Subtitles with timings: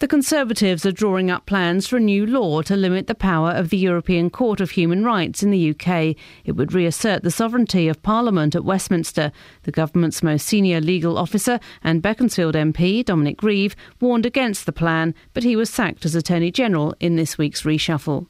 [0.00, 3.70] The Conservatives are drawing up plans for a new law to limit the power of
[3.70, 6.14] the European Court of Human Rights in the UK.
[6.44, 9.32] It would reassert the sovereignty of Parliament at Westminster.
[9.64, 15.16] The government's most senior legal officer and Beaconsfield MP, Dominic Grieve, warned against the plan,
[15.34, 18.28] but he was sacked as Attorney General in this week's reshuffle.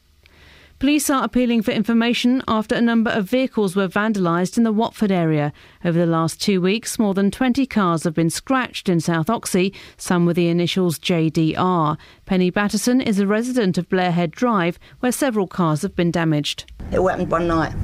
[0.78, 5.10] Police are appealing for information after a number of vehicles were vandalised in the Watford
[5.10, 5.52] area.
[5.84, 9.74] Over the last two weeks, more than 20 cars have been scratched in South Oxhey,
[9.96, 11.98] some with the initials JDR.
[12.26, 16.70] Penny Batterson is a resident of Blairhead Drive, where several cars have been damaged.
[16.92, 17.74] It all happened one night.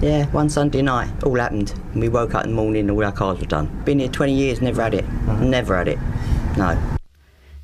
[0.00, 1.10] Yeah, one Sunday night.
[1.24, 1.74] All happened.
[1.92, 3.66] And we woke up in the morning and all our cars were done.
[3.84, 5.04] Been here 20 years, never had it.
[5.04, 5.44] Uh-huh.
[5.44, 5.98] Never had it.
[6.56, 6.97] No.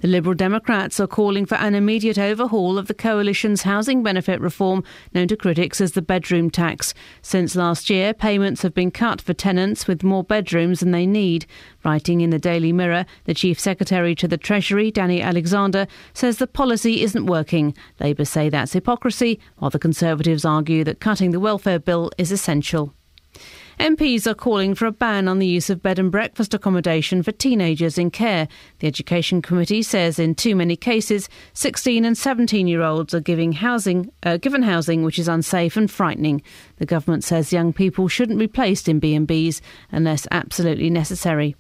[0.04, 4.84] The Liberal Democrats are calling for an immediate overhaul of the coalition's housing benefit reform,
[5.14, 6.92] known to critics as the bedroom tax.
[7.22, 11.46] Since last year, payments have been cut for tenants with more bedrooms than they need.
[11.86, 16.46] Writing in the Daily Mirror, the Chief Secretary to the Treasury, Danny Alexander, says the
[16.46, 17.74] policy isn't working.
[17.98, 22.92] Labour say that's hypocrisy, while the Conservatives argue that cutting the welfare bill is essential.
[23.78, 27.32] MPs are calling for a ban on the use of bed and breakfast accommodation for
[27.32, 28.48] teenagers in care.
[28.78, 33.52] The Education Committee says in too many cases, 16 and 17 year olds are giving
[33.52, 36.42] housing, uh, given housing which is unsafe and frightening.
[36.76, 41.56] The government says young people shouldn't be placed in B&Bs unless absolutely necessary.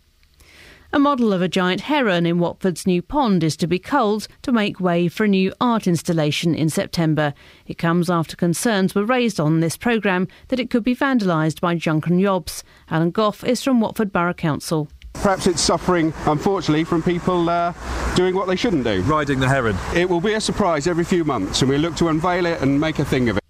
[0.94, 4.52] A model of a giant heron in Watford's new pond is to be culled to
[4.52, 7.34] make way for a new art installation in September.
[7.66, 11.74] It comes after concerns were raised on this programme that it could be vandalised by
[11.74, 12.62] drunken yobs.
[12.88, 14.86] Alan Goff is from Watford Borough Council.
[15.14, 17.74] Perhaps it's suffering, unfortunately, from people uh,
[18.14, 19.02] doing what they shouldn't do.
[19.02, 19.76] Riding the heron.
[19.96, 22.80] It will be a surprise every few months, and we look to unveil it and
[22.80, 23.43] make a thing of it.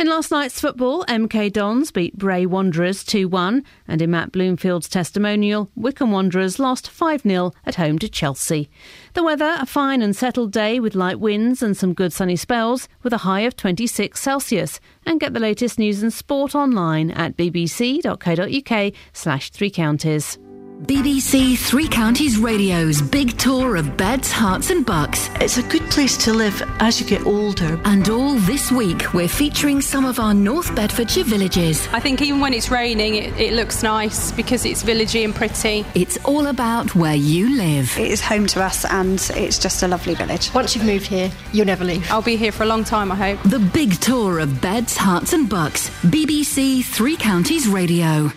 [0.00, 4.88] In last night's football, MK Dons beat Bray Wanderers 2 1, and in Matt Bloomfield's
[4.88, 8.70] testimonial, Wycombe Wanderers lost 5 0 at home to Chelsea.
[9.12, 12.88] The weather, a fine and settled day with light winds and some good sunny spells,
[13.02, 14.80] with a high of 26 Celsius.
[15.04, 20.38] And get the latest news and sport online at bbc.co.uk slash three counties.
[20.86, 25.28] BBC Three Counties Radio's big tour of beds, Herts, and bucks.
[25.34, 27.78] It's a good place to live as you get older.
[27.84, 31.86] And all this week, we're featuring some of our North Bedfordshire villages.
[31.92, 35.84] I think even when it's raining, it, it looks nice because it's villagey and pretty.
[35.94, 37.96] It's all about where you live.
[37.98, 40.52] It is home to us and it's just a lovely village.
[40.54, 42.10] Once you've moved here, you'll never leave.
[42.10, 43.42] I'll be here for a long time, I hope.
[43.50, 45.90] The big tour of beds, Herts, and bucks.
[46.04, 48.32] BBC Three Counties Radio.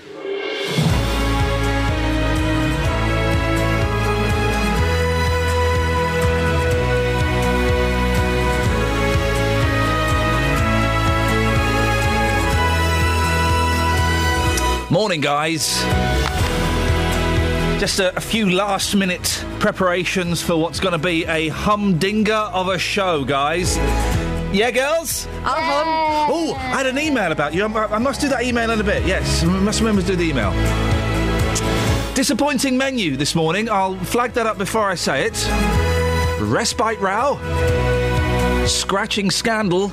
[14.94, 15.81] Morning, guys.
[17.80, 22.68] Just a, a few last minute preparations for what's going to be a humdinger of
[22.68, 23.76] a show, guys.
[24.56, 25.28] Yeah, girls?
[25.46, 27.66] Oh, I had an email about you.
[27.66, 29.04] I, I must do that email in a bit.
[29.04, 30.52] Yes, I must remember to do the email.
[32.14, 33.72] Disappointing menu this morning.
[33.72, 35.50] I'll flag that up before I say it.
[36.40, 37.40] Respite row.
[38.68, 39.92] Scratching scandal.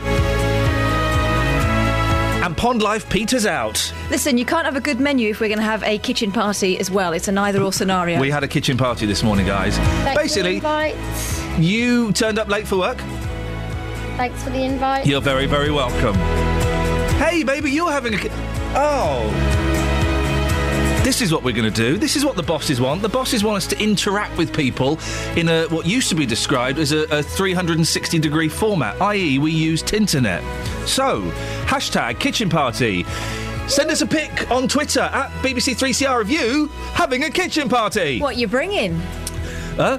[2.50, 3.94] And Pond Life peters out.
[4.10, 6.80] Listen, you can't have a good menu if we're going to have a kitchen party
[6.80, 7.12] as well.
[7.12, 8.18] It's an either or scenario.
[8.18, 9.78] We had a kitchen party this morning, guys.
[10.16, 10.60] Basically,
[11.64, 12.98] you turned up late for work.
[14.16, 15.06] Thanks for the invite.
[15.06, 16.16] You're very, very welcome.
[17.20, 18.18] Hey, baby, you're having a.
[18.18, 18.30] Ki-
[18.74, 19.69] oh.
[21.02, 21.96] This is what we're going to do.
[21.96, 23.00] This is what the bosses want.
[23.00, 24.98] The bosses want us to interact with people
[25.34, 29.50] in a what used to be described as a, a 360 degree format, i.e., we
[29.50, 30.42] use Tinternet.
[30.86, 31.22] So,
[31.64, 33.04] hashtag kitchen party.
[33.66, 38.20] Send us a pic on Twitter at BBC3CR of you having a kitchen party.
[38.20, 39.00] What you bringing?
[39.76, 39.98] Huh?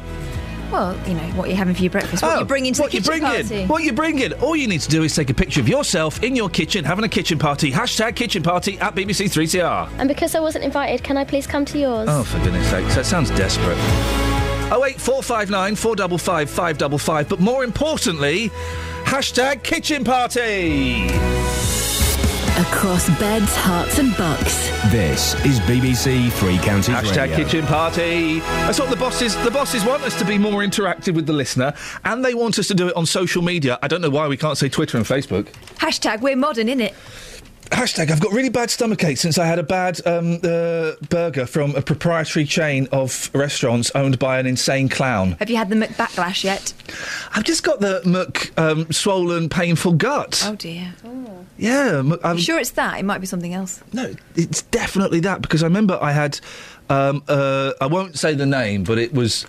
[0.72, 2.24] Well, you know, what you're having for your breakfast.
[2.24, 3.48] What Oh, you bringing to what the you kitchen bringing?
[3.48, 3.66] party?
[3.66, 4.34] What you're bringing?
[4.36, 7.04] All you need to do is take a picture of yourself in your kitchen having
[7.04, 7.72] a kitchen party.
[7.72, 9.90] Hashtag kitchen party at BBC3CR.
[9.98, 12.08] And because I wasn't invited, can I please come to yours?
[12.10, 13.78] Oh, for goodness sake, that sounds desperate.
[14.74, 17.28] Oh eight four five nine four double five five double five.
[17.28, 18.50] But more importantly,
[19.04, 21.10] hashtag kitchen party.
[22.62, 24.70] Across beds, Herts, and bucks.
[24.92, 27.38] This is BBC Three Counties Hashtag Radio.
[27.38, 28.40] kitchen party.
[28.40, 31.74] That's what the bosses the bosses want us to be more interactive with the listener,
[32.06, 33.80] and they want us to do it on social media.
[33.82, 35.48] I don't know why we can't say Twitter and Facebook.
[35.78, 36.94] Hashtag we're modern, innit?
[37.72, 41.74] Hashtag I've got really bad stomachache since I had a bad um, uh, burger from
[41.76, 45.32] a proprietary chain of restaurants owned by an insane clown.
[45.40, 46.74] Have you had the McBacklash yet?
[47.34, 50.44] I've just got the Mc um, swollen, painful gut.
[50.46, 50.94] Oh dear.
[51.62, 53.00] Yeah, I'm You sure it's that?
[53.00, 53.82] It might be something else.
[53.94, 56.40] No, it's definitely that because I remember I had,
[56.90, 59.46] um, uh, I won't say the name, but it was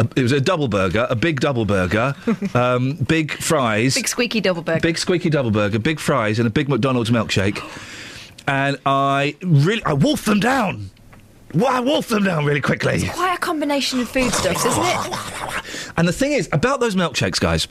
[0.00, 2.14] A, it was a double burger, a big double burger,
[2.54, 4.80] um, big fries, Big squeaky double burger.
[4.80, 7.62] big squeaky double burger, big fries, and a big McDonald's milkshake.
[8.48, 10.90] And I really, I wolfed them down.
[11.54, 13.06] Well, I wolfed them down really quickly.
[13.10, 15.62] Quite a combination of foodstuffs, isn't it?
[15.96, 17.68] And the thing is about those milkshakes, guys.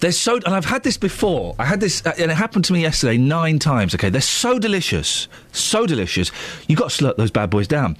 [0.00, 1.54] They're so, and I've had this before.
[1.58, 3.94] I had this, uh, and it happened to me yesterday nine times.
[3.94, 6.30] Okay, they're so delicious, so delicious.
[6.68, 7.96] You got to slurp those bad boys down.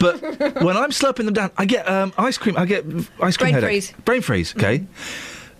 [0.00, 0.20] But
[0.62, 2.56] when I'm slurping them down, I get um, ice cream.
[2.56, 2.84] I get
[3.20, 3.68] ice cream Brain headache.
[3.68, 3.92] freeze.
[4.04, 4.54] Brain freeze.
[4.56, 4.86] Okay.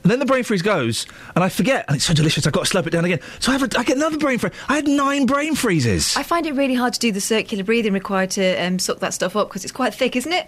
[0.03, 2.47] And then the brain freeze goes, and I forget, and it's so delicious.
[2.47, 3.21] I've got to slurp it down again.
[3.41, 4.53] So I have, a, I get another brain freeze.
[4.69, 6.15] I had nine brain freezes.
[6.15, 9.15] I find it really hard to do the circular breathing required to um, suck that
[9.15, 10.47] stuff up because it's quite thick, isn't it?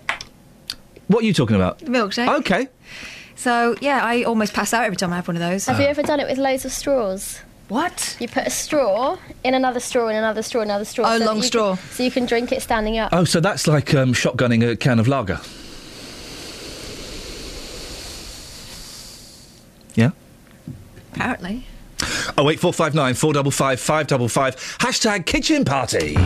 [1.07, 1.79] What are you talking about?
[1.79, 2.39] The milkshake.
[2.41, 2.69] Okay.
[3.37, 5.67] So yeah, I almost pass out every time I have one of those.
[5.67, 7.41] Have you ever done it with loads of straws?
[7.69, 8.17] What?
[8.21, 11.05] You put a straw in another straw in another straw, in another straw.
[11.09, 11.77] Oh, so long straw.
[11.77, 13.11] Can, so you can drink it standing up.
[13.13, 15.41] Oh, so that's like um, shotgunning a can of lager.
[19.95, 20.11] Yeah.
[21.15, 21.67] Apparently.
[22.39, 26.17] Oh wait, four five nine four double five five double five Hashtag kitchen party.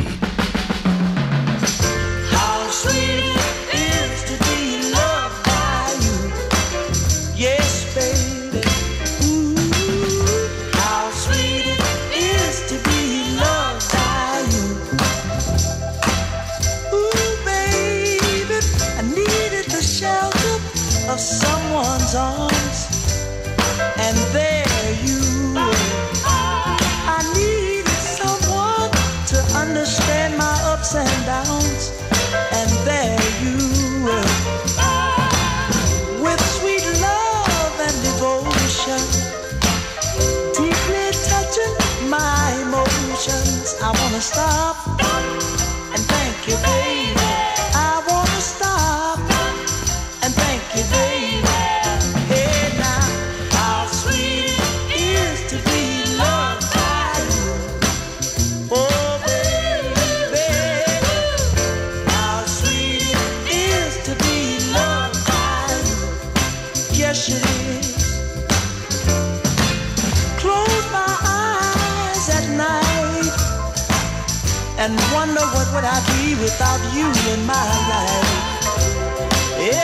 [76.50, 78.30] Without you in my life.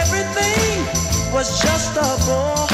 [0.03, 0.75] Everything
[1.33, 2.67] was just a bore.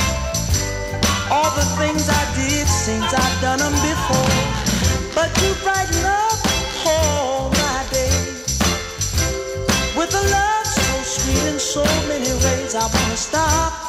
[1.31, 4.37] All the things I did seems I've done them before.
[5.15, 6.39] But you brighten up
[6.87, 8.59] all my days
[9.97, 12.75] with a love so sweet in so many ways.
[12.75, 13.82] I wanna stop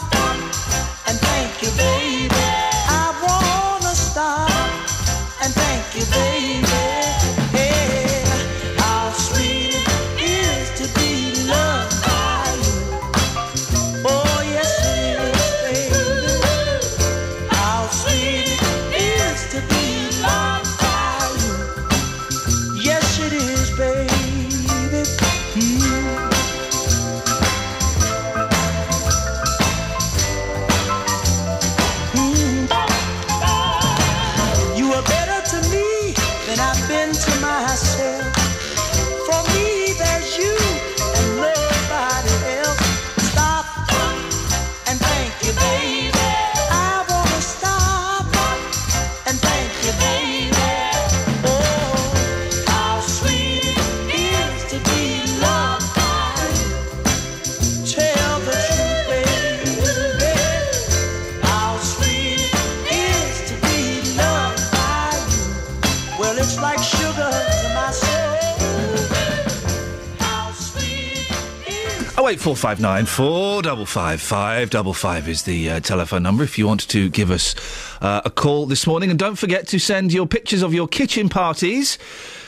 [72.44, 76.58] four five nine four double five five double five is the uh, telephone number if
[76.58, 77.56] you want to give us
[78.02, 81.30] uh, a call this morning, and don't forget to send your pictures of your kitchen
[81.30, 81.98] parties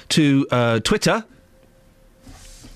[0.10, 1.24] to uh, Twitter.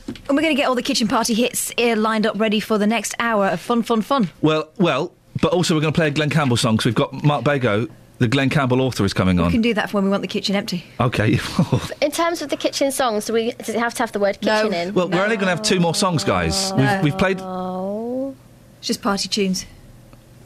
[0.08, 2.78] And we're going to get all the kitchen party hits here lined up ready for
[2.78, 4.30] the next hour of fun, fun, fun.
[4.40, 5.12] Well, well,
[5.42, 7.90] but also we're going to play a Glen Campbell song because we've got Mark Bego,
[8.20, 9.48] the Glen Campbell author, is coming We on.
[9.48, 10.84] We can do that for when we want the kitchen empty.
[11.00, 11.40] Okay.
[12.02, 14.40] In terms of the kitchen songs, do we does it have to have the word
[14.42, 14.94] kitchen in?
[14.94, 16.72] well, we're only going to have two more songs, guys.
[16.74, 17.40] We've, we've played.
[17.42, 18.36] Oh
[18.80, 19.66] It's just party tunes.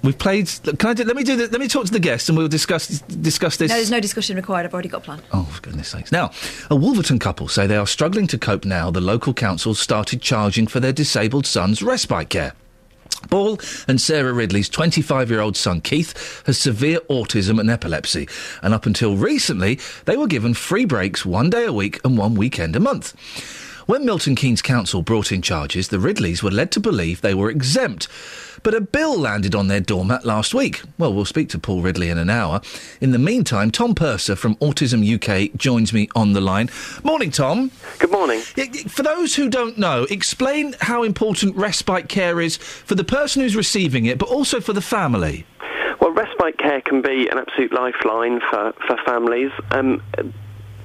[0.04, 0.50] We've played.
[0.78, 0.94] Can I?
[0.94, 1.36] Do, let me do.
[1.38, 3.70] The, let me talk to the guests, and we'll discuss discuss this.
[3.70, 4.66] No, there's no discussion required.
[4.66, 5.22] I've already got a plan.
[5.32, 6.12] Oh, for goodness sakes.
[6.12, 6.32] Now,
[6.70, 10.68] a Wolverton couple say they are struggling to cope now the local council started charging
[10.68, 12.54] for their disabled son's respite care.
[13.30, 18.28] Paul and Sarah Ridley's 25 year old son Keith has severe autism and epilepsy,
[18.62, 22.36] and up until recently, they were given free breaks one day a week and one
[22.36, 23.14] weekend a month.
[23.86, 27.50] When Milton Keynes Council brought in charges, the Ridleys were led to believe they were
[27.50, 28.08] exempt.
[28.64, 30.82] But a bill landed on their doormat last week.
[30.98, 32.62] Well, we'll speak to Paul Ridley in an hour.
[33.02, 36.70] In the meantime, Tom Purser from Autism UK joins me on the line.
[37.04, 37.72] Morning, Tom.
[38.00, 38.40] Good morning.
[38.40, 43.56] For those who don't know, explain how important respite care is for the person who's
[43.56, 45.46] receiving it, but also for the family.
[46.00, 49.52] Well, respite care can be an absolute lifeline for, for families.
[49.72, 50.02] Um,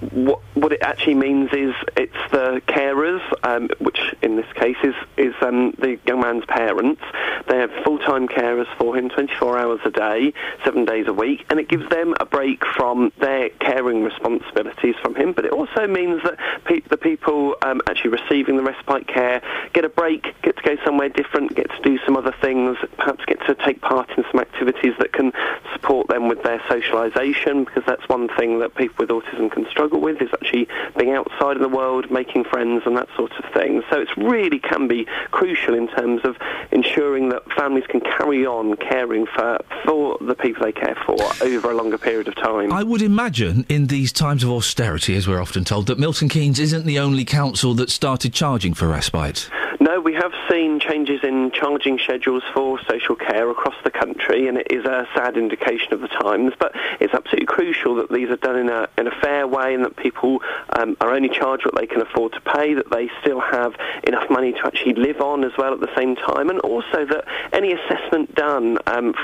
[0.01, 4.95] what, what it actually means is it's the carers, um, which in this case is,
[5.17, 7.03] is um, the young man's parents.
[7.49, 10.33] They have full-time carers for him 24 hours a day,
[10.65, 15.15] seven days a week, and it gives them a break from their caring responsibilities from
[15.15, 15.33] him.
[15.33, 19.85] But it also means that pe- the people um, actually receiving the respite care get
[19.85, 23.41] a break, get to go somewhere different, get to do some other things, perhaps get
[23.47, 25.33] to take part in some activities that can
[25.73, 29.88] support them with their socialisation, because that's one thing that people with autism can struggle
[29.97, 33.83] with, is actually being outside in the world, making friends and that sort of thing.
[33.91, 36.37] So it really can be crucial in terms of
[36.71, 41.71] ensuring that families can carry on caring for, for the people they care for over
[41.71, 42.73] a longer period of time.
[42.73, 46.59] I would imagine in these times of austerity, as we're often told, that Milton Keynes
[46.59, 49.49] isn't the only council that started charging for respite.
[49.89, 54.59] No, we have seen changes in charging schedules for social care across the country, and
[54.59, 56.53] it is a sad indication of the times.
[56.59, 59.83] But it's absolutely crucial that these are done in a, in a fair way and
[59.87, 60.43] that people
[60.79, 64.29] um, are only charged what they can afford to pay, that they still have enough
[64.29, 67.73] money to actually live on as well at the same time, and also that any
[67.73, 69.15] assessment done um,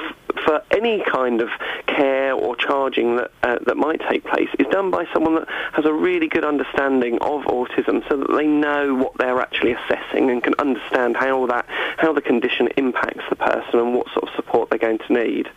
[0.44, 1.48] for any kind of
[1.86, 5.84] care or charging that, uh, that might take place is done by someone that has
[5.84, 10.42] a really good understanding of autism so that they know what they're actually assessing and
[10.42, 11.66] can understand how that
[11.98, 15.48] how the condition impacts the person and what sort of support they're going to need.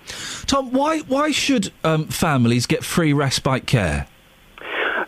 [0.46, 4.08] Tom, why why should um, families get free respite care?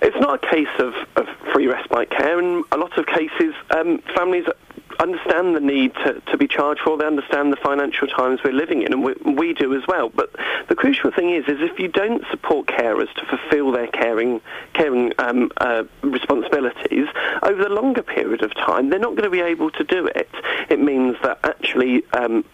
[0.01, 2.39] It's not a case of, of free respite care.
[2.39, 4.45] In a lot of cases, um, families
[4.99, 6.97] understand the need to, to be charged for.
[6.97, 10.09] They understand the financial times we're living in, and we, we do as well.
[10.09, 10.35] But
[10.67, 14.41] the crucial thing is, is if you don't support carers to fulfil their caring
[14.73, 17.07] caring um, uh, responsibilities
[17.43, 20.29] over the longer period of time, they're not going to be able to do it.
[20.69, 22.45] It means that actually um,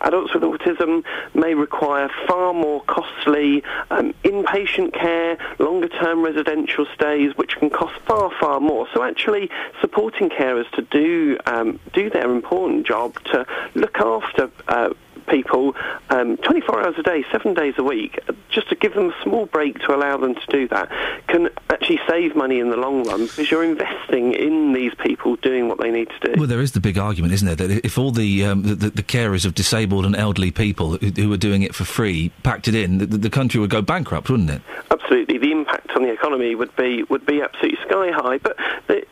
[0.00, 7.36] adults with autism may require far more costly um, inpatient care, longer term residential stays,
[7.36, 8.86] which can cost far, far more.
[8.94, 14.90] So actually supporting carers to do um, do their important job to look after uh,
[15.26, 15.74] people
[16.10, 18.18] um, 24 hours a day, seven days a week,
[18.50, 20.90] just to give them a small break to allow them to do that,
[21.28, 25.68] can actually save money in the long run because you're investing in these people doing
[25.68, 26.34] what they need to do.
[26.38, 29.02] Well, there is the big argument, isn't there, that if all the um, the, the,
[29.02, 32.74] carers of disabled and elderly people who, who, were doing it for free packed it
[32.74, 34.62] in, the, the country would go bankrupt, wouldn't it?
[34.90, 38.38] Absolutely, the impact on the economy would be would be absolutely sky high.
[38.38, 38.56] But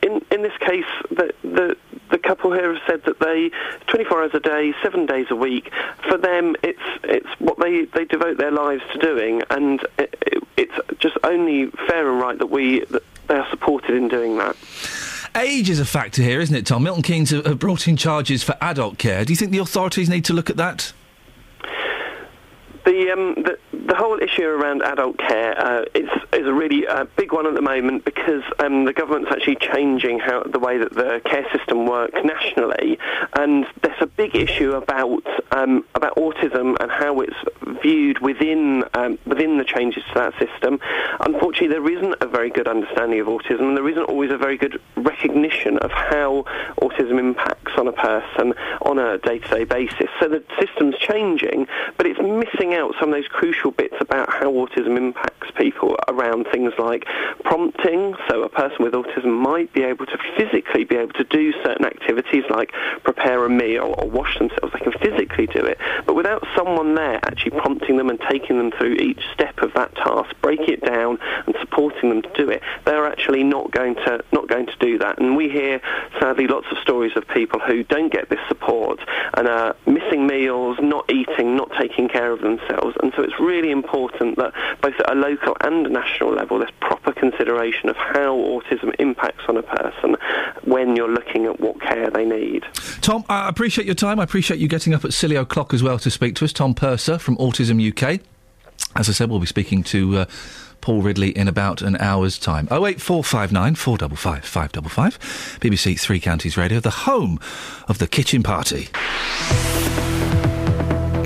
[0.03, 1.77] in in this case, the the
[2.13, 3.51] the couple here have said that they
[3.89, 5.73] 24 hours a day, seven days a week.
[6.09, 10.45] For them, it's it's what they, they devote their lives to doing, and it, it,
[10.57, 14.57] it's just only fair and right that we that they are supported in doing that.
[15.35, 16.83] Age is a factor here, isn't it, Tom?
[16.83, 19.25] Milton Keynes have brought in charges for adult care.
[19.25, 20.93] Do you think the authorities need to look at that?
[22.85, 27.07] The, um, the the whole issue around adult care uh, is is a really uh,
[27.17, 30.93] big one at the moment because um, the government's actually changing how the way that
[30.93, 32.99] the care system works nationally,
[33.35, 37.37] and there's a big issue about um, about autism and how it's
[37.83, 40.79] viewed within um, within the changes to that system.
[41.21, 44.59] Unfortunately, there isn't a very good understanding of autism, and there isn't always a very
[44.59, 46.45] good recognition of how
[46.81, 48.53] autism impacts on a person
[48.83, 50.09] on a day-to-day basis.
[50.21, 54.53] So the system's changing, but it's missing out some of those crucial bits about how
[54.53, 57.07] autism impacts people around things like
[57.45, 58.15] prompting.
[58.29, 61.85] So a person with autism might be able to physically be able to do certain
[61.85, 62.73] activities like
[63.05, 64.73] prepare a meal or wash themselves.
[64.73, 68.73] They can physically do it, but without someone there actually prompting them and taking them
[68.73, 72.63] through each step of that task, breaking it down and supporting them to do it,
[72.85, 75.19] they're actually not going to not going to do that.
[75.19, 75.81] And we hear
[76.19, 79.01] sadly lots of stories of people who don't get this support
[79.35, 82.97] and are missing meals, not eating, not taking care of themselves.
[83.03, 86.71] And so it's really important that both at a local and a national level there's
[86.81, 90.17] proper consideration of how autism impacts on a person
[90.65, 92.65] when you're looking at what care they need.
[93.01, 94.21] Tom, I appreciate your time.
[94.21, 96.53] I appreciate you getting up at silly o'clock as well to speak to us.
[96.53, 98.21] Tom Purser from Autism UK.
[98.95, 100.25] As I said, we'll be speaking to uh,
[100.81, 102.67] Paul Ridley in about an hour's time.
[102.67, 105.59] 08459 455 555.
[105.61, 107.41] BBC Three Counties Radio, the home
[107.89, 108.89] of the kitchen party.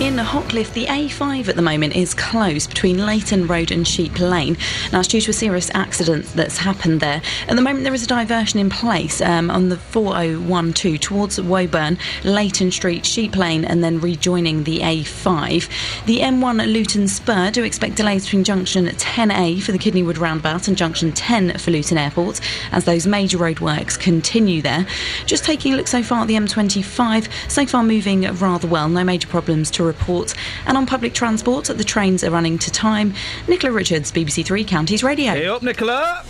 [0.00, 4.56] In Hockliffe, the A5 at the moment is closed between Leighton Road and Sheep Lane.
[4.92, 7.20] Now, it's due to a serious accident that's happened there.
[7.48, 11.98] At the moment, there is a diversion in place um, on the 4012 towards Woburn,
[12.24, 15.68] Leighton Street, Sheep Lane, and then rejoining the A5.
[16.06, 20.78] The M1 Luton Spur do expect delays between junction 10A for the Kidneywood roundabout and
[20.78, 22.40] junction 10 for Luton Airport
[22.72, 24.86] as those major roadworks continue there.
[25.26, 29.04] Just taking a look so far at the M25, so far moving rather well, no
[29.04, 30.34] major problems to report.
[30.66, 33.14] And on public transport, the trains are running to time.
[33.48, 35.32] Nicola Richards, BBC Three Counties Radio.
[35.32, 36.24] Hey up, Nicola.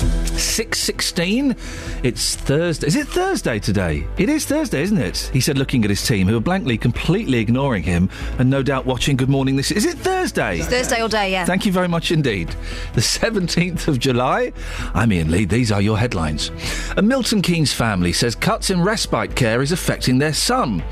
[0.00, 1.56] 6.16.
[2.02, 2.86] It's Thursday.
[2.86, 4.06] Is it Thursday today?
[4.16, 5.30] It is Thursday, isn't it?
[5.32, 8.86] He said, looking at his team, who are blankly, completely ignoring him, and no doubt
[8.86, 9.70] watching Good Morning This.
[9.70, 10.58] Is it Thursday?
[10.58, 11.44] It's Thursday all day, yeah.
[11.44, 12.48] Thank you very much indeed.
[12.94, 14.52] The 17th of July.
[14.94, 15.44] I'm Iain Lee.
[15.44, 16.50] These are your headlines.
[16.96, 20.82] A Milton Keynes family says cuts in respite care is affecting their son.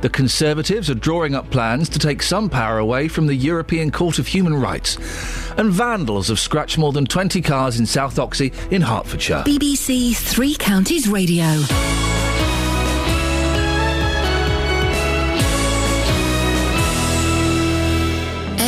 [0.00, 4.18] The Conservatives are drawing up plans to take some power away from the European Court
[4.18, 4.96] of Human Rights.
[5.58, 9.42] And vandals have scratched more than 20 cars in South Oxhey in Hertfordshire.
[9.44, 11.44] BBC Three Counties Radio.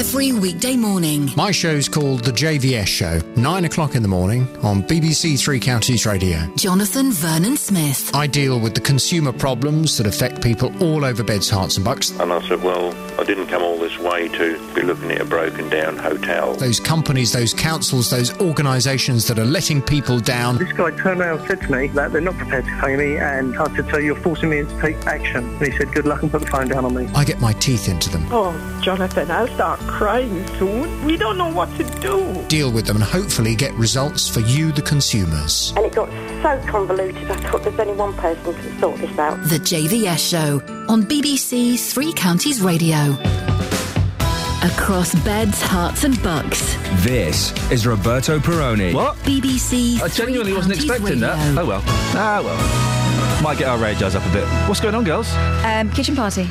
[0.08, 1.28] Every weekday morning.
[1.36, 6.06] My show's called The JVS Show, 9 o'clock in the morning on BBC Three Counties
[6.06, 6.50] Radio.
[6.56, 8.10] Jonathan Vernon Smith.
[8.16, 12.08] I deal with the consumer problems that affect people all over Beds, Herts and Bucks.
[12.18, 15.26] And I said, well, I didn't come all this way to be looking at a
[15.26, 16.54] broken down hotel.
[16.54, 20.56] Those companies, those councils, those organisations that are letting people down.
[20.56, 23.18] This guy turned around and said to me that they're not prepared to pay me,
[23.18, 25.44] and I said, so you're forcing me to take action.
[25.44, 27.06] And he said, good luck and put the phone down on me.
[27.14, 28.26] I get my teeth into them.
[28.30, 31.04] Oh, Jonathan, I'll start crying soon.
[31.04, 32.44] We don't know what to do.
[32.48, 35.72] Deal with them and hopefully get results for you, the consumers.
[35.76, 36.08] And it got
[36.42, 39.42] so convoluted, I thought there's only one person can sort this out.
[39.44, 43.16] The JVS Show on BBC Three Counties Radio.
[44.62, 46.74] Across beds, Herts, and bucks.
[47.04, 48.92] This is Roberto Peroni.
[48.94, 49.16] What?
[49.18, 50.00] BBC.
[50.00, 51.58] I genuinely wasn't Counties expecting that.
[51.58, 51.82] Oh well.
[52.14, 53.42] Ah well.
[53.42, 54.44] Might get our radars up a bit.
[54.68, 55.32] What's going on, girls?
[55.64, 56.48] Um, kitchen party.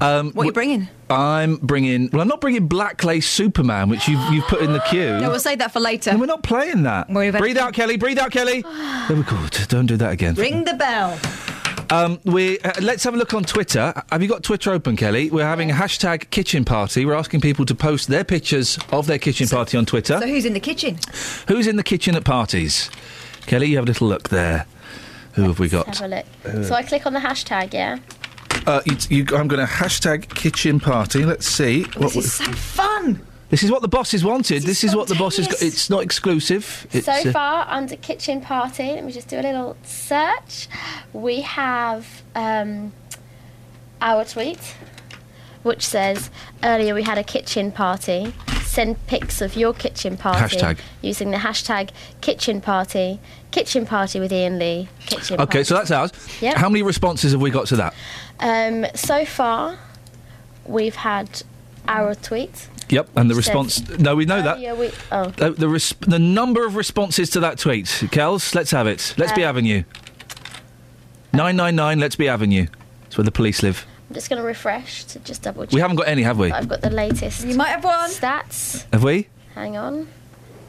[0.00, 0.88] Um, What are you bringing?
[1.10, 2.10] I'm bringing.
[2.12, 5.18] Well, I'm not bringing Black Lace Superman, which you've, you've put in the queue.
[5.18, 6.10] No, we'll save that for later.
[6.10, 7.08] And we're not playing that.
[7.08, 7.96] We've Breathe out, Kelly.
[7.96, 8.62] Breathe out, Kelly.
[8.62, 9.46] there we go.
[9.68, 10.34] Don't do that again.
[10.34, 11.18] Ring the bell.
[11.90, 13.94] Um, we uh, let's have a look on Twitter.
[14.12, 15.30] Have you got Twitter open, Kelly?
[15.30, 17.06] We're having a hashtag kitchen party.
[17.06, 20.18] We're asking people to post their pictures of their kitchen party on Twitter.
[20.20, 20.98] So who's in the kitchen?
[21.48, 22.90] Who's in the kitchen at parties?
[23.46, 24.66] Kelly, you have a little look there.
[25.32, 25.86] Who have we got?
[25.96, 26.26] Have a look.
[26.44, 27.98] Uh, so I click on the hashtag, yeah?
[28.66, 31.24] Uh, you, you, I'm going to hashtag kitchen party.
[31.24, 31.84] Let's see.
[31.84, 33.26] What This is so fun.
[33.50, 34.62] This is what the bosses wanted.
[34.64, 35.46] This is, what the bosses.
[35.46, 35.62] Got.
[35.62, 36.86] It's not exclusive.
[36.92, 40.68] It's, so uh, far, under kitchen party, let me just do a little search.
[41.14, 42.92] We have um,
[44.02, 44.76] our tweet,
[45.62, 46.30] which says
[46.62, 48.34] earlier we had a kitchen party.
[48.64, 50.78] Send pics of your kitchen party Hashtag.
[51.00, 51.88] using the hashtag
[52.20, 53.18] kitchen party.
[53.50, 54.88] Kitchen party with Iain Lee.
[55.06, 55.40] Kitchen.
[55.40, 56.12] Okay, so that's ours.
[56.40, 56.56] Yep.
[56.56, 57.94] How many responses have we got to that?
[58.40, 59.78] Um, so far,
[60.66, 61.42] we've had
[61.86, 62.68] our tweet.
[62.90, 63.76] Yep, and the response.
[63.76, 64.56] says- No, we know that.
[64.56, 65.32] Earlier we, oh.
[65.40, 68.54] Uh, the res- the number of responses to that tweet, Kels.
[68.54, 69.14] Let's have it.
[69.16, 69.82] Let's be Uh, Avenue.
[71.32, 71.98] Nine nine nine.
[72.00, 72.66] Let's be Avenue.
[73.04, 73.86] That's where the police live.
[74.08, 75.72] I'm just going to refresh to just double check.
[75.72, 76.50] We haven't got any, have we?
[76.50, 77.46] I've got the latest.
[77.46, 78.08] You might have one.
[78.10, 78.86] Stats.
[78.92, 79.28] Have we?
[79.54, 80.08] Hang on.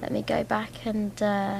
[0.01, 1.59] Let me go back and uh,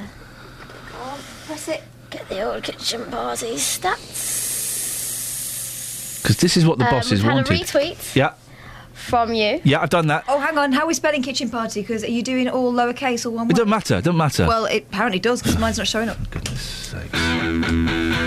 [1.46, 1.82] press it.
[2.10, 4.48] get the old kitchen party stats.
[6.22, 7.62] Because this is what the Um, bosses we've had a wanted.
[7.68, 8.16] retweet.
[8.16, 8.34] Yeah,
[8.94, 9.62] From you.
[9.64, 10.24] yeah, I've done that.
[10.28, 10.72] Oh, hang on.
[10.74, 11.82] How are we spelling kitchen party?
[11.82, 13.52] Because are you doing all lowercase or one word?
[13.52, 13.58] It word?
[13.58, 13.96] doesn't matter.
[13.98, 14.48] It doesn't matter.
[14.48, 16.18] Well, it apparently does because mine's not showing up.
[16.32, 18.20] Goodness sakes.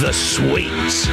[0.00, 1.06] The Sweets.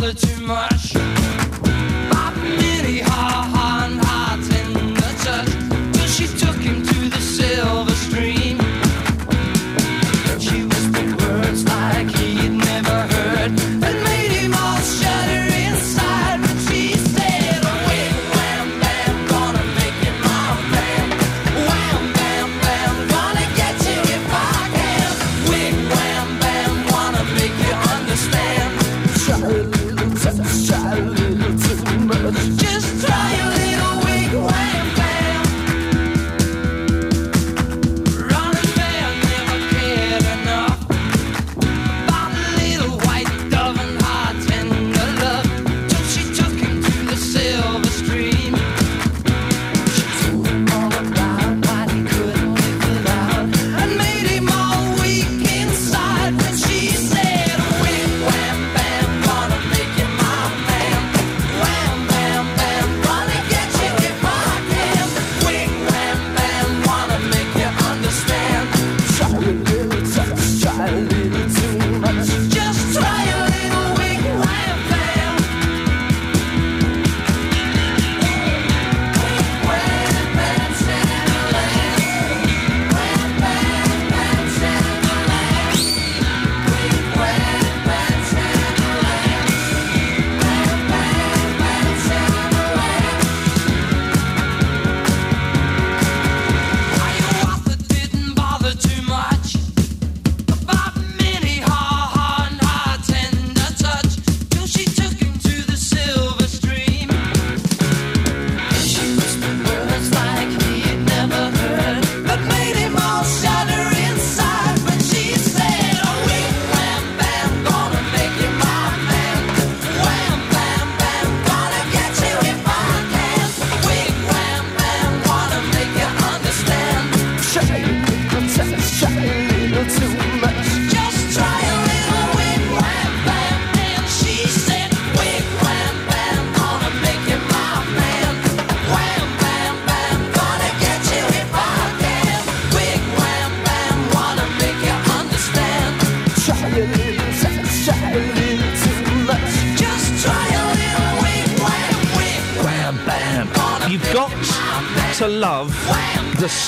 [0.00, 1.19] Bother too much.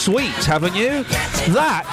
[0.03, 1.05] Sweet, haven't you?
[1.55, 1.87] That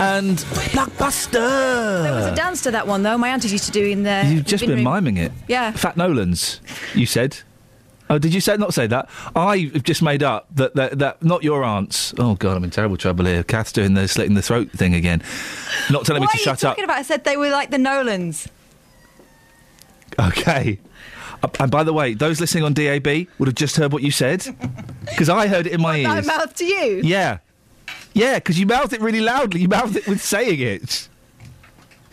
[0.00, 0.38] and
[0.74, 2.02] Blockbuster.
[2.02, 3.16] There was a dance to that one though.
[3.16, 4.24] My aunties used to do in the.
[4.26, 4.82] You've just been room.
[4.84, 5.30] miming it.
[5.46, 5.70] Yeah.
[5.70, 6.60] Fat Nolan's,
[6.94, 7.38] you said.
[8.10, 9.08] Oh, did you say not say that?
[9.36, 12.12] I've just made up that, that that not your aunts.
[12.18, 13.44] Oh God, I'm in terrible trouble here.
[13.44, 15.22] Kath's doing the slitting the throat thing again.
[15.90, 16.72] Not telling me to shut up.
[16.72, 16.98] talking about?
[16.98, 18.48] I said they were like the Nolans.
[20.18, 20.80] Okay.
[21.42, 23.06] Uh, and by the way, those listening on DAB
[23.38, 24.44] would have just heard what you said
[25.08, 26.26] because I heard it in my I ears.
[26.26, 27.00] mouth to you.
[27.04, 27.38] Yeah,
[28.14, 29.60] yeah, because you mouthed it really loudly.
[29.60, 31.08] You mouthed it with saying it.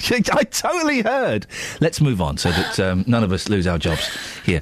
[0.11, 1.45] I totally heard.
[1.79, 4.09] Let's move on so that um, none of us lose our jobs
[4.43, 4.61] here.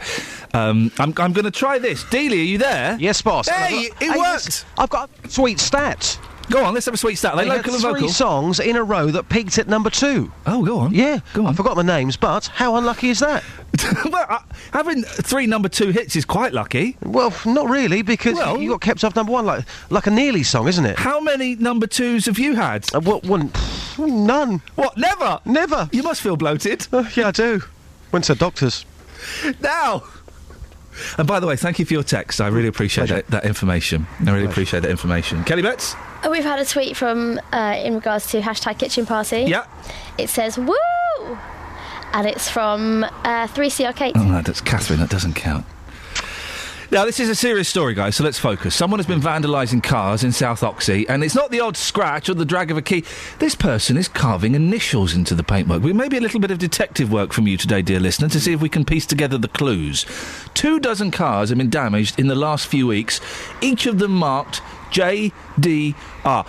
[0.53, 2.03] Um, I'm, I'm going to try this.
[2.05, 2.97] Dealey, are you there?
[2.99, 3.47] Yes, boss.
[3.47, 4.65] Hey, it Hey, worked.
[4.77, 6.19] I've got a sweet stat.
[6.49, 7.33] Go on, let's have a sweet stat.
[7.33, 8.09] Are they had local and three vocal?
[8.09, 10.31] songs in a row that peaked at number two.
[10.47, 10.93] Oh, go on.
[10.93, 11.53] Yeah, go on.
[11.53, 13.43] I forgot my names, but how unlucky is that?
[14.11, 14.39] well, uh,
[14.73, 16.97] having three number two hits is quite lucky.
[17.03, 20.67] Well, not really, because you got kept off number one, like like a Nearly song,
[20.67, 20.97] isn't it?
[20.97, 22.83] How many number twos have you had?
[22.93, 23.51] Uh, what, one,
[23.97, 24.61] none.
[24.75, 24.97] What?
[24.97, 25.39] Never?
[25.45, 25.87] Never.
[25.93, 26.87] You must feel bloated.
[26.91, 27.61] Uh, yeah, I do.
[28.11, 28.85] Went to doctors.
[29.61, 30.03] now.
[31.17, 32.41] And by the way, thank you for your text.
[32.41, 34.07] I really appreciate that, that information.
[34.25, 35.43] I really appreciate that information.
[35.43, 35.95] Kelly Betts?
[36.23, 39.43] Uh, We've had a tweet from uh, in regards to hashtag kitchen party.
[39.43, 39.65] Yeah.
[40.17, 40.75] It says woo,
[42.13, 44.15] and it's from uh, 3CR Kate.
[44.17, 44.99] Oh, no, that's Catherine.
[44.99, 45.65] That doesn't count.
[46.91, 48.73] Now, this is a serious story, guys, so let's focus.
[48.73, 52.33] Someone has been vandalising cars in South Oxhey, and it's not the odd scratch or
[52.33, 53.03] the drag of a key.
[53.37, 55.83] This person is carving initials into the paintwork.
[55.83, 58.39] We may be a little bit of detective work from you today, dear listener, to
[58.39, 60.03] see if we can piece together the clues.
[60.55, 63.21] Two dozen cars have been damaged in the last few weeks,
[63.61, 66.47] each of them marked JDR.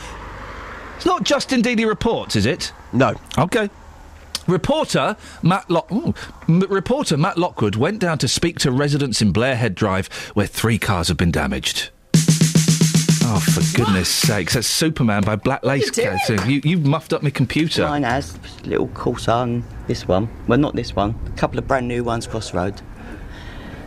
[0.96, 2.72] It's not Justin Dealey reports, is it?
[2.94, 3.14] No.
[3.36, 3.68] Okay.
[4.50, 6.12] Reporter Matt Lock- ooh,
[6.48, 10.78] M- reporter Matt Lockwood went down to speak to residents in Blairhead Drive, where three
[10.78, 11.90] cars have been damaged.
[13.32, 14.54] Oh, for goodness sakes!
[14.54, 15.86] That's Superman by Black Lace.
[15.86, 16.18] You doing?
[16.26, 16.48] Cat.
[16.48, 17.82] You, you've muffed up my computer.
[17.82, 18.36] Mine has
[18.66, 20.28] little Corsa and this one.
[20.48, 21.14] Well, not this one.
[21.26, 22.82] A couple of brand new ones across the road.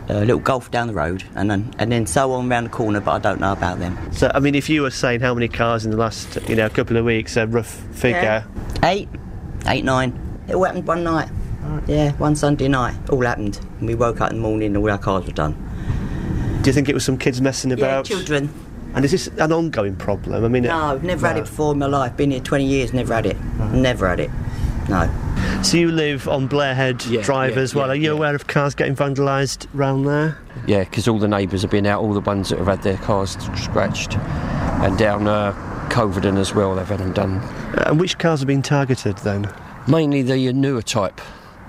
[0.08, 3.00] A little golf down the road, and then and then so on round the corner.
[3.00, 3.98] But I don't know about them.
[4.12, 6.70] So, I mean, if you were saying how many cars in the last, you know,
[6.70, 8.46] couple of weeks, a rough figure.
[8.82, 9.10] Eight,
[9.66, 10.18] eight, nine.
[10.48, 11.28] It all happened one night.
[11.86, 12.94] Yeah, one Sunday night.
[13.10, 13.58] All happened.
[13.78, 15.52] And we woke up in the morning and all our cars were done.
[16.62, 17.80] Do you think it was some kids messing about?
[17.80, 18.04] Yeah, about?
[18.06, 18.50] children.
[18.94, 20.44] And is this an ongoing problem?
[20.44, 22.16] I mean, it- No, never had it before in my life.
[22.16, 23.36] Been here 20 years, never had it.
[23.72, 24.30] Never had it.
[24.88, 25.10] No.
[25.62, 27.86] So you live on Blairhead Drive yeah, as well.
[27.86, 28.16] yeah, Are you yeah.
[28.16, 30.36] aware of cars getting vandalised round there?
[30.66, 32.98] Yeah, because all the neighbours have been out, all the ones that have had their
[32.98, 34.16] cars scratched.
[34.18, 35.52] And down uh,
[35.90, 37.38] Coverden as well, they've had them done.
[37.38, 39.50] Uh, and which cars have been targeted then?
[39.86, 41.20] Mainly the newer type.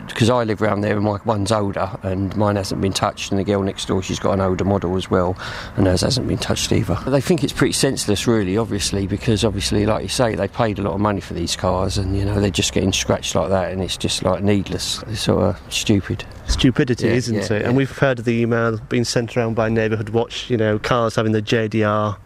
[0.08, 3.40] Because I live around there and my one's older and mine hasn't been touched and
[3.40, 5.36] the girl next door she's got an older model as well
[5.78, 6.96] and hers hasn't been touched either.
[7.08, 10.84] They think it's pretty senseless really obviously because obviously like you say they paid a
[10.84, 13.72] lot of money for these cars and you know they're just getting scratched like that
[13.72, 15.02] and it's just like needless.
[15.04, 16.24] It's sort of stupid.
[16.48, 17.50] Stupidity, Yeah, isn't yeah, it?
[17.50, 17.68] yeah.
[17.70, 21.16] And we've heard of the email being sent around by Neighbourhood Watch, you know, cars
[21.16, 22.18] having the JDR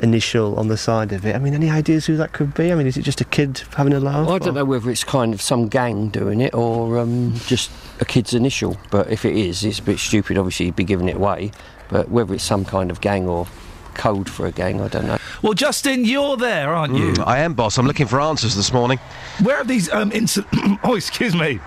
[0.00, 1.34] initial on the side of it.
[1.34, 2.70] I mean, any ideas who that could be?
[2.72, 4.28] I mean, is it just a kid having a laugh?
[4.28, 8.04] I don't know whether it's kind of some gang doing it or um, just a
[8.04, 8.76] kid's initial.
[8.90, 10.38] But if it is, it's a bit stupid.
[10.38, 11.52] Obviously, you'd be giving it away.
[11.88, 13.46] But whether it's some kind of gang or
[13.94, 15.18] code for a gang, I don't know.
[15.42, 17.12] Well, Justin, you're there, aren't you?
[17.12, 17.78] Mm, I am, boss.
[17.78, 18.98] I'm looking for answers this morning.
[19.42, 20.78] Where have these um, incidents?
[20.84, 21.60] oh, excuse me.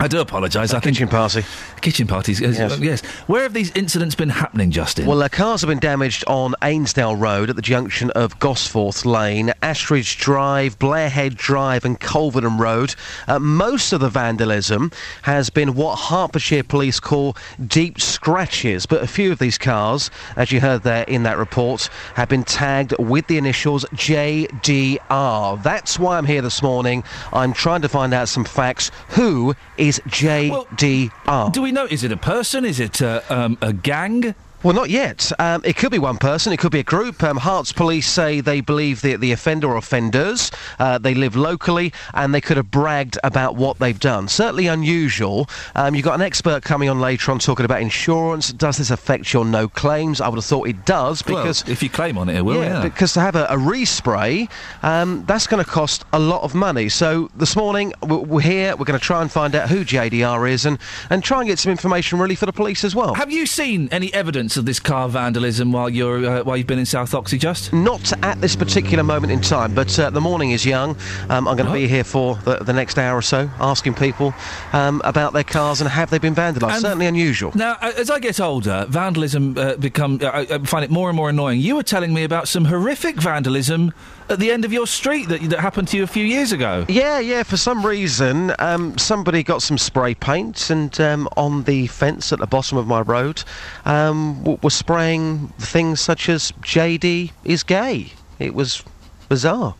[0.00, 0.74] I do apologise.
[0.74, 1.44] I think kitchen party.
[1.80, 2.40] Kitchen parties.
[2.40, 2.58] Yes.
[2.58, 2.78] Yes.
[2.80, 3.00] yes.
[3.28, 5.06] Where have these incidents been happening, Justin?
[5.06, 9.52] Well, uh, cars have been damaged on Ainsdale Road at the junction of Gosforth Lane,
[9.62, 12.96] Ashridge Drive, Blairhead Drive, and Colverton Road.
[13.28, 14.90] Uh, most of the vandalism
[15.22, 20.50] has been what Hertfordshire police call deep scratches, but a few of these cars, as
[20.50, 25.62] you heard there in that report, have been tagged with the initials JDR.
[25.62, 27.04] That's why I'm here this morning.
[27.32, 28.90] I'm trying to find out some facts.
[29.10, 31.52] Who is JDR?
[31.52, 31.86] do we know?
[31.86, 32.64] Is it a person?
[32.64, 34.34] Is it uh, um, a gang?
[34.64, 35.30] Well, not yet.
[35.38, 36.50] Um, it could be one person.
[36.50, 37.22] It could be a group.
[37.22, 41.92] Um, Herts police say they believe that the offender or offenders uh, they live locally
[42.14, 44.26] and they could have bragged about what they've done.
[44.26, 45.50] Certainly unusual.
[45.74, 48.54] Um, you've got an expert coming on later on talking about insurance.
[48.54, 50.22] Does this affect your no claims?
[50.22, 52.64] I would have thought it does because well, if you claim on it, it will.
[52.64, 52.82] Yeah.
[52.82, 54.48] because to have a, a respray,
[54.82, 56.88] um, that's going to cost a lot of money.
[56.88, 58.76] So this morning we're, we're here.
[58.76, 60.78] We're going to try and find out who JDR is and
[61.10, 63.12] and try and get some information really for the police as well.
[63.12, 66.78] Have you seen any evidence of this car vandalism while you're uh, while you've been
[66.78, 67.72] in South Oxhey, just?
[67.72, 70.96] Not at this particular moment in time, but uh, the morning is young.
[71.28, 74.34] Um, I'm going to be here for the, the next hour or so, asking people
[74.72, 76.72] um, about their cars and have they been vandalised.
[76.72, 77.52] And- Certainly unusual.
[77.54, 81.08] Now, uh, as I get older, vandalism uh, become uh, I, I find it more
[81.08, 81.60] and more annoying.
[81.60, 83.92] You were telling me about some horrific vandalism
[84.28, 86.84] at the end of your street that, that happened to you a few years ago.
[86.88, 87.42] Yeah, yeah.
[87.42, 92.38] For some reason, um, somebody got some spray paint and um, on the fence at
[92.38, 93.42] the bottom of my road
[93.84, 98.12] um, w- was spraying things such as JD is gay.
[98.38, 98.82] It was
[99.28, 99.74] bizarre.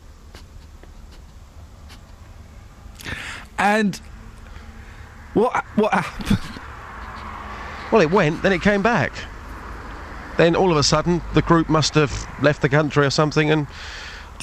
[3.57, 3.99] And
[5.33, 6.39] what what happened?
[7.91, 9.13] Well, it went, then it came back.
[10.37, 13.67] Then all of a sudden, the group must have left the country or something and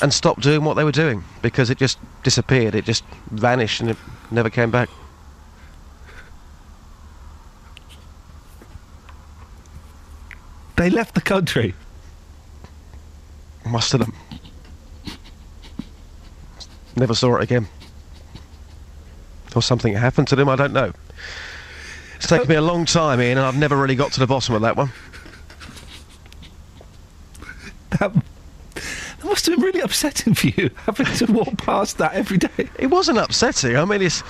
[0.00, 2.74] and stopped doing what they were doing because it just disappeared.
[2.74, 3.96] It just vanished and it
[4.30, 4.88] never came back.
[10.76, 11.74] They left the country.
[13.64, 14.14] Must have them.
[16.96, 17.68] Never saw it again.
[19.54, 20.92] Or something happened to them, I don't know.
[22.16, 24.54] It's taken me a long time, Iain, and I've never really got to the bottom
[24.54, 24.90] of that one.
[27.98, 28.12] That,
[29.22, 32.68] that must have been really upsetting for you, having to walk past that every day.
[32.78, 33.76] It wasn't upsetting.
[33.76, 34.22] I mean, it's,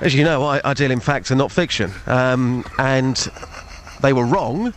[0.00, 1.92] as you know, I, I deal in fact and not fiction.
[2.06, 3.16] Um, and
[4.02, 4.74] they were wrong.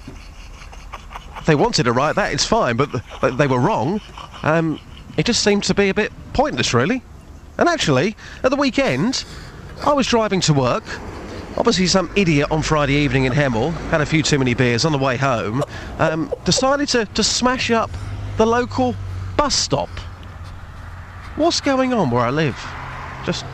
[1.48, 4.00] They wanted to write that, it's fine, but th- they were wrong.
[4.44, 4.80] Um,
[5.18, 7.02] it just seemed to be a bit pointless, really.
[7.58, 9.26] And actually, at the weekend,
[9.84, 10.84] I was driving to work.
[11.58, 14.92] Obviously, some idiot on Friday evening in Hemel had a few too many beers on
[14.92, 15.64] the way home.
[15.98, 17.90] Um, decided to, to smash up
[18.36, 18.94] the local
[19.38, 19.90] bus stop.
[21.36, 22.58] What's going on where I live?
[23.26, 23.46] Just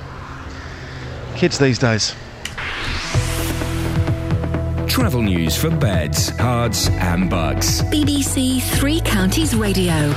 [1.36, 2.16] kids these days.
[4.88, 7.82] Travel news for beds, cards, and bugs.
[7.84, 10.14] BBC Three Counties Radio.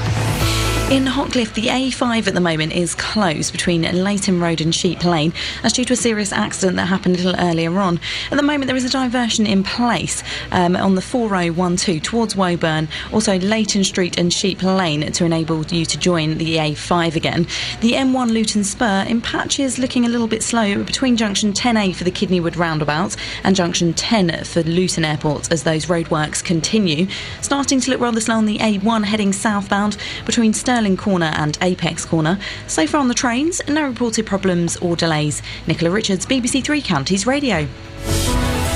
[0.88, 5.32] In Hockliffe, the A5 at the moment is closed between Leighton Road and Sheep Lane.
[5.64, 7.98] as due to a serious accident that happened a little earlier on.
[8.30, 10.22] At the moment, there is a diversion in place
[10.52, 15.84] um, on the 4012 towards Woburn, also Leighton Street and Sheep Lane to enable you
[15.86, 17.48] to join the A5 again.
[17.80, 22.04] The M1 Luton Spur in patches looking a little bit slow between junction 10A for
[22.04, 27.08] the Kidneywood roundabout and junction 10 for Luton Airport as those roadworks continue.
[27.42, 32.04] Starting to look rather slow on the A1 heading southbound between Stirling Corner and Apex
[32.04, 32.38] Corner.
[32.66, 35.40] So far on the trains, no reported problems or delays.
[35.66, 37.66] Nicola Richards, BBC Three Counties Radio.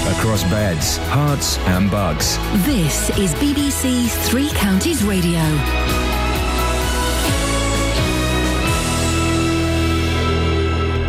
[0.09, 2.39] Across beds, Herts, and bugs.
[2.65, 6.10] This is BBC Three Counties Radio.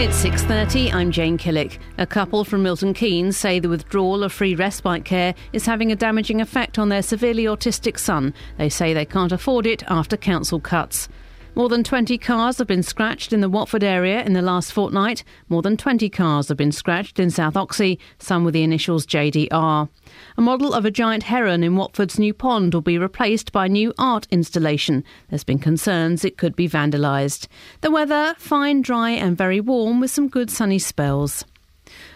[0.03, 0.91] It's 6:30.
[0.91, 1.77] I'm Jane Killick.
[1.99, 5.95] A couple from Milton Keynes say the withdrawal of free respite care is having a
[5.95, 8.33] damaging effect on their severely autistic son.
[8.57, 11.07] They say they can't afford it after council cuts.
[11.53, 15.25] More than 20 cars have been scratched in the Watford area in the last fortnight.
[15.49, 19.89] More than 20 cars have been scratched in South Oxhey, some with the initials JDR.
[20.37, 23.93] A model of a giant heron in Watford's new pond will be replaced by new
[23.99, 25.03] art installation.
[25.29, 27.47] There's been concerns it could be vandalised.
[27.81, 31.43] The weather fine, dry, and very warm with some good sunny spells.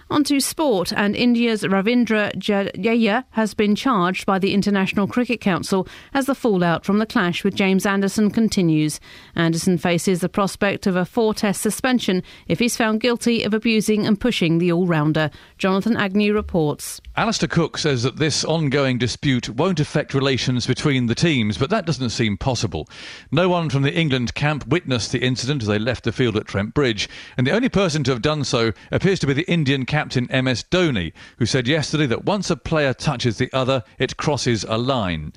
[0.07, 5.87] On to sport, and India's Ravindra Jadeja has been charged by the International Cricket Council
[6.13, 8.99] as the fallout from the clash with James Anderson continues.
[9.35, 14.05] Anderson faces the prospect of a four test suspension if he's found guilty of abusing
[14.05, 15.31] and pushing the all rounder.
[15.57, 17.01] Jonathan Agnew reports.
[17.17, 21.85] Alastair Cook says that this ongoing dispute won't affect relations between the teams, but that
[21.85, 22.89] doesn't seem possible.
[23.31, 26.45] No one from the England camp witnessed the incident as they left the field at
[26.45, 29.85] Trent Bridge, and the only person to have done so appears to be the Indian
[29.85, 34.65] captain MS Dhoni, who said yesterday that once a player touches the other, it crosses
[34.67, 35.31] a line.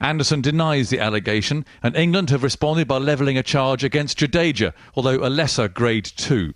[0.00, 5.26] Anderson denies the allegation, and England have responded by levelling a charge against Jadeja, although
[5.26, 6.54] a lesser grade 2.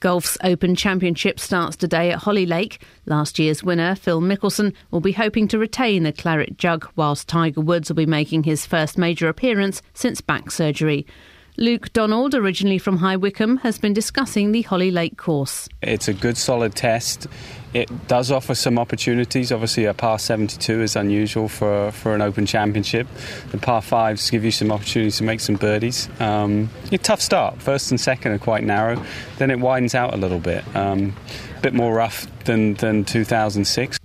[0.00, 2.80] Golf's Open Championship starts today at Hoylake.
[3.06, 7.60] Last year's winner, Phil Mickelson, will be hoping to retain the claret jug, whilst Tiger
[7.60, 11.04] Woods will be making his first major appearance since back surgery.
[11.56, 15.68] Luke Donald, originally from High Wycombe, has been discussing the Hoylake course.
[15.82, 17.26] It's a good, solid test.
[17.74, 19.52] It does offer some opportunities.
[19.52, 23.06] Obviously, a par 72 is unusual for, for an Open Championship.
[23.50, 26.08] The par fives give you some opportunities to make some birdies.
[26.20, 27.60] Um, a tough start.
[27.60, 29.02] First and second are quite narrow.
[29.36, 30.64] Then it widens out a little bit.
[30.74, 31.14] Um,
[31.56, 33.98] a bit more rough than, than 2006.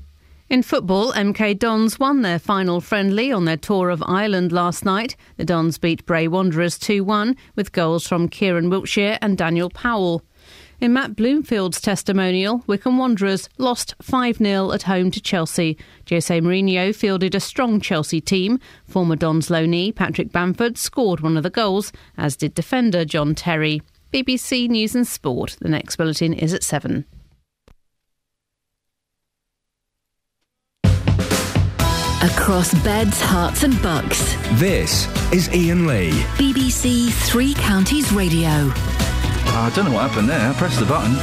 [0.50, 5.16] In football, MK Dons won their final friendly on their tour of Ireland last night.
[5.38, 10.22] The Dons beat Bray Wanderers 2 1 with goals from Kieran Wiltshire and Daniel Powell.
[10.84, 15.78] In Matt Bloomfield's testimonial, Wycombe Wanderers lost 5 0 at home to Chelsea.
[16.10, 18.60] Jose Mourinho fielded a strong Chelsea team.
[18.86, 23.82] Former Dons loanee Patrick Bamford scored one of the goals, as did defender John Terry.
[24.12, 25.56] BBC News and Sport.
[25.62, 27.06] The next bulletin is at 7.
[32.24, 34.36] Across beds, Herts, and bucks.
[34.60, 36.12] This is Iain Lee.
[36.36, 38.70] BBC Three Counties Radio.
[39.56, 40.50] I don't know what happened there.
[40.50, 41.14] I pressed the button.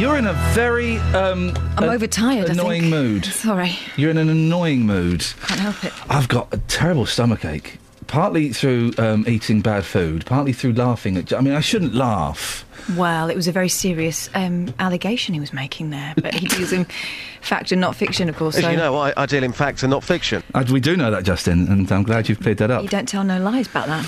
[0.00, 2.94] You're in a very um, I'm a- overtired, I annoying think.
[2.94, 3.24] mood.
[3.26, 5.24] Sorry, You're in an annoying mood.
[5.46, 5.92] can't help it.
[6.08, 7.78] I've got a terrible stomachache.
[8.08, 11.32] Partly through um, eating bad food, partly through laughing at.
[11.32, 12.64] I mean, I shouldn't laugh.
[12.96, 16.72] Well, it was a very serious um, allegation he was making there, but he deals
[16.72, 16.86] in
[17.42, 18.56] fact and not fiction, of course.
[18.56, 20.42] As so you know, I, I deal in fact and not fiction.
[20.54, 22.82] Uh, we do know that, Justin, and I'm glad you've cleared that up.
[22.82, 24.06] you don't tell no lies about that.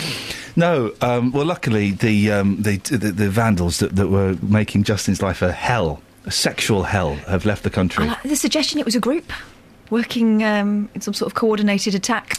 [0.56, 5.20] No, um, well, luckily the, um, the, the the vandals that, that were making Justin's
[5.20, 8.04] life a hell, a sexual hell, have left the country.
[8.04, 9.30] I like the suggestion it was a group
[9.90, 12.36] working um, in some sort of coordinated attack.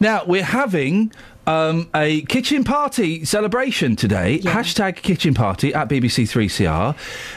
[0.00, 1.12] Now we're having
[1.46, 4.38] um, a kitchen party celebration today.
[4.40, 6.96] Hashtag kitchen party at BBC Three CR.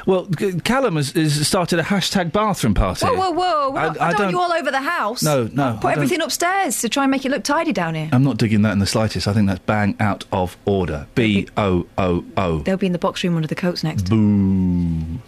[0.09, 3.05] Well, G- Callum has, has started a hashtag bathroom party.
[3.05, 3.75] Whoa, whoa, whoa!
[3.75, 5.23] I- I, I I, don't, you all over the house.
[5.23, 8.09] No, no, Put everything upstairs to try and make it look tidy down here.
[8.11, 9.27] I'm not digging that in the slightest.
[9.27, 11.07] I think that's bang out of order.
[11.15, 12.59] B O O O.
[12.59, 14.09] They'll be in the box room under the coats next.
[14.09, 15.19] Boo.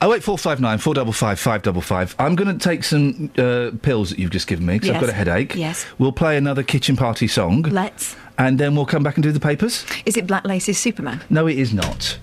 [0.00, 2.14] Oh wait, four five nine four double five five double five.
[2.18, 5.10] I'm going to take some uh, pills that you've just given me because I've got
[5.10, 5.54] a headache.
[5.54, 5.86] Yes.
[5.98, 7.62] We'll play another kitchen party song.
[7.62, 8.16] Let's.
[8.38, 9.86] And then we'll come back and do the papers.
[10.06, 11.22] Is it Black Lace's Superman?
[11.30, 12.18] No, it is not.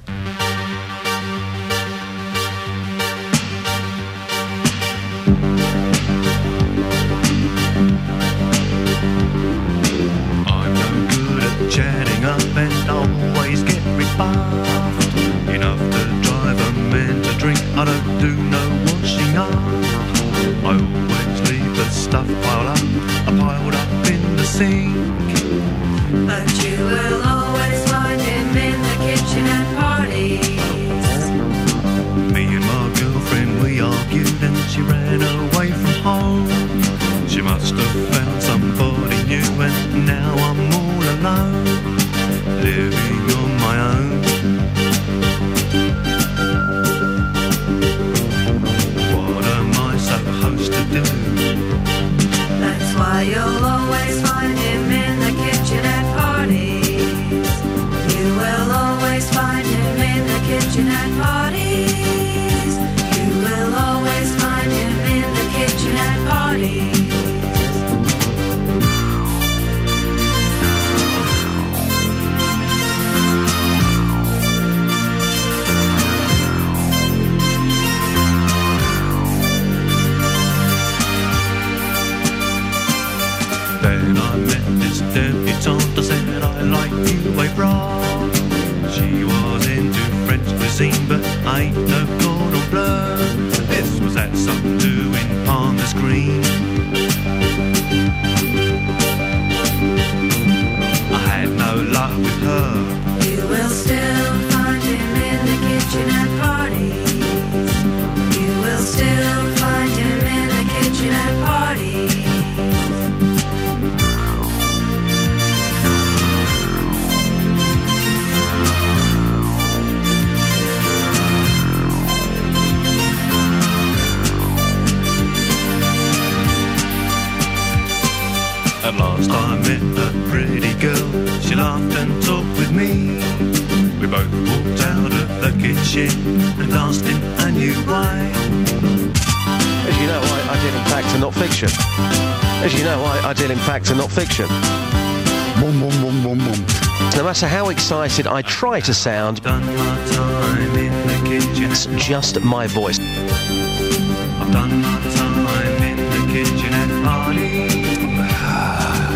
[148.12, 151.72] How excited I try to sound, Done my time in the kitchen.
[151.72, 153.00] it's just my voice.
[153.00, 157.98] I've done my time in the kitchen at parties.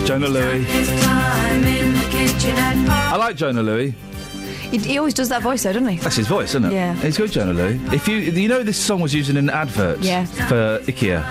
[0.08, 0.66] Jona Lewie.
[1.02, 3.14] Time in the kitchen at parties.
[3.14, 3.94] I like Jona Lewie.
[4.72, 5.98] He, he always does that voice, though, doesn't he?
[5.98, 6.74] That's his voice, isn't it?
[6.74, 6.94] Yeah.
[6.96, 7.94] He's good, Jona Lewie.
[7.94, 10.24] If you you know this song was used in an advert Yeah.
[10.26, 11.22] for IKEA.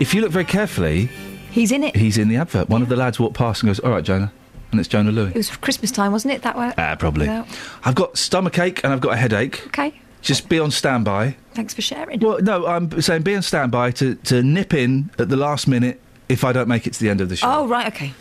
[0.00, 1.08] If you look very carefully,
[1.52, 1.94] He's in it.
[1.94, 2.68] he's in the advert.
[2.68, 4.32] One of the lads walked past and goes, "All right, Jona,"
[4.72, 5.30] and it's Jona Lewie.
[5.30, 6.42] It was Christmas time, wasn't it?
[6.42, 6.72] That way.
[6.76, 7.28] Ah, probably.
[7.28, 9.64] I've got stomachache and I've got a headache.
[9.68, 9.94] Okay.
[10.22, 11.36] Just be on standby.
[11.54, 12.20] Thanks for sharing.
[12.20, 16.00] Well, no, I'm saying be on standby to, to nip in at the last minute
[16.28, 17.48] if I don't make it to the end of the show.
[17.48, 17.86] Oh, right.
[17.88, 18.14] Okay.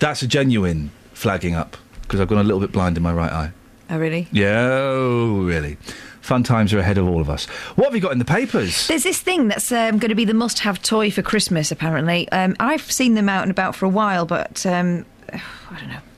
[0.00, 3.32] That's a genuine flagging up because I've gone a little bit blind in my right
[3.32, 3.52] eye.
[3.88, 4.28] Oh, really?
[4.32, 5.76] Yeah, oh, really.
[6.20, 7.44] Fun times are ahead of all of us.
[7.76, 8.88] What have you got in the papers?
[8.88, 11.70] There's this thing that's um, going to be the must-have toy for Christmas.
[11.70, 15.04] Apparently, um, I've seen them out and about for a while, but um,
[15.70, 16.13] I don't know.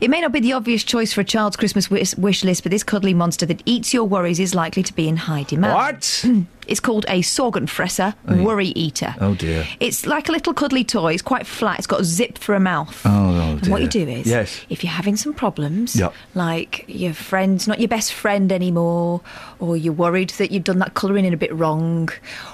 [0.00, 2.70] It may not be the obvious choice for a child's Christmas wish, wish list, but
[2.70, 5.74] this cuddly monster that eats your worries is likely to be in high demand.
[5.74, 6.24] What?
[6.68, 8.42] It's called a Sorgenfresser Oh, yeah.
[8.44, 9.16] Worry Eater.
[9.20, 9.66] Oh dear.
[9.80, 11.12] It's like a little cuddly toy.
[11.12, 11.78] It's quite flat.
[11.78, 13.02] It's got a zip for a mouth.
[13.04, 14.60] Oh, oh And what you do is, Yes.
[14.70, 16.14] if you're having some problems, Yep.
[16.36, 19.22] like your friend's not your best friend anymore,
[19.58, 22.08] or you're worried that you've done that colouring in a bit wrong,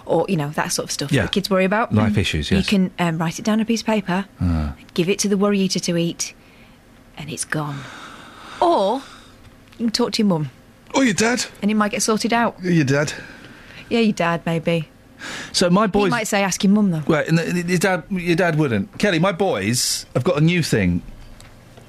[0.07, 1.22] or you know that sort of stuff Yeah.
[1.24, 1.94] that kids worry about.
[1.94, 2.61] Life issues, yes.
[2.61, 4.72] You can um, write it down on a piece of paper, Ah.
[4.94, 6.32] give it to the worry eater to eat,
[7.18, 7.80] and it's gone.
[8.60, 9.02] Or
[9.78, 10.50] you can talk to your mum,
[10.94, 11.44] Or your dad.
[11.60, 12.56] and it might get sorted out.
[12.62, 13.12] Your dad.
[13.90, 14.88] Yeah, your dad maybe.
[15.52, 17.02] So my boys You might say ask your mum though.
[17.06, 18.98] Well, and the- your dad, your dad wouldn't.
[18.98, 21.02] Kelly, my boys have got a new thing.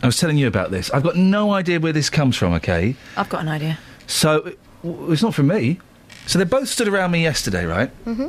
[0.02, 0.90] I was telling you about this.
[0.92, 2.54] I've got no idea where this comes from.
[2.54, 3.78] Okay, I've got an idea.
[4.08, 4.54] so
[4.84, 5.80] it's not from me.
[6.26, 7.92] So they both stood around me yesterday, right?
[8.06, 8.28] Mm-hmm.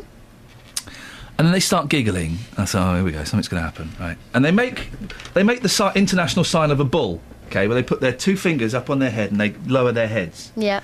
[1.41, 2.37] And then they start giggling.
[2.59, 4.19] I thought, oh, here we go, something's going to happen, right?
[4.35, 4.91] And they make
[5.33, 7.23] they make the si- international sign of a bull.
[7.47, 10.07] Okay, where they put their two fingers up on their head and they lower their
[10.07, 10.53] heads.
[10.55, 10.81] Yeah.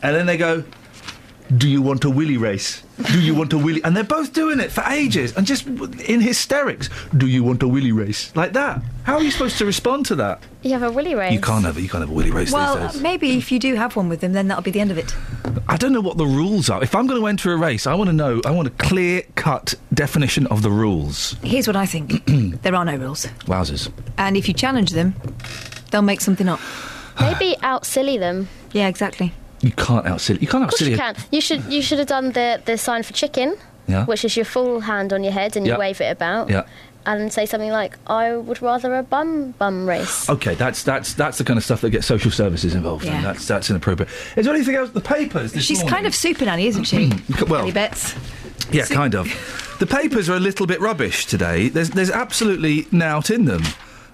[0.00, 0.62] And then they go,
[1.56, 2.82] Do you want a willy race?
[3.10, 3.82] Do you want a willy?
[3.82, 6.90] And they're both doing it for ages and just in hysterics.
[7.16, 8.34] Do you want a willy race?
[8.36, 8.82] Like that.
[9.04, 10.42] How are you supposed to respond to that?
[10.62, 11.32] You have a willy race.
[11.32, 11.82] You can't have it.
[11.82, 13.02] You can't have a willy race Well, these days.
[13.02, 15.14] maybe if you do have one with them, then that'll be the end of it.
[15.68, 16.82] I don't know what the rules are.
[16.82, 18.42] If I'm going to enter a race, I want to know.
[18.44, 21.34] I want a clear cut definition of the rules.
[21.42, 22.24] Here's what I think:
[22.62, 23.90] there are no rules, Wowzers.
[24.18, 25.14] and if you challenge them,
[25.90, 26.60] they'll make something up.
[27.20, 28.48] Maybe out silly them.
[28.72, 29.32] Yeah, exactly.
[29.60, 30.40] You can't out silly.
[30.40, 30.92] You can't Of out course silly.
[30.92, 31.16] you can.
[31.32, 33.56] You should you should have done the, the sign for chicken,
[33.86, 34.04] Yeah.
[34.06, 35.74] which is your full hand on your head and Yeah.
[35.74, 36.48] you wave it about.
[36.50, 36.62] Yeah.
[37.06, 41.38] And say something like, "I would rather a bum bum race." Okay, that's that's that's
[41.38, 43.12] the kind of stuff that gets social services involved in.
[43.12, 43.22] Yeah.
[43.22, 44.10] That's that's inappropriate.
[44.36, 44.90] Is there anything else?
[44.90, 45.52] The papers.
[45.52, 45.94] This She's morning?
[45.94, 47.08] kind of super nanny, isn't she?
[47.48, 48.14] well, Kelly Betts.
[48.72, 49.26] Yeah, kind of.
[49.78, 51.70] The papers are a little bit rubbish today.
[51.70, 53.62] There's there's absolutely nout in them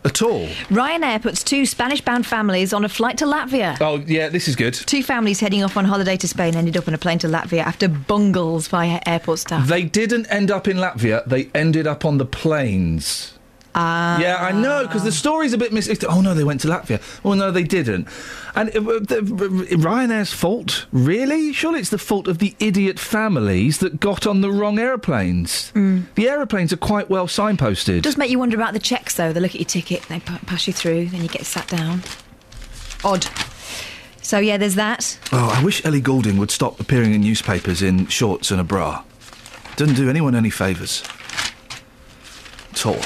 [0.04, 0.46] at all.
[0.68, 3.76] Ryanair puts two Spanish-bound families on a flight to Latvia.
[3.80, 4.74] Oh yeah, this is good.
[4.74, 7.62] Two families heading off on holiday to Spain ended up on a plane to Latvia
[7.62, 9.66] after bungles by airport staff.
[9.68, 11.24] They didn't end up in Latvia.
[11.26, 13.33] They ended up on the planes.
[13.74, 14.20] Ah.
[14.20, 15.90] Yeah, I know because the story's a bit mis.
[16.08, 17.00] Oh no, they went to Latvia.
[17.24, 18.06] Well, no, they didn't.
[18.54, 21.52] And uh, the, Ryanair's fault, really?
[21.52, 25.72] Surely it's the fault of the idiot families that got on the wrong aeroplanes.
[25.72, 27.98] The aeroplanes are quite well signposted.
[27.98, 29.32] It does make you wonder about the checks, though.
[29.32, 32.02] They look at your ticket, they pa- pass you through, then you get sat down.
[33.02, 33.26] Odd.
[34.22, 35.18] So yeah, there's that.
[35.32, 39.02] Oh, I wish Ellie Goulding would stop appearing in newspapers in shorts and a bra.
[39.76, 41.02] Doesn't do anyone any favours.
[42.72, 43.00] At all.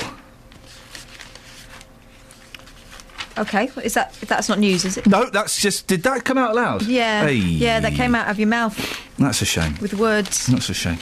[3.38, 5.06] Okay, is that that's not news, is it?
[5.06, 5.86] No, that's just.
[5.86, 6.82] Did that come out loud?
[6.82, 7.34] Yeah, Hey.
[7.34, 8.76] yeah, that came out of your mouth
[9.18, 9.76] That's a shame.
[9.80, 10.46] with words.
[10.46, 10.98] That's a shame.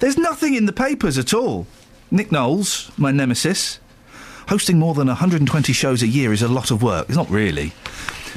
[0.00, 1.66] There's nothing in the papers at all.
[2.10, 3.80] Nick Knowles, my nemesis,
[4.48, 7.08] hosting more than 120 shows a year is a lot of work.
[7.08, 7.72] It's not really.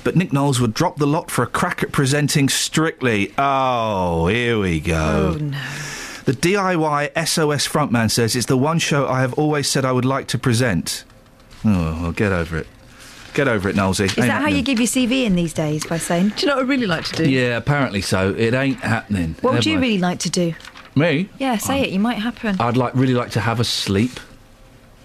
[0.03, 3.33] But Nick Knowles would drop the lot for a crack at presenting Strictly.
[3.37, 5.35] Oh, here we go.
[5.35, 5.61] Oh no.
[6.25, 10.05] The DIY SOS frontman says it's the one show I have always said I would
[10.05, 11.03] like to present.
[11.65, 12.67] Oh, I'll get over it.
[13.33, 14.05] Get over it, Knowlesy.
[14.05, 16.55] Is that how you give your CV in these days by saying, "Do you know
[16.55, 17.29] what I'd really like to do"?
[17.29, 18.33] Yeah, apparently so.
[18.37, 19.35] It ain't happening.
[19.41, 19.81] What would you mind.
[19.83, 20.53] really like to do?
[20.95, 21.29] Me?
[21.37, 21.89] Yeah, say it.
[21.89, 22.57] You might happen.
[22.59, 24.19] I'd like really like to have a sleep.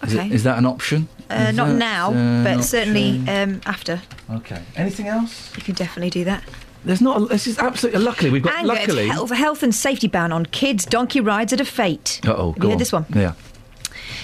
[0.03, 0.27] Is, Okay.
[0.27, 1.09] it, is that an option?
[1.31, 4.03] Uh, not that, now, uh, but certainly um, after.
[4.31, 4.61] Okay.
[4.77, 5.51] Anything else?
[5.57, 6.43] You can definitely do that.
[6.85, 7.23] There's not.
[7.23, 8.03] A, this is absolutely.
[8.03, 8.59] Luckily, we've got.
[8.59, 9.09] It's luckily.
[9.09, 12.21] health, health and safety ban on kids donkey rides at a fate.
[12.27, 12.53] Uh oh.
[12.53, 13.07] Have you heard this one?
[13.15, 13.33] Yeah.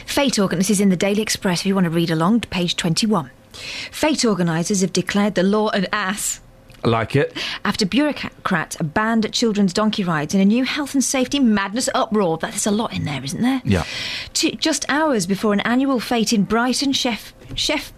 [0.07, 0.59] Fate organ.
[0.59, 1.61] This is in the Daily Express.
[1.61, 3.31] If you want to read along, page twenty-one.
[3.53, 6.41] Fate organisers have declared the law an ass
[6.83, 7.37] I like it.
[7.65, 12.39] after bureaucrats banned children's donkey rides in a new health and safety madness uproar.
[12.39, 13.61] There's a lot in there, isn't there?
[13.65, 13.85] Yeah.
[14.33, 17.93] Two, just hours before an annual fete in Brighton, Chef, Chef,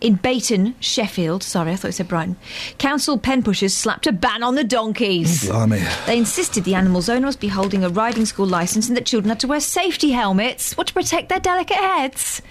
[0.00, 1.42] in Beighton, Sheffield.
[1.42, 2.36] Sorry, I thought it said Brighton.
[2.78, 5.48] Council pen pushers slapped a ban on the donkeys.
[5.48, 5.82] Oh, blimey.
[6.06, 9.28] They insisted the animal's owner must be holding a riding school licence and that children
[9.28, 10.76] had to wear safety helmets.
[10.76, 12.42] What to protect their delicate heads?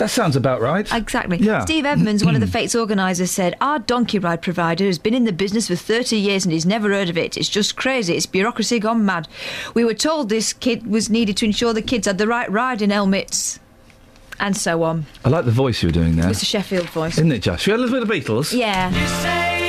[0.00, 0.90] That sounds about right.
[0.94, 1.36] Exactly.
[1.36, 1.60] Yeah.
[1.60, 2.52] Steve Edmonds, one of the mm.
[2.52, 6.46] Fates organisers, said, Our donkey ride provider has been in the business for 30 years
[6.46, 7.36] and he's never heard of it.
[7.36, 8.16] It's just crazy.
[8.16, 9.28] It's bureaucracy gone mad.
[9.74, 12.88] We were told this kid was needed to ensure the kids had the right riding
[12.88, 13.60] helmets.
[14.38, 15.04] And so on.
[15.22, 16.30] I like the voice you were doing there.
[16.30, 17.18] It's a Sheffield voice.
[17.18, 17.66] Isn't it, Josh?
[17.66, 18.56] We had a little bit of Beatles.
[18.56, 19.68] Yeah.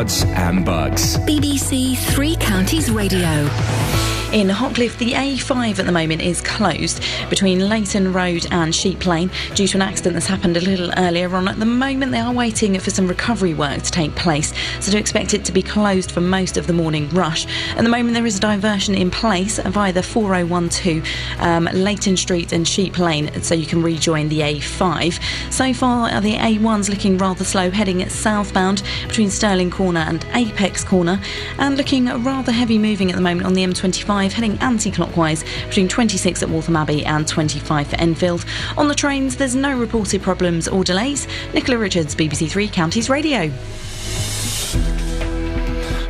[0.00, 1.18] Beds, and bugs.
[1.18, 4.09] BBC Three Counties Radio.
[4.32, 9.28] In Hockliffe, the A5 at the moment is closed between Leighton Road and Sheep Lane
[9.56, 11.48] due to an accident that's happened a little earlier on.
[11.48, 14.98] At the moment, they are waiting for some recovery work to take place, so do
[14.98, 17.44] expect it to be closed for most of the morning rush.
[17.74, 21.04] At the moment, there is a diversion in place via the 4012
[21.40, 25.52] um, Leighton Street and Sheep Lane, so you can rejoin the A5.
[25.52, 31.20] So far, the A1's looking rather slow, heading southbound between Stirling Corner and Apex Corner,
[31.58, 36.42] and looking rather heavy moving at the moment on the M25, heading anti-clockwise between 26
[36.42, 38.44] at Waltham Abbey and 25 for Enfield.
[38.76, 41.26] On the trains, there's no reported problems or delays.
[41.54, 43.50] Nicola Richards, BBC Three Counties Radio.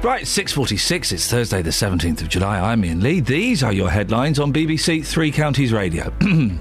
[0.03, 2.59] Right, 6.46, it's Thursday the 17th of July.
[2.59, 3.21] I'm Iain Lee.
[3.21, 6.11] These are your headlines on BBC Three Counties Radio.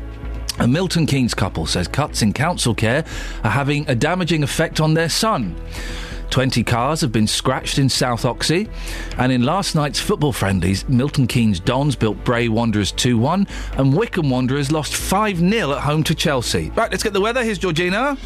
[0.59, 3.05] A Milton Keynes couple says cuts in council care
[3.45, 5.55] are having a damaging effect on their son.
[6.29, 8.69] 20 cars have been scratched in South Oxhey.
[9.17, 13.95] And in last night's football friendlies, Milton Keynes Dons built Bray Wanderers 2 1, and
[13.95, 16.71] Wycombe Wanderers lost 5 0 at home to Chelsea.
[16.75, 17.43] Right, let's get the weather.
[17.43, 18.17] Here's Georgina.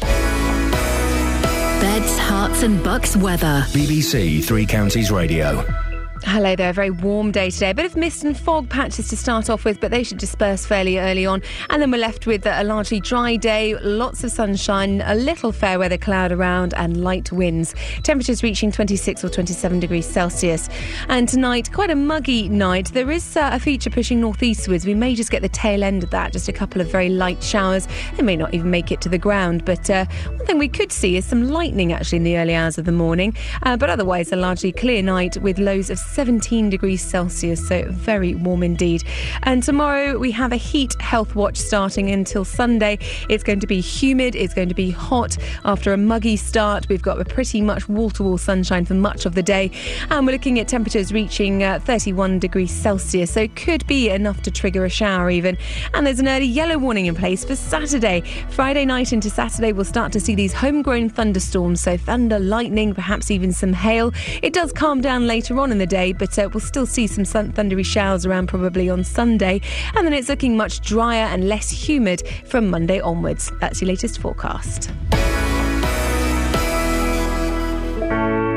[1.80, 3.64] Beds, Herts and Bucks weather.
[3.68, 5.83] BBC Three Counties Radio.
[6.26, 7.70] Hello there, a very warm day today.
[7.70, 10.64] A bit of mist and fog patches to start off with, but they should disperse
[10.64, 11.42] fairly early on.
[11.68, 15.78] And then we're left with a largely dry day, lots of sunshine, a little fair
[15.78, 17.74] weather cloud around, and light winds.
[18.02, 20.70] Temperatures reaching 26 or 27 degrees Celsius.
[21.08, 22.86] And tonight, quite a muggy night.
[22.94, 24.86] There is uh, a feature pushing northeastwards.
[24.86, 27.42] We may just get the tail end of that, just a couple of very light
[27.42, 27.86] showers.
[28.16, 29.66] They may not even make it to the ground.
[29.66, 32.78] But uh, one thing we could see is some lightning actually in the early hours
[32.78, 33.36] of the morning.
[33.62, 38.36] Uh, but otherwise, a largely clear night with lows of 17 degrees Celsius, so very
[38.36, 39.02] warm indeed.
[39.42, 42.98] And tomorrow we have a heat health watch starting until Sunday.
[43.28, 46.88] It's going to be humid, it's going to be hot after a muggy start.
[46.88, 49.72] We've got pretty much wall to wall sunshine for much of the day,
[50.08, 54.40] and we're looking at temperatures reaching uh, 31 degrees Celsius, so it could be enough
[54.42, 55.58] to trigger a shower even.
[55.94, 58.22] And there's an early yellow warning in place for Saturday.
[58.50, 63.32] Friday night into Saturday, we'll start to see these homegrown thunderstorms, so thunder, lightning, perhaps
[63.32, 64.12] even some hail.
[64.42, 67.24] It does calm down later on in the day, but uh, we'll still see some
[67.24, 69.60] sun- thundery showers around probably on Sunday.
[69.94, 73.50] And then it's looking much drier and less humid from Monday onwards.
[73.60, 74.90] That's your latest forecast.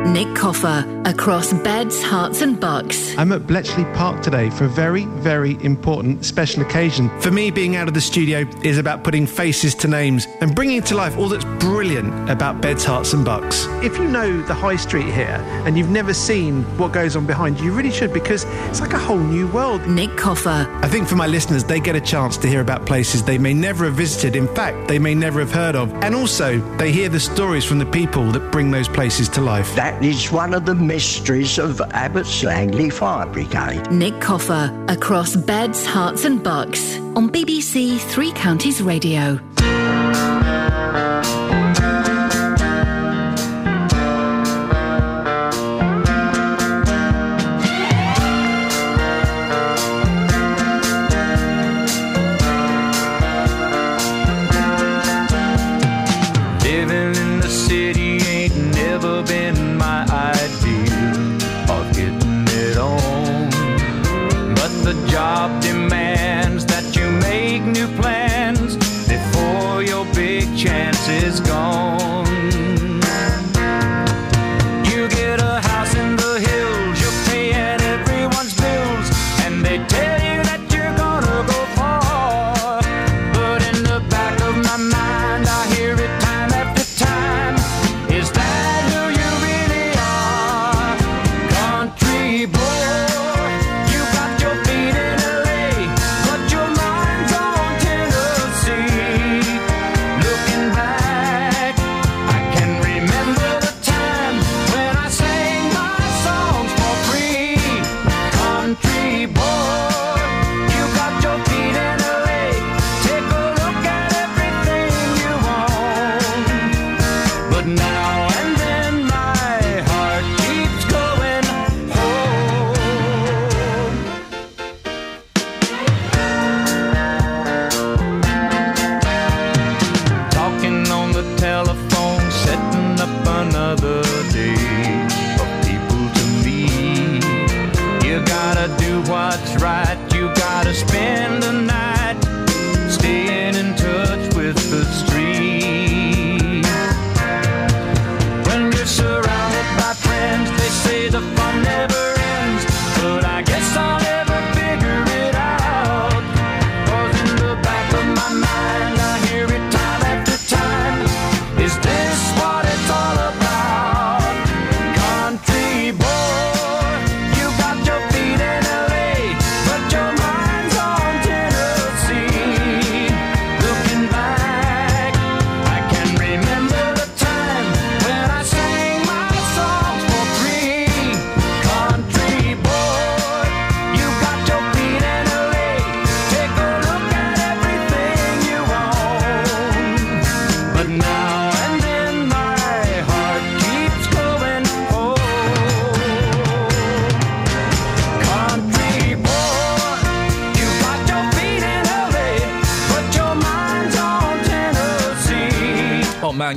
[0.07, 3.15] Nick Coffer across beds, Herts and bucks.
[3.17, 7.09] I'm at Bletchley Park today for a very, very important special occasion.
[7.19, 10.81] For me, being out of the studio is about putting faces to names and bringing
[10.83, 13.65] to life all that's brilliant about beds, Herts and bucks.
[13.83, 17.59] If you know the high street here and you've never seen what goes on behind
[17.59, 19.85] you, you really should because it's like a whole new world.
[19.87, 20.67] Nick Coffer.
[20.81, 23.53] I think for my listeners, they get a chance to hear about places they may
[23.53, 24.37] never have visited.
[24.37, 25.93] In fact, they may never have heard of.
[26.03, 29.75] And also, they hear the stories from the people that bring those places to life.
[29.75, 33.89] That is one of the mysteries of Abbots Langley Fire Brigade.
[33.91, 39.39] Nick Coffer across beds, Herts and bucks on BBC Three Counties Radio.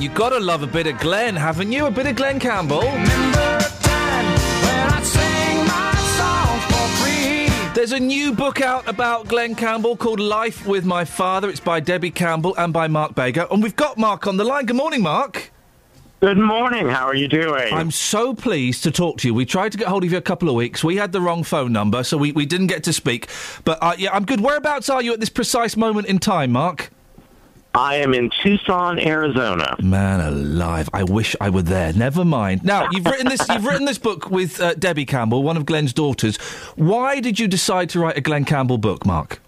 [0.01, 1.85] Man, you gotta love a bit of Glen, haven't you?
[1.85, 2.81] A bit of Glen Campbell.
[7.75, 11.51] There's a new book out about Glen Campbell called Life with My Father.
[11.51, 13.47] It's by Debbie Campbell and by Mark Bego.
[13.53, 14.65] And we've got Mark on the line.
[14.65, 15.53] Good morning, Mark.
[16.21, 16.89] Good morning.
[16.89, 17.71] How are you doing?
[17.71, 19.35] I'm so pleased to talk to you.
[19.35, 20.83] We tried to get hold of you a couple of weeks.
[20.83, 23.29] We had the wrong phone number, so we, we didn't get to speak.
[23.65, 24.41] But uh, yeah, I'm good.
[24.41, 26.91] Whereabouts are you at this precise moment in time, Mark?
[27.75, 29.77] I am in Tucson, Arizona.
[29.81, 30.89] Man alive!
[30.93, 31.93] I wish I were there.
[31.93, 32.65] Never mind.
[32.65, 33.49] Now you've written this.
[33.49, 36.37] You've written this book with uh, Debbie Campbell, one of Glen's daughters.
[36.75, 39.41] Why did you decide to write a Glen Campbell book, Mark?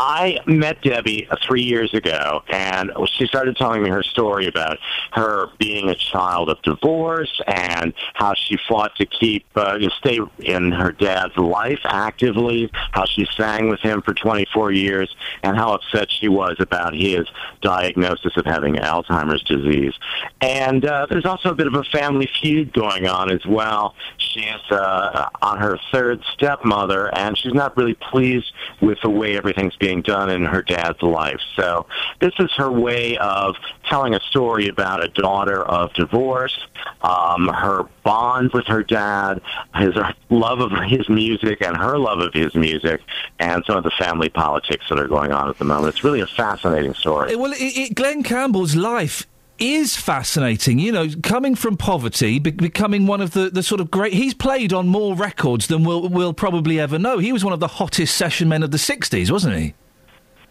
[0.00, 4.78] I met Debbie three years ago, and she started telling me her story about
[5.12, 10.70] her being a child of divorce and how she fought to keep, uh, stay in
[10.70, 16.08] her dad's life actively, how she sang with him for 24 years, and how upset
[16.12, 17.26] she was about his
[17.60, 19.94] diagnosis of having Alzheimer's disease.
[20.40, 23.96] And uh, there's also a bit of a family feud going on as well.
[24.18, 29.74] She's uh, on her third stepmother, and she's not really pleased with the way everything's
[29.74, 31.40] being done in her dad's life.
[31.56, 31.86] So
[32.20, 33.56] this is her way of
[33.88, 36.58] telling a story about a daughter of divorce,
[37.02, 39.40] um, her bond with her dad,
[39.74, 39.94] his
[40.30, 43.00] love of his music and her love of his music,
[43.38, 45.94] and some of the family politics that are going on at the moment.
[45.94, 47.36] It's really a fascinating story.
[47.36, 49.26] Well, it, it, Glen Campbell's life
[49.58, 50.78] is fascinating.
[50.78, 54.12] You know, coming from poverty, be- becoming one of the, the sort of great.
[54.12, 57.18] He's played on more records than we'll, we'll probably ever know.
[57.18, 59.74] He was one of the hottest session men of the 60s, wasn't he?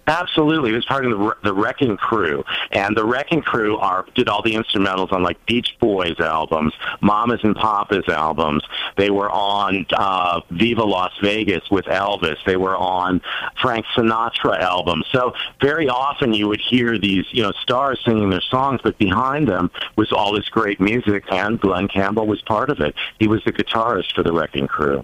[0.08, 4.30] Absolutely, he was part of the the Wrecking Crew, and the Wrecking Crew are did
[4.30, 8.64] all the instrumentals on like Beach Boys albums, Mamas and Papas albums.
[8.96, 12.38] They were on uh, Viva Las Vegas with Elvis.
[12.46, 13.22] They were on
[13.62, 15.06] Frank Sinatra albums.
[15.12, 19.48] So very often you would hear these you know stars singing their songs, but behind
[19.48, 22.96] them was all this great music, and Glen Campbell was part of it.
[23.20, 25.04] He was the guitarist for the Wrecking Crew.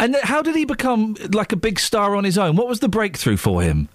[0.00, 2.56] And how did he become like a big star on his own?
[2.56, 3.88] What was the breakthrough for him?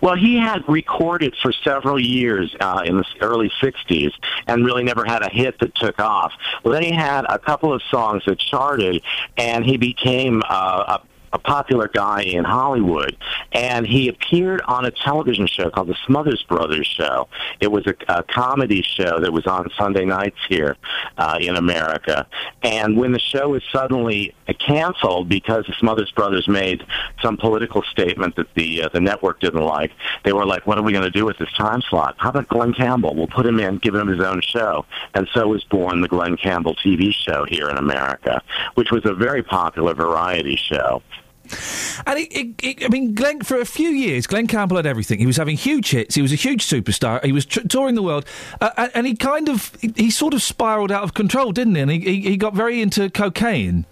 [0.00, 4.12] Well, he had recorded for several years uh, in the early 60s
[4.46, 6.32] and really never had a hit that took off.
[6.62, 9.02] Well, then he had a couple of songs that charted,
[9.36, 13.16] and he became uh, a a popular guy in Hollywood,
[13.52, 17.28] and he appeared on a television show called the Smothers Brothers Show.
[17.60, 20.76] It was a, a comedy show that was on Sunday nights here
[21.18, 22.26] uh, in America.
[22.62, 26.84] And when the show was suddenly canceled because the Smothers Brothers made
[27.20, 29.90] some political statement that the uh, the network didn't like,
[30.24, 32.14] they were like, "What are we going to do with this time slot?
[32.18, 33.14] How about Glen Campbell?
[33.16, 36.36] We'll put him in, give him his own show." And so was born the Glen
[36.36, 38.40] Campbell TV show here in America,
[38.74, 41.02] which was a very popular variety show.
[42.06, 45.18] And it, it, it, I mean, Glen, for a few years, Glen Campbell had everything.
[45.18, 46.14] He was having huge hits.
[46.14, 47.24] He was a huge superstar.
[47.24, 48.24] He was tr- touring the world,
[48.60, 51.74] uh, and, and he kind of, he, he sort of spiraled out of control, didn't
[51.74, 51.80] he?
[51.80, 53.86] And he, he, he got very into cocaine.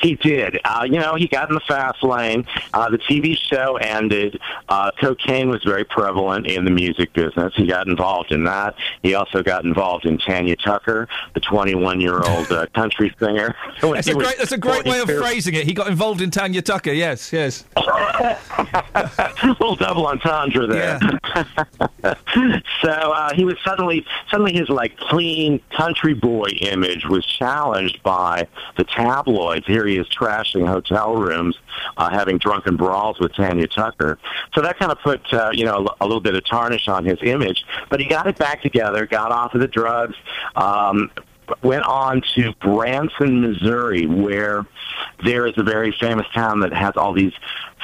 [0.00, 0.58] He did.
[0.64, 2.46] Uh, you know, he got in the fast lane.
[2.74, 4.40] Uh, the TV show ended.
[4.68, 7.52] Uh, cocaine was very prevalent in the music business.
[7.56, 8.74] He got involved in that.
[9.02, 13.54] He also got involved in Tanya Tucker, the 21-year-old uh, country singer.
[13.82, 15.64] That's a great, that's a great way of phrasing it.
[15.64, 16.92] He got involved in Tanya Tucker.
[16.92, 17.64] Yes, yes.
[17.76, 19.30] a
[19.60, 20.98] little double entendre there.
[22.82, 28.46] so uh, he was suddenly, suddenly his like clean country boy image was challenged by
[28.76, 29.66] the tabloids.
[29.72, 31.56] Here he is trashing hotel rooms,
[31.96, 34.18] uh, having drunken brawls with Tanya Tucker.
[34.54, 37.18] So that kind of put, uh, you know, a little bit of tarnish on his
[37.22, 37.64] image.
[37.88, 40.16] But he got it back together, got off of the drugs.
[40.56, 41.10] Um,
[41.62, 44.66] went on to Branson, Missouri, where
[45.24, 47.32] there is a very famous town that has all these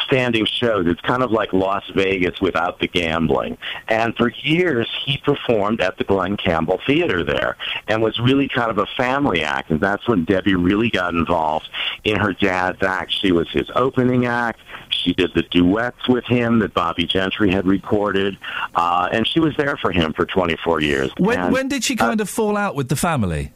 [0.04, 0.86] standing shows.
[0.86, 3.58] It's kind of like Las Vegas without the gambling.
[3.88, 7.56] And for years, he performed at the Glen Campbell Theater there
[7.88, 9.70] and was really kind of a family act.
[9.70, 11.68] And that's when Debbie really got involved
[12.04, 13.12] in her dad's act.
[13.12, 14.60] She was his opening act.
[15.08, 18.36] She did the duets with him that Bobbie Gentry had recorded,
[18.74, 21.10] uh, and she was there for him for 24 years.
[21.16, 23.54] When, And, when did she kind of fall out with the family?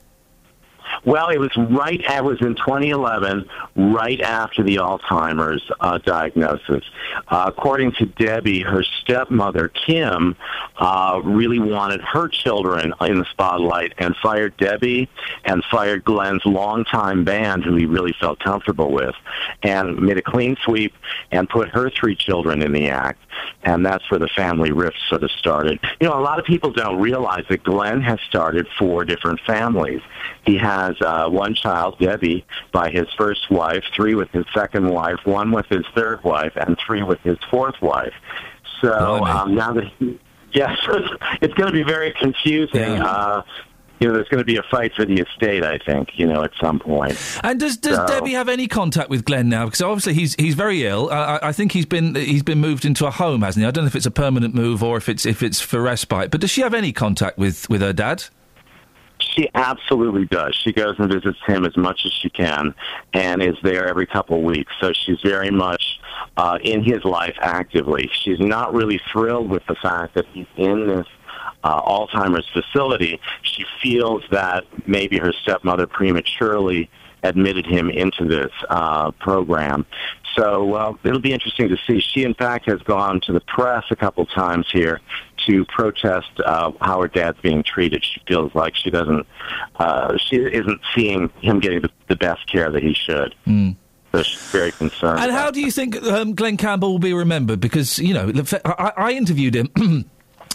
[1.05, 2.01] Well, it was right.
[2.01, 6.85] It was in 2011, right after the Alzheimer's uh, diagnosis.
[7.29, 10.37] Uh, according to Debbie, her stepmother Kim
[10.77, 15.09] uh, really wanted her children in the spotlight and fired Debbie
[15.45, 19.15] and fired Glen's longtime band, who he really felt comfortable with,
[19.63, 20.95] and made a clean sweep
[21.31, 23.21] and put her three children in the act.
[23.65, 25.81] And that's where the family rift sort of started.
[26.01, 30.01] You know, a lot of people don't realize that Glen has started four different families.
[30.45, 35.19] He has uh, one child, Debbie, by his first wife, three with his second wife,
[35.25, 38.15] one with his third wife, and three with his fourth wife.
[38.81, 40.19] So um, now that he,
[40.53, 40.77] yes,
[41.41, 42.83] it's going to be very confusing.
[43.01, 43.43] Uh,
[44.01, 46.43] you know, there's going to be a fight for the estate, I think, you know,
[46.43, 47.17] at some point.
[47.45, 49.67] And does does So- Debbie have any contact with Glen now?
[49.67, 51.09] Because obviously he's he's very ill.
[51.13, 53.69] I, I think he's been he's been moved into a home, hasn't he?
[53.69, 56.33] I don't know if it's a permanent move or if it's if it's for respite.
[56.33, 58.25] But does she have any contact with with her dad?
[59.31, 60.55] She absolutely does.
[60.55, 62.75] She goes and visits him as much as she can
[63.13, 64.73] and is there every couple of weeks.
[64.81, 66.01] So she's very much
[66.37, 68.11] uh, in his life actively.
[68.13, 71.07] She's not really thrilled with the fact that he's in this
[71.65, 73.21] uh, Alzheimer's facility.
[73.43, 76.91] She feels that maybe her stepmother prematurely
[77.23, 79.87] admitted him into this uh, program.
[80.37, 82.01] So well, it'll be interesting to see.
[82.01, 85.01] She, in fact, has gone to the press a couple times here
[85.47, 88.05] to protest uh, how her dad's being treated.
[88.05, 89.27] She feels like she doesn't,
[89.77, 93.35] uh, she isn't seeing him getting the, the best care that he should.
[93.47, 93.77] Mm.
[94.13, 95.21] So she's very concerned.
[95.21, 97.61] And how do you think um, Glen Campbell will be remembered?
[97.61, 98.31] Because you know,
[98.65, 99.71] I, I interviewed him.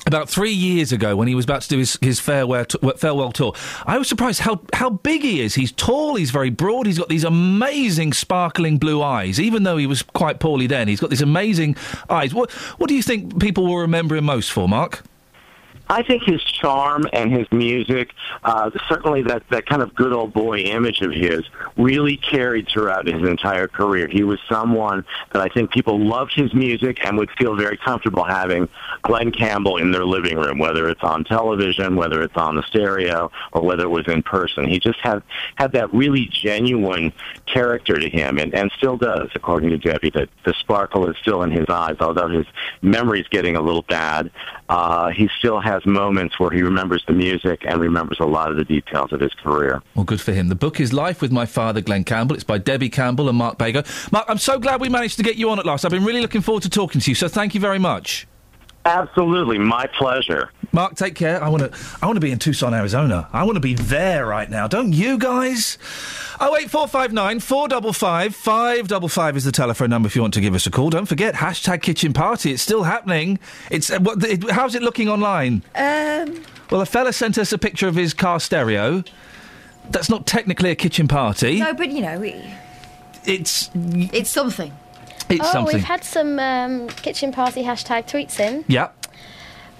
[0.07, 3.33] About three years ago, when he was about to do his, his farewell, t- farewell
[3.33, 3.53] tour,
[3.85, 5.53] I was surprised how, how big he is.
[5.53, 9.37] He's tall, he's very broad, he's got these amazing sparkling blue eyes.
[9.37, 11.75] Even though he was quite poorly then, he's got these amazing
[12.09, 12.33] eyes.
[12.33, 15.03] What, what do you think people will remember him most for, Mark?
[15.89, 18.13] I think his charm and his music,
[18.43, 21.43] uh, certainly that, that kind of good old boy image of his,
[21.77, 24.07] really carried throughout his entire career.
[24.07, 28.23] He was someone that I think people loved his music and would feel very comfortable
[28.23, 28.67] having
[29.03, 33.31] Glen Campbell in their living room, whether it's on television, whether it's on the stereo,
[33.53, 34.67] or whether it was in person.
[34.67, 35.23] He just had
[35.55, 37.13] had that really genuine
[37.45, 40.09] character to him, and, and still does, according to Debbie.
[40.09, 42.45] That the sparkle is still in his eyes, although his
[42.81, 44.31] memory's getting a little bad.
[44.69, 48.57] Uh, he still has moments where he remembers the music and remembers a lot of
[48.57, 49.81] the details of his career.
[49.95, 50.49] Well, good for him.
[50.49, 52.35] The book is Life with My Father, Glen Campbell.
[52.35, 53.85] It's by Debbie Campbell and Mark Bego.
[54.11, 55.85] Mark, I'm so glad we managed to get you on at last.
[55.85, 58.27] I've been really looking forward to talking to you, so thank you very much.
[58.87, 60.49] Absolutely, my pleasure.
[60.71, 61.43] Mark, take care.
[61.43, 61.79] I want to.
[62.01, 63.27] I want to be in Tucson, Arizona.
[63.33, 64.67] I want to be there right now.
[64.67, 65.77] Don't you guys?
[66.39, 70.07] Oh eight four five nine four double five five double five is the telephone number
[70.07, 70.89] if you want to give us a call.
[70.89, 72.51] Don't forget hashtag Kitchen Party.
[72.53, 73.39] It's still happening.
[73.69, 74.23] It's uh, what?
[74.23, 75.63] It, how's it looking online?
[75.75, 79.03] Um, Well, a fella sent us a picture of his car stereo.
[79.89, 81.59] That's not technically a kitchen party.
[81.59, 82.35] no, but you know, it,
[83.25, 84.71] It's it's something.
[85.29, 85.75] It's oh, something.
[85.75, 88.63] we've had some um, kitchen party hashtag tweets in.
[88.67, 88.89] Yeah.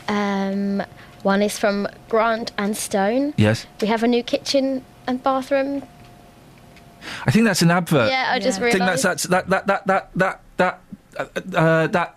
[0.08, 0.84] Um,
[1.24, 3.34] one is from Grant and Stone.
[3.38, 3.66] Yes.
[3.82, 5.84] We have a new kitchen and bathroom.
[7.26, 8.10] I think that's an advert.
[8.10, 10.80] Yeah, I just I think that's that's that that that that that that
[11.18, 11.26] uh,
[11.56, 12.16] uh, that,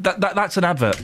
[0.00, 1.02] that that that's an advert.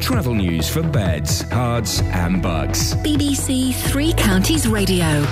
[0.00, 2.94] Travel news for beds, cards, and bugs.
[2.96, 5.24] BBC Three Counties Radio.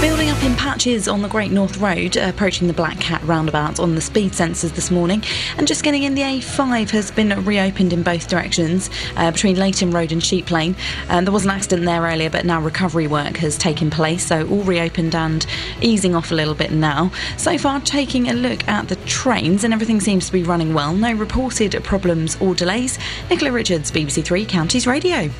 [0.00, 3.80] Building up in patches on the Great North Road, uh, approaching the Black Cat roundabout
[3.80, 5.24] on the speed sensors this morning,
[5.56, 9.90] and just getting in the A5 has been reopened in both directions uh, between Leighton
[9.90, 10.76] Road and Sheep Lane.
[11.08, 14.46] Um, there was an accident there earlier, but now recovery work has taken place, so
[14.46, 15.44] all reopened and
[15.82, 17.10] easing off a little bit now.
[17.36, 20.94] So far, taking a look at the trains, and everything seems to be running well.
[20.94, 23.00] No reported problems or delays.
[23.30, 25.30] Nicola Richards, BBC Three Counties Radio.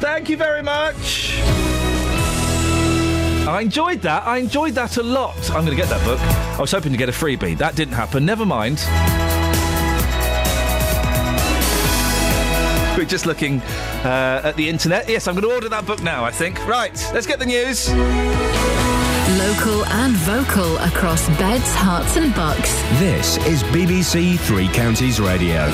[0.00, 1.38] Thank you very much.
[3.46, 4.26] I enjoyed that.
[4.26, 5.36] I enjoyed that a lot.
[5.50, 6.20] I'm going to get that book.
[6.20, 7.58] I was hoping to get a freebie.
[7.58, 8.24] That didn't happen.
[8.24, 8.78] Never mind.
[12.96, 13.60] We're just looking
[14.04, 15.08] uh, at the internet.
[15.08, 16.64] Yes, I'm going to order that book now, I think.
[16.66, 17.88] Right, let's get the news.
[19.38, 22.74] Local and vocal across beds, Herts, and bucks.
[22.98, 25.66] This is BBC Three Counties Radio.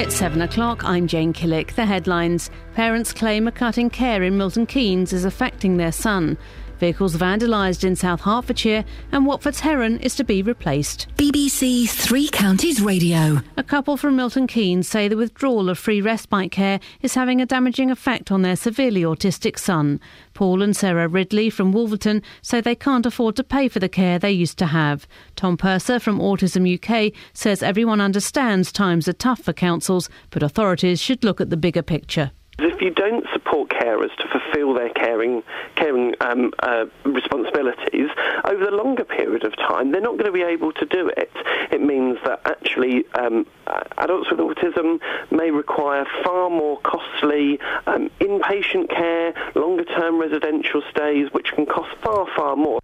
[0.00, 0.82] It's seven o'clock.
[0.82, 1.74] I'm Jane Killick.
[1.74, 2.50] The headlines.
[2.74, 6.38] Parents claim a cut in care in Milton Keynes is affecting their son.
[6.80, 11.06] Vehicles vandalised in South Hertfordshire, and Watford's Heron is to be replaced.
[11.16, 13.42] BBC Three Counties Radio.
[13.58, 17.44] A couple from Milton Keynes say the withdrawal of free respite care is having a
[17.44, 20.00] damaging effect on their severely autistic son.
[20.32, 24.18] Paul and Sarah Ridley from Wolverton say they can't afford to pay for the care
[24.18, 25.06] they used to have.
[25.36, 30.98] Tom Purser from Autism UK says everyone understands times are tough for councils, but authorities
[30.98, 32.30] should look at the bigger picture.
[32.62, 35.42] If you don't support carers to fulfil their caring,
[35.76, 38.10] caring um, uh, responsibilities
[38.44, 41.30] over the longer period of time, they're not going to be able to do it.
[41.70, 45.00] It means that actually um, uh, adults with autism
[45.30, 51.90] may require far more costly um, inpatient care, longer term residential stays, which can cost
[52.02, 52.80] far, far more.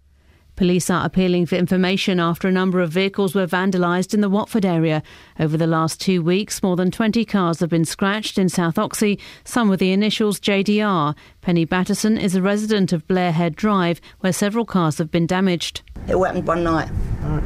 [0.56, 4.64] Police are appealing for information after a number of vehicles were vandalised in the Watford
[4.64, 5.02] area.
[5.38, 9.18] Over the last two weeks, more than 20 cars have been scratched in South Oxhey,
[9.44, 11.14] some with the initials JDR.
[11.42, 15.82] Penny Batterson is a resident of Blairhead Drive, where several cars have been damaged.
[16.08, 16.88] It all happened one night.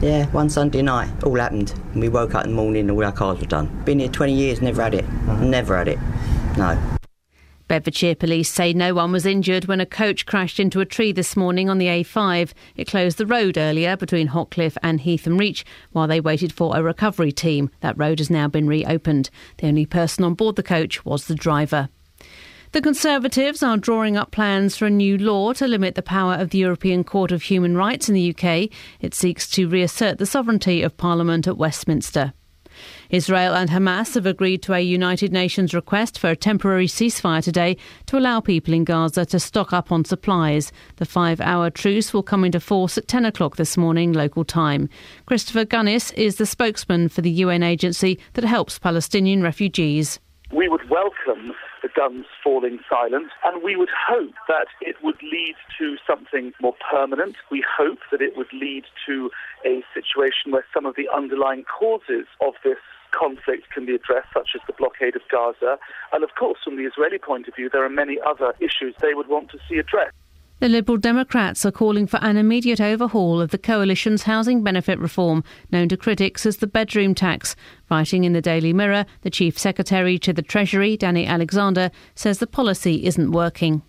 [0.01, 1.11] Yeah, one Sunday night.
[1.25, 1.75] All happened.
[1.97, 3.67] We woke up in the morning and all our cars were done.
[3.85, 5.09] Been here 20 years, never had it.
[5.41, 5.99] Never had it.
[6.57, 6.79] No.
[7.71, 11.37] Bedfordshire police say no one was injured when a coach crashed into a tree this
[11.37, 12.53] morning on the A5.
[12.75, 16.77] It closed the road earlier between Hockliffe and Heath and Reach while they waited for
[16.77, 17.71] a recovery team.
[17.79, 19.31] That road has now been reopened.
[19.59, 21.91] The only person on board the coach was the driver.
[22.73, 26.51] The Conservatives are drawing up plans for a new law to limit the power of
[26.51, 28.69] the European Court of Human Rights in the UK.
[29.01, 32.33] It seeks to reassert the sovereignty of Parliament at Westminster.
[33.11, 37.77] Israel and Hamas have agreed to a United Nations request for a temporary ceasefire today
[38.07, 40.71] to allow people in Gaza to stock up on supplies.
[40.97, 44.89] The five hour truce will come into force at 10 o'clock this morning, local time.
[45.27, 50.21] Christopher Gunness is the spokesman for the UN agency that helps Palestinian refugees.
[50.53, 51.53] We would welcome
[51.83, 56.75] the guns falling silent, and we would hope that it would lead to something more
[56.93, 57.37] permanent.
[57.51, 59.31] We hope that it would lead to
[59.65, 62.79] a situation where some of the underlying causes of this
[63.11, 65.79] conflict can be addressed, such as the blockade of Gaza.
[66.13, 69.15] And of course, from the Israeli point of view, there are many other issues they
[69.15, 70.15] would want to see addressed.
[70.61, 75.43] The Liberal Democrats are calling for an immediate overhaul of the coalition's housing benefit reform,
[75.73, 77.57] known to critics as the bedroom tax.
[77.91, 82.47] Writing in the Daily Mirror, the Chief Secretary to the Treasury, Danny Alexander, says the
[82.47, 83.81] policy isn't working.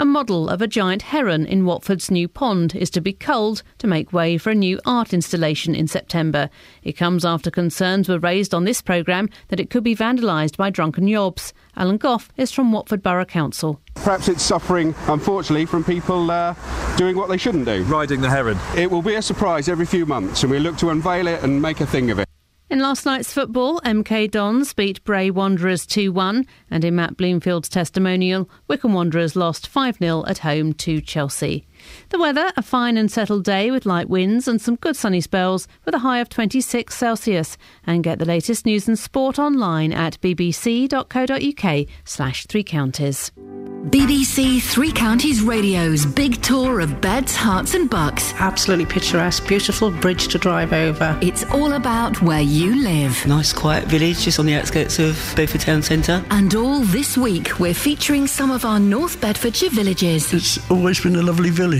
[0.00, 3.88] A model of a giant heron in Watford's new pond is to be culled to
[3.88, 6.50] make way for a new art installation in September.
[6.84, 10.70] It comes after concerns were raised on this programme that it could be vandalised by
[10.70, 11.52] drunken yobs.
[11.76, 13.80] Alan Goff is from Watford Borough Council.
[13.96, 16.54] Perhaps it's suffering, unfortunately, from people uh,
[16.96, 17.82] doing what they shouldn't do.
[17.82, 18.56] Riding the heron.
[18.76, 21.60] It will be a surprise every few months, and we look to unveil it and
[21.60, 22.28] make a thing of it.
[22.70, 27.70] In last night's football, MK Dons beat Bray Wanderers 2 1, and in Matt Bloomfield's
[27.70, 31.66] testimonial, Wycombe Wanderers lost 5 0 at home to Chelsea.
[32.10, 35.68] The weather, a fine and settled day with light winds and some good sunny spells
[35.84, 37.56] with a high of 26 Celsius.
[37.86, 43.30] And get the latest news and sport online at bbc.co.uk slash three counties.
[43.86, 48.34] BBC Three Counties Radio's big tour of beds, Herts, and bucks.
[48.34, 51.16] Absolutely picturesque, beautiful bridge to drive over.
[51.22, 53.24] It's all about where you live.
[53.26, 56.22] Nice quiet village just on the outskirts of Bedford Town Centre.
[56.30, 60.34] And all this week, we're featuring some of our North Bedfordshire villages.
[60.34, 61.77] It's always been a lovely village,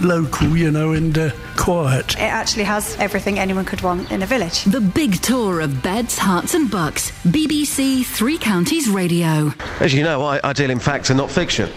[0.00, 2.14] local, you know, and uh, quiet.
[2.14, 4.64] It actually has everything anyone could want in a village.
[4.64, 7.10] The big tour of beds, Herts, and bucks.
[7.26, 9.52] BBC Three Counties Radio.
[9.80, 11.70] As you know, I, I deal in facts and not fiction.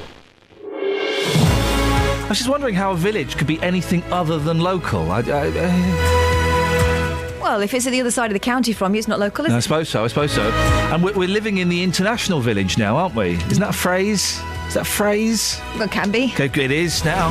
[0.66, 5.12] I was just wondering how a village could be anything other than local.
[5.12, 9.00] I, I, I, Well, if it's at the other side of the county from you,
[9.00, 9.62] it's not local, is I it?
[9.62, 10.04] suppose so.
[10.04, 10.42] I suppose so.
[10.42, 13.34] And we're, we're living in the international village now, aren't we?
[13.34, 14.42] Isn't that a phrase?
[14.74, 15.62] Is that a phrase?
[15.76, 16.34] Well, it can be.
[16.34, 17.30] Okay, it is now.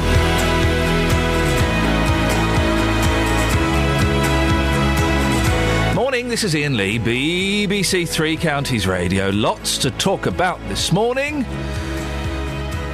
[5.92, 9.30] Morning, this is Iain Lee, BBC Three Counties Radio.
[9.30, 11.44] Lots to talk about this morning,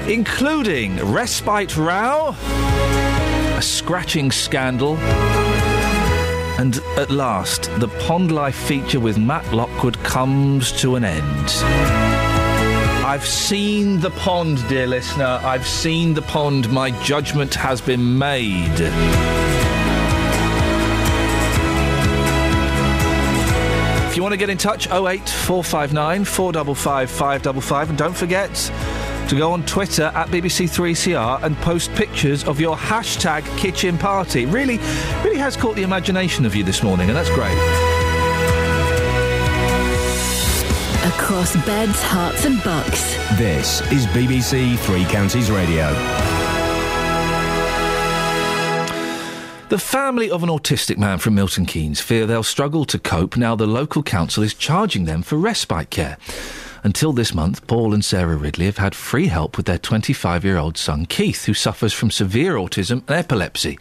[0.09, 4.96] including respite row, a scratching scandal,
[6.57, 12.07] and at last, the Pond Life feature with Matt Lockwood comes to an end.
[13.09, 15.40] I've seen the pond, dear listener.
[15.42, 16.70] I've seen the pond.
[16.70, 18.68] My judgment has been made.
[24.04, 27.88] If you want to get in touch, 08459 455 555.
[27.88, 28.54] And don't forget
[29.30, 34.44] to go on Twitter at BBC3CR and post pictures of your hashtag kitchen party.
[34.44, 34.76] Really,
[35.24, 38.07] really has caught the imagination of you this morning, and that's great.
[41.18, 43.16] Across beds, Herts, and bucks.
[43.36, 45.92] This is BBC Three Counties Radio.
[49.68, 53.56] The family of an autistic man from Milton Keynes fear they'll struggle to cope now
[53.56, 56.18] the local council is charging them for respite care.
[56.84, 60.56] Until this month, Paul and Sarah Ridley have had free help with their 25 year
[60.56, 63.76] old son Keith, who suffers from severe autism and epilepsy.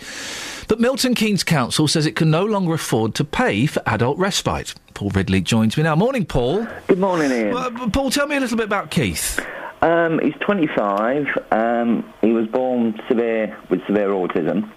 [0.68, 4.76] But Milton Keynes Council says it can no longer afford to pay for adult respite.
[4.94, 5.96] Paul Ridley joins me now.
[5.96, 6.68] Morning, Paul.
[6.88, 7.54] Good morning, Iain.
[7.54, 9.40] Well, uh, Paul, tell me a little bit about Keith.
[9.82, 11.28] Um, he's 25.
[11.52, 14.70] Um, he was born severe with severe autism,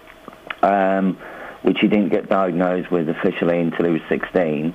[0.61, 1.17] um,
[1.63, 4.73] which he didn't get diagnosed with officially until he was 16.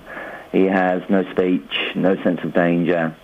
[0.52, 3.16] He has no speech, no sense of danger,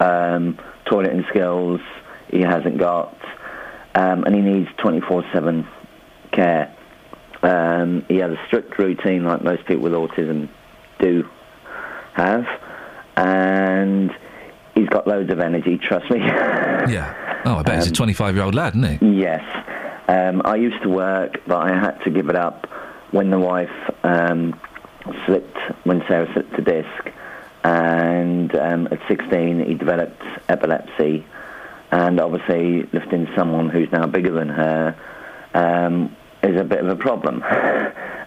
[0.00, 1.80] um, toileting skills
[2.28, 3.16] he hasn't got,
[3.94, 5.66] um, and he needs 24/7
[6.32, 6.74] care.
[7.42, 10.48] Um, he had a strict routine like most people with autism
[11.00, 11.28] do
[12.14, 12.46] have,
[13.16, 14.14] and
[14.74, 15.78] he's got loads of energy.
[15.78, 16.18] Trust me.
[16.20, 17.42] yeah.
[17.44, 19.20] Oh, I bet he's a 25 year old lad, isn't he?
[19.20, 19.42] Yes.
[20.08, 22.66] Um, I used to work, but I had to give it up
[23.10, 23.70] when the wife
[24.04, 24.58] um,
[25.26, 27.10] slipped, when Sarah slipped the disc.
[27.64, 31.24] And um, at 16, he developed epilepsy.
[31.90, 34.96] And obviously, lifting someone who's now bigger than her
[35.54, 37.42] um, is a bit of a problem,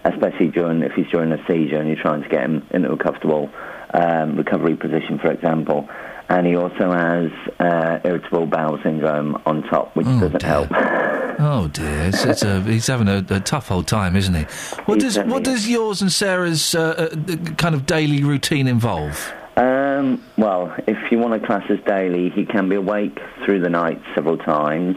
[0.04, 2.98] especially during if he's during a seizure and you're trying to get him into a
[2.98, 3.50] comfortable
[3.94, 5.90] um, recovery position, for example.
[6.28, 10.70] And he also has uh, irritable bowel syndrome on top, which doesn't help.
[11.38, 14.44] Oh dear, it's, it's a, he's having a, a tough old time, isn't he?
[14.86, 19.34] What does what does yours and Sarah's uh, uh, kind of daily routine involve?
[19.58, 23.70] Um, well, if you want to class as daily, he can be awake through the
[23.70, 24.96] night several times.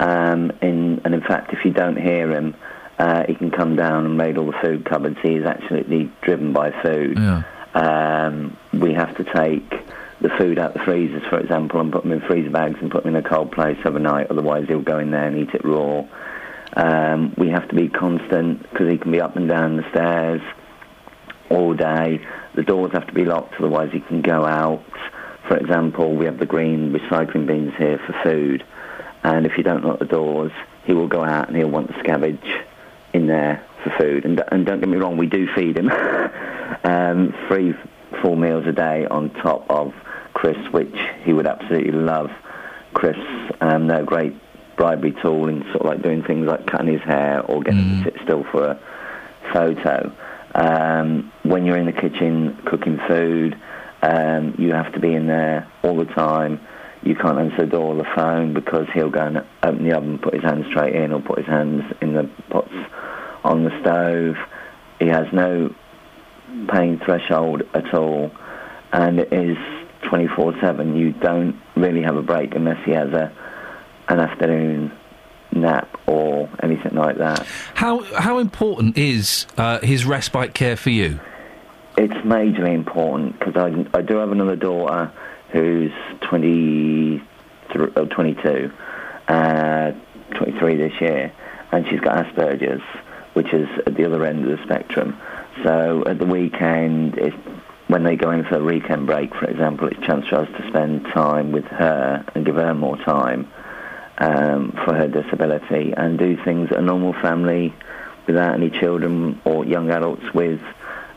[0.00, 2.54] Um, in, and in fact, if you don't hear him,
[2.98, 5.18] uh, he can come down and raid all the food cupboards.
[5.22, 7.18] He is absolutely driven by food.
[7.18, 7.42] Yeah.
[7.74, 9.70] Um, we have to take
[10.20, 13.04] the food out the freezers, for example, and put them in freezer bags and put
[13.04, 14.30] them in a cold place overnight.
[14.30, 16.04] Otherwise, he'll go in there and eat it raw.
[16.74, 20.42] Um, we have to be constant because he can be up and down the stairs
[21.50, 22.20] all day.
[22.54, 24.84] The doors have to be locked, otherwise he can go out.
[25.46, 28.64] For example, we have the green recycling bins here for food,
[29.22, 30.52] and if you don't lock the doors,
[30.84, 32.64] he will go out and he'll want the scavenge
[33.12, 34.24] in there for food.
[34.24, 35.90] And, and don't get me wrong, we do feed him
[36.84, 37.74] um, three
[38.22, 39.92] full meals a day on top of
[40.34, 40.94] crisps, which
[41.24, 42.30] he would absolutely love.
[42.94, 44.34] Crisps, um, they're a great
[44.76, 48.04] bribery tool in sort of like doing things like cutting his hair or getting him
[48.04, 48.80] to sit still for a
[49.52, 50.12] photo.
[50.54, 53.60] Um, when you're in the kitchen cooking food,
[54.02, 56.60] um, you have to be in there all the time.
[57.02, 60.18] You can't answer the door or the phone because he'll go and open the oven,
[60.18, 62.72] put his hands straight in, or put his hands in the pots
[63.44, 64.36] on the stove.
[64.98, 65.74] He has no
[66.68, 68.32] pain threshold at all,
[68.92, 69.56] and it is
[70.02, 70.96] 24/7.
[70.98, 73.32] You don't really have a break unless he has a
[74.08, 74.92] an afternoon
[75.52, 77.46] nap or anything like that.
[77.74, 81.20] How how important is uh, his respite care for you?
[81.96, 85.12] It's majorly important because I, I do have another daughter
[85.50, 85.92] who's
[86.22, 87.22] 20,
[87.96, 88.72] oh, 22,
[89.28, 89.92] uh,
[90.34, 91.32] 23 this year,
[91.72, 92.82] and she's got Asperger's,
[93.34, 95.18] which is at the other end of the spectrum.
[95.62, 97.18] So at the weekend,
[97.88, 100.48] when they go in for a weekend break, for example, it's a chance for us
[100.56, 103.50] to spend time with her and give her more time
[104.18, 107.74] um, for her disability and do things that a normal family
[108.26, 110.60] without any children or young adults with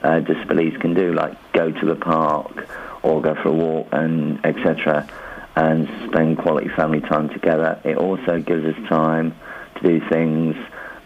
[0.04, 2.68] uh, disabilities can do, like go to the park
[3.04, 5.08] or go for a walk and etc.
[5.56, 7.80] and spend quality family time together.
[7.84, 9.36] It also gives us time
[9.76, 10.56] to do things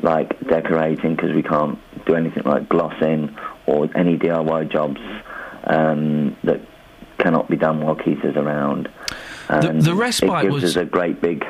[0.01, 3.35] like decorating because we can't do anything like glossing
[3.65, 5.01] or any DIY jobs
[5.63, 6.61] um, that
[7.17, 8.89] cannot be done while Keith is around.
[9.49, 11.45] The- the respite was- a great big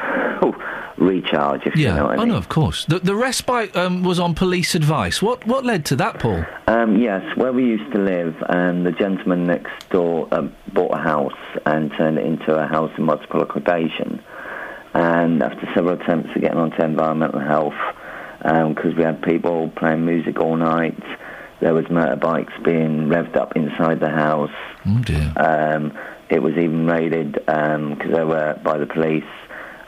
[0.98, 2.86] recharge, if Yeah, you know what I oh no, of course.
[2.86, 5.22] The, the respite um, was on police advice.
[5.22, 6.46] What what led to that, Paul?
[6.68, 11.02] Um, yes, where we used to live, um, the gentleman next door uh, bought a
[11.02, 11.34] house
[11.66, 14.22] and turned it into a house in multiple occupation.
[14.94, 17.74] And after several attempts of getting onto environmental health,
[18.40, 20.98] because we had people playing music all night,
[21.60, 24.52] there was motorbikes being revved up inside the house.
[24.86, 25.34] Oh dear.
[25.36, 25.92] Um,
[26.30, 29.24] it was even raided because they were by the police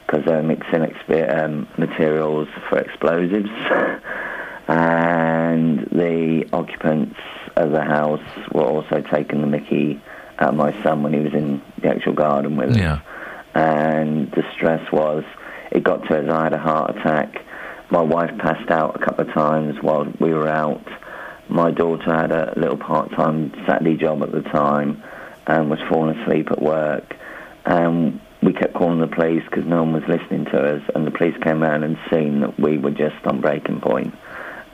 [0.06, 3.50] because they were mixing exp- um, materials for explosives.
[4.68, 7.18] and the occupants
[7.56, 8.22] of the house
[8.54, 10.02] were also taking the mickey
[10.54, 12.78] my son when he was in the actual garden with us.
[12.78, 13.00] Yeah.
[13.56, 15.24] And the stress was,
[15.72, 17.44] it got to us, I had a heart attack.
[17.90, 20.86] My wife passed out a couple of times while we were out.
[21.50, 25.02] My daughter had a little part-time Saturday job at the time,
[25.48, 27.16] and was falling asleep at work.
[27.66, 31.12] And we kept calling the police because no one was listening to us, and the
[31.12, 34.14] police came around and seen that we were just on breaking point.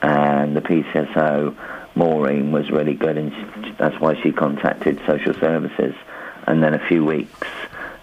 [0.02, 1.56] And the PCSO,
[1.96, 5.96] Maureen, was really good, and she, that's why she contacted social services.
[6.46, 7.48] And then a few weeks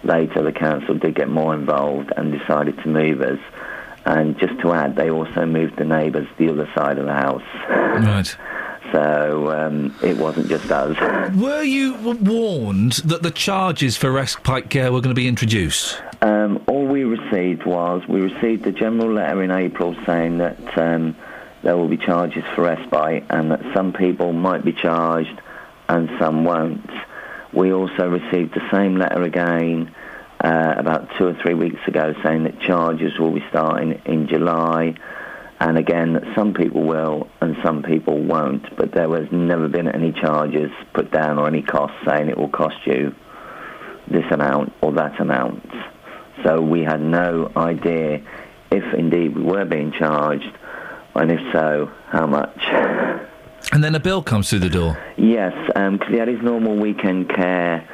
[0.03, 3.39] later, the council did get more involved and decided to move us.
[4.03, 7.43] And just to add, they also moved the neighbours the other side of the house.
[7.69, 8.35] Right.
[8.91, 10.97] So um, it wasn't just us.
[11.35, 16.01] Were you warned that the charges for respite care were going to be introduced?
[16.21, 21.15] Um, all we received was we received a general letter in April saying that um,
[21.63, 25.41] there will be charges for respite and that some people might be charged
[25.87, 26.89] and some won't.
[27.53, 29.93] We also received the same letter again
[30.43, 34.95] uh, about two or three weeks ago saying that charges will be starting in July
[35.61, 40.11] and again some people will and some people won't but there has never been any
[40.11, 43.15] charges put down or any costs saying it will cost you
[44.11, 45.65] this amount or that amount.
[46.43, 48.21] So we had no idea
[48.71, 50.51] if indeed we were being charged,
[51.15, 52.57] and if so, how much.
[53.73, 54.97] And then a bill comes through the door.
[55.17, 57.87] Yes, um, because he had his normal weekend care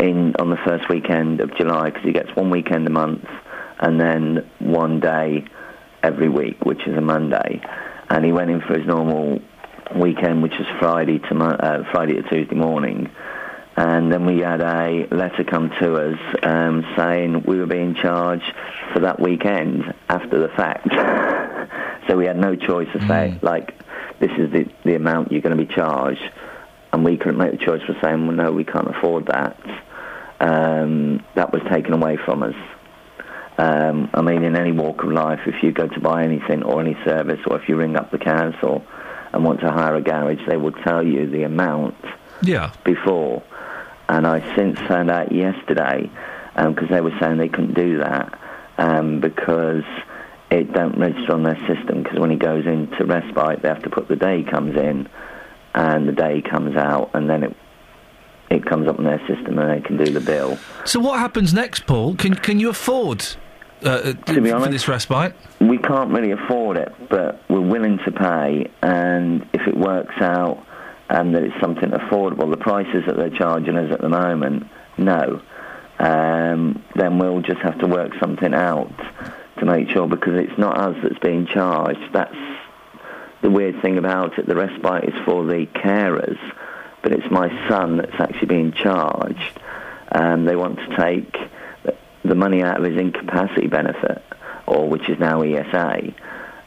[0.00, 3.24] in on the first weekend of July, because he gets one weekend a month
[3.78, 5.44] and then one day
[6.02, 7.60] every week, which is a Monday.
[8.08, 9.40] And he went in for his normal
[9.96, 13.10] weekend, which was Friday to Mo- uh, Friday to Tuesday morning.
[13.76, 18.52] And then we had a letter come to us um, saying we were being charged
[18.92, 20.88] for that weekend after the fact.
[22.08, 23.74] so we had no choice to say, like,
[24.20, 26.22] this is the, the amount you're going to be charged.
[26.92, 29.56] And we couldn't make the choice for saying, well, no, we can't afford that.
[30.38, 32.54] Um, that was taken away from us.
[33.58, 36.80] Um, I mean, in any walk of life, if you go to buy anything or
[36.80, 38.84] any service, or if you ring up the council
[39.32, 41.94] and want to hire a garage, they will tell you the amount
[42.42, 42.70] Yeah.
[42.84, 43.42] before.
[44.08, 46.10] And I since found out yesterday,
[46.56, 48.38] because they were saying they couldn't do that
[48.78, 49.84] um, because
[50.50, 52.02] it don't register on their system.
[52.02, 55.08] Because when he goes into respite, they have to put the day he comes in,
[55.74, 57.56] and the day he comes out, and then it
[58.50, 60.58] it comes up on their system, and they can do the bill.
[60.84, 62.14] So what happens next, Paul?
[62.16, 63.24] Can can you afford
[63.84, 65.34] uh, To be for honest- this respite?
[65.60, 70.64] We can't really afford it, but we're willing to pay, and if it works out
[71.08, 74.66] and that it's something affordable, the prices that they're charging us at the moment,
[74.98, 75.40] no,
[75.98, 78.90] um, then we'll just have to work something out
[79.58, 82.00] to make sure, because it's not us that's being charged.
[82.12, 82.34] That's
[83.42, 84.46] the weird thing about it.
[84.46, 86.38] The respite is for the carers,
[87.02, 89.60] but it's my son that's actually being charged.
[90.10, 91.36] Um, they want to take
[92.24, 94.22] the- money out of his incapacity benefit,
[94.66, 96.12] or which is now ESA.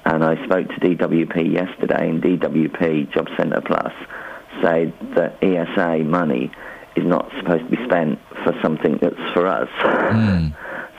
[0.05, 3.93] And I spoke to DWP yesterday, and DWP Job Centre Plus
[4.61, 6.51] said that ESA money
[6.95, 9.69] is not supposed to be spent for something that's for us.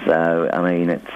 [0.07, 1.11] So I mean, it's.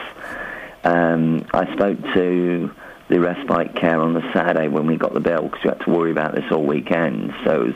[0.82, 2.70] Um, I spoke to
[3.08, 5.90] the respite care on the Saturday when we got the bill because we had to
[5.90, 7.34] worry about this all weekend.
[7.44, 7.74] So it was,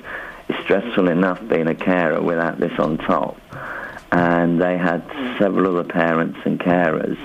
[0.49, 3.37] it's stressful enough being a carer without this on top.
[4.15, 5.03] And they had
[5.41, 7.19] several other parents and carers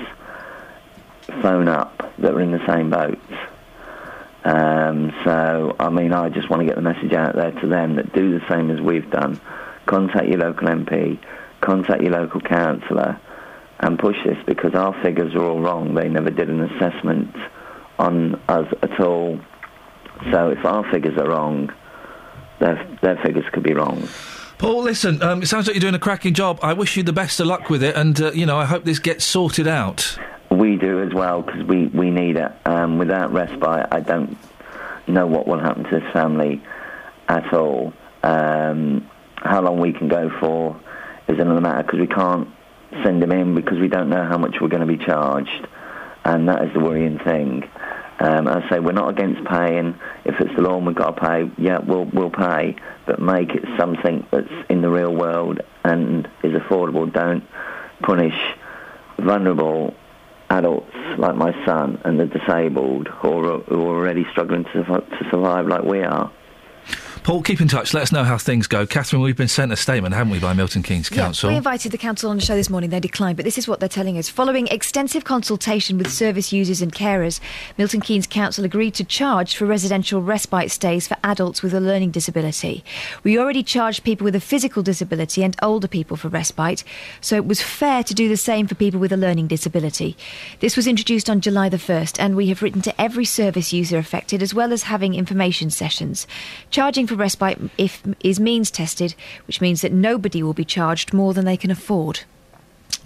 [1.40, 3.20] phone up that were in the same boat.
[4.44, 7.98] Um, so, I mean, I just want to get the message out there to them
[7.98, 9.40] that do the same as we've done.
[9.86, 11.20] Contact your local MP,
[11.62, 13.20] contact your local councillor,
[13.82, 15.94] and push this because our figures are all wrong.
[15.94, 17.36] They never did an assessment
[18.00, 19.40] on us at all.
[20.32, 21.72] So if our figures are wrong,
[22.58, 24.10] their, their figures could be wrong.
[24.60, 26.60] Paul, listen, um, it sounds like you're doing a cracking job.
[26.62, 28.84] I wish you the best of luck with it, and uh, you know, I hope
[28.84, 30.20] this gets sorted out.
[30.52, 32.52] We do as well because we, we need it.
[32.66, 34.38] Um, without respite, I don't
[35.08, 36.62] know what will happen to this family
[37.30, 37.94] at all.
[38.22, 40.78] Um, how long we can go for
[41.30, 42.50] is another matter because we can't
[43.02, 45.68] send them in because we don't know how much we're going to be charged,
[46.26, 47.64] and that is the worrying thing.
[48.20, 49.98] Um, I say we're not against paying.
[50.26, 52.76] If it's the law and we've got to pay, yeah, we'll we'll pay,
[53.06, 57.12] but make it something that's in the real world and is affordable.
[57.12, 57.44] Don't
[58.02, 58.36] punish
[59.18, 59.94] vulnerable
[60.50, 65.28] adults like my son and the disabled who are, who are already struggling to, to
[65.30, 66.32] survive like we are.
[67.24, 67.94] Paul, keep in touch.
[67.94, 68.88] Let us know how things go.
[68.88, 71.50] Catherine, we've been sent a statement, haven't we, by Milton Keynes Council?
[71.50, 72.90] Yeah, we invited the council on the show this morning.
[72.90, 74.30] They declined, but this is what they're telling us.
[74.30, 77.40] Following extensive consultation with service users and carers,
[77.78, 82.12] Milton Keynes Council agreed to charge for residential respite stays for adults with a learning
[82.12, 82.84] disability.
[83.24, 86.84] We already charged people with a physical disability and older people for respite,
[87.22, 90.18] so it was fair to do the same for people with a learning disability.
[90.62, 93.98] This was introduced on July the 1st, and we have written to every service user
[93.98, 96.26] affected, as well as having information sessions.
[96.72, 99.14] Charging for respite if is means tested,
[99.46, 102.22] which means that nobody will be charged more than they can afford.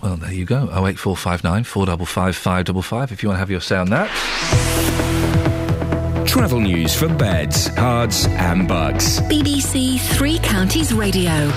[0.01, 0.63] Well, there you go.
[0.65, 4.09] 08459 455 555 if you want to have your say on that.
[6.27, 9.19] Travel news for beds, cards, and bugs.
[9.21, 11.51] BBC Three Counties Radio.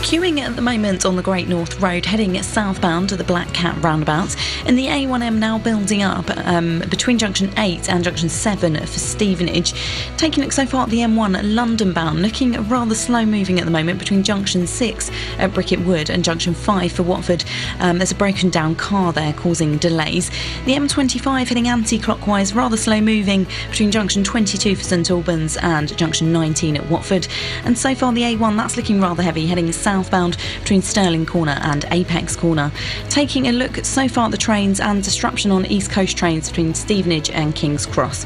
[0.00, 3.80] Queuing at the moment on the Great North Road, heading southbound to the Black Cat
[3.82, 4.34] roundabout,
[4.66, 9.74] and the A1M now building up um, between junction 8 and junction 7 for Stevenage.
[10.16, 13.66] Taking a look so far at the M1 London bound, looking rather slow moving at
[13.66, 17.44] the moment between junction 6 at Bricket Wood and junction 5 for Watford.
[17.78, 20.30] Um, there's a broken down car there causing delays.
[20.64, 25.96] The M25 heading anti clockwise, rather slow moving between junction 22 for St Albans and
[25.96, 27.28] junction 19 at Watford.
[27.64, 31.84] And so far the A1 that's looking rather heavy, heading southbound between Stirling Corner and
[31.90, 32.70] Apex Corner.
[33.08, 36.74] Taking a look so far at the trains and disruption on East Coast trains between
[36.74, 38.24] Stevenage and King's Cross.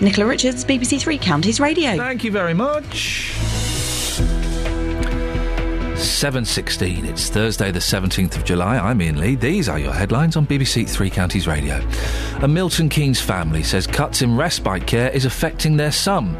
[0.00, 1.96] Nicola Richards, BBC Three Counties Radio.
[1.96, 3.32] Thank you very much.
[5.94, 7.04] 7.16.
[7.04, 8.78] It's Thursday, the 17th of July.
[8.78, 9.36] I'm Iain Lee.
[9.36, 11.80] These are your headlines on BBC Three Counties Radio.
[12.42, 16.36] A Milton Keynes family says cuts in respite care is affecting their son.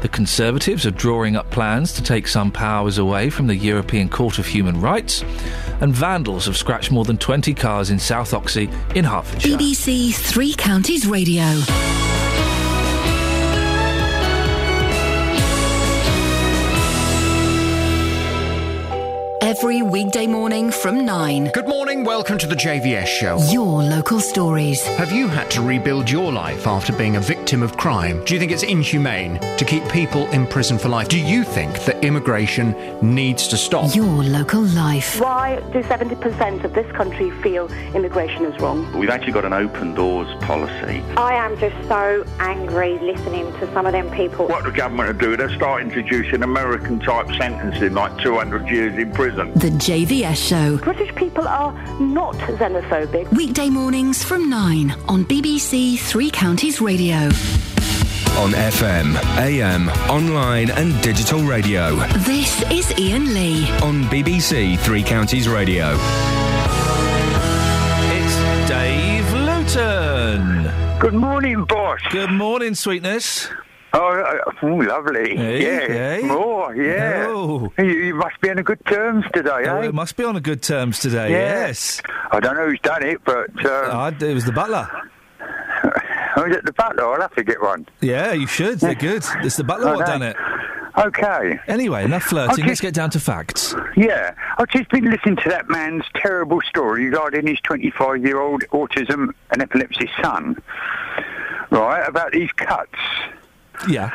[0.00, 4.38] The Conservatives are drawing up plans to take some powers away from the European Court
[4.38, 5.22] of Human Rights.
[5.80, 9.58] And vandals have scratched more than 20 cars in South Oxhey in Hertfordshire.
[9.58, 11.44] BBC Three Counties Radio.
[19.76, 21.50] Every weekday morning from 9.
[21.52, 23.38] Good morning, welcome to the JVS show.
[23.50, 24.82] Your local stories.
[24.96, 28.24] Have you had to rebuild your life after being a victim of crime?
[28.24, 31.10] Do you think it's inhumane to keep people in prison for life?
[31.10, 33.94] Do you think that immigration needs to stop?
[33.94, 35.20] Your local life.
[35.20, 38.90] Why do 70% of this country feel immigration is wrong?
[38.98, 41.02] We've actually got an open doors policy.
[41.18, 44.48] I am just so angry listening to some of them people.
[44.48, 49.12] What the government are doing, they'll start introducing American type sentencing like 200 years in
[49.12, 49.52] prison.
[49.65, 50.76] The JVS Show.
[50.78, 53.30] British people are not xenophobic.
[53.36, 57.16] Weekday mornings from 9 on BBC Three Counties Radio.
[58.38, 61.96] On FM, AM, online, and digital radio.
[62.18, 63.66] This is Iain Lee.
[63.82, 65.96] On BBC Three Counties Radio.
[68.12, 70.70] It's Dave Luton.
[70.98, 72.00] Good morning, boss.
[72.10, 73.48] Good morning, sweetness.
[73.92, 75.36] Oh, oh, lovely.
[75.36, 76.16] Hey, yeah.
[76.16, 76.22] hey.
[76.26, 77.26] More, yeah.
[77.28, 77.72] Oh.
[77.78, 79.86] You, you must be on good terms today, Oh, eh?
[79.88, 81.66] it must be on a good terms today, Yeah.
[81.66, 82.02] yes.
[82.30, 83.48] I don't know who's done it, but...
[83.64, 84.88] Um, Ah, it was the butler.
[86.36, 87.04] oh, is it the butler?
[87.04, 87.86] I'll have to get one.
[88.00, 88.80] Yeah, you should.
[88.80, 89.24] They're good.
[89.42, 90.36] It's the butler what done it.
[90.98, 91.58] Okay.
[91.68, 92.54] Anyway, enough flirting.
[92.54, 92.68] Okay.
[92.68, 93.74] Let's get down to facts.
[93.96, 99.62] Yeah, I've just been listening to that man's terrible story regarding his 25-year-old autism and
[99.62, 100.56] epilepsy son,
[101.70, 102.98] right, about these cuts.
[103.88, 104.10] Yeah.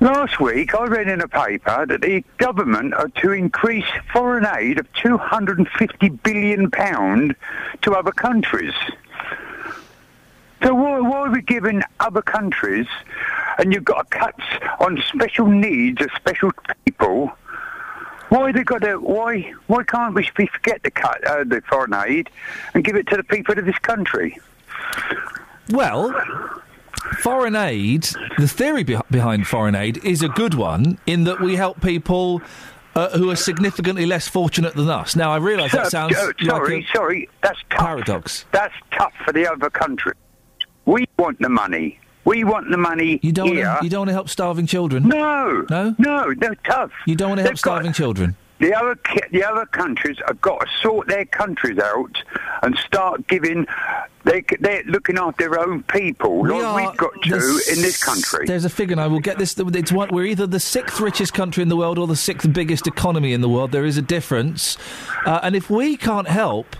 [0.00, 4.78] Last week, I read in a paper that the government are to increase foreign aid
[4.78, 7.34] of 250 billion pound
[7.82, 8.74] to other countries.
[10.62, 12.86] So why, why are we giving other countries,
[13.58, 14.42] and you've got cuts
[14.80, 16.50] on special needs of special
[16.84, 17.32] people?
[18.28, 18.96] Why they got to?
[18.96, 22.30] Why why can't we forget the cut uh, the foreign aid
[22.74, 24.38] and give it to the people of this country?
[25.70, 26.10] Well,
[27.20, 28.08] foreign aid,
[28.38, 32.42] the theory beh behind foreign aid is a good one in that we help people
[32.94, 35.16] uh, who are significantly less fortunate than us.
[35.16, 38.44] Now, I realise that sounds uh, sorry, like sorry, that's a paradox.
[38.52, 40.12] That's tough for the other country.
[40.86, 41.98] We want the money.
[42.24, 43.66] We want the money You don't here.
[43.66, 45.06] wanna, you don't want to help starving children?
[45.08, 45.66] No.
[45.68, 45.94] No?
[45.98, 46.90] No, they're tough.
[47.06, 48.36] You don't want to help They've got- starving children?
[48.64, 48.98] The other
[49.30, 52.16] the other countries have got to sort their countries out
[52.62, 53.66] and start giving.
[54.24, 58.46] They they're looking after their own people, We like we've got to in this country.
[58.46, 59.54] There's a figure, and I will get this.
[59.58, 62.86] It's one, we're either the sixth richest country in the world or the sixth biggest
[62.86, 63.70] economy in the world.
[63.70, 64.78] There is a difference.
[65.26, 66.74] Uh, and if we can't help,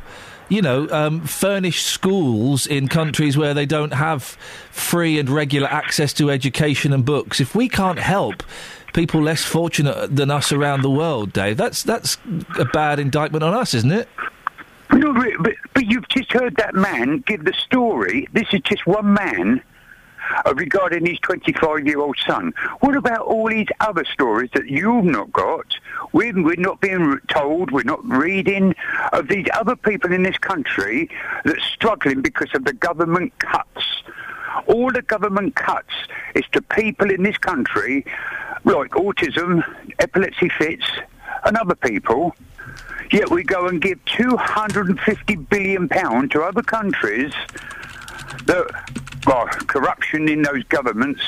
[0.48, 4.22] you know, um, furnish schools in countries where they don't have
[4.70, 8.42] free and regular access to education and books, if we can't help
[8.94, 12.16] people less fortunate than us around the world, Dave, that's, that's
[12.58, 14.08] a bad indictment on us, isn't it?
[14.92, 18.28] No, but, but, you've just heard that man give the story.
[18.32, 19.62] This is just one man
[20.46, 22.52] uh, regarding his 25-year-old son.
[22.80, 25.66] What about all these other stories that you've not got?
[26.12, 28.74] We're, we're not being told, we're not reading
[29.12, 31.10] of these other people in this country
[31.44, 34.02] that's struggling because of the government cuts.
[34.66, 35.92] All the government cuts
[36.34, 38.04] is to people in this country
[38.64, 39.62] like autism,
[39.98, 40.86] epilepsy fits,
[41.44, 42.34] and other people.
[43.12, 47.32] Yet we go and give 250 billion pound to other countries
[48.46, 48.66] that,
[49.26, 51.22] well, corruption in those governments,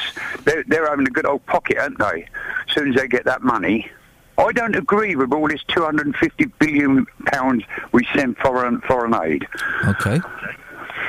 [0.45, 2.27] they're, they're having a good old pocket, aren't they?
[2.69, 3.91] As soon as they get that money.
[4.39, 9.47] I don't agree with all this 250 billion pounds we send foreign foreign aid.
[9.87, 10.21] Okay.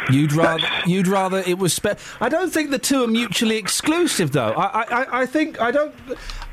[0.09, 1.73] You'd rather you'd rather it was.
[1.73, 4.53] Spe- I don't think the two are mutually exclusive, though.
[4.53, 5.93] I, I, I think I don't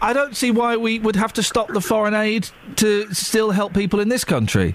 [0.01, 3.75] I don't see why we would have to stop the foreign aid to still help
[3.75, 4.75] people in this country.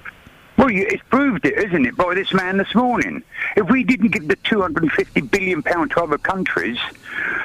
[0.58, 3.24] Well, you, it's proved it, isn't it, by this man this morning?
[3.56, 6.78] If we didn't give the 250 billion pound to other countries,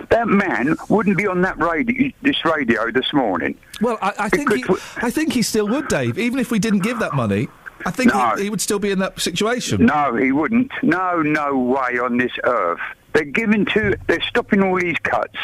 [0.08, 3.56] that man wouldn't be on that radio, this radio this morning.
[3.80, 4.64] Well, I, I think he,
[4.96, 6.18] I think he still would, Dave.
[6.18, 7.46] Even if we didn't give that money,
[7.86, 8.34] I think No.
[8.36, 9.86] he, he would still be in that situation.
[9.86, 10.72] No, he wouldn't.
[10.82, 12.80] No, no way on this earth.
[13.12, 15.36] They're giving to, they're stopping all these cuts.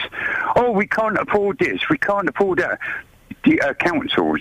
[0.56, 2.78] Oh, we can't afford this, we can't afford that.
[3.44, 4.40] The uh, councils.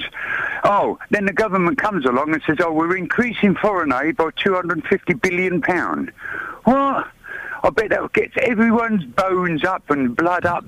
[0.66, 5.14] Oh, then the government comes along and says, oh, we're increasing foreign aid by 250
[5.14, 6.12] billion pound.
[6.66, 7.08] What?
[7.64, 10.66] I bet that gets everyone's bones up and blood up.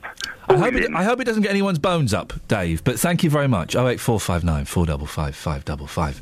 [0.47, 2.83] I hope, it, I hope it doesn't get anyone's bones up, Dave.
[2.83, 3.75] But thank you very much.
[3.75, 6.17] Oh eight four five nine four double five five double five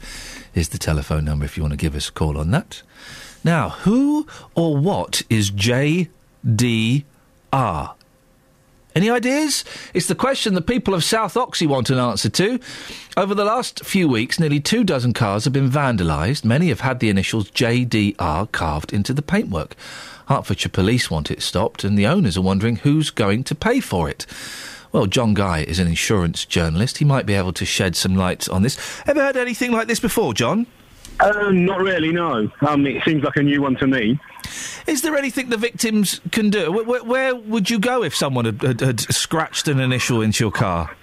[0.53, 2.81] is the telephone number if you want to give us a call on that.
[3.43, 7.03] Now, who or what is JDR?
[8.95, 9.63] Any ideas?
[9.93, 12.59] It's the question the people of South Oxhey want an answer to.
[13.15, 16.43] Over the last few weeks, nearly two dozen cars have been vandalised.
[16.43, 19.75] Many have had the initials JDR carved into the paintwork.
[20.27, 24.09] Hertfordshire police want it stopped, and the owners are wondering who's going to pay for
[24.09, 24.25] it.
[24.91, 26.97] Well, John Guy is an insurance journalist.
[26.97, 28.77] He might be able to shed some light on this.
[29.05, 30.65] Ever heard anything like this before, John?
[31.19, 32.49] Uh, not really, no.
[32.67, 34.19] Um, it seems like a new one to me.
[34.87, 36.71] Is there anything the victims can do?
[36.71, 40.43] Where, where, where would you go if someone had, had, had scratched an initial into
[40.43, 40.95] your car?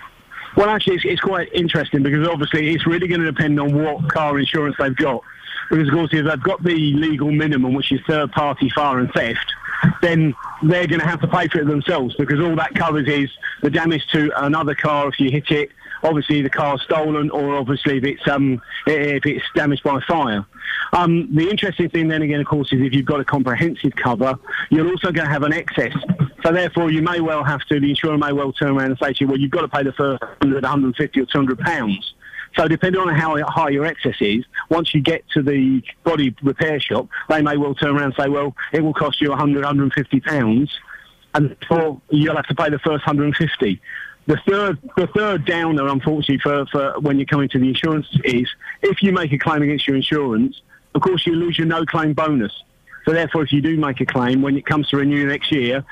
[0.57, 4.11] Well, actually, it's, it's quite interesting because obviously it's really going to depend on what
[4.11, 5.23] car insurance they've got.
[5.71, 9.11] Because, of course, if they've got the legal minimum, which is third party fire and
[9.13, 9.53] theft,
[10.03, 13.31] then they're going to have to pay for it themselves because all that covers is
[13.63, 15.71] the damage to another car if you hit it,
[16.03, 20.47] obviously the car's stolen, or obviously if it's, um, if it's damaged by fire.
[20.93, 24.39] Um, the interesting thing then again, of course, is if you've got a comprehensive cover,
[24.71, 25.93] you're also going to have an excess.
[26.43, 29.13] So therefore, you may well have to, the insurer may well turn around and say
[29.13, 32.15] to you, well, you've got to pay the first 100, 150 or 200 pounds.
[32.57, 36.81] So depending on how high your excess is, once you get to the body repair
[36.81, 40.21] shop, they may well turn around and say, well, it will cost you 100, 150
[40.21, 40.71] pounds,
[41.35, 41.55] and
[42.11, 43.81] you'll have to pay the first 150.
[44.27, 48.49] The third, the third downer, unfortunately, for, for when you're coming to the insurance is
[48.83, 50.61] if you make a claim against your insurance,
[50.95, 52.53] of course you lose your no claim bonus.
[53.05, 55.85] So therefore, if you do make a claim, when it comes to renew next year,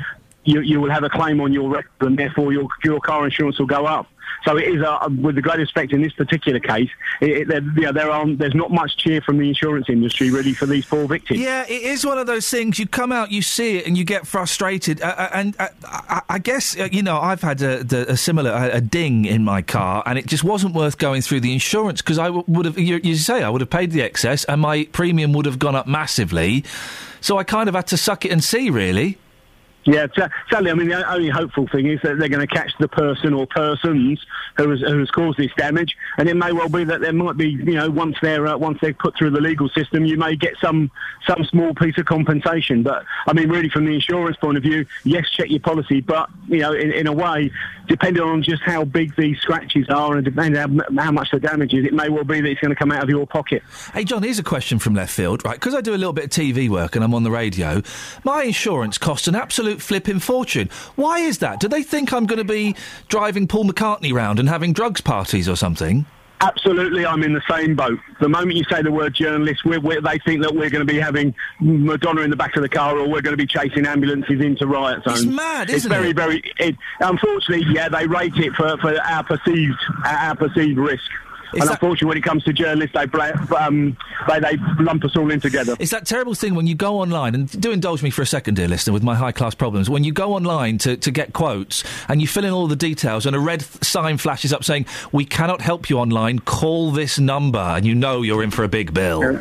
[0.43, 3.59] you, you will have a claim on your record, and therefore your, your car insurance
[3.59, 4.09] will go up.
[4.45, 6.91] So it is, uh, with the greatest respect in this particular case,
[7.21, 10.85] it, it, there, are, there's not much cheer from the insurance industry really for these
[10.85, 11.41] poor victims.
[11.41, 12.79] Yeah, it is one of those things.
[12.79, 15.01] You come out, you see it, and you get frustrated.
[15.01, 15.69] Uh, uh, and uh,
[16.29, 19.63] I, guess uh, you know I've had a, a similar a, a ding in my
[19.63, 22.79] car, and it just wasn't worth going through the insurance because I w- would have.
[22.79, 25.75] You, you say I would have paid the excess, and my premium would have gone
[25.75, 26.65] up massively.
[27.21, 29.17] So I kind of had to suck it and see, really.
[29.87, 30.07] Yeah,
[30.51, 33.35] sadly, I mean, the only hopeful thing is that they're going to catch the person
[33.35, 34.25] or persons
[34.57, 37.37] who has, who has caused this damage, and it may well be that there might
[37.37, 40.37] be, you know, once they're uh, once they're put through the legal system, you may
[40.37, 40.91] get some
[41.27, 42.83] some small piece of compensation.
[42.83, 46.31] But I mean, really, from the insurance point of view, yes, check your policy, but
[46.49, 47.51] you know, in, in a way,
[47.87, 51.75] depending on just how big these scratches are and depending on how, much the damage
[51.75, 53.63] is, it may well be that it's going to come out of your pocket.
[53.93, 55.55] Hey, John, here's a question from left field, right?
[55.55, 57.83] Because I do a little bit of TV work and I'm on the radio,
[58.25, 60.69] my insurance costs an absolute flipping fortune.
[60.97, 61.61] Why is that?
[61.61, 62.75] Do they think I'm going to be
[63.09, 66.07] driving Paul McCartney round and having drugs parties or something?
[66.41, 67.99] Absolutely, I'm in the same boat.
[68.21, 70.93] The moment you say the word journalist, we're, we're, they think that we're going to
[70.93, 73.87] be having Madonna in the back of the car, or we're going to be chasing
[73.87, 75.23] ambulances into riot zones.
[75.23, 76.17] It's mad, isn't very, it?
[76.17, 76.43] very.
[76.59, 81.11] It, unfortunately, yeah, they rate it for, for our perceived our perceived risk.
[81.61, 83.97] And unfortunately, when it comes to journalists, they, um,
[84.29, 85.77] they they lump us all in together.
[85.79, 88.55] It's that terrible thing when you go online, and do indulge me for a second,
[88.55, 89.89] dear listener, with my high class problems.
[89.91, 93.27] When you go online to, to get quotes and you fill in all the details,
[93.27, 97.19] and a red th- sign flashes up saying, We cannot help you online, call this
[97.19, 99.41] number, and you know you're in for a big bill.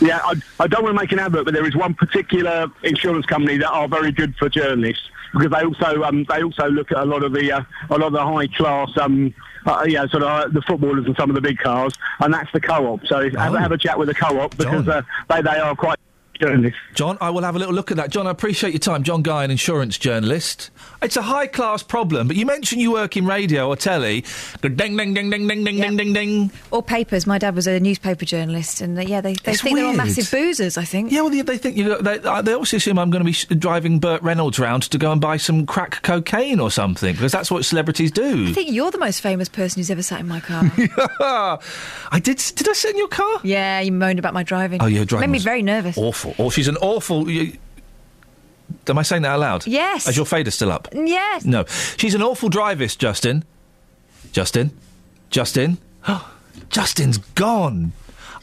[0.00, 3.26] Yeah, I, I don't want to make an advert, but there is one particular insurance
[3.26, 6.98] company that are very good for journalists because they also um, they also look at
[6.98, 9.34] a lot of the uh, a lot of the high class um,
[9.66, 12.50] uh, yeah sort of uh, the footballers and some of the big cars, and that's
[12.52, 13.06] the co-op.
[13.06, 15.98] So have, have a chat with the co-op because uh, they they are quite
[16.40, 16.76] journalist.
[16.94, 18.10] John, I will have a little look at that.
[18.10, 19.02] John, I appreciate your time.
[19.02, 20.70] John Guy, an insurance journalist
[21.04, 22.26] it's a high class problem.
[22.26, 24.24] But you mentioned you work in radio or telly.
[24.62, 26.50] Ding ding ding ding ding ding ding ding ding.
[26.70, 27.26] Or papers.
[27.26, 29.76] My dad was a newspaper journalist, and uh, yeah, they, they think weird.
[29.76, 30.78] they're all massive boozers.
[30.78, 31.12] I think.
[31.12, 31.96] Yeah, well, they, they think you.
[31.98, 35.12] They, they also assume I'm going to be sh- driving Burt Reynolds round to go
[35.12, 38.48] and buy some crack cocaine or something because that's what celebrities do.
[38.48, 40.62] I think you're the most famous person who's ever sat in my car.
[42.10, 42.38] I did.
[42.38, 43.40] Did I sit in your car?
[43.42, 44.82] Yeah, you moaned about my driving.
[44.82, 45.98] Oh, your driving made me very nervous.
[45.98, 46.32] Awful.
[46.38, 47.28] Or oh, she's an awful.
[47.30, 47.56] You,
[48.88, 49.66] am I saying that out loud?
[49.66, 50.08] Yes.
[50.08, 50.88] Is your fader still up?
[50.92, 51.44] Yes.
[51.44, 51.64] No.
[51.96, 53.44] She's an awful drivist, Justin.
[54.32, 54.70] Justin?
[55.30, 55.78] Justin?
[56.70, 57.92] Justin's gone.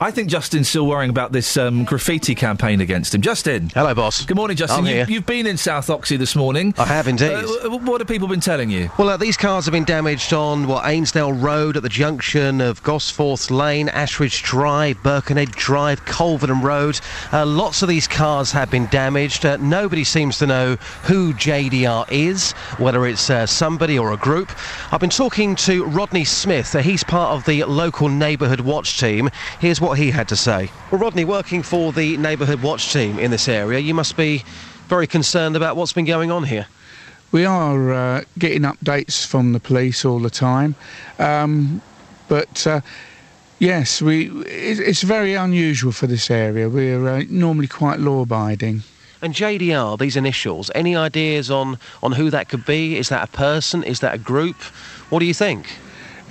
[0.02, 3.22] I think Justin's still worrying about this um, graffiti campaign against him.
[3.22, 3.70] Justin.
[3.70, 4.26] Hello, boss.
[4.26, 4.88] Good morning, Justin.
[4.88, 5.06] You.
[5.08, 6.74] You've been in South Oxhey this morning.
[6.80, 7.30] I have indeed.
[7.30, 8.90] Uh, w- what have people been telling you?
[8.98, 12.82] Well, uh, these cars have been damaged on what Ainsdale Road at the junction of
[12.82, 17.00] Gosforth Lane, Ashridge Drive, Birkenhead Drive, Colverton Road.
[17.32, 19.46] Uh, lots of these cars have been damaged.
[19.46, 24.50] Uh, nobody seems to know who JDR is, whether it's uh, somebody or a group.
[24.92, 26.76] I've been talking to Rodney Smith.
[26.76, 29.30] Uh, he's part of the local neighbourhood watch team.
[29.60, 30.70] Here's what he had to say.
[30.92, 34.44] Well, Rodney, working for the neighbourhood watch team in this area, you must be
[34.88, 36.68] very concerned about what's been going on here.
[37.32, 40.76] We are uh, getting updates from the police all the time,
[41.18, 41.82] um,
[42.28, 42.82] but uh,
[43.60, 46.68] yes, we it, it's very unusual for this area.
[46.68, 48.84] We're uh, normally quite law-abiding.
[49.22, 52.98] And JDR, these initials, any ideas on, on who that could be?
[52.98, 53.84] Is that a person?
[53.84, 54.56] Is that a group?
[55.10, 55.68] What do you think?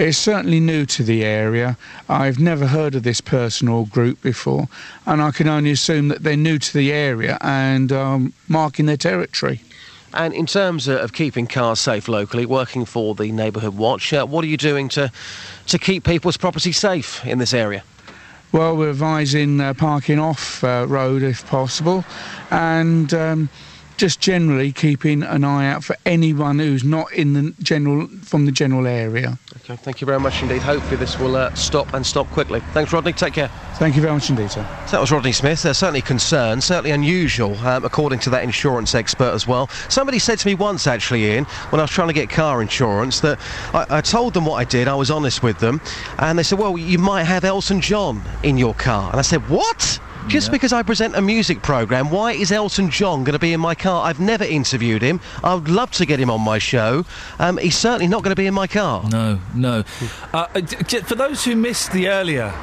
[0.01, 1.77] It's certainly new to the area.
[2.09, 4.67] I've never heard of this person or group before,
[5.05, 8.97] and I can only assume that they're new to the area and um, marking their
[8.97, 9.61] territory.
[10.15, 14.43] And in terms of keeping cars safe locally, working for the Neighbourhood Watch, uh, what
[14.43, 15.13] are you doing to,
[15.67, 17.85] to keep people's property safe in this area?
[18.53, 22.07] Well, we're advising uh, parking off uh, road if possible,
[22.51, 23.51] and um,
[24.01, 28.53] just generally keeping an eye out for anyone who's not in the general from the
[28.53, 29.39] general area.
[29.59, 30.63] Okay, thank you very much indeed.
[30.63, 32.61] Hopefully this will uh, stop and stop quickly.
[32.73, 33.13] Thanks, Rodney.
[33.13, 33.49] Take care.
[33.75, 34.67] Thank you very much indeed, sir.
[34.87, 35.67] So that was Rodney Smith.
[35.67, 39.69] Uh, certainly concerned, certainly unusual, um, according to that insurance expert as well.
[39.91, 43.21] Somebody said to me once, actually, Iain, when I was trying to get car insurance,
[43.21, 43.39] that
[43.75, 45.79] I, I told them what I did, I was honest with them,
[46.19, 49.11] and they said, well, you might have Elton John in your car.
[49.11, 50.01] And I said, what?
[50.29, 53.59] Just because I present a music programme, why is Elton John going to be in
[53.61, 54.05] my car?
[54.05, 55.21] I've never interviewed him.
[55.43, 57.05] I would love to get him on my show.
[57.41, 59.03] Um, he's certainly not going to be in my car.
[59.11, 59.83] No, no.
[60.33, 62.55] Uh, d- for those who missed the earlier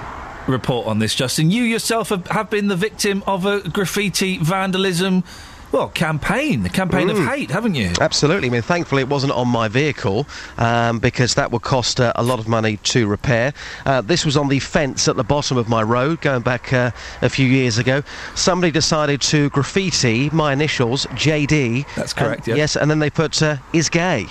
[0.47, 5.25] report on this, Justin, you yourself have, have been the victim of a graffiti vandalism,
[5.71, 7.27] well, campaign, a campaign of Mm.
[7.29, 7.91] hate, haven't you?
[7.99, 8.47] Absolutely.
[8.47, 10.27] I mean, thankfully it wasn't on my vehicle
[10.57, 13.53] um, because that would cost uh, a lot of money to repair.
[13.85, 16.91] Uh, this was on the fence at the bottom of my road going back uh,
[17.21, 18.01] a few years ago.
[18.35, 21.85] Somebody decided to graffiti my initials, JD.
[21.95, 22.57] That's correct, Um, yes.
[22.57, 24.27] Yes, and then they put uh, is gay.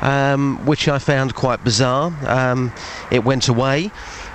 [0.00, 2.12] Um, which I found quite bizarre.
[2.24, 2.72] Um,
[3.10, 3.90] it went away.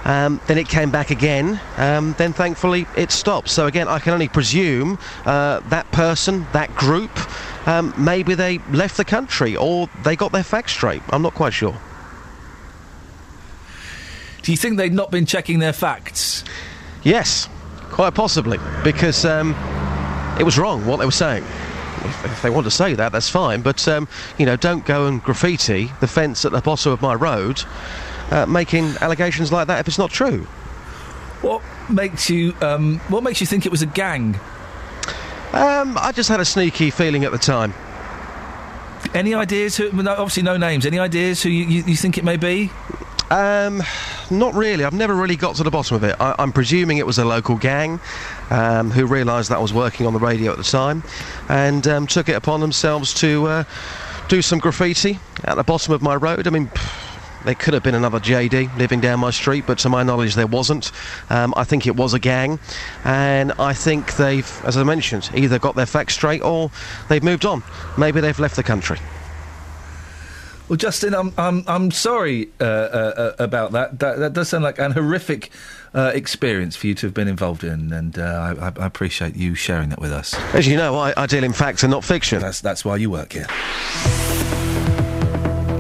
[0.06, 1.60] Um, then it came back again.
[1.78, 3.50] Um, then thankfully it stopped.
[3.50, 7.12] So again, I can only presume uh, that person, that group,
[7.68, 11.02] um, maybe they left the country or they got their facts straight.
[11.10, 11.78] I'm not quite sure.
[14.42, 16.44] Do you think they'd not been checking their facts?
[17.04, 17.48] Yes,
[17.84, 19.56] quite possibly, because um,
[20.38, 21.46] it was wrong what they were saying.
[22.04, 23.62] If, if they want to say that, that's fine.
[23.62, 27.14] But um, you know, don't go and graffiti the fence at the bottom of my
[27.14, 27.64] road,
[28.34, 30.40] uh, making allegations like that if it's not true.
[31.42, 34.40] What makes you um, What makes you think it was a gang?
[35.54, 37.74] Um, I just had a sneaky feeling at the time.
[39.14, 39.78] Any ideas?
[39.78, 40.86] Who, no, obviously, no names.
[40.86, 42.72] Any ideas who you, you, you think it may be?
[43.30, 43.84] Um,
[44.32, 44.84] not really.
[44.84, 46.16] I've never really got to the bottom of it.
[46.20, 48.00] I, I'm presuming it was a local gang
[48.50, 51.04] um, who realised that I was working on the radio at the time
[51.50, 53.64] and um, took it upon themselves to uh,
[54.30, 56.48] do some graffiti at the bottom of my road.
[56.48, 56.68] I mean.
[56.68, 57.13] pff,
[57.46, 60.48] There could have been another JD living down my street, but to my knowledge, there
[60.48, 60.92] wasn't.
[61.30, 62.60] Um, I think it was a gang,
[63.04, 66.72] and I think they've, as I mentioned, either got their facts straight or
[67.10, 67.62] they've moved on.
[67.98, 68.98] Maybe they've left the country.
[70.70, 72.68] Well, Justin, I'm I'm I'm sorry uh, uh,
[73.38, 74.00] uh, about that.
[74.00, 74.20] that.
[74.20, 75.52] That does sound like an horrific
[75.94, 79.36] uh, experience for you to have been involved in, and uh, I, I- I appreciate
[79.36, 80.34] you sharing that with us.
[80.54, 82.40] As you know, I, I deal in facts and not fiction.
[82.40, 83.48] That's that's why you work here.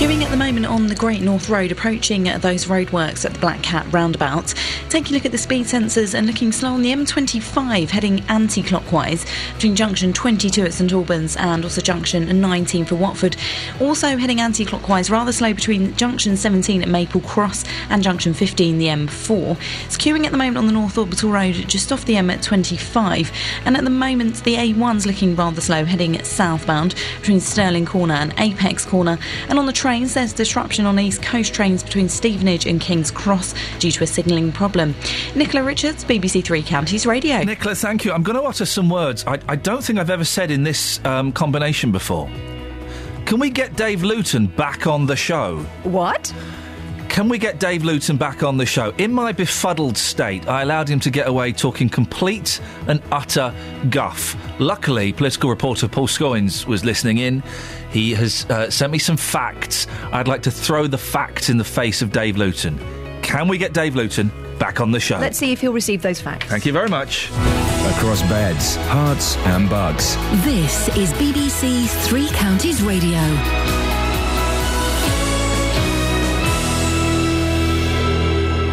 [0.00, 3.62] Queuing at the moment on the Great North Road, approaching those roadworks at the Black
[3.62, 4.54] Cat roundabout.
[4.88, 8.62] Taking a look at the speed sensors and looking slow on the M25, heading anti
[8.62, 13.36] clockwise between junction 22 at St Albans and also junction 19 for Watford.
[13.78, 18.78] Also heading anti clockwise, rather slow between junction 17 at Maple Cross and junction 15,
[18.78, 19.58] the M4.
[19.84, 23.30] It's queuing at the moment on the North Orbital Road just off the M25,
[23.66, 28.32] and at the moment the A1's looking rather slow, heading southbound between Stirling Corner and
[28.38, 29.18] Apex Corner.
[29.50, 33.56] And on the trains, there's disruption on East Coast trains between Stevenage and King's Cross
[33.80, 34.94] due to a signalling problem.
[35.34, 37.42] Nicola Richards, BBC Three Counties Radio.
[37.42, 38.12] Nicola, thank you.
[38.12, 41.04] I'm going to utter some words I, I don't think I've ever said in this
[41.04, 42.30] um, combination before.
[43.26, 45.58] Can we get Dave Luton back on the show?
[45.82, 46.32] What?
[47.10, 48.94] Can we get Dave Luton back on the show?
[48.96, 53.52] In my befuddled state, I allowed him to get away talking complete and utter
[53.90, 54.36] guff.
[54.60, 57.42] Luckily, political reporter Paul Scoins was listening in.
[57.90, 59.88] He has uh, sent me some facts.
[60.12, 62.78] I'd like to throw the facts in the face of Dave Luton.
[63.22, 64.30] Can we get Dave Luton
[64.60, 65.18] back on the show?
[65.18, 66.46] Let's see if he'll receive those facts.
[66.46, 67.28] Thank you very much.
[67.96, 70.14] Across beds, Herts, and Bucks.
[70.44, 73.89] This is BBC Three Counties Radio.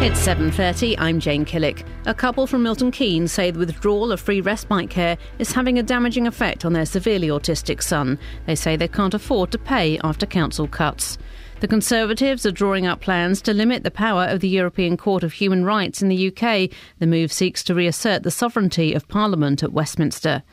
[0.00, 0.96] It's 7:30.
[0.96, 1.84] I'm Jane Killick.
[2.06, 5.82] A couple from Milton Keynes say the withdrawal of free respite care is having a
[5.82, 8.16] damaging effect on their severely autistic son.
[8.46, 11.18] They say they can't afford to pay after council cuts.
[11.58, 15.32] The Conservatives are drawing up plans to limit the power of the European Court of
[15.32, 16.70] Human Rights in the UK.
[17.00, 20.44] The move seeks to reassert the sovereignty of Parliament at Westminster.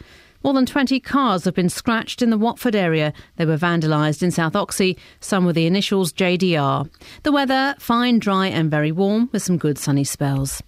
[0.46, 3.14] More than 20 cars have been scratched in the Watford area.
[3.38, 6.88] They were vandalised in South Oxhey, some with the initials JDR.
[7.24, 10.62] The weather, fine, dry, and very warm, with some good sunny spells.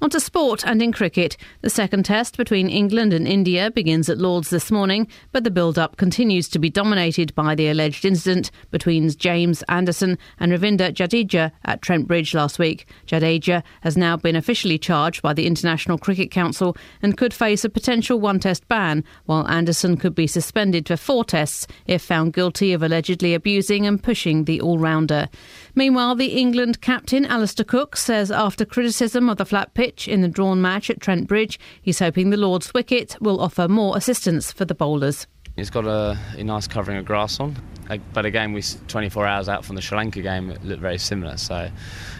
[0.00, 1.36] On to sport and in cricket.
[1.60, 5.78] The second test between England and India begins at Lords this morning, but the build
[5.78, 11.52] up continues to be dominated by the alleged incident between James Anderson and Ravindra Jadeja
[11.64, 12.88] at Trent Bridge last week.
[13.06, 17.68] Jadeja has now been officially charged by the International Cricket Council and could face a
[17.68, 22.72] potential one test ban, while Anderson could be suspended for four tests if found guilty
[22.72, 25.28] of allegedly abusing and pushing the all rounder.
[25.74, 30.28] Meanwhile, the England captain Alastair Cook says after criticism of the flat pitch in the
[30.28, 34.66] drawn match at Trent Bridge, he's hoping the Lord's wicket will offer more assistance for
[34.66, 35.26] the bowlers.
[35.56, 37.56] It's got a, a nice covering of grass on,
[37.88, 40.98] Uh, but again, we 24 hours out from the Sri Lanka game, it looked very
[40.98, 41.36] similar.
[41.38, 41.70] So,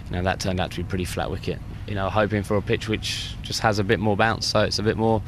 [0.07, 1.59] you know, that turned out to be pretty flat wicket.
[1.87, 4.79] You know, hoping for a pitch which just has a bit more bounce, so it's
[4.79, 5.23] a bit more,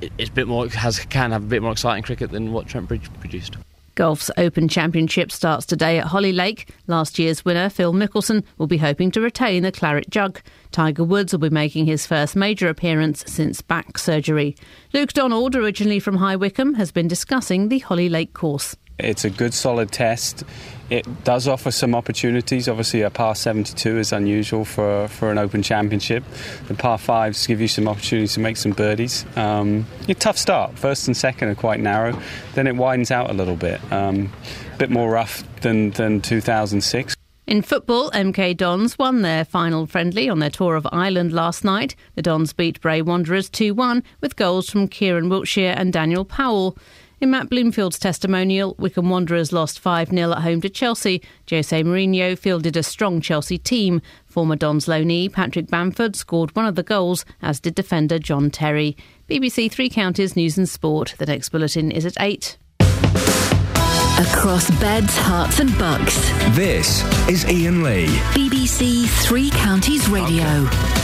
[0.00, 2.88] it's a bit more has can have a bit more exciting cricket than what Trent
[2.88, 3.56] Bridge produced.
[3.94, 6.70] Golf's Open Championship starts today at Hoylake.
[6.86, 10.40] Last year's winner, Phil Mickelson, will be hoping to retain the Claret Jug.
[10.70, 14.56] Tiger Woods will be making his first major appearance since back surgery.
[14.92, 18.76] Luke Donald, originally from High Wycombe, has been discussing the Hoylake course.
[18.98, 20.44] It's a good, solid test.
[20.90, 22.68] It does offer some opportunities.
[22.68, 26.24] Obviously, a par 72 is unusual for, for an Open Championship.
[26.68, 29.24] The par fives give you some opportunities to make some birdies.
[29.36, 30.78] Um, a tough start.
[30.78, 32.20] First and second are quite narrow.
[32.54, 33.80] Then it widens out a little bit.
[33.92, 34.32] Um,
[34.74, 37.16] a bit more rough than, than 2006.
[37.44, 41.96] In football, MK Dons won their final friendly on their tour of Ireland last night.
[42.14, 46.78] The Dons beat Bray Wanderers 2 1 with goals from Kieran Wiltshire and Daniel Powell.
[47.22, 51.22] In Matt Bloomfield's testimonial, Wycombe Wanderers lost 5 0 at home to Chelsea.
[51.48, 54.02] Jose Mourinho fielded a strong Chelsea team.
[54.26, 58.96] Former Dons loanee Patrick Bamford scored one of the goals, as did defender John Terry.
[59.30, 61.14] BBC Three Counties News and Sport.
[61.18, 62.58] The next bulletin is at 8.
[62.80, 66.16] Across beds, Herts, and bucks.
[66.56, 68.06] This is Iain Lee.
[68.34, 70.42] BBC Three Counties Radio.
[70.44, 71.01] Matt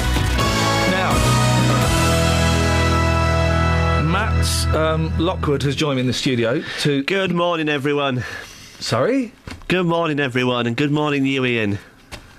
[4.74, 7.03] um, Lockwood has joined me in the studio to.
[7.05, 8.24] Good morning, everyone.
[8.81, 9.32] Sorry?
[9.66, 11.78] Good morning, everyone, and good morning, you, Iain.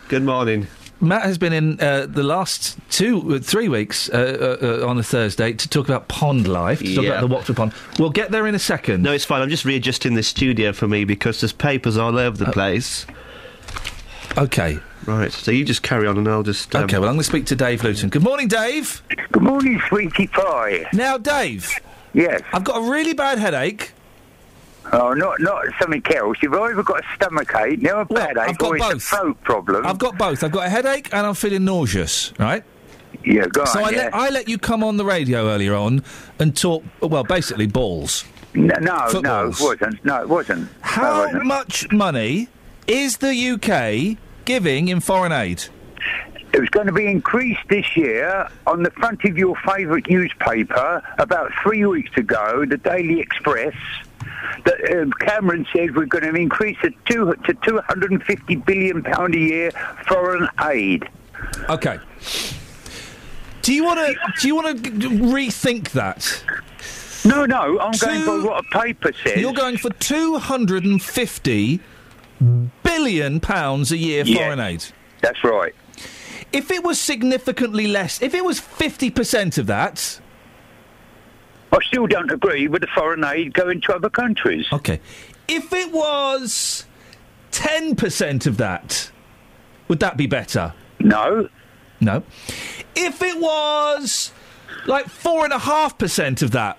[0.07, 0.67] Good morning.
[1.01, 4.97] Matt has been in uh, the last two, uh, three weeks uh, uh, uh, on
[4.97, 7.11] a Thursday to talk about pond life, to talk Yeah.
[7.11, 7.73] about the Watford pond.
[7.97, 9.01] We'll get there in a second.
[9.03, 9.41] No, it's fine.
[9.41, 13.05] I'm just readjusting the studio for me because there's papers all over the place.
[14.37, 14.79] Okay.
[15.05, 16.75] Right, so you just carry on and I'll just.
[16.75, 18.09] Um, Okay, well, I'm going to speak to Dave Luton.
[18.09, 19.01] Good morning, Dave.
[19.31, 20.85] Good morning, sweetie pie.
[20.93, 21.71] Now, Dave.
[22.13, 22.41] Yes.
[22.53, 23.93] I've got a really bad headache.
[24.91, 26.37] Oh, not not something else.
[26.41, 29.03] You've either got a stomach ache, now a bad I've got or it's a both.
[29.03, 29.85] throat problem.
[29.85, 30.43] I've got both.
[30.43, 32.63] I've got a headache and I'm feeling nauseous, right?
[33.23, 33.73] Yeah, go ahead.
[33.73, 33.97] So on, I, yeah.
[33.97, 36.03] let, I let you come on the radio earlier on
[36.39, 38.23] and talk, well, basically balls.
[38.55, 40.03] No, no, no, it wasn't.
[40.03, 40.61] No, it wasn't.
[40.61, 41.45] No, it How wasn't.
[41.45, 42.47] much money
[42.87, 45.65] is the UK giving in foreign aid?
[46.51, 51.03] It was going to be increased this year on the front of your favourite newspaper
[51.19, 53.75] about three weeks ago, the Daily Express.
[54.65, 59.39] that um, Cameron said we're going to increase it to, to 250 billion pound a
[59.39, 59.71] year
[60.07, 61.07] foreign aid.
[61.69, 61.99] Okay.
[63.61, 64.15] Do you want to?
[64.41, 66.43] Do you want to rethink that?
[67.25, 69.37] No, no, I'm going by what a paper says.
[69.37, 71.79] You're going for two hundred and fifty
[72.83, 74.37] billion pounds a year Yeah.
[74.45, 74.83] foreign aid.
[75.21, 75.75] That's right.
[76.51, 80.19] If it was significantly less, if it was fifty percent of that,
[81.71, 84.65] I still don't agree with the foreign aid going to other countries.
[84.73, 84.99] Okay.
[85.47, 86.85] If it was
[87.51, 89.11] ten percent of that,
[89.87, 90.73] would that be better?
[90.99, 91.49] No.
[92.01, 92.23] No.
[92.95, 94.31] If it was
[94.87, 96.77] like four and a half percent of that,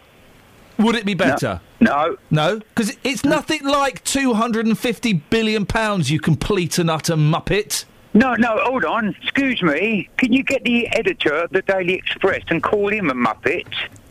[0.79, 1.61] would it be better?
[1.79, 2.17] No.
[2.31, 6.11] No, because it's nothing like two hundred and fifty billion pounds.
[6.11, 7.85] You complete and utter muppet.
[8.13, 9.15] No, no, hold on.
[9.23, 10.09] Excuse me.
[10.17, 13.67] Can you get the editor of the Daily Express and call him a muppet,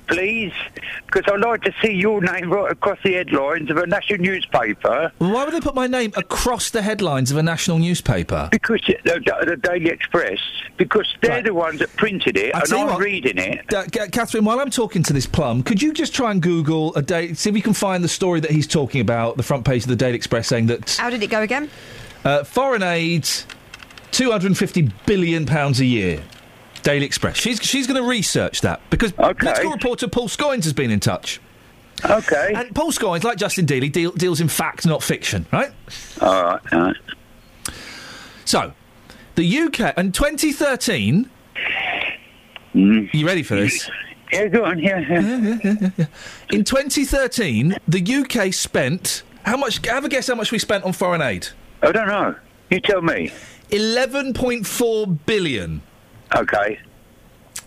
[0.08, 0.54] please?
[1.06, 5.12] Because I'd like to see your name right across the headlines of a national newspaper.
[5.18, 8.48] Why would they put my name across the headlines of a national newspaper?
[8.52, 10.40] Because the, the, the Daily Express,
[10.78, 13.68] because they're the ones that printed it, I and tell you I'm what, reading it.
[13.68, 17.02] Ca- Catherine, while I'm talking to this plum, could you just try and Google a
[17.02, 19.84] day, see if you can find the story that he's talking about, the front page
[19.84, 21.70] of the Daily Express, saying that How did it go again?
[22.24, 23.28] uh, foreign aid,
[24.12, 26.24] two hundred and fifty billion pounds a year.
[26.84, 27.38] Daily Express.
[27.38, 31.42] She's she's going to research that because political reporter Paul Scoins has been in touch.
[32.06, 32.54] Okay.
[32.56, 35.72] And Paul Scoins, like Justin Dealey, deal, deals in fact, not fiction, right?
[36.22, 36.62] All right.
[36.72, 36.96] All right.
[38.46, 38.74] So,
[39.36, 41.30] the UK in 2013.
[42.74, 43.90] You ready for this?
[44.32, 44.80] Yeah, go on.
[44.80, 46.06] Yeah, yeah.
[46.52, 49.86] In 2013, the UK spent how much?
[49.88, 51.48] Have a guess how much we spent on foreign aid.
[51.82, 52.36] I don't know.
[52.70, 53.32] You tell me.
[53.70, 55.82] 11.4 billion.
[56.36, 56.80] Okay.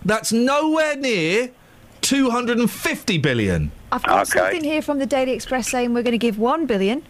[0.04, 1.50] That's nowhere near
[2.00, 3.70] 250 billion.
[3.92, 4.38] I've got Okay.
[4.38, 7.02] something here from the Daily Express saying we're going to give one billion.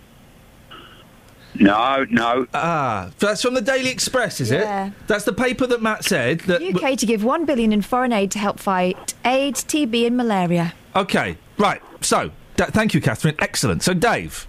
[1.54, 2.46] No, no.
[2.54, 4.86] Ah, that's from the Daily Express, is Yeah.
[4.86, 4.92] it?
[5.06, 6.40] That's the paper that Matt said.
[6.40, 10.16] That UK to give one billion in foreign aid to help fight AIDS, TB, and
[10.16, 10.72] malaria.
[10.96, 11.80] Okay, right.
[12.00, 13.34] So, th- thank you, Catherine.
[13.38, 13.82] Excellent.
[13.82, 14.46] So, Dave.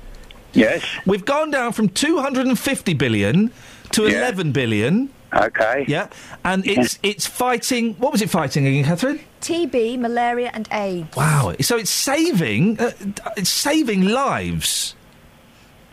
[0.53, 0.83] Yes.
[1.05, 3.51] We've gone down from 250 billion
[3.93, 4.19] to Yeah.
[4.29, 5.09] 11 billion.
[5.33, 5.85] Okay.
[5.87, 6.07] Yeah,
[6.45, 7.95] and it's it's fighting.
[7.95, 9.19] What was it fighting again, Catherine?
[9.41, 11.15] TB, malaria, and AIDS.
[11.17, 11.55] Wow.
[11.61, 12.79] So it's saving.
[12.79, 12.91] Uh,
[13.35, 14.93] it's saving lives.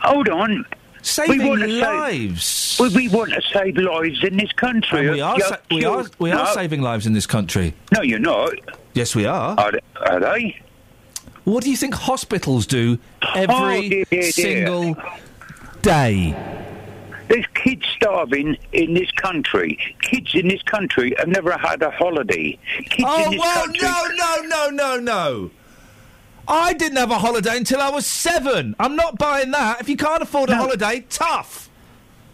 [0.01, 0.63] Hold on.
[1.01, 2.45] Saving want to lives.
[2.45, 4.99] Save, we, we want to save lives in this country.
[5.07, 5.39] And we are.
[5.39, 6.03] Sa- we are.
[6.03, 6.53] children- We are No.
[6.53, 7.73] saving lives in this country.
[7.91, 8.53] No, you're not.
[8.93, 9.55] Yes, we are.
[9.59, 10.59] Are, they- are they?
[11.45, 12.99] What do you think hospitals do
[13.33, 14.31] every Oh, dear, dear, dear.
[14.31, 14.95] single
[15.81, 16.35] day?
[17.31, 19.79] There's kids starving in this country.
[20.01, 22.59] Kids in this country have never had a holiday.
[22.89, 23.87] Kids Oh in this well, country.
[23.87, 25.51] no, no, no, no, no.
[26.45, 28.75] I didn't have a holiday until I was seven.
[28.77, 29.79] I'm not buying that.
[29.79, 31.69] If you can't afford a holiday, tough.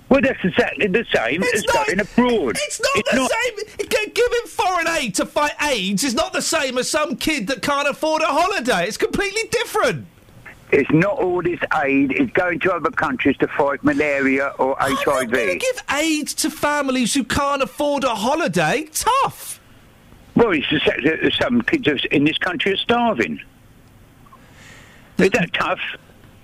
[0.10, 2.58] Well, that's exactly the same as going abroad.
[2.60, 3.88] It's not the same.
[4.16, 7.88] Giving foreign aid to fight AIDS is not the same as some kid that can't
[7.88, 8.88] afford a holiday.
[8.88, 10.08] It's completely different.
[10.72, 15.32] It's not all this aid is going to other countries to fight malaria or HIV.
[15.32, 18.90] Give aid to families who can't afford a holiday.
[18.94, 19.62] Tough.
[20.36, 23.42] Well, it's the fact that some kids in this country are starving.
[25.18, 25.80] Is that tough?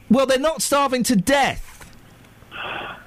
[0.09, 1.69] Well, they're not starving to death.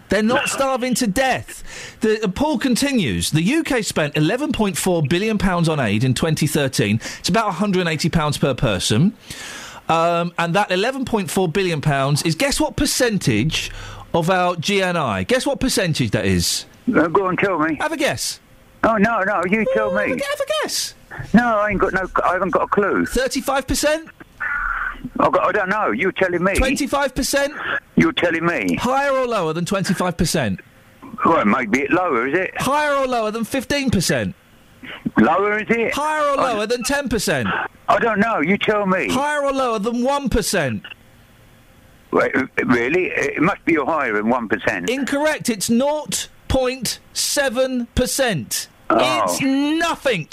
[0.08, 1.96] They're not starving to death.
[2.00, 3.30] The, uh, Paul continues.
[3.30, 7.00] The UK spent 11.4 billion pounds on aid in 2013.
[7.18, 9.14] It's about 180 pounds per person,
[9.88, 13.70] um, and that 11.4 billion pounds is guess what percentage
[14.14, 15.26] of our GNI?
[15.26, 16.66] Guess what percentage that is?
[16.94, 17.76] Uh, go on, tell me.
[17.76, 18.40] Have a guess.
[18.84, 20.10] Oh no, no, you tell me.
[20.10, 20.94] Have a guess.
[21.34, 22.08] No, I ain't got no.
[22.24, 23.06] I haven't got a clue.
[23.06, 24.08] Thirty-five percent.
[25.18, 25.90] I, don't know.
[25.90, 26.54] You're telling me?
[26.54, 27.54] Twenty-five percent.
[27.96, 28.76] You're telling me.
[28.76, 30.60] Higher or lower than twenty-five percent?
[31.24, 32.60] Well, it might be it lower, is it?
[32.60, 34.34] Higher or lower than fifteen percent?
[35.18, 35.94] Lower, is it?
[35.94, 37.48] Higher or lower than ten percent?
[37.88, 38.40] I don't know.
[38.40, 39.08] You tell me.
[39.08, 40.82] Higher or lower than one percent?
[42.12, 42.32] Wait,
[42.64, 43.06] really?
[43.06, 44.88] It must be higher than one percent.
[44.90, 45.48] Incorrect.
[45.50, 48.68] It's 0.7 percent.
[48.88, 49.22] Oh.
[49.24, 50.28] It's nothing.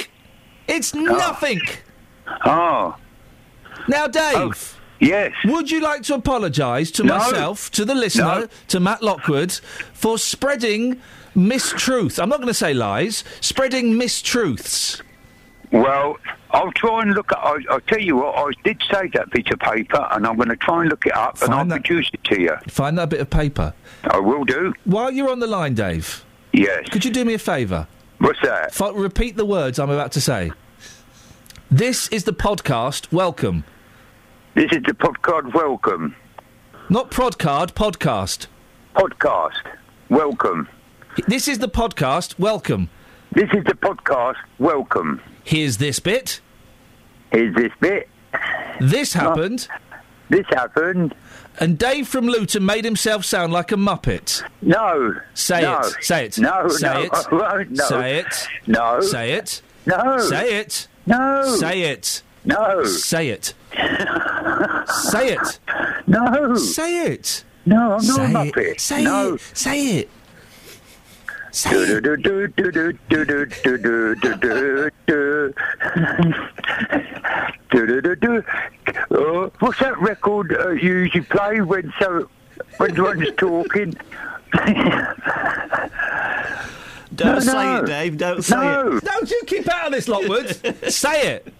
[0.68, 1.00] It's oh.
[1.00, 1.62] nothing.
[2.46, 2.96] Oh.
[3.88, 4.36] Now, Dave.
[4.36, 4.54] Oh,
[5.00, 5.32] yes.
[5.46, 7.18] Would you like to apologise to No.
[7.18, 8.48] myself, to the listener, No.
[8.70, 9.52] to Matt Lockwood,
[9.94, 11.02] for spreading
[11.35, 12.22] mistruth?
[12.22, 13.23] I'm not going to say lies.
[13.41, 15.01] Spreading mistruths.
[15.72, 16.18] Well,
[16.51, 17.39] I'll try and look at.
[17.39, 18.35] I'll, I'll tell you what.
[18.35, 21.15] I did save that piece of paper, and I'm going to try and look it
[21.15, 22.55] up, and I'll produce it to you.
[22.68, 23.73] Find that bit of paper.
[24.03, 24.73] I will do.
[24.85, 26.23] While you're on the line, Dave.
[26.51, 26.88] Yes.
[26.89, 27.88] Could you do me a favour?
[28.19, 28.80] What's that?
[28.80, 30.51] F- repeat the words I'm about to say.
[31.72, 33.11] This is the podcast.
[33.11, 33.64] Welcome.
[34.53, 35.55] This is the podcast.
[35.55, 36.15] Welcome.
[36.89, 38.45] Not Prodcard, podcast.
[38.95, 39.64] Podcast.
[40.10, 40.69] Welcome.
[41.27, 42.38] This is the podcast.
[42.40, 42.90] Welcome.
[43.34, 44.35] This is the podcast.
[44.60, 45.22] Welcome.
[45.44, 46.40] Here's this bit.
[47.31, 48.10] Here's this bit.
[48.80, 49.68] This happened.
[50.30, 51.14] This happened.
[51.60, 54.44] And Dave from Luton made himself sound like a muppet.
[54.61, 55.15] No.
[55.34, 55.80] Say No.
[55.80, 55.95] it.
[56.02, 56.40] Say it.
[56.40, 57.11] No, Say no, it.
[57.72, 57.84] No.
[57.85, 58.48] Say it.
[58.68, 59.02] No.
[59.02, 59.61] Say it.
[59.85, 60.19] No.
[60.19, 60.88] Say it.
[61.06, 61.44] No.
[61.57, 62.23] Say it.
[62.45, 62.84] No.
[62.85, 63.53] Say it.
[64.88, 65.60] Say it.
[66.07, 66.56] No.
[66.56, 67.44] Say it.
[67.65, 68.81] No, I'm not Say a it.
[68.81, 69.34] Say no.
[69.35, 69.41] it.
[69.53, 70.10] Say it.
[79.60, 82.28] What's that record uh, you usually play when so
[82.78, 83.94] when one's talking?
[87.14, 87.84] don't no, say no.
[87.84, 88.18] it, Dave.
[88.18, 88.98] Don't say no.
[88.98, 89.04] it.
[89.04, 90.92] Don't you keep out of this, Lockwood.
[90.92, 91.54] say it.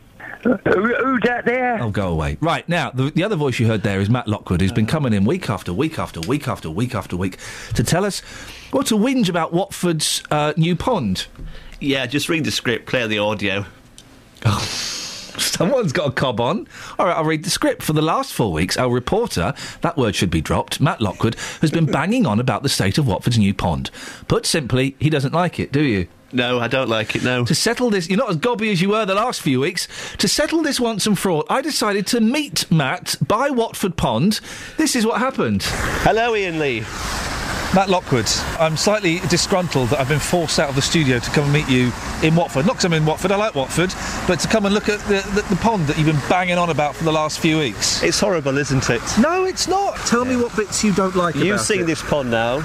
[0.44, 1.82] Who, who's that there?
[1.82, 2.38] Oh, go away.
[2.41, 5.14] Right, now, the, the other voice you heard there is Matt Lockwood, who's been coming
[5.14, 7.38] in week after week after week after week after week
[7.76, 8.20] to tell us
[8.72, 11.28] what to whinge about Watford's uh, new pond.
[11.80, 13.65] Yeah, just read the script, play the audio.
[14.45, 16.68] Someone's got a cob on.
[16.99, 17.82] All right, I'll read the script.
[17.82, 21.72] For the last four weeks, our reporter, that word should be dropped, Matt Lockwood, has
[21.72, 23.90] been banging on about the state of Watford's new pond.
[24.28, 26.07] Put simply, he doesn't like it, do you?
[26.34, 27.45] No, I don't like it, no.
[27.45, 29.88] To settle this, you're not as gobby as you were the last few weeks.
[30.18, 34.39] To settle this once and for all, I decided to meet Matt by Watford Pond.
[34.77, 35.61] This is what happened.
[35.64, 36.84] Hello, Ian Lee.
[37.73, 38.29] Matt Lockwood,
[38.59, 41.67] I'm slightly disgruntled that I've been forced out of the studio to come and meet
[41.67, 41.91] you
[42.21, 42.67] in Watford.
[42.67, 43.91] Not because I'm in Watford, I like Watford,
[44.27, 46.69] but to come and look at the, the, the pond that you've been banging on
[46.69, 48.03] about for the last few weeks.
[48.03, 49.01] It's horrible, isn't it?
[49.19, 49.97] No, it's not.
[50.05, 51.85] Tell me what bits you don't like You've seen it.
[51.85, 52.61] this pond now.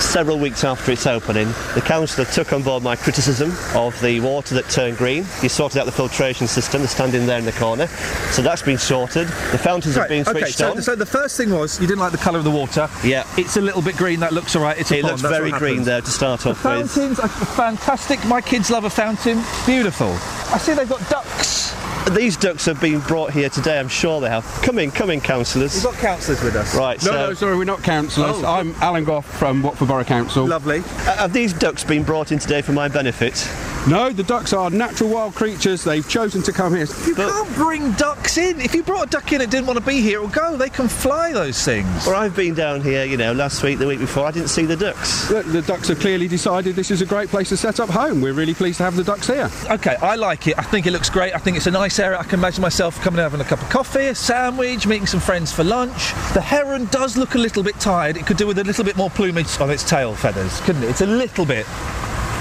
[0.00, 4.54] Several weeks after its opening, the councillor took on board my criticism of the water
[4.56, 5.24] that turned green.
[5.40, 7.86] He sorted out the filtration system, the standing there in the corner.
[8.32, 9.28] So that's been sorted.
[9.28, 10.82] The fountains have Right, been okay, switched so, on.
[10.82, 12.88] so the first thing was you didn't like the colour of the water.
[13.04, 13.24] Yeah.
[13.38, 14.78] It's a little bit green, that looks alright.
[14.78, 16.72] It's a It pond, looks very green there to start off with.
[16.88, 18.24] fountains are fantastic.
[18.24, 19.42] My kids love a fountain.
[19.66, 20.12] Beautiful.
[20.52, 21.74] I see they've got ducks.
[22.12, 24.44] These ducks have been brought here today, I'm sure they have.
[24.62, 25.74] Come in, come in, councillors.
[25.74, 26.74] We've got councillors with us.
[26.76, 28.36] Right, No, so no, sorry, we're not councillors.
[28.36, 28.44] Oh.
[28.44, 30.46] I'm Alan Goff from Watford Borough Council.
[30.46, 30.80] Lovely.
[30.80, 33.48] uh, have these ducks been brought in today for my benefit?
[33.88, 35.82] No, the ducks are natural wild creatures.
[35.84, 36.86] They've chosen to come here.
[37.06, 38.60] You can't bring ducks in.
[38.60, 40.56] If you brought a duck in and didn't want to be here, it'll go.
[40.56, 42.06] They can fly those things.
[42.06, 44.26] Well, I've been down here, you know, last week, the week before.
[44.26, 45.28] I didn't see the ducks.
[45.28, 48.20] The, the ducks have clearly decided this is a great place to set up home.
[48.22, 49.50] We're really pleased to have the ducks here.
[49.70, 50.58] Okay, I like it.
[50.58, 51.34] I think it looks great.
[51.34, 52.18] I think it's a nice area.
[52.18, 55.20] I can imagine myself coming and having a cup of coffee, a sandwich, meeting some
[55.20, 56.12] friends for lunch.
[56.32, 58.16] The heron does look a little bit tired.
[58.16, 60.90] It could do with a little bit more plumage on its tail feathers, couldn't it?
[60.90, 61.66] It's a little bit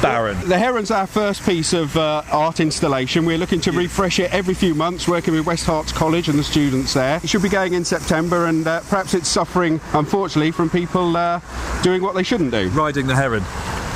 [0.01, 0.37] barren.
[0.49, 3.25] The heron's our first piece of uh, art installation.
[3.25, 6.43] We're looking to refresh it every few months, working with West Herts College and the
[6.43, 7.21] students there.
[7.23, 11.39] It should be going in September, and uh, perhaps it's suffering, unfortunately, from people uh,
[11.83, 12.69] doing what they shouldn't do.
[12.69, 13.43] Riding the heron.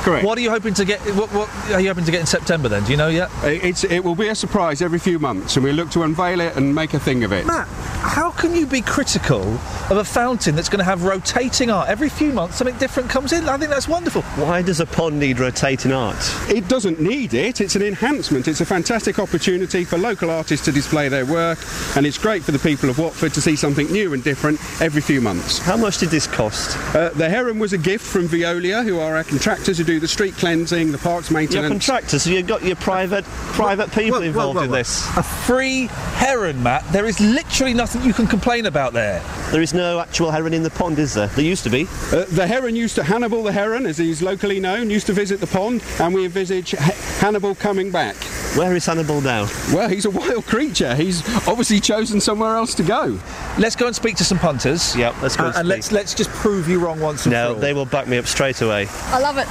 [0.08, 0.24] Correct.
[0.24, 1.00] What are you hoping to get?
[1.14, 2.68] What, what are you hoping to get in September?
[2.68, 3.30] Then do you know yet?
[3.42, 6.56] It's, it will be a surprise every few months, and we look to unveil it
[6.56, 7.46] and make a thing of it.
[7.46, 11.90] Matt, how can you be critical of a fountain that's going to have rotating art
[11.90, 12.56] every few months?
[12.56, 13.46] Something different comes in.
[13.50, 14.22] I think that's wonderful.
[14.22, 16.16] Why does a pond need rotating art?
[16.48, 18.48] It doesn't need it, it's an enhancement.
[18.48, 21.58] It's a fantastic opportunity for local artists to display their work,
[21.96, 25.02] and it's great for the people of Watford to see something new and different every
[25.02, 25.58] few months.
[25.58, 26.78] How much did this cost?
[26.94, 30.08] Uh, the heron was a gift from Veolia, who are our contractors who do the
[30.08, 31.54] street cleansing, the parks maintenance.
[31.54, 31.86] Your maintenance.
[31.86, 35.06] contractors, so you've got your private private people involved in this.
[35.16, 36.84] A free heron, Matt.
[36.92, 39.22] There is literally nothing you can complain about there.
[39.50, 41.26] There is no actual heron in the pond, is there?
[41.28, 41.86] There used to be.
[42.12, 45.40] Uh, the heron used to, Hannibal the heron, as he's locally known, used to visit
[45.40, 48.16] the pond, and we envisage Ha- Hannibal coming back.
[48.56, 49.46] Where is Hannibal now?
[49.72, 50.94] Well, he's a wild creature.
[50.94, 53.18] He's obviously chosen somewhere else to go.
[53.58, 54.96] Let's go and speak to some punters.
[54.96, 55.76] Yep, let's go Uh, and and speak.
[55.76, 57.60] let's let's just prove you wrong once and No, for all.
[57.60, 58.86] they will back me up straight away.
[59.08, 59.46] I love it.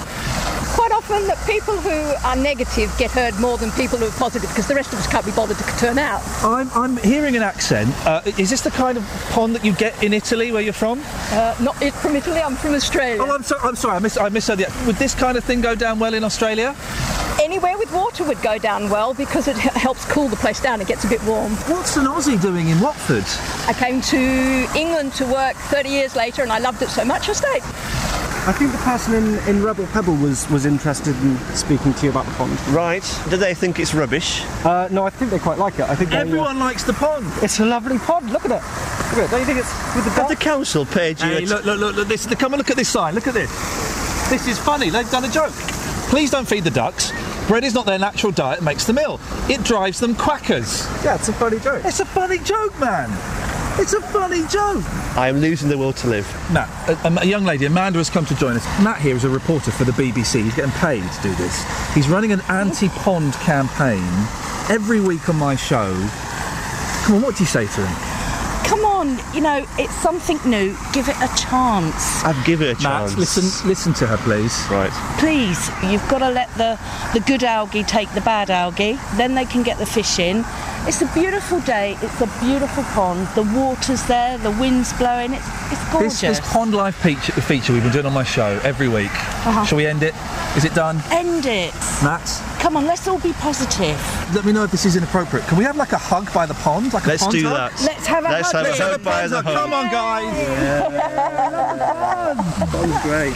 [0.75, 4.49] Quite often, that people who are negative get heard more than people who are positive
[4.49, 6.21] because the rest of us can't be bothered to turn out.
[6.43, 7.89] I'm, I'm hearing an accent.
[8.05, 11.01] Uh, is this the kind of pond that you get in Italy, where you're from?
[11.31, 13.21] Uh, not it from Italy, I'm from Australia.
[13.21, 14.83] Oh, I'm, so, I'm sorry, I, miss, I misheard the.
[14.85, 16.75] Would this kind of thing go down well in Australia?
[17.41, 20.81] Anywhere with water would go down well because it helps cool the place down.
[20.81, 21.53] It gets a bit warm.
[21.67, 23.25] What's an Aussie doing in Watford?
[23.67, 27.29] I came to England to work 30 years later and I loved it so much
[27.29, 28.26] I stayed.
[28.47, 32.11] I think the person in, in Rebel Pebble was, was interested in speaking to you
[32.11, 32.57] about the pond.
[32.69, 33.03] Right.
[33.29, 34.41] Do they think it's rubbish?
[34.63, 35.81] Uh, no, I think they quite like it.
[35.81, 37.29] I think they, uh, Everyone likes the pond.
[37.43, 38.31] It's a lovely pond.
[38.31, 38.63] Look at it.
[38.63, 39.31] Look at it.
[39.31, 41.27] Don't you think it's with the Have the council paid you?
[41.27, 43.15] Hey, look, look, look, look, this, come and look at this sign.
[43.15, 43.51] Look at this.
[44.29, 44.89] This is funny.
[44.91, 45.51] They've done a joke.
[46.07, 47.11] Please don't feed the ducks.
[47.49, 49.19] Bread is not their natural diet, it makes them ill.
[49.49, 50.85] It drives them quackers.
[51.03, 51.83] Yeah, it's a funny joke.
[51.83, 53.09] It's a funny joke, man.
[53.79, 54.83] It's a funny joke.
[55.15, 56.25] I am losing the will to live.
[56.51, 56.67] Matt,
[57.05, 58.65] a, a young lady, Amanda, has come to join us.
[58.81, 60.43] Matt here is a reporter for the BBC.
[60.43, 61.63] He's getting paid to do this.
[61.93, 64.03] He's running an anti-pond campaign
[64.67, 65.93] every week on my show.
[67.03, 68.16] Come on, what do you say to him?
[69.07, 70.75] Come on, you know, it's something new.
[70.93, 72.23] Give it a chance.
[72.23, 73.17] I'd give it a Matt, chance.
[73.17, 74.53] listen, listen to her, please.
[74.69, 74.91] Right.
[75.19, 76.79] Please, you've got to let the,
[77.13, 78.97] the good algae take the bad algae.
[79.15, 80.43] Then they can get the fish in.
[80.88, 81.97] It's a beautiful day.
[82.01, 83.27] It's a beautiful pond.
[83.35, 84.38] The water's there.
[84.38, 85.34] The wind's blowing.
[85.34, 86.21] It's, it's gorgeous.
[86.21, 89.11] This, this Pond Life feature, feature we've been doing on my show every week.
[89.11, 89.65] Uh-huh.
[89.65, 90.13] Shall we end it?
[90.55, 91.01] Is it done?
[91.11, 91.73] End it.
[92.03, 92.23] Matt,
[92.68, 93.95] Come on, let's all be positive.
[94.35, 95.48] let me know if this is inappropriate.
[95.48, 96.91] Can we have like a hug by the pond?
[96.94, 97.72] Like a Let's pond do hug?
[97.72, 97.81] that.
[97.81, 98.65] Let's have a Let's hug.
[98.65, 99.45] have Let's have hug a by pond the hug.
[99.45, 99.56] hug.
[99.56, 100.35] Come on, guys.
[102.73, 103.35] That was great.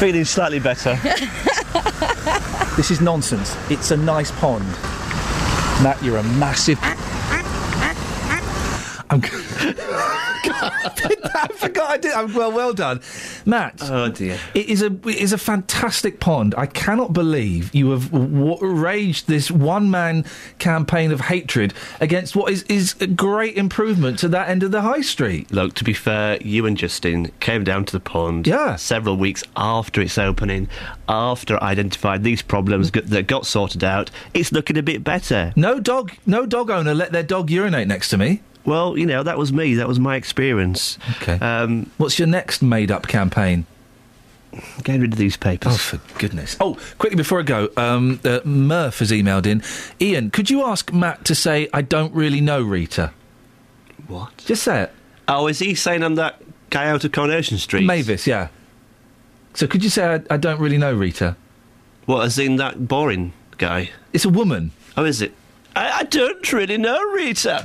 [0.00, 0.98] Feeling slightly better.
[2.76, 3.56] This is nonsense.
[3.70, 4.66] It's a nice pond.
[5.84, 6.76] Matt, you're a massive.
[9.10, 9.22] I'm.
[10.68, 12.12] I forgot I did.
[12.12, 13.00] I'm, well, well done,
[13.44, 13.78] Matt.
[13.82, 14.38] Oh dear.
[14.54, 16.54] It is a it is a fantastic pond.
[16.56, 20.24] I cannot believe you have w- waged this one man
[20.58, 24.82] campaign of hatred against what is is a great improvement to that end of the
[24.82, 25.50] high street.
[25.52, 28.76] Look, to be fair, you and Justin came down to the pond Yeah.
[28.76, 30.68] several weeks after its opening,
[31.08, 34.10] after I identified these problems g- that got sorted out.
[34.32, 35.52] It's looking a bit better.
[35.56, 38.42] No dog, no dog owner let their dog urinate next to me.
[38.64, 39.74] Well, you know, that was me.
[39.74, 40.98] That was my experience.
[41.16, 41.38] Okay.
[41.38, 43.66] Um, What's your next made up campaign?
[44.84, 45.72] getting rid of these papers.
[45.74, 46.56] Oh, for goodness.
[46.60, 49.62] Oh, quickly before I go, um, uh, Murph has emailed in.
[50.00, 53.12] Ian, could you ask Matt to say, I don't really know Rita?
[54.06, 54.36] What?
[54.38, 54.92] Just say it.
[55.26, 57.84] Oh, is he saying I'm that guy out of Coronation Street?
[57.86, 58.48] Mavis, yeah.
[59.54, 61.36] So could you say, I, I don't really know Rita?
[62.06, 63.90] What, as in that boring guy?
[64.12, 64.72] It's a woman.
[64.96, 65.32] Oh, is it?
[65.74, 67.64] I, I don't really know Rita.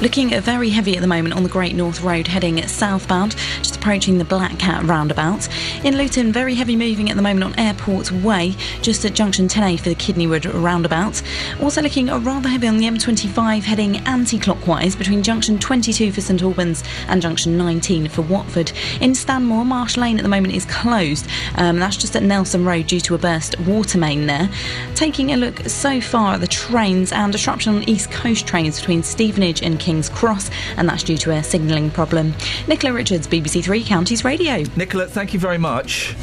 [0.00, 4.16] Looking very heavy at the moment on the Great North Road heading southbound, just approaching
[4.16, 5.46] the Black Cat roundabout.
[5.84, 9.78] In Luton, very heavy moving at the moment on Airport Way, just at junction 10A
[9.78, 11.20] for the Kidneywood roundabout.
[11.60, 16.82] Also looking rather heavy on the M25 heading anti-clockwise between junction 22 for St Albans
[17.08, 18.72] and junction 19 for Watford.
[19.02, 21.26] In Stanmore, Marsh Lane at the moment is closed.
[21.56, 24.48] Um, that's just at Nelson Road due to a burst water main there.
[24.94, 29.02] Taking a look so far at the trains and disruption on East Coast trains between
[29.02, 32.32] Stevenage and King's Cross, and that's due to a signalling problem.
[32.68, 34.62] Nicola Richards, BBC Three Counties Radio.
[34.76, 36.14] Nicola, thank you very much.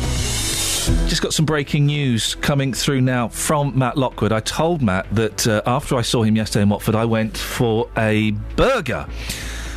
[1.09, 4.31] Just got some breaking news coming through now from Matt Lockwood.
[4.31, 7.89] I told Matt that uh, after I saw him yesterday in Watford, I went for
[7.97, 9.05] a burger.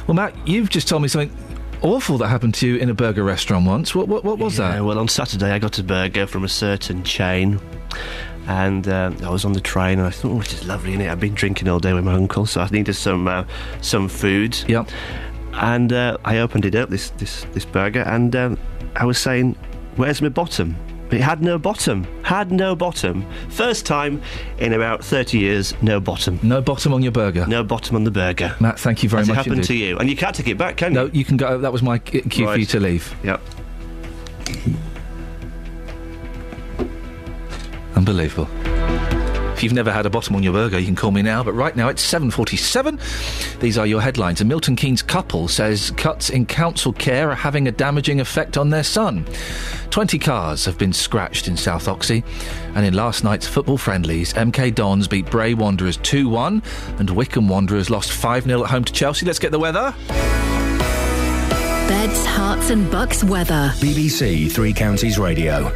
[0.06, 1.36] Well, Matt, you've just told me something
[1.82, 3.92] awful that happened to you in a burger restaurant once.
[3.92, 4.84] What, what, what was Yeah, that?
[4.84, 7.58] well, on Saturday I got a burger from a certain chain.
[8.50, 11.02] And uh, I was on the train, and I thought, "Oh, this is lovely, isn't
[11.02, 11.08] it?
[11.08, 13.44] I've been drinking all day with my uncle, so I needed some uh,
[13.80, 14.58] some food.
[14.66, 14.88] Yep.
[15.52, 18.58] And uh, I opened it up, this this this burger, and um,
[18.96, 19.54] I was saying,
[19.94, 20.74] "Where's my bottom?"
[21.12, 22.04] It had no bottom.
[22.22, 23.24] Had no bottom.
[23.50, 24.20] First time
[24.58, 26.40] in about thirty years, no bottom.
[26.42, 27.46] No bottom on your burger.
[27.46, 28.56] No bottom on the burger.
[28.58, 29.66] Matt, thank you very Has much it happened indeed.
[29.68, 29.98] to you?
[29.98, 30.98] And you can't take it back, can you?
[30.98, 31.24] No, you?
[31.24, 31.58] can go.
[31.58, 33.14] That was my cue for you to leave.
[33.22, 33.40] Yep.
[38.10, 38.48] Unbelievable.
[39.52, 41.44] If you've never had a bottom on your burger, you can call me now.
[41.44, 42.98] But right now it's 7:47.
[43.60, 44.40] These are your headlines.
[44.40, 48.70] A Milton Keynes couple says cuts in council care are having a damaging effect on
[48.70, 49.26] their son.
[49.90, 52.24] 20 cars have been scratched in South Oxhey,
[52.74, 56.62] and in last night's football friendlies, MK Dons beat Bray Wanderers 2-1,
[56.98, 59.24] and Wycombe Wanderers lost 5-0 at home to Chelsea.
[59.24, 59.94] Let's get the weather.
[61.86, 63.72] Beds, Herts and Bucks weather.
[63.76, 65.70] BBC Three Counties Radio.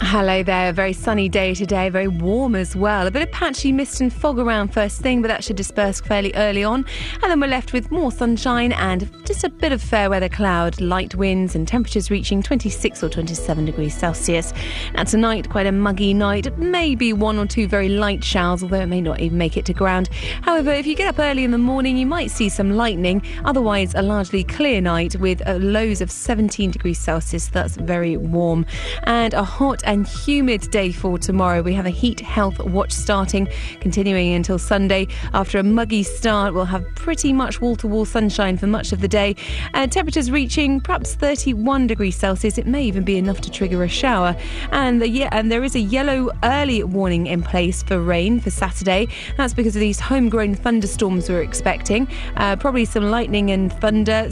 [0.00, 0.70] Hello there.
[0.70, 3.08] A very sunny day today, very warm as well.
[3.08, 6.32] A bit of patchy mist and fog around first thing, but that should disperse fairly
[6.34, 6.86] early on.
[7.20, 10.80] And then we're left with more sunshine and just a bit of fair weather cloud,
[10.80, 14.54] light winds, and temperatures reaching 26 or 27 degrees Celsius.
[14.94, 18.86] Now, tonight, quite a muggy night, maybe one or two very light showers, although it
[18.86, 20.10] may not even make it to ground.
[20.42, 23.20] However, if you get up early in the morning, you might see some lightning.
[23.44, 27.48] Otherwise, a largely clear night with uh, lows of 17 degrees Celsius.
[27.48, 28.64] That's very warm.
[29.02, 31.62] And a hot and humid day for tomorrow.
[31.62, 33.48] We have a heat health watch starting,
[33.80, 35.08] continuing until Sunday.
[35.32, 39.00] After a muggy start, we'll have pretty much wall to wall sunshine for much of
[39.00, 39.34] the day.
[39.72, 42.58] Uh, temperatures reaching perhaps 31 degrees Celsius.
[42.58, 44.36] It may even be enough to trigger a shower.
[44.72, 48.50] And, the, yeah, and there is a yellow early warning in place for rain for
[48.50, 49.08] Saturday.
[49.38, 52.06] That's because of these homegrown thunderstorms we're expecting.
[52.36, 54.28] Uh, probably some lightning and thunder,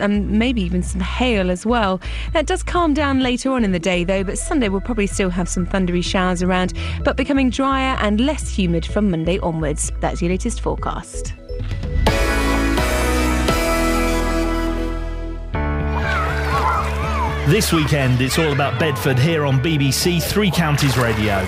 [0.00, 1.98] and maybe even some hail as well.
[2.34, 5.06] That does calm down later on in the day, though, but Sunday will probably probably
[5.06, 6.72] still have some thundery showers around,
[7.04, 9.92] but becoming drier and less humid from Monday onwards.
[10.00, 11.34] That's your latest forecast.
[17.48, 21.46] This weekend, it's all about Bedford here on BBC Three Counties Radio.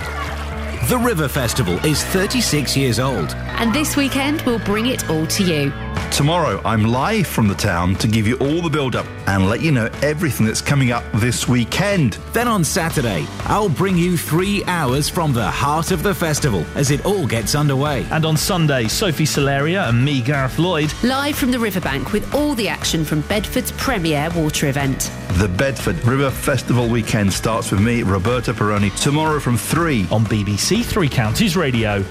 [0.89, 3.35] The River Festival is 36 years old.
[3.61, 5.73] And this weekend, we'll bring it all to you.
[6.11, 9.61] Tomorrow, I'm live from the town to give you all the build up and let
[9.61, 12.15] you know everything that's coming up this weekend.
[12.32, 16.90] Then on Saturday, I'll bring you three hours from the heart of the festival as
[16.90, 18.05] it all gets underway.
[18.11, 22.55] And on Sunday, Sophie Solaria and me, Gareth Lloyd, Live from the riverbank with all
[22.55, 25.11] the action from Bedford's premier water event.
[25.35, 30.69] The Bedford River Festival weekend starts with me, Roberta Peroni, tomorrow from 3 on BBC
[30.70, 32.02] Three Counties Radio.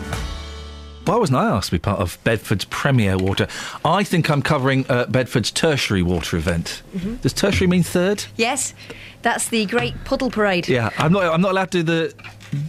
[1.06, 3.48] Why wasn't I asked to be part of Bedford's premier water?
[3.86, 6.84] I think I'm covering uh, Bedford's tertiary water event.
[6.96, 7.22] Mhm.
[7.22, 8.26] Does tertiary mean third?
[8.36, 8.74] Yes,
[9.22, 10.68] that's the Great Puddle Parade.
[10.68, 11.24] Yeah, I'm not.
[11.34, 12.14] I'm not allowed to do the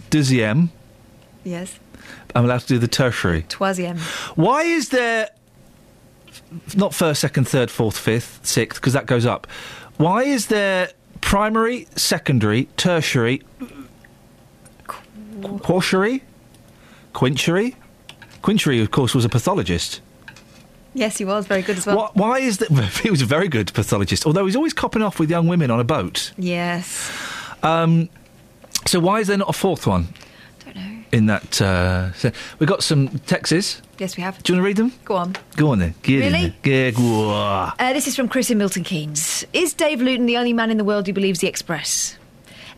[0.09, 0.69] deuxième.
[1.43, 1.77] Yes,
[2.33, 3.43] I'm allowed to do the tertiary.
[3.49, 3.97] troisième.
[4.37, 5.29] Why is there
[6.73, 8.79] not first, second, third, fourth, fifth, sixth?
[8.79, 9.45] Because that goes up.
[9.97, 13.41] Why is there primary, secondary, tertiary,
[15.41, 16.21] quaternary,
[17.13, 17.75] quintiary?
[18.41, 20.01] Quintiary, of course, was a pathologist.
[20.93, 21.97] Yes, he was very good as well.
[21.97, 22.69] Why, why is that?
[23.03, 25.79] He was a very good pathologist, although he's always copping off with young women on
[25.79, 26.31] a boat.
[26.37, 27.09] Yes.
[27.63, 28.09] Um,
[28.87, 30.07] so why is there not a fourth one?
[30.65, 31.03] Don't know.
[31.13, 33.81] In that, uh, so we've got some texts.
[33.99, 34.41] Yes, we have.
[34.43, 34.99] Do you want to read them?
[35.05, 35.35] Go on.
[35.55, 35.93] Go on then.
[36.01, 36.55] Get Really?
[36.63, 39.45] Get- Uh, this is from Chris in Milton Keynes.
[39.53, 42.17] Is Dave Luton the only man in the world who believes the Express?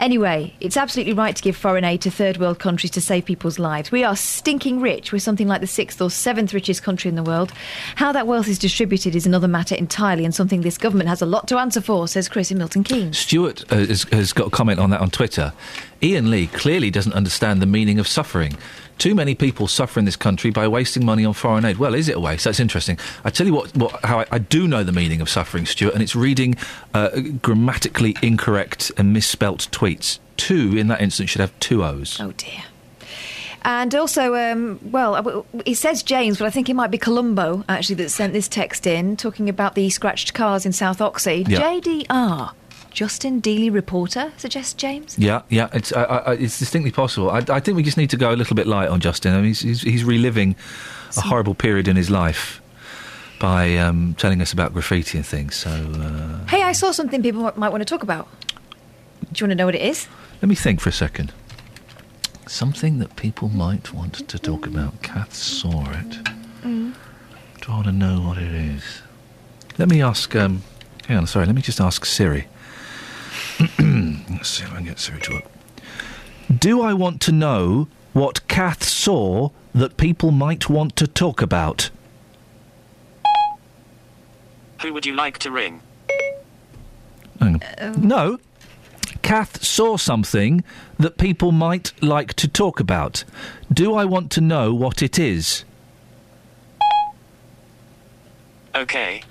[0.04, 3.58] Anyway, it's absolutely right to give foreign aid to third world countries to save people's
[3.58, 3.90] lives.
[3.90, 5.14] We are stinking rich.
[5.14, 7.54] We're something like the sixth or seventh richest country in the world.
[7.96, 11.26] How that wealth is distributed is another matter entirely and something this government has a
[11.26, 13.18] lot to answer for, says Chris in Milton Keynes.
[13.18, 15.54] Stuart uh, has, has got a comment on that on Twitter.
[16.04, 18.58] Iain Lee clearly doesn't understand the meaning of suffering.
[18.98, 21.78] Too many people suffer in this country by wasting money on foreign aid.
[21.78, 22.46] Well, is it a waste?
[22.46, 22.98] That's interesting.
[23.24, 25.94] I tell you what, what how I, I do know the meaning of suffering, Stuart,
[25.94, 26.56] and it's reading
[26.94, 27.10] uh,
[27.42, 30.20] grammatically incorrect and misspelt tweets.
[30.38, 32.20] Two in that instance should have two O's.
[32.20, 32.64] Oh dear.
[33.66, 37.64] And also, um, well, uh, it says James, but I think it might be Colombo
[37.70, 41.46] actually that sent this text in, talking about the scratched cars in South Oxhey.
[41.48, 41.60] Yeah.
[41.62, 42.52] JDR,
[42.94, 45.18] Justin Dealey reporter, suggests James.
[45.18, 47.32] Yeah, yeah, it's I, I, it's distinctly possible.
[47.32, 49.34] I, I think we just need to go a little bit light on Justin.
[49.34, 50.56] I mean, he's, he's, he's reliving
[51.18, 52.62] a horrible period in his life
[53.40, 55.56] by um, telling us about graffiti and things.
[55.56, 58.28] So uh, Hey, I saw something people might want to talk about.
[59.32, 60.08] Do you want to know what it is?
[60.42, 61.32] let me think for a second.
[62.48, 65.02] Something that people might want to talk about.
[65.02, 66.24] Kath saw it.
[66.62, 66.94] Mm.
[67.62, 69.02] Do I want to know what it is?
[69.78, 70.36] Let me ask.
[70.36, 70.62] Um,
[71.08, 71.46] hang on, sorry.
[71.46, 72.48] Let me just ask Siri.
[73.80, 75.46] Let's see if I can get Siri to work.
[76.60, 81.90] Do I want to know what Kath saw that people might want to talk about?
[84.82, 85.82] Who would you like to ring?
[87.40, 87.64] Hang on.
[87.64, 88.08] Uh, um.
[88.08, 88.40] No.
[89.22, 90.64] Kath saw something
[91.00, 93.24] that people might like to talk about.
[93.72, 95.64] Do I want to know what it is?
[98.76, 99.24] Okay.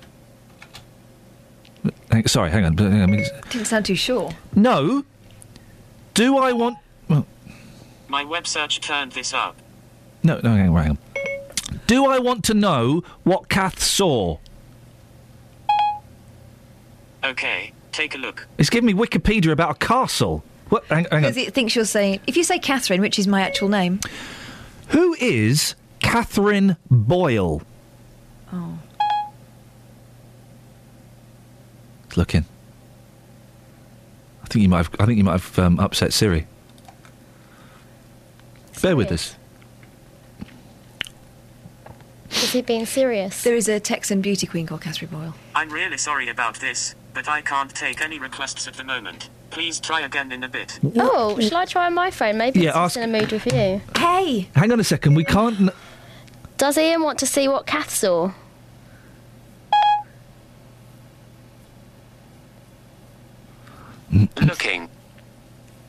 [2.11, 2.77] Hang- Sorry, hang on.
[2.77, 4.31] hang on, let me just- Didn't sound too sure.
[4.55, 5.03] No.
[6.13, 6.77] Do I want?
[7.09, 7.25] Well,
[8.07, 9.55] My web search turned this up.
[10.23, 10.97] no, no, hang on, hang on.
[11.87, 14.37] Do I want to know what Kath saw?
[17.23, 18.47] Okay, take a look.
[18.57, 20.43] It's giving me Wikipedia about a castle.
[20.69, 20.85] What?
[20.85, 21.21] Hang, hang on.
[21.21, 23.99] Because it thinks you're saying, if you say Catherine, which is my actual name.
[24.89, 27.61] Who is Catherine Boyle?
[28.51, 28.77] Oh.
[32.13, 32.45] It's looking.
[34.43, 34.91] I think you might have.
[34.99, 36.45] I think you might have um, upset Siri.
[38.83, 39.35] Bear with us.
[42.29, 43.41] Is he being serious?
[43.43, 45.33] There is a Texan beauty queen called Catherine Boyle.
[45.55, 49.29] I'm really sorry about this, but I can't take any requests at the moment.
[49.49, 50.79] Please try again in a bit.
[50.95, 52.37] Oh, shall I try on my phone?
[52.37, 53.81] Maybe Yeah, it's just ask- in a mood with you.
[53.97, 54.49] Hey!
[54.55, 55.15] Hang on a second.
[55.15, 55.59] We can't.
[55.59, 55.69] N-
[56.59, 58.33] Does Iain want to see what Kath saw?
[64.11, 64.89] Looking.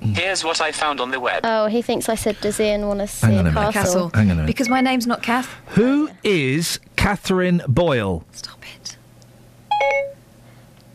[0.00, 1.40] Here's what I found on the web.
[1.44, 3.72] Oh, he thinks I said, does Iain want to see Hang on a a minute.
[3.72, 4.10] castle?
[4.12, 4.46] Hang on a minute.
[4.46, 5.48] Because my name's not Kath.
[5.68, 8.24] Who is Catherine Boyle?
[8.32, 8.96] Stop it.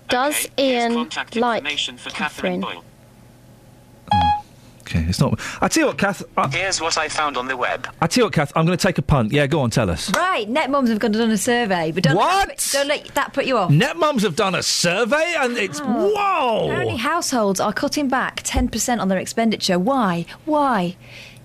[0.10, 2.62] Does Ian like information for Catherine Catherine?
[2.62, 2.84] Boyle.
[4.90, 5.40] Okay, it's not.
[5.62, 6.24] I tell you what, Kath.
[6.36, 7.88] I, Here's what I found on the web.
[8.02, 8.52] I tell you what, Kath.
[8.56, 9.32] I'm going to take a punt.
[9.32, 10.12] Yeah, go on, tell us.
[10.16, 12.48] Right, net mums have gone done a survey, but don't What?
[12.48, 13.70] Let don't let that put you off.
[13.70, 16.12] Net mums have done a survey, and it's oh.
[16.16, 16.66] whoa.
[16.66, 19.78] Apparently, households are cutting back 10% on their expenditure.
[19.78, 20.26] Why?
[20.46, 20.96] Why?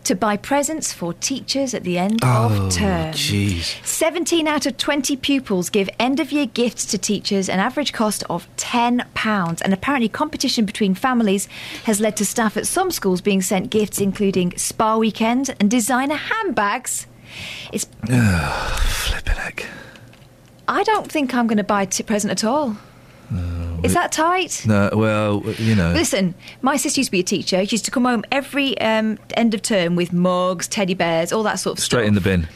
[0.04, 3.12] To buy presents for teachers at the end Oh, of term.
[3.14, 3.82] jeez.
[3.86, 8.22] 17 out of 20 pupils give end of year gifts to teachers, an average cost
[8.28, 9.62] of £10.
[9.62, 11.48] And apparently, competition between families
[11.84, 16.16] has led to staff at some schools being sent gifts including spa weekends and designer
[16.16, 17.06] handbags.
[17.72, 17.86] It's.
[18.06, 19.66] Flipping heck.
[20.68, 22.76] I don't think I'm going to buy a t- present at all.
[23.82, 24.64] Is that tight?
[24.66, 25.92] No, well, you know.
[25.92, 27.64] Listen, my sister used to be a teacher.
[27.66, 31.42] She used to come home every um, end of term with mugs, teddy bears, all
[31.42, 31.98] that sort of Straight stuff.
[32.00, 32.48] Straight in the bin.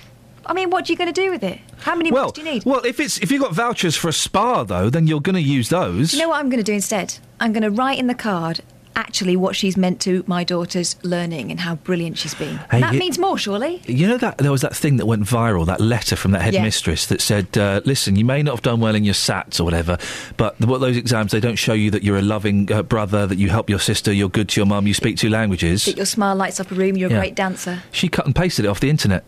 [0.47, 1.59] I mean, what are you going to do with it?
[1.81, 2.65] How many Well, mugs do you need?
[2.65, 5.43] well, if it's if you've got vouchers for a spa though, then you're going to
[5.43, 6.13] use those.
[6.13, 7.19] Do you know what I'm going to do instead?
[7.41, 8.61] I'm going to write in the card
[8.99, 12.57] actually what she's meant to my daughter's learning and how brilliant she's been.
[12.71, 13.81] Hey, that you- means more, surely.
[13.87, 16.47] You know that there was that thing that went viral, that letter from that Yeah.
[16.61, 19.65] headmistress that said, uh, "Listen, you may not have done well in your SATs or
[19.65, 19.99] whatever,
[20.37, 23.27] but the, what those exams they don't show you that you're a loving uh, brother,
[23.27, 25.97] that you help your sister, you're good to your mum, you speak two languages." That
[25.97, 27.83] your smile lights up a room, you're a great dancer.
[27.93, 29.23] She cut and pasted it off the internet.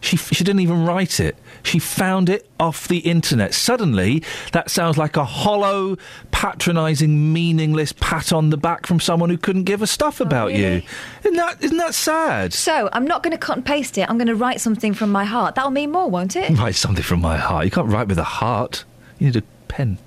[0.00, 1.36] She, she didn't even write it.
[1.62, 3.54] She found it off the internet.
[3.54, 4.22] Suddenly,
[4.52, 5.96] that sounds like a hollow,
[6.30, 10.64] patronising, meaningless pat on the back from someone who couldn't give a stuff about you.
[10.64, 10.86] really?
[11.20, 12.52] Isn't that, isn't that sad?
[12.52, 14.08] So I'm not going to cut and paste it.
[14.10, 15.54] I'm going to write something from my heart.
[15.54, 16.50] That'll mean more, won't it?
[16.58, 17.64] Write something from my heart.
[17.64, 18.84] You can't write with a heart.
[19.18, 19.98] You need a pen.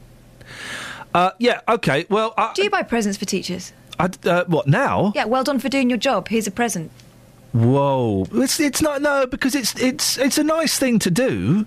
[1.14, 2.06] Uh, yeah, okay.
[2.10, 3.72] Well, I, Do you buy presents for teachers?
[3.98, 5.14] I, uh, what now?
[5.15, 6.27] Yeah, well done for doing your job.
[6.27, 6.91] Here's a present.
[7.56, 11.65] Whoa, it's it's not no because it's it's it's a nice thing to do.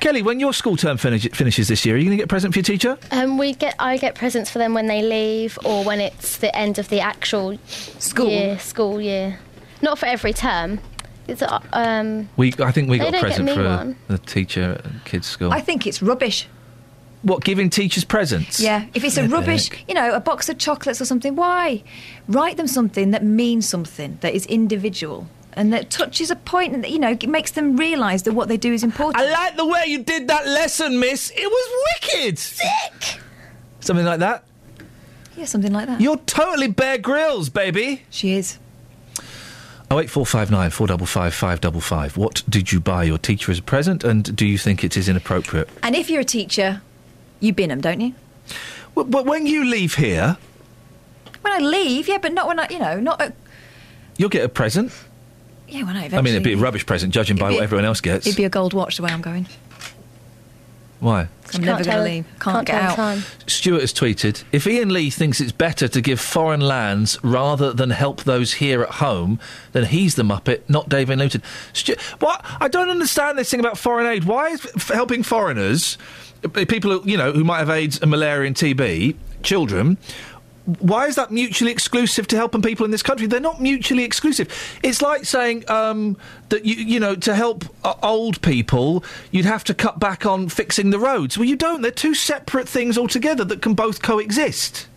[0.00, 2.28] Kelly, when your school term finish, finishes this year, are you going to get a
[2.28, 2.96] present for your teacher?
[3.10, 6.54] Um, we get I get presents for them when they leave or when it's the
[6.56, 8.30] end of the actual School.
[8.30, 9.38] year, school year.
[9.82, 10.80] Not for every term.
[11.28, 12.30] It's uh, um.
[12.38, 13.96] We, I think we got a don't get present me for one.
[14.08, 15.52] the teacher at kids' school.
[15.52, 16.48] I think it's rubbish.
[17.24, 18.60] What giving teachers presents?
[18.60, 21.82] Yeah, if it's a rubbish, you know, a box of chocolates or something, why?
[22.28, 26.84] Write them something that means something, that is individual, and that touches a point, and
[26.84, 29.16] that, you know, it makes them realise that what they do is important.
[29.16, 31.30] I like the way you did that lesson, Miss.
[31.34, 32.38] It was wicked.
[32.38, 33.20] Sick.
[33.80, 34.44] Something like that.
[35.36, 36.00] Yeah, something like that.
[36.00, 38.02] You're totally Bear Grylls, baby.
[38.10, 38.58] She is.
[39.90, 42.16] Oh eight four five nine four double five five double five.
[42.16, 45.08] What did you buy your teacher as a present, and do you think it is
[45.08, 45.68] inappropriate?
[45.82, 46.82] And if you're a teacher,
[47.44, 48.14] you bin them, don't you?
[48.94, 50.36] Well, but when you leave here,
[51.42, 53.20] When I leave, yeah, but not when I, you know, not.
[53.20, 53.34] At,
[54.16, 54.92] you'll get a present.
[55.68, 57.60] yeah, when I I mean, it'd be a rubbish present, judging by It'd be what
[57.60, 58.26] a- everyone else gets.
[58.26, 59.46] It'd be a gold watch the way I'm going.
[61.00, 61.20] Why?
[61.22, 62.24] I'm Can't never going to tell- leave.
[62.40, 62.96] Can't, can't get out.
[62.96, 63.22] time.
[63.46, 67.90] Stuart has tweeted If Iain Lee thinks it's better to give foreign lands rather than
[67.90, 69.38] help those here at home,
[69.72, 71.42] then he's the Muppet, not David Newton.
[71.74, 72.42] Stu- what?
[72.58, 74.24] I don't understand this thing about foreign aid.
[74.24, 75.98] Why is f- helping foreigners,
[76.48, 79.98] people who, you know, who might have AIDS and malaria and TB, children,
[80.64, 83.26] why is that mutually exclusive to helping people in this country?
[83.26, 84.48] They're not mutually exclusive.
[84.82, 86.16] It's like saying um,
[86.48, 90.48] that you you know to help uh, old people you'd have to cut back on
[90.48, 91.36] fixing the roads.
[91.36, 91.82] Well, you don't.
[91.82, 94.88] They're two separate things altogether that can both coexist.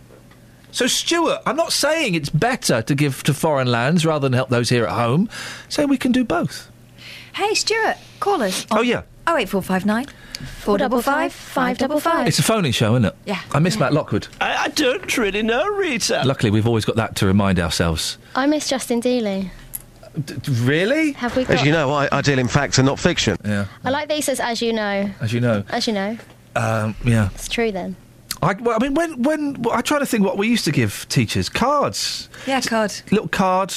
[0.71, 4.49] So, Stuart, I'm not saying it's better to give to foreign lands rather than help
[4.49, 5.29] those here at home.
[5.69, 6.69] Say we can do both.
[7.33, 8.65] Hey, Stuart, call us.
[8.71, 10.05] Oh yeah, Oh eight four five nine
[10.59, 12.27] four double five five double five.
[12.27, 13.15] it's a phone-in show, isn't it?
[13.25, 13.41] Yeah.
[13.51, 14.27] I miss Matt Lockwood.
[14.39, 16.23] I, I don't really know, Rita.
[16.25, 18.17] Luckily, we've always got that to remind ourselves.
[18.35, 19.49] I miss Justin Dealey.
[20.23, 21.11] D- really?
[21.13, 21.57] Have we got?
[21.57, 23.35] As you know, I, I deal in facts and not fiction.
[23.43, 23.65] Yeah.
[23.83, 25.63] I like that he says, "As you know." As you know.
[25.69, 26.17] As you know,
[26.55, 27.29] Um, yeah.
[27.35, 27.95] it's true then.
[28.41, 31.05] I, well, I mean, when when I try to think what we used to give
[31.09, 32.93] teachers cards, Yeah, card.
[33.11, 33.73] little card.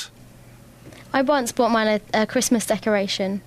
[1.12, 3.42] I once bought mine a, a Christmas decoration.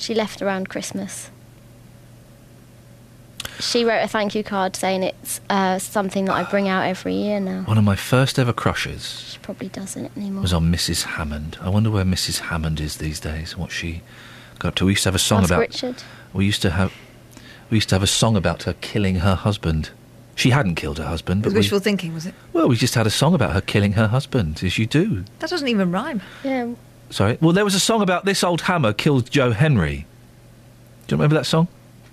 [0.00, 1.30] She left around Christmas.
[3.60, 7.12] She wrote a thank you card saying it's uh, something that I bring out every
[7.14, 7.62] year now.
[7.62, 10.40] One of my first ever crushes She probably doesn't anymore.
[10.40, 11.02] was on Mrs.
[11.04, 11.58] Hammond.
[11.60, 12.38] I wonder where Mrs.
[12.40, 13.58] Hammond is these days.
[13.58, 14.00] What she
[14.58, 14.86] got up to.
[14.86, 15.60] We used to have a song Ask about.
[15.60, 16.02] Richard.
[16.32, 16.92] We used to have.
[17.68, 19.90] We used to have a song about her killing her husband.
[20.34, 22.34] She hadn't killed her husband, It but was we, wishful thinking, was it?
[22.54, 25.24] well, we just had a song about her killing her husband, as you do.
[25.40, 26.22] That doesn't even rhyme.
[26.42, 26.72] Yeah.
[27.10, 27.38] Sorry.
[27.40, 30.06] Well, there was a song about this old hammer killed Joe Henry.
[31.06, 31.68] Do you remember that song?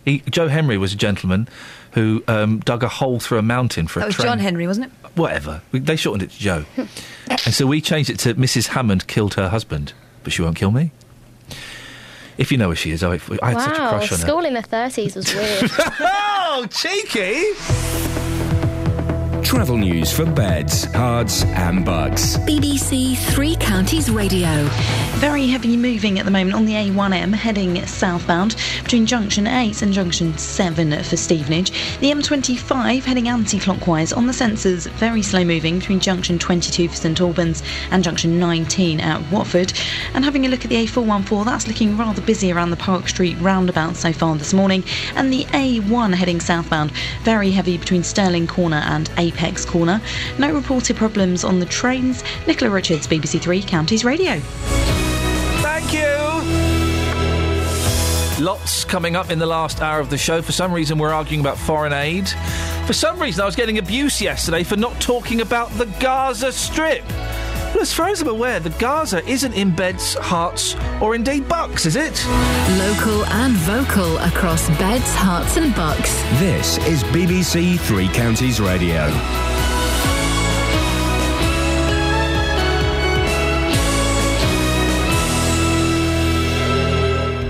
[0.06, 1.48] He, Joe Henry was a gentleman
[1.92, 4.28] who um, dug a hole through a mountain for That a was train.
[4.28, 4.92] John Henry, wasn't it?
[5.16, 5.62] Whatever.
[5.72, 6.66] We, they shortened it to Joe.
[7.30, 8.68] and so we changed it to Mrs.
[8.70, 9.94] Hammond killed her husband,
[10.24, 10.92] but she won't kill me.
[12.38, 14.26] If you know where she is, I, I had wow, such a crush on her.
[14.28, 15.72] school in the 30s was weird.
[16.00, 17.97] oh, cheeky!
[19.48, 22.38] Travel news for beds, cards, and bugs.
[22.40, 24.68] BBC Three Counties Radio.
[25.20, 29.94] Very heavy moving at the moment on the A1M heading southbound between junction 8 and
[29.94, 31.72] junction 7 for Stevenage.
[32.02, 36.96] The M25 heading anti clockwise on the sensors, very slow moving between junction 22 for
[36.96, 39.72] St Albans and junction 19 at Watford.
[40.14, 43.38] And having a look at the A414, that's looking rather busy around the Park Street
[43.40, 44.84] roundabout so far this morning.
[45.16, 46.92] And the A1 heading southbound,
[47.24, 50.02] very heavy between Stirling Corner and Apex Corner.
[50.40, 52.24] No reported problems on the trains.
[52.48, 54.40] Nicola Richards, BBC Three Counties Radio.
[55.62, 56.08] Thank you.
[58.44, 60.42] Lots coming up in the last hour of the show.
[60.42, 62.28] For some reason, we're arguing about foreign aid.
[62.86, 67.04] For some reason, I was getting abuse yesterday for not talking about the Gaza Strip.
[67.78, 71.86] Well, as far as I'm aware, the Gaza isn't in beds, Herts, or indeed bucks,
[71.86, 72.26] is it?
[72.80, 76.12] Local and vocal across beds, Herts, and bucks.
[76.40, 79.06] This is BBC Three Counties Radio.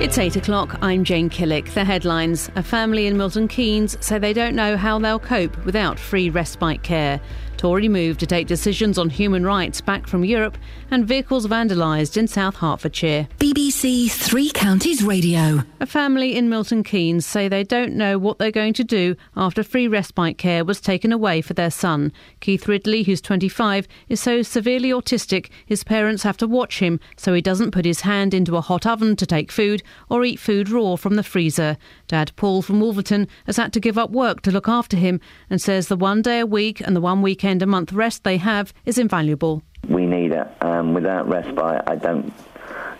[0.01, 0.77] It's 8 o'clock.
[0.81, 1.73] I'm Jane Killick.
[1.73, 5.97] The headlines A family in Milton Keynes say they don't know how they'll cope without
[5.97, 7.21] free respite care.
[7.57, 10.57] Tory move to take decisions on human rights back from Europe,
[10.91, 13.27] and vehicles vandalised in South Hertfordshire.
[13.39, 15.63] BBC Three Counties Radio.
[15.79, 19.63] A family in Milton Keynes say they don't know what they're going to do after
[19.63, 22.11] free respite care was taken away for their son.
[22.39, 27.33] Keith Ridley, who's 25, is so severely autistic his parents have to watch him so
[27.33, 30.69] he doesn't put his hand into a hot oven to take food or eat food
[30.69, 31.77] raw from the freezer.
[32.07, 35.19] Dad Paul from Wolverton has had to give up work to look after him
[35.49, 38.37] and says the one day a week and the one weekend a month rest they
[38.37, 39.61] have is invaluable.
[39.89, 40.47] We need it.
[40.61, 42.33] Um, without respite, I don't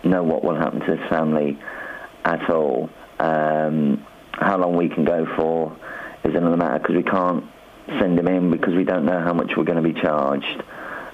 [0.04, 1.58] know what will happen to this family
[2.24, 2.90] at all.
[3.18, 5.76] Um, how long we can go for
[6.24, 7.44] is another matter because we can't
[7.98, 10.62] send him in because we don't know how much we're going to be charged,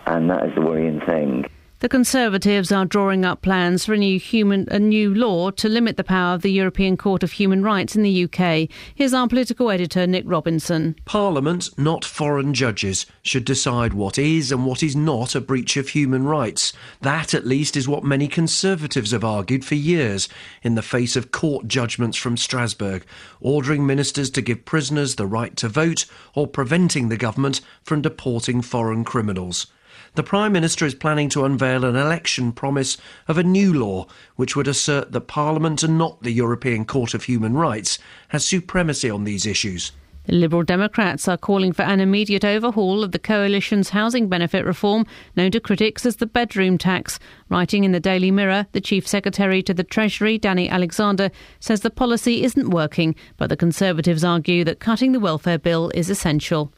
[0.07, 1.47] and that is the worrying thing.
[1.85, 5.99] The Conservatives are drawing up plans for a new human a new law to limit
[5.99, 8.71] the power of the European Court of Human Rights in the UK.
[8.95, 10.97] Here's our political editor Nick Robinson.
[11.05, 15.91] Parliament, not foreign judges, should decide what is and what is not a breach of
[15.91, 16.73] human rights.
[17.03, 20.27] That, at least, is what many Conservatives have argued for years
[20.63, 23.05] in the face of court judgments from Strasbourg,
[23.43, 28.63] ordering ministers to give prisoners the right to vote or preventing the government from deporting
[28.63, 29.67] foreign criminals.
[30.15, 32.97] The Prime Minister is planning to unveil an election promise
[33.27, 37.25] of a new law which would assert that Parliament and not the European Court of
[37.25, 39.91] Human Rights has supremacy on these issues.
[40.27, 45.05] The Liberal Democrats are calling for an immediate overhaul of the coalition's housing benefit reform,
[45.35, 47.19] known to critics as the bedroom tax.
[47.49, 51.91] Writing in the Daily Mirror, the Chief Secretary to the Treasury, Danny Alexander, says the
[51.91, 56.73] policy isn't working, but the Conservatives argue that cutting the welfare bill is essential.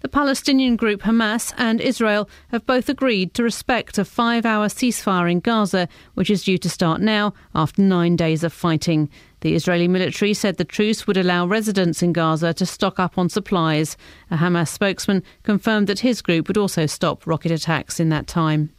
[0.00, 5.30] The Palestinian group Hamas and Israel have both agreed to respect a five hour ceasefire
[5.30, 9.08] in Gaza, which is due to start now after nine days of fighting.
[9.40, 13.28] The Israeli military said the truce would allow residents in Gaza to stock up on
[13.28, 13.96] supplies.
[14.30, 18.70] A Hamas spokesman confirmed that his group would also stop rocket attacks in that time.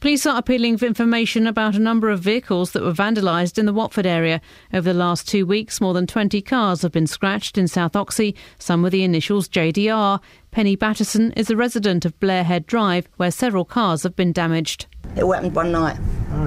[0.00, 3.72] Police are appealing for information about a number of vehicles that were vandalised in the
[3.72, 4.42] Watford area.
[4.72, 8.36] Over the last two weeks, more than 20 cars have been scratched in South Oxhey,
[8.58, 10.20] some with the initials JDR.
[10.50, 14.86] Penny Batterson is a resident of Blairhead Drive, where several cars have been damaged.
[15.16, 15.96] It all happened one night.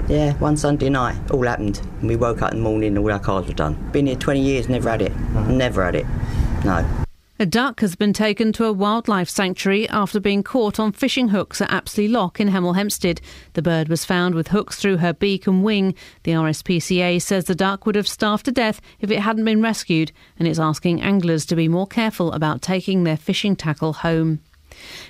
[0.07, 1.17] Yeah, one Sunday night.
[1.31, 1.81] All happened.
[2.01, 3.73] And we woke up in the morning and all our cars were done.
[3.91, 5.15] Been here 20 years, never had it.
[5.47, 6.05] Never had it.
[6.63, 6.85] No.
[7.41, 11.61] A duck has been taken to a wildlife sanctuary after being caught on fishing hooks
[11.61, 13.21] at Apsley Lock in Hemel Hempstead.
[13.53, 15.95] The bird was found with hooks through her beak and wing.
[16.23, 20.11] The RSPCA says the duck would have starved to death if it hadn't been rescued,
[20.37, 24.41] and it's asking anglers to be more careful about taking their fishing tackle home.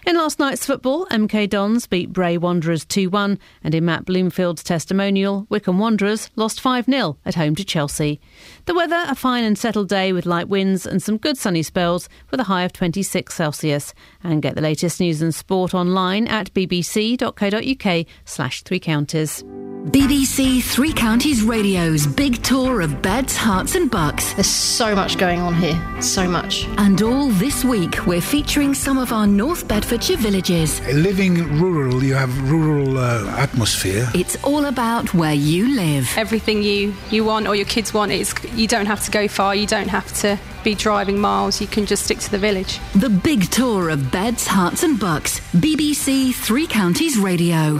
[0.05, 4.63] In last night's football, MK Dons beat Bray Wanderers 2 1, and in Matt Bloomfield's
[4.63, 8.19] testimonial, Wycombe Wanderers lost 5 0 at home to Chelsea.
[8.65, 12.09] The weather, a fine and settled day with light winds and some good sunny spells
[12.31, 13.93] with a high of 26 Celsius.
[14.23, 19.43] And get the latest news and sport online at bbc.co.uk slash three counties.
[19.85, 24.33] BBC Three Counties Radio's big tour of beds, Herts, and bucks.
[24.33, 25.81] There's so much going on here.
[26.01, 26.65] So much.
[26.77, 30.81] And all this week, we're featuring some of our North Bedfordshire villages.
[30.87, 34.09] Living rural, you have rural uh, atmosphere.
[34.15, 36.11] It's all about where you live.
[36.17, 39.53] Everything you, you want or your kids want, it's, you don't have to go far,
[39.53, 42.79] you don't have to be driving miles, you can just stick to the village.
[42.95, 45.39] The big tour of beds, Herts, and bucks.
[45.53, 47.75] BBC Three Counties Radio.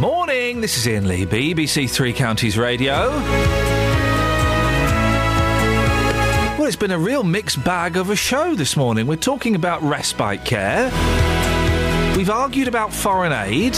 [0.00, 3.10] Morning, this is Iain Lee, BBC Three Counties Radio.
[6.68, 9.06] It's been a real mixed bag of a show this morning.
[9.06, 10.90] We're talking about respite care.
[12.14, 13.74] We've argued about foreign aid.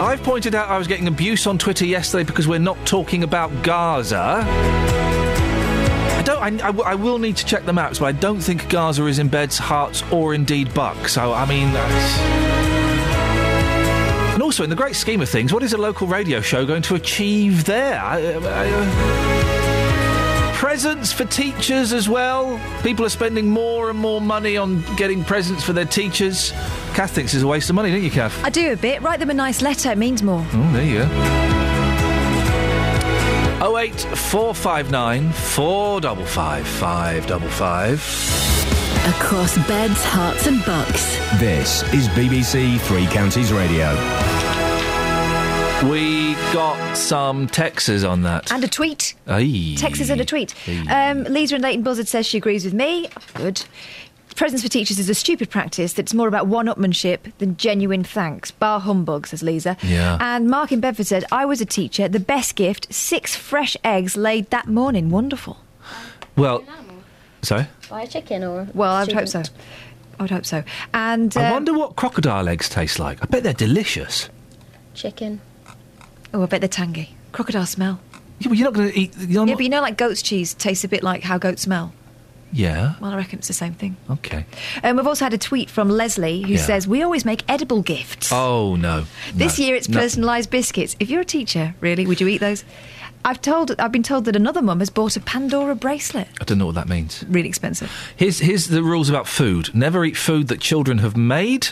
[0.00, 3.50] I've pointed out I was getting abuse on Twitter yesterday because we're not talking about
[3.62, 4.42] Gaza.
[4.46, 6.62] I don't.
[6.62, 9.18] I, I I will need to check the maps, but I don't think Gaza is
[9.18, 11.12] in beds, Herts, or indeed bucks.
[11.12, 12.18] So I mean, that's.
[14.32, 16.80] And also, in the great scheme of things, what is a local radio show going
[16.84, 18.00] to achieve there?
[18.00, 19.37] I,
[20.58, 22.60] presents for teachers as well.
[22.82, 26.50] People are spending more and more money on getting presents for their teachers.
[26.94, 28.44] Kath thinks it's a waste of money, don't you, Kath?
[28.44, 29.00] I do a bit.
[29.00, 29.92] Write them a nice letter.
[29.92, 30.44] It means more.
[30.52, 31.04] Oh, there you go.
[33.78, 39.14] 08459 455 555.
[39.14, 41.16] Across beds, Herts, and bucks.
[41.38, 43.94] This is BBC Three Counties Radio.
[45.84, 48.50] We got some texts on that.
[48.50, 49.14] And a tweet.
[49.28, 49.76] Aye.
[49.78, 50.52] Texas and a tweet.
[50.90, 53.08] Um, Lisa in Leighton Buzzard says she agrees with me.
[53.34, 53.64] Good.
[54.34, 58.50] Presents for teachers is a stupid practice that's more about one-upmanship than genuine thanks.
[58.50, 59.76] Bar humbug, says Lisa.
[59.82, 60.18] Yeah.
[60.20, 62.08] And Mark in Bedford said, I was a teacher.
[62.08, 65.10] The best gift, six fresh eggs laid that morning.
[65.10, 65.58] Wonderful.
[66.36, 66.64] Well,
[67.42, 67.68] sorry?
[67.88, 68.66] Buy a chicken or.
[68.74, 69.42] Well, I would hope so.
[70.18, 70.64] I would hope so.
[70.92, 73.22] And I uh, wonder what crocodile eggs taste like.
[73.22, 74.28] I bet they're delicious.
[74.94, 75.40] Chicken.
[76.34, 77.14] Oh, I bet they're tangy.
[77.32, 78.00] Crocodile smell.
[78.40, 79.14] Yeah, well, you're not going to eat.
[79.18, 81.62] You're Yeah, not, but you know, like goat's cheese tastes a bit like how goats
[81.62, 81.92] smell.
[82.52, 82.94] yeah.
[83.00, 83.96] Well, I reckon it's the same thing.
[84.10, 84.46] Okay.
[84.82, 86.58] Um, we've also had a tweet from Leslie who Yeah.
[86.64, 88.30] says, We always make edible gifts.
[88.32, 89.04] Oh no.
[89.34, 89.64] This No.
[89.66, 89.98] year it's No.
[90.00, 90.96] personalised biscuits.
[91.00, 92.64] If you're a teacher, really, would you eat those?
[93.24, 96.28] I've told, I've been told that another mum has bought a Pandora bracelet.
[96.40, 97.24] I don't know what that means.
[97.28, 97.90] Really expensive.
[98.16, 101.68] Here's here's the rules about food: never eat food that children have made,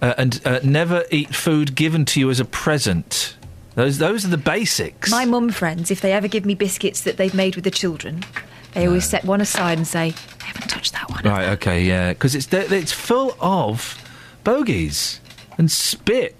[0.00, 3.34] uh, and uh, never eat food given to you as a present.
[3.74, 5.10] Those those are the basics.
[5.10, 8.24] My mum friends, if they ever give me biscuits that they've made with the children,
[8.72, 11.22] they always set one aside and say, I haven't touched that one.
[11.24, 11.48] Right.
[11.50, 11.82] Okay.
[11.84, 12.12] Yeah.
[12.12, 14.00] Because it's it's full of
[14.44, 15.20] bogies
[15.58, 16.36] and spit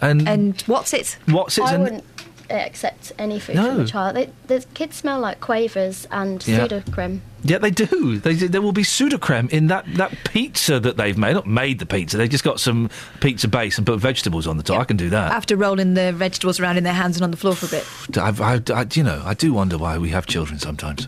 [0.00, 1.16] and And what's it?
[1.26, 2.13] what's it I and wouldn't
[2.50, 3.64] accept any food No.
[3.72, 4.16] from a child.
[4.16, 6.66] They, the kids smell like quavers and Yeah.
[6.66, 7.20] Sudocrem.
[7.42, 8.18] Yeah, they do.
[8.18, 11.34] They, there will be Sudocrem in that, that pizza that they've made.
[11.34, 12.16] Not made the pizza.
[12.16, 12.88] They just got some
[13.20, 14.80] pizza base and put vegetables on the top.
[14.80, 15.32] I can do that.
[15.32, 17.86] After rolling the vegetables around in their hands and on the floor for a bit.
[18.18, 21.06] I've, I, I, you know, I do wonder why we have children sometimes.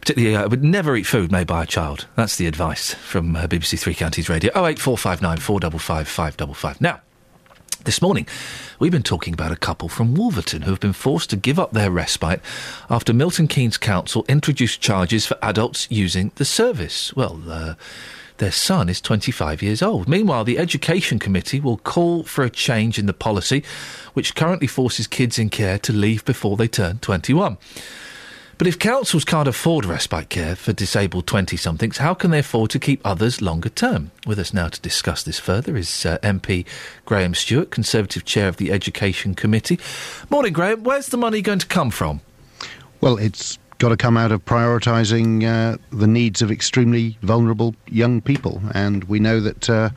[0.00, 2.06] Particularly, uh, I would never eat food made by a child.
[2.14, 4.52] That's the advice from uh, BBC Three Counties Radio.
[4.54, 6.80] Oh eight four five nine four double five five double five.
[6.80, 7.00] Now,
[7.84, 8.26] this morning,
[8.78, 11.72] we've been talking about a couple from Wolverton who have been forced to give up
[11.72, 12.40] their respite
[12.90, 17.14] after Milton Keynes Council introduced charges for adults using the service.
[17.14, 17.74] Well, uh,
[18.38, 20.08] their son is 25 years old.
[20.08, 23.64] Meanwhile, the Education Committee will call for a change in the policy,
[24.14, 27.58] which currently forces kids in care to leave before they turn 21.
[28.58, 32.72] But if councils can't afford respite care for disabled 20 somethings, how can they afford
[32.72, 34.10] to keep others longer term?
[34.26, 36.66] With us now to discuss this further is uh, MP
[37.04, 39.78] Graham Stuart, Conservative Chair of the Education Committee.
[40.28, 40.82] Morning, Graham.
[40.82, 42.20] Where's the money going to come from?
[43.00, 48.20] Well, it's got to come out of prioritising uh, the needs of extremely vulnerable young
[48.20, 49.90] people, and we know that uh,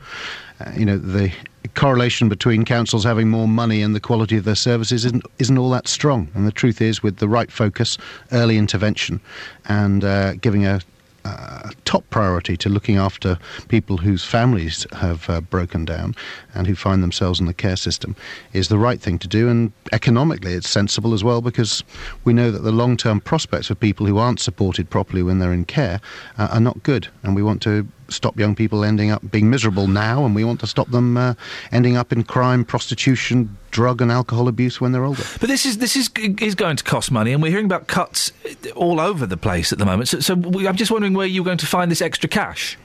[0.76, 1.32] you know the
[1.74, 5.70] correlation between councils having more money and the quality of their services isn't isn't all
[5.70, 6.28] that strong.
[6.34, 7.98] And the truth is, with the right focus,
[8.32, 9.20] early intervention,
[9.66, 10.80] and uh, giving a
[11.24, 16.14] uh, top priority to looking after people whose families have uh, broken down
[16.54, 18.16] and who find themselves in the care system
[18.52, 19.48] is the right thing to do.
[19.48, 21.84] And economically, it's sensible as well because
[22.24, 25.52] we know that the long term prospects for people who aren't supported properly when they're
[25.52, 26.00] in care
[26.38, 27.08] uh, are not good.
[27.22, 30.60] And we want to stop young people ending up being miserable now, and we want
[30.60, 31.34] to stop them uh,
[31.70, 35.24] ending up in crime, prostitution, drug and alcohol abuse when they're older.
[35.40, 36.10] But this is this is
[36.40, 38.32] is going to cost money, and we're hearing about cuts
[38.74, 40.08] all over the place at the moment.
[40.08, 42.78] So, so we, I'm just wondering where you're going to find this extra cash.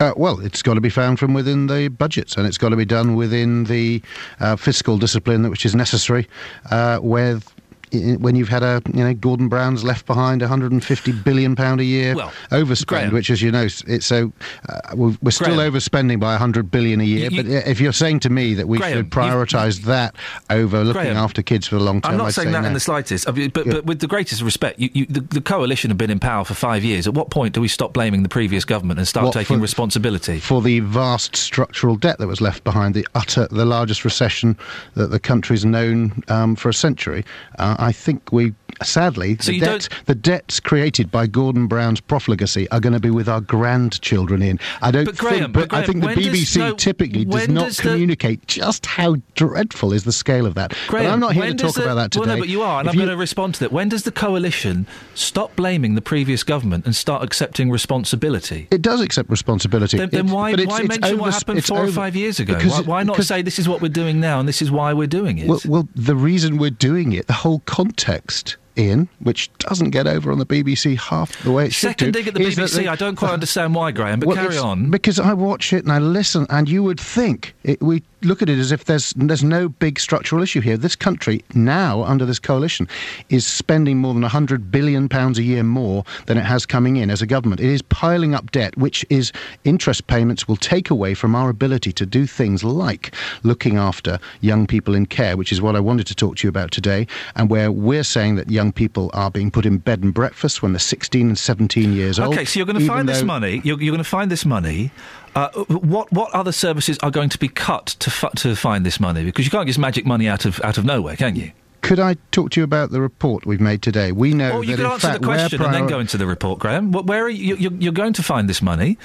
[0.00, 2.76] Uh, well, it's got to be found from within the budgets, and it's got to
[2.76, 4.02] be done within the
[4.40, 6.28] uh, fiscal discipline which is necessary.
[6.70, 7.53] Uh, with
[7.92, 12.14] when you've had a you know Gordon Brown's left behind 150 billion pound a year
[12.14, 13.12] Well, overspend, Graham.
[13.14, 14.32] which, as you know, it's so
[14.68, 15.72] uh, we're we're still Graham.
[15.72, 17.30] overspending by 100 billion a year.
[17.30, 20.14] You- but if you're saying to me that we Graham, should prioritise that
[20.50, 22.60] over looking Graham, after kids for the long term, I'm not I'd saying say that
[22.62, 22.68] no.
[22.68, 25.40] in the slightest, I mean, but, but with the greatest respect, you, you, the, the
[25.40, 27.06] coalition have been in power for five years.
[27.06, 29.62] At what point do we stop blaming the previous government and start What, taking for-
[29.62, 30.38] responsibility?
[30.40, 34.56] for the vast structural debt that was left behind, the utter, the largest recession
[34.94, 37.24] that the country's known um, for a century.
[37.58, 42.00] Uh, I think we sadly, So the, you debt, the debts created by Gordon Brown's
[42.00, 44.58] profligacy are going to be with our grandchildren in.
[44.82, 47.24] I don't But Graham, think, but but I think the when does- BBC no, typically
[47.24, 50.74] does not does the- communicate just how dreadful is the scale of that.
[50.88, 52.26] Graham, but I'm not here to talk the- about that today.
[52.26, 53.72] Well, no, but you are, and If I'm you- going to respond to that.
[53.72, 58.68] When does the coalition stop blaming the previous government and start accepting responsibility?
[58.70, 59.96] It does accept responsibility.
[59.98, 62.54] Then, then why, it's- why it's mention what happened four or five years ago?
[62.58, 65.06] Why, why not say this is what we're doing now and this is why we're
[65.06, 65.46] doing it?
[65.48, 70.32] Well, well, the reason we're doing it, the whole context, Iain, which doesn't get over
[70.32, 72.74] on the BBC half the way it should Second dig at the BBC.
[72.76, 74.90] they- I don't quite understand why, Graham, but Well, carry on.
[74.90, 78.48] Because I watch it and I listen, and you would think it, we look at
[78.48, 80.76] it as if there's there's no big structural issue here.
[80.76, 82.88] This country now, under this coalition,
[83.28, 87.10] is spending more than hundred billion pounds a year more than it has coming in
[87.10, 87.60] as a government.
[87.60, 89.32] It is piling up debt, which is
[89.64, 94.66] interest payments will take away from our ability to do things like looking after young
[94.66, 97.06] people in care, which is what I wanted to talk to you about today,
[97.36, 100.72] and where we're saying that young people are being put in bed and breakfast when
[100.72, 102.34] they're 16 and 17 years old.
[102.34, 103.60] Okay, so you're going to find this money.
[103.64, 104.90] You're, you're going to find this money.
[105.34, 109.00] Uh, what what other services are going to be cut to fu- to find this
[109.00, 109.24] money?
[109.24, 111.50] Because you can't just magic money out of out of nowhere, can you?
[111.82, 114.10] Could I talk to you about the report we've made today?
[114.12, 116.16] We know Oh, you that in answer fact the question where and then go into
[116.16, 116.92] the report, Graham.
[116.92, 117.56] Where are you?
[117.56, 118.96] You're, you're going to find this money,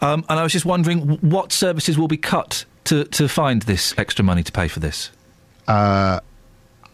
[0.00, 3.94] um, and I was just wondering what services will be cut to to find this
[3.98, 5.10] extra money to pay for this.
[5.68, 6.20] Uh,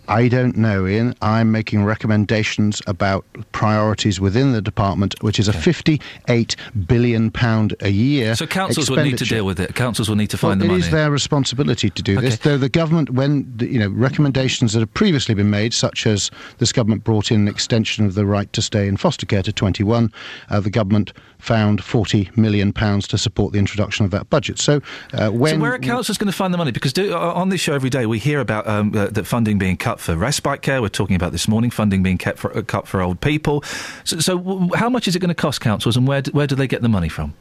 [0.08, 1.14] I don't know, Iain.
[1.22, 6.56] I'm making recommendations about priorities within the department, which is a 58
[6.86, 8.34] billion pound a year.
[8.34, 9.74] So councils will need to deal with it.
[9.74, 10.80] Councils will need to find well, the money.
[10.80, 12.38] It is their responsibility to do this.
[12.38, 16.72] Though the government, when you know recommendations that have previously been made, such as this
[16.72, 20.12] government brought in an extension of the right to stay in foster care to 21,
[20.50, 21.12] uh, the government
[21.42, 24.60] found 40 million pounds to support the introduction of that budget.
[24.60, 24.80] So
[25.12, 26.70] uh, when so where are councils going to find the money?
[26.70, 29.76] Because do, on this show every day we hear about um, uh, that funding being
[29.76, 30.80] cut for respite care.
[30.80, 33.64] We're talking about this morning funding being kept for, uh, cut for old people.
[34.04, 36.46] So, so w- how much is it going to cost councils, and where do, where
[36.46, 37.34] do they get the money from?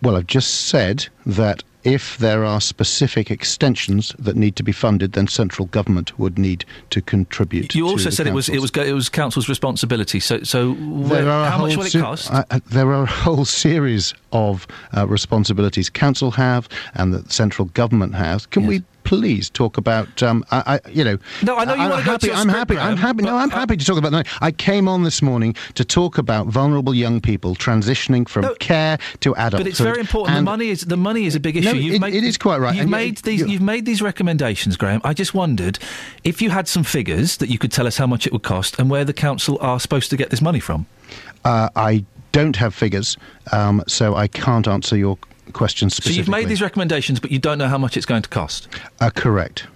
[0.00, 5.12] Well, I've just said that if there are specific extensions that need to be funded,
[5.12, 7.74] then central government would need to contribute.
[7.74, 8.72] You also said it was it councils.
[8.76, 10.20] was it was council's responsibility.
[10.20, 12.30] So so where, There are a how much will it cost?
[12.32, 17.68] uh, uh, there are a whole series of uh, responsibilities council have and that central
[17.74, 18.46] government has.
[18.46, 20.22] Can we please talk about?
[20.22, 22.26] Um, I, I, you know, No, I know you I'm go happy.
[22.28, 22.76] to I'm script, happy.
[22.76, 23.22] I'm happy.
[23.22, 24.26] No, I'm happy to talk about that.
[24.42, 29.32] I came on this morning to talk about vulnerable young people transitioning from care to
[29.32, 29.60] adulthood.
[29.60, 30.36] But it's very important.
[30.36, 31.72] The money is the money is a big issue.
[31.72, 32.74] No, it- made, it is quite right.
[32.74, 33.40] You've And you- made these.
[33.46, 35.00] You've made these recommendations, Graham.
[35.04, 35.78] I just wondered
[36.22, 38.78] if you had some figures that you could tell us how much it would cost
[38.78, 40.84] and where the council are supposed to get this money from.
[41.46, 43.16] Uh, I don't have figures,
[43.52, 45.16] um, so I can't answer your
[45.52, 48.28] question So you've made these recommendations, but you don't know how much it's going to
[48.28, 48.68] cost.
[49.00, 49.66] Uh, correct.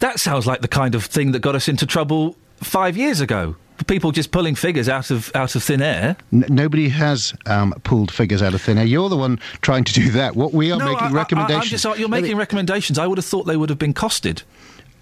[0.00, 3.56] That sounds like the kind of thing that got us into trouble five years ago.
[3.86, 6.16] People just pulling figures out of out of thin air.
[6.32, 8.84] N- nobody has um, pulled figures out of thin air.
[8.84, 10.34] You're the one trying to do that.
[10.34, 11.64] What we are no, making I, I, recommendations.
[11.64, 12.98] I'm just, uh, you're making recommendations.
[12.98, 14.42] I would have thought they would have been costed.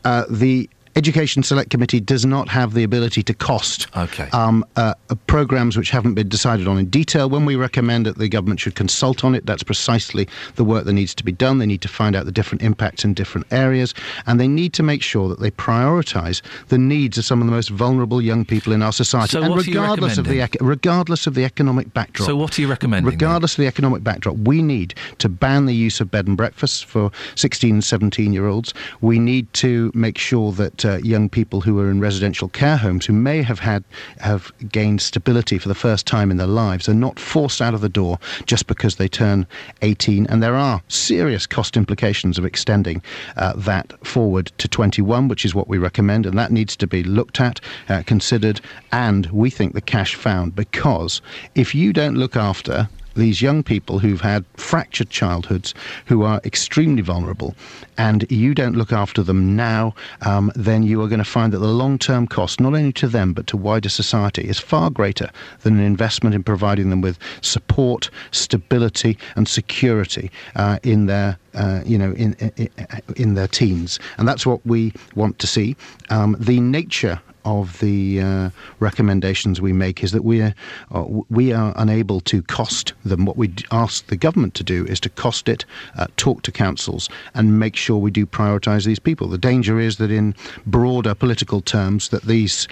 [0.04, 4.30] uh, the Education Select Committee does not have the ability to cost okay.
[4.32, 4.94] um, uh,
[5.26, 7.28] programs which haven't been decided on in detail.
[7.28, 10.94] When we recommend that the government should consult on it, that's precisely the work that
[10.94, 11.58] needs to be done.
[11.58, 13.92] They need to find out the different impacts in different areas,
[14.24, 17.52] and they need to make sure that they prioritise the needs of some of the
[17.52, 19.32] most vulnerable young people in our society.
[19.32, 22.26] So and what are you regardless of the regardless of the economic backdrop.
[22.26, 23.12] So what are you recommending?
[23.12, 26.80] Regardless of the economic backdrop, we need to ban the use of bed and breakfasts
[26.80, 28.72] for 16 and 17 year olds.
[29.02, 33.04] We need to make sure that uh, young people who are in residential care homes,
[33.04, 33.84] who may have had
[34.18, 37.80] have gained stability for the first time in their lives, are not forced out of
[37.80, 39.46] the door just because they turn
[39.82, 40.26] 18.
[40.26, 43.02] And there are serious cost implications of extending
[43.36, 47.02] uh, that forward to 21, which is what we recommend, and that needs to be
[47.02, 48.60] looked at, uh, considered,
[48.92, 51.20] and we think the cash found because
[51.54, 55.74] if you don't look after these young people who've had fractured childhoods,
[56.06, 57.54] who are extremely vulnerable,
[57.98, 61.58] and you don't look after them now, um, then you are going to find that
[61.58, 65.30] the long term cost, not only to them but to wider society, is far greater
[65.62, 71.80] than an investment in providing them with support, stability, and security uh, in their uh,
[71.86, 72.68] you know, in, in
[73.16, 75.74] in their teens, and that's what we want to see.
[76.10, 78.50] Um, the nature of the uh,
[78.80, 80.54] recommendations we make is that we are
[80.94, 83.24] uh, we are unable to cost them.
[83.24, 85.64] What we ask the government to do is to cost it,
[85.96, 89.28] uh, talk to councils, and make sure we do prioritise these people.
[89.28, 90.34] The danger is that in
[90.66, 92.68] broader political terms, that these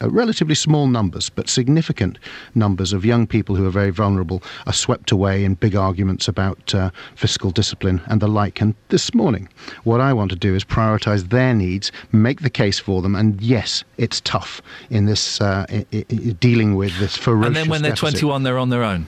[0.00, 2.18] uh, relatively small numbers but significant
[2.54, 6.74] numbers of young people who are very vulnerable are swept away in big arguments about
[6.74, 8.60] uh, fiscal discipline and the like.
[8.60, 9.48] And this morning,
[9.84, 13.40] what I want to do is prioritise their needs, make the case for them, and
[13.40, 14.60] yes, it's tough
[14.90, 16.04] in this uh, I- I-
[16.40, 17.46] dealing with this ferocious.
[17.46, 18.18] And then when they're deficit.
[18.18, 19.06] 21, they're on their own.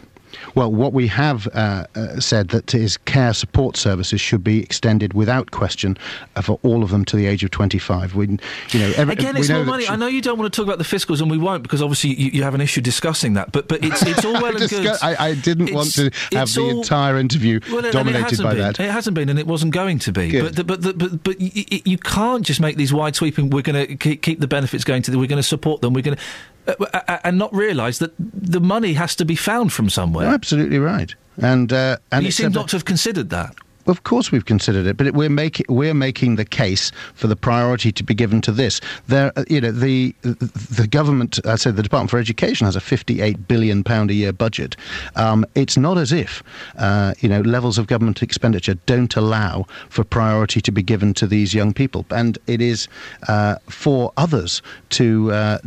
[0.55, 5.15] Well, what we have uh, uh, said that is care support services should be extended
[5.15, 5.97] without question
[6.37, 8.15] uh, for all of them to the age of 25.
[8.15, 9.89] We, you know, every, Again, we it's know more money.
[9.89, 12.15] I know you don't want to talk about the fiscals, and we won't because obviously
[12.15, 13.53] you, you have an issue discussing that.
[13.53, 14.97] But but it's it's all well and good.
[15.03, 18.59] I, I didn't want to have the all- entire interview Well, dominated by been.
[18.63, 18.81] that.
[18.81, 20.29] It hasn't been, and it wasn't going to be.
[20.31, 20.57] Good.
[20.57, 23.51] But, but, but, but, but y- y- you can't just make these wide sweeping.
[23.51, 25.11] We're going to keep, keep the benefits going to.
[25.11, 25.93] The, we're going to support them.
[25.93, 26.23] We're going to.
[26.67, 30.29] Uh, uh, and not realise that the money has to be found from somewhere.
[30.29, 31.13] Absolutely right.
[31.39, 33.57] And uh, and you seem not to have considered that.
[33.87, 37.35] Of course, we've considered it, but it, we're making we're making the case for the
[37.35, 38.81] priority to be given to this.
[39.09, 42.81] There, uh, you know, the the government, I say, the Department for Education has a
[42.81, 44.77] 58 billion pound a year budget.
[45.17, 46.45] Um, it's not as if
[46.79, 51.27] uh, you know levels of government expenditure don't allow for priority to be given to
[51.27, 52.87] these young people, and it is
[53.29, 55.33] uh, for others to.
[55.33, 55.59] Uh,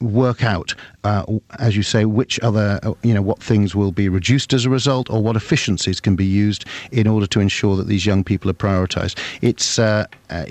[0.00, 0.74] work out,
[1.04, 1.24] uh,
[1.58, 4.70] as you say, which other, uh, you know, what things will be reduced as a
[4.70, 8.50] result, or what efficiencies can be used in order to ensure that these young people
[8.50, 9.18] are prioritised.
[9.42, 10.44] It's uh, uh,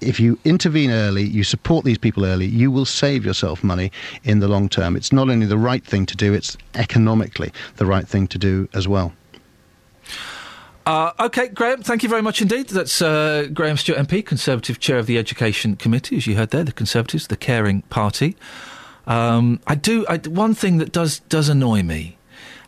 [0.00, 3.92] if you intervene early, you support these people early, you will save yourself money
[4.24, 4.96] in the long term.
[4.96, 8.68] It's not only the right thing to do; it's economically the right thing to do
[8.74, 9.12] as well.
[10.88, 12.68] Uh, okay, Graham, thank you very much indeed.
[12.68, 16.64] That's uh, Graham Stuart MP, Conservative Chair of the Education Committee, as you heard there,
[16.64, 18.38] the Conservatives, the caring party.
[19.06, 22.16] Um, I do I, one thing that does does annoy me.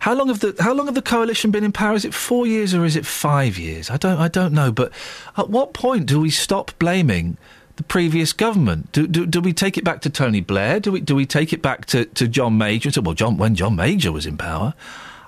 [0.00, 1.94] How long have the How long have the coalition been in power?
[1.94, 3.88] Is it four years or is it five years?
[3.88, 4.70] I don't I don't know.
[4.70, 4.92] But
[5.38, 7.38] at what point do we stop blaming
[7.76, 8.92] the previous government?
[8.92, 10.78] Do do, do we take it back to Tony Blair?
[10.78, 12.90] Do we do we take it back to, to John Major?
[12.90, 14.74] say, Well, John when John Major was in power.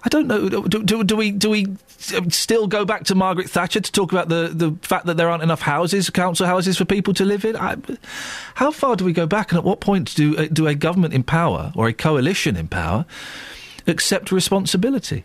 [0.05, 0.49] I don't know.
[0.49, 4.29] Do, do, do we do we still go back to Margaret Thatcher to talk about
[4.29, 7.57] the, the fact that there aren't enough houses, council houses for people to live in?
[7.57, 7.77] I,
[8.55, 11.15] how far do we go back, and at what point do uh, do a government
[11.15, 13.07] in power or a coalition in power
[13.87, 15.25] accept responsibility?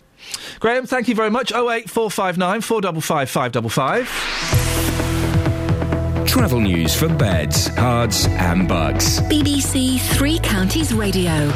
[0.60, 1.52] Graham, thank you very much.
[1.54, 4.08] Oh eight four five nine four double five five double five.
[6.28, 9.22] Travel news for beds, cards, and bugs.
[9.22, 11.52] BBC Three Counties Radio.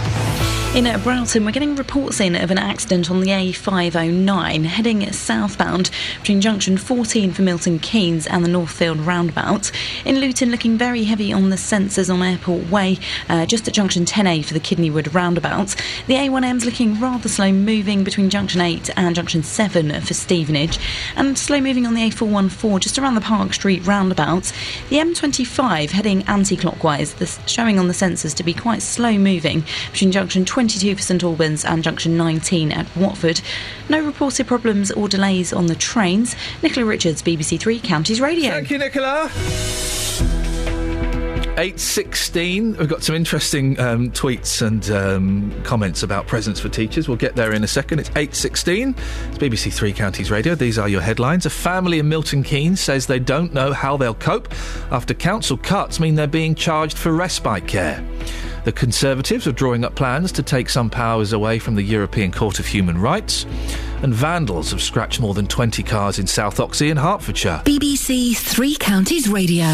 [0.74, 5.92] In uh, Broughton, we're getting reports in of an accident on the A509 heading southbound
[6.20, 9.70] between junction 14 for Milton Keynes and the Northfield roundabout.
[10.06, 14.06] In Luton, looking very heavy on the sensors on Airport Way, uh, just at junction
[14.06, 15.76] 10A for the Kidneywood roundabout.
[16.08, 20.80] The A1M's looking rather slow moving between junction 8 and junction 7 for Stevenage,
[21.18, 24.54] and slow moving on the A414 just around the Park Street roundabout.
[24.90, 27.14] The M25 heading anti clockwise,
[27.46, 31.66] showing on the sensors to be quite slow moving between junction 22 for St Albans
[31.66, 33.42] and junction 19 at Watford.
[33.90, 36.36] No reported problems or delays on the trains.
[36.62, 38.52] Nicola Richards, BBC Three Counties Radio.
[38.52, 39.28] Thank you, Nicola.
[41.56, 42.78] 8.16.
[42.78, 47.08] We've got some interesting um, tweets and um, comments about presents for teachers.
[47.08, 47.98] We'll get there in a second.
[47.98, 48.96] It's 8.16.
[49.30, 50.54] It's BBC Three Counties Radio.
[50.54, 51.48] These are your headlines.
[51.48, 54.54] A family in Milton Keynes says they don't know how they'll cope
[54.92, 58.04] after council cuts mean they're being charged for respite care.
[58.64, 62.60] The Conservatives are drawing up plans to take some powers away from the European Court
[62.60, 63.46] of Human Rights.
[64.04, 67.64] And vandals have scratched more than 20 cars in South Oxhey in Hertfordshire.
[67.66, 69.66] BBC Three Counties Radio.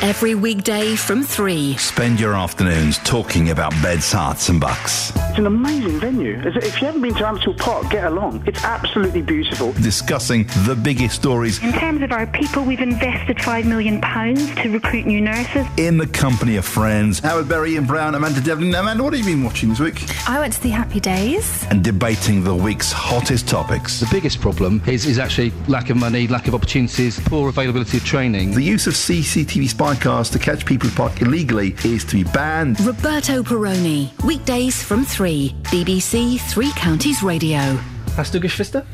[0.00, 1.76] Every weekday from 3.
[1.76, 5.10] Spend your afternoons talking about beds, Herts, and bucks.
[5.30, 6.40] It's an amazing venue.
[6.44, 8.44] If you haven't been to Ansel Park, get along.
[8.46, 9.72] It's absolutely beautiful.
[9.72, 15.04] Discussing the biggest stories In terms of our people, we've invested £5 million to recruit
[15.04, 15.66] new nurses.
[15.76, 17.18] in the company of friends.
[17.18, 18.72] Howard Berry, Ian Brown, Amanda Devlin.
[18.74, 20.04] Amanda, what have you been watching this week?
[20.28, 21.64] I went to the Happy Days.
[21.70, 23.98] And debating the week's hottest topics.
[23.98, 28.04] The biggest problem is, is actually lack of money, lack of opportunities, poor availability of
[28.04, 28.52] training.
[28.52, 32.24] The use of CCTV spy cars to catch people who park illegally is to be
[32.24, 32.80] banned.
[32.80, 34.10] Roberto Peroni.
[34.24, 35.54] Weekdays from 3.
[35.64, 37.78] BBC Three Counties Radio.
[38.16, 38.84] Hast du Geschwister?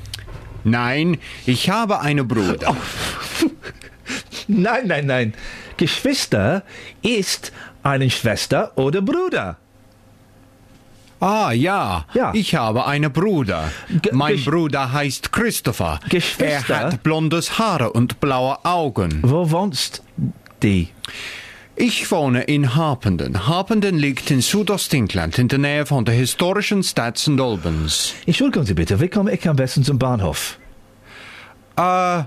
[0.64, 2.76] Nein, ich habe eine Bruder.
[4.48, 5.34] Nein, nein, nein.
[5.78, 6.62] Geschwister
[7.02, 9.56] ist eine Schwester oder Bruder.
[11.20, 12.04] Ah, ja.
[12.34, 13.70] Ich habe einen Bruder.
[14.12, 15.98] mein Bruder heißt Christopher.
[16.10, 16.74] Geschwister?
[16.74, 19.20] Er hat blondes Haare und blaue Augen.
[19.22, 20.02] Wo wohnst
[20.64, 20.88] die?
[21.76, 23.46] Ich wohne in Harpenden.
[23.48, 27.40] Harpenden liegt in Südostengland in der Nähe von der historischen Stadt St.
[27.40, 28.14] Albans.
[28.26, 30.58] Entschuldigen Sie bitte, wie komme ich am besten zum Bahnhof?
[31.76, 32.22] Uh,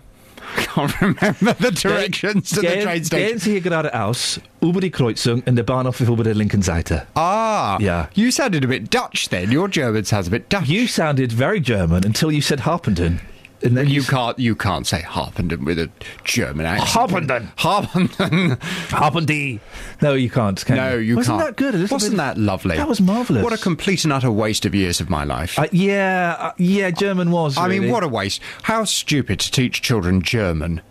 [0.57, 3.27] I can't remember the directions to the train station.
[3.29, 7.03] Gehen Sie hier geradeaus, über die Kreuzung und der Bahnhof ist über der linken Seite.
[7.15, 8.09] Ah, Yeah.
[8.15, 9.55] You sounded a bit Dutch then.
[9.55, 10.67] Your German sounds a bit Dutch.
[10.67, 13.19] You sounded very German until you said Harpenden.
[13.63, 15.89] And then you can't you can't say Harpenden with a
[16.23, 16.89] German accent.
[16.91, 17.51] Harpenden.
[17.57, 18.57] Harpenden.
[18.89, 19.59] Harpendy.
[20.01, 20.63] No, you can't.
[20.63, 21.49] Can no, you, you Wasn't can't.
[21.49, 21.73] that good?
[21.73, 22.77] A little Wasn't bit- that lovely?
[22.77, 23.43] That was marvellous.
[23.43, 25.57] What a complete and utter waste of years of my life.
[25.57, 26.91] Uh, yeah, uh, yeah.
[26.91, 27.57] German was.
[27.57, 28.41] I mean, what a waste.
[28.63, 30.81] How stupid to teach children German.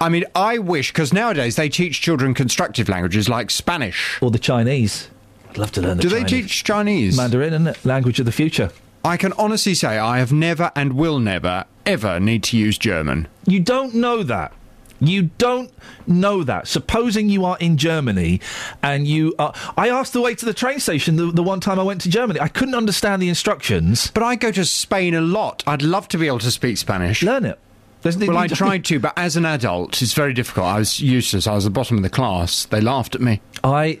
[0.00, 4.20] I mean, I wish, because nowadays they teach children constructive languages like Spanish.
[4.20, 5.08] or the Chinese.
[5.50, 7.16] I'd love to learn the Do they teach Chinese?
[7.16, 7.84] Mandarin, isn't it?
[7.84, 8.70] Language of the future.
[9.04, 13.28] I can honestly say I have never and will never, ever need to use German.
[13.46, 14.52] You don't know that.
[15.00, 15.70] You don't
[16.06, 16.66] know that.
[16.66, 18.40] Supposing you are in Germany
[18.82, 19.52] and you are.
[19.76, 22.08] I asked the way to the train station the, the one time I went to
[22.08, 22.40] Germany.
[22.40, 24.10] I couldn't understand the instructions.
[24.10, 25.62] But I go to Spain a lot.
[25.66, 27.22] I'd love to be able to speak Spanish.
[27.22, 27.58] Learn it.
[28.02, 30.66] There's, Well, I tried to, but as an adult, it's very difficult.
[30.66, 31.46] I was useless.
[31.46, 32.66] I was the bottom of the class.
[32.66, 33.40] They laughed at me.
[33.62, 33.98] I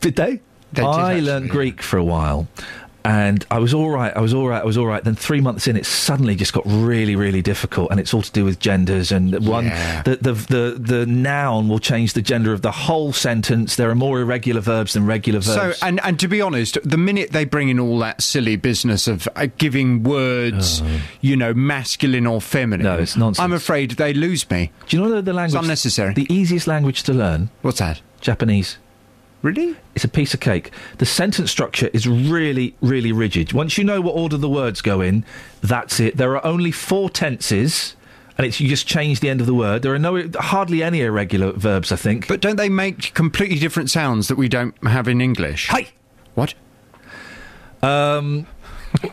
[0.00, 0.40] did they?
[0.72, 1.52] They did, I actually, learned yeah.
[1.52, 2.48] Greek for a while.
[3.06, 4.12] And I was all right.
[4.16, 4.60] I was all right.
[4.60, 5.02] I was all right.
[5.04, 8.32] Then three months in, it suddenly just got really, really difficult, and it's all to
[8.32, 9.12] do with genders.
[9.12, 10.02] And one, Yeah.
[10.02, 13.76] the, the the the noun will change the gender of the whole sentence.
[13.76, 15.78] There are more irregular verbs than regular verbs.
[15.78, 19.06] So, and, and to be honest, the minute they bring in all that silly business
[19.06, 20.82] of uh, giving words,
[21.20, 23.44] you know, masculine or feminine, No, it's nonsense.
[23.44, 24.72] I'm afraid they lose me.
[24.88, 25.54] do you know the, the language?
[25.54, 26.14] It's unnecessary.
[26.14, 28.00] The easiest language to learn, What's that?
[28.20, 28.78] Japanese.
[29.42, 29.76] Really?
[29.94, 30.72] It's a piece of cake.
[30.98, 33.52] The sentence structure is really, really rigid.
[33.52, 35.24] Once you know what order the words go in,
[35.60, 36.16] that's it.
[36.16, 37.94] There are only four tenses,
[38.36, 39.82] and it's you just change the end of the word.
[39.82, 41.92] There are no hardly any irregular verbs.
[41.92, 42.26] I think.
[42.26, 45.68] But don't they make completely different sounds that we don't have in English?
[45.68, 45.88] Hey!
[46.34, 46.54] What?
[47.82, 48.46] Um,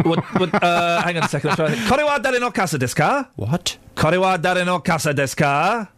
[0.03, 1.51] what, what, uh, hang on a second.
[1.51, 1.89] I'm trying to think.
[1.89, 3.29] Kore wa dare no kasa desu ka?
[3.35, 3.77] What?
[3.95, 5.89] Kore wa dare no kasa desu ka?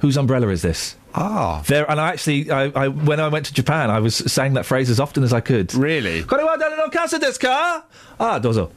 [0.00, 0.96] Whose umbrella is this?
[1.14, 1.62] Ah.
[1.66, 4.66] There, and I actually, I, I, when I went to Japan, I was saying that
[4.66, 5.74] phrase as often as I could.
[5.74, 6.22] Really?
[6.22, 7.84] Kore wa dare no kasa desu ka?
[8.20, 8.70] Ah, dozo.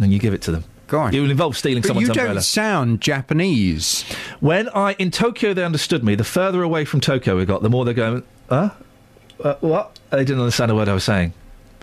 [0.00, 0.64] And you give it to them.
[0.88, 1.14] Go on.
[1.14, 2.34] It will involve stealing But someone's you umbrella.
[2.34, 4.04] don't sound Japanese.
[4.40, 6.14] When I in Tokyo, they understood me.
[6.14, 8.22] The further away from Tokyo we got, the more they're going.
[8.50, 8.70] Huh?
[9.42, 9.98] Uh, what?
[10.10, 11.32] They didn't understand a word I was saying.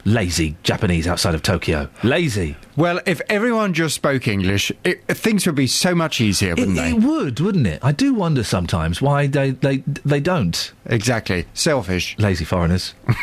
[0.06, 1.90] Lazy Japanese outside of Tokyo.
[2.04, 2.58] Lazy.
[2.76, 6.90] Well, if everyone just spoke English, it, things would be so much easier, wouldn't they?
[6.90, 7.80] it would, wouldn't it?
[7.84, 10.72] I do wonder sometimes why they they they don't.
[10.86, 11.46] Exactly.
[11.54, 12.18] Selfish.
[12.20, 12.94] Lazy foreigners.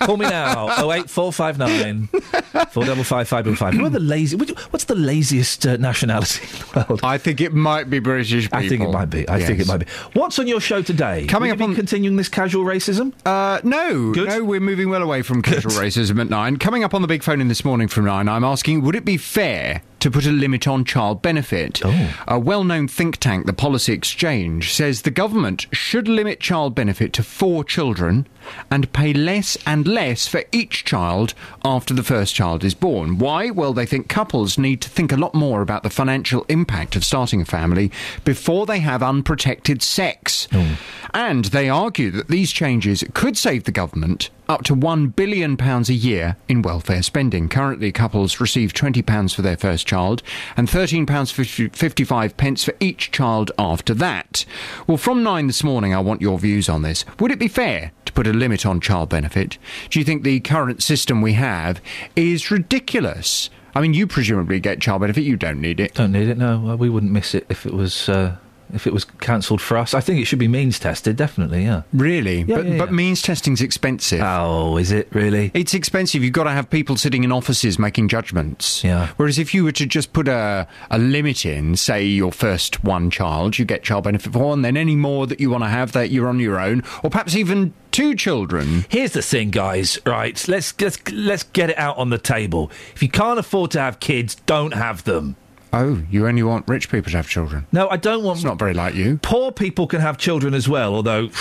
[0.00, 0.68] Call me now.
[0.78, 2.06] Oh eight four five nine
[2.70, 3.74] four double five five double five.
[3.74, 4.36] Who are the lazy?
[4.36, 7.00] What's the laziest uh, nationality in the world?
[7.02, 8.58] I think it might be British people.
[8.58, 9.28] I think it might be.
[9.28, 9.86] I think it might be.
[10.14, 11.26] What's on your show today?
[11.26, 13.12] Coming Will up you on- continuing this casual racism.
[13.26, 14.28] Uh, no, Good.
[14.28, 16.56] no, we're moving well away from casual racism at nine.
[16.56, 19.04] Coming up on the big phone in this morning from nine, I'm asking, would it
[19.04, 21.80] be fair to put a limit on child benefit?
[21.84, 22.24] Oh.
[22.26, 27.22] A well-known think tank, the Policy Exchange, says the government should limit child benefit to
[27.22, 28.26] four children
[28.70, 33.18] and pay less and less for each child after the first child is born.
[33.18, 33.50] Why?
[33.50, 37.04] Well, they think couples need to think a lot more about the financial impact of
[37.04, 37.90] starting a family
[38.24, 40.46] before they have unprotected sex.
[40.50, 40.74] Hmm.
[41.14, 45.92] And they argue that these changes could save the government up to £1 billion a
[45.92, 47.48] year in welfare spending.
[47.48, 50.22] Currently, couples receive £20 for their first child
[50.56, 54.44] and £13.55 pence for each child after that.
[54.86, 57.04] Well, from nine this morning, I want your views on this.
[57.20, 59.58] Would it be fair to put a limit on child benefit?
[59.90, 61.80] Do you think the current system we have
[62.16, 63.50] is ridiculous?
[63.74, 65.94] I mean, you presumably get child benefit, you don't need it.
[65.94, 66.38] Don't need it.
[66.38, 68.36] No, we wouldn't miss it if it was uh,
[68.72, 69.94] if it was cancelled for us.
[69.94, 71.16] I think it should be means tested.
[71.16, 71.64] Definitely.
[71.64, 71.82] Yeah.
[71.92, 72.42] Really?
[72.42, 72.94] Yeah, but, yeah, but yeah.
[72.94, 74.20] means testing's expensive.
[74.22, 75.50] Oh, is it really?
[75.54, 76.22] It's expensive.
[76.22, 78.84] You've got to have people sitting in offices making judgments.
[78.84, 79.08] Yeah.
[79.16, 83.10] Whereas if you were to just put a, a limit in, say your first one
[83.10, 85.92] child, you get child benefit for, and then any more that you want to have,
[85.92, 88.84] that you're on your own, or perhaps even two children.
[88.88, 89.98] Here's the thing, guys.
[90.06, 90.46] Right?
[90.48, 92.70] Let's let's let's get it out on the table.
[92.94, 95.36] If you can't afford to have kids, don't have them.
[95.72, 97.66] Oh, you only want rich people to have children.
[97.72, 98.38] No, I don't want.
[98.38, 99.18] It's not very like you.
[99.22, 101.30] Poor people can have children as well, although.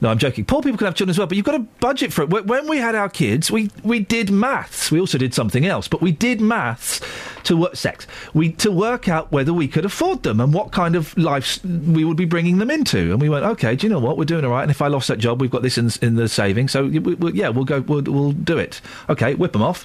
[0.00, 0.44] No, I'm joking.
[0.44, 2.30] Poor people can have children as well, but you've got to budget for it.
[2.30, 4.92] When we had our kids, we, we did maths.
[4.92, 7.00] We also did something else, but we did maths
[7.42, 8.06] to work sex.
[8.32, 12.04] We to work out whether we could afford them and what kind of lives we
[12.04, 13.10] would be bringing them into.
[13.10, 14.16] And we went, okay, do you know what?
[14.16, 14.62] We're doing all right.
[14.62, 16.70] And if I lost that job, we've got this in, in the savings.
[16.70, 17.80] So we, we, yeah, we'll go.
[17.80, 18.80] We'll, we'll do it.
[19.08, 19.84] Okay, whip them off,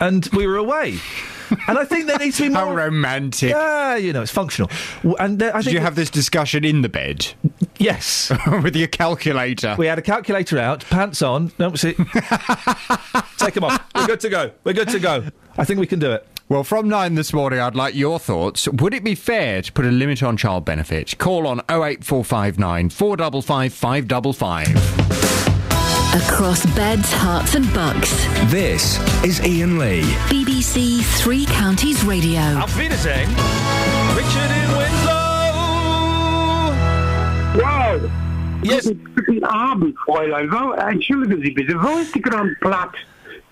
[0.00, 0.98] and we were away.
[1.68, 3.50] and I think there needs to be more How romantic.
[3.50, 4.70] Yeah, you know, it's functional.
[5.18, 7.26] And there, Did you have this discussion in the bed?
[7.78, 8.32] Yes.
[8.62, 9.74] With your calculator.
[9.78, 11.52] We had a calculator out, pants on.
[11.58, 11.92] No, see.
[13.38, 13.84] Take them off.
[13.94, 14.50] We're good to go.
[14.64, 15.24] We're good to go.
[15.58, 16.26] I think we can do it.
[16.48, 18.66] Well, from nine this morning, I'd like your thoughts.
[18.68, 21.16] Would it be fair to put a limit on child benefit?
[21.18, 25.29] Call on 08459 455 555.
[26.12, 28.10] Across beds, Herts, and bucks.
[28.50, 30.02] This is Iain Lee.
[30.28, 32.40] BBC Three Counties Radio.
[32.60, 33.28] Auf Wiedersehen.
[34.16, 35.20] Richard in Winslow.
[37.62, 38.10] Wow.
[38.64, 38.90] Yes.
[39.14, 40.50] Guten Abend, Fräulein.
[40.50, 42.94] Wo, entschuldigen Sie bitte, wo ist der Grand Platz,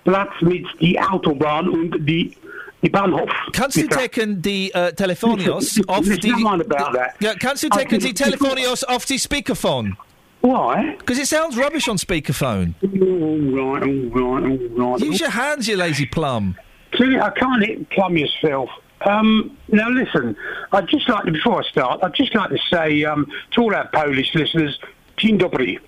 [0.03, 2.35] Platz mit die Autobahn und die,
[2.81, 3.29] die Bahnhof?
[3.53, 3.95] Kannst du Bitte.
[3.95, 6.31] taken die äh, uh, Telefonios auf There's die...
[6.31, 7.15] no that.
[7.21, 9.95] Ja, kannst du taken can- die Telefonios auf die Speakerphone?
[10.41, 10.95] Why?
[10.97, 12.73] Because it sounds rubbish on speakerphone.
[12.81, 15.01] All right, all right, all right.
[15.01, 16.57] Use your hands, you lazy plum.
[16.97, 18.69] See, I can't hit plumb yourself.
[19.01, 20.35] Um, now listen,
[20.71, 23.75] I'd just like to, before I start, I'd just like to say um, to all
[23.75, 24.77] our Polish listeners,
[25.19, 25.79] Dzień dobry.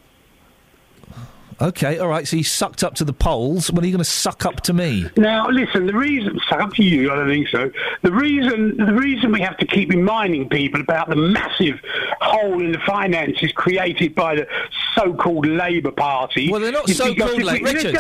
[1.62, 2.28] Okay, all right.
[2.28, 3.72] So you sucked up to the Poles.
[3.72, 5.08] When are you going to suck up to me?
[5.16, 5.86] Now, listen.
[5.86, 7.12] The reason, it's up to you.
[7.12, 7.72] I don't think so.
[8.02, 11.80] The reason, the reason we have to keep reminding people about the massive
[12.20, 14.48] hole in the finances created by the
[14.96, 16.50] so-called Labour Party.
[16.52, 17.96] Well, they're not so-called like Richard.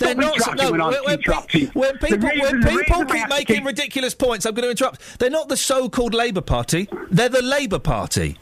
[0.00, 0.56] They're not.
[0.56, 1.66] No, when when, interrupting.
[1.68, 5.18] when people reason- when people keep making keep- ridiculous points, I'm going to interrupt.
[5.20, 6.88] They're not the so-called Labour Party.
[7.10, 8.36] They're the Labour Party.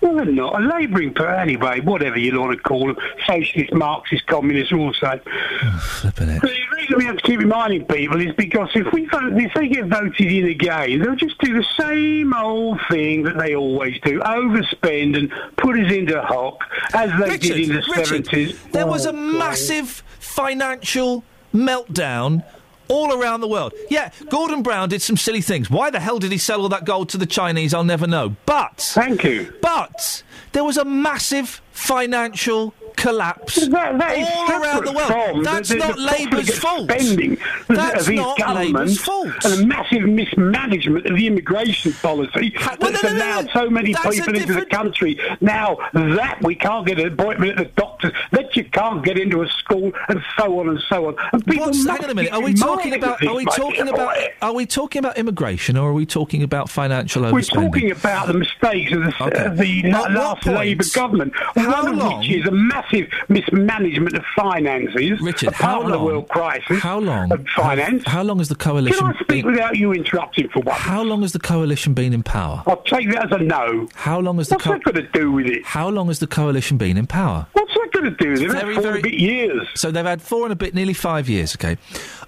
[0.00, 1.80] Well, they're not a labouring party anyway.
[1.80, 2.96] Whatever you want to call them,
[3.26, 5.20] socialist, Marxist, communist, also.
[5.62, 6.40] Oh, Flipping it.
[6.40, 9.68] The reason we have to keep reminding people is because if we vote, if they
[9.68, 14.20] get voted in again, they'll just do the same old thing that they always do:
[14.20, 16.64] overspend and put us into hock
[16.94, 18.62] as they Richard, did in the Richard, seventies.
[18.72, 22.42] there was a oh, massive financial meltdown
[22.90, 23.72] all around the world.
[23.88, 25.70] Yeah, Gordon Brown did some silly things.
[25.70, 27.72] Why the hell did he sell all that gold to the Chinese?
[27.72, 28.36] I'll never know.
[28.44, 29.54] But thank you.
[29.62, 35.44] But there was a massive financial collapse That- all around the world.
[35.44, 36.90] That's the, the, not the Labour's fault.
[36.90, 37.38] Spending
[37.68, 39.28] That's not Labour's fault.
[39.44, 43.52] and a massive mismanagement of the immigration policy well, that's no, allowed no.
[43.52, 45.18] so many people into the country.
[45.40, 49.42] Now that we can't get an appointment at the doctor's, that you can't get into
[49.42, 51.16] a school, and so on and so on.
[51.32, 52.32] And people What's, hang on a minute.
[52.32, 53.24] Are we talking about?
[53.24, 54.16] Are we talking about?
[54.42, 58.34] Are we talking about immigration, or are we talking about financial We're talking about the
[58.34, 59.54] mistakes of the, Okay.
[59.54, 62.89] the At la- what last Labour government, How one of which is a massive
[63.28, 66.80] mismanagement of finances, Richard, how of the world crisis.
[66.80, 67.32] How long?
[67.32, 68.04] Of finance.
[68.04, 68.98] How, how long has the coalition?
[68.98, 70.78] Can I speak been, without you interrupting for once?
[70.78, 72.62] how long has the coalition been in power?
[72.66, 73.88] I'll take that as a no.
[73.94, 75.64] How long has the What's that got to do with it?
[75.64, 77.46] How long has the coalition been in power?
[77.52, 78.38] What's that got to do it?
[78.38, 79.68] Very, That's four very- and a bit years.
[79.74, 81.54] So they've had four and a bit, nearly five years.
[81.56, 81.76] Okay.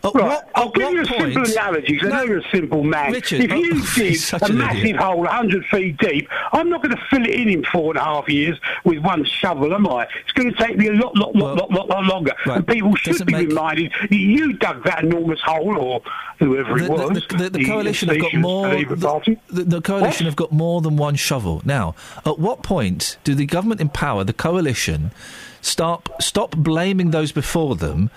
[0.05, 1.33] At Right, what, I'll give you a point?
[1.35, 3.13] simple analogy because I know you're a simple man.
[3.13, 4.97] Richard, if oh, you dig such a massive idiot.
[4.97, 8.05] hole 100 feet deep, I'm not going to fill it in in four and a
[8.05, 10.09] half years with one shovel, am I?
[10.25, 12.33] It's going to take me a lot, lot, lot, lot, lot, lot longer.
[12.47, 16.03] right, And people should doesn't be make- reminded that you dug that enormous hole, or
[16.41, 17.27] whoever The, it was.
[17.29, 18.69] the, the, the coalition have got more.
[18.85, 19.39] The, Party.
[19.51, 21.63] the, the coalition have got more than one shovel.
[21.65, 21.95] Now,
[22.27, 25.13] at what point do the government in power, the coalition,
[25.63, 28.11] stop stop blaming those before them,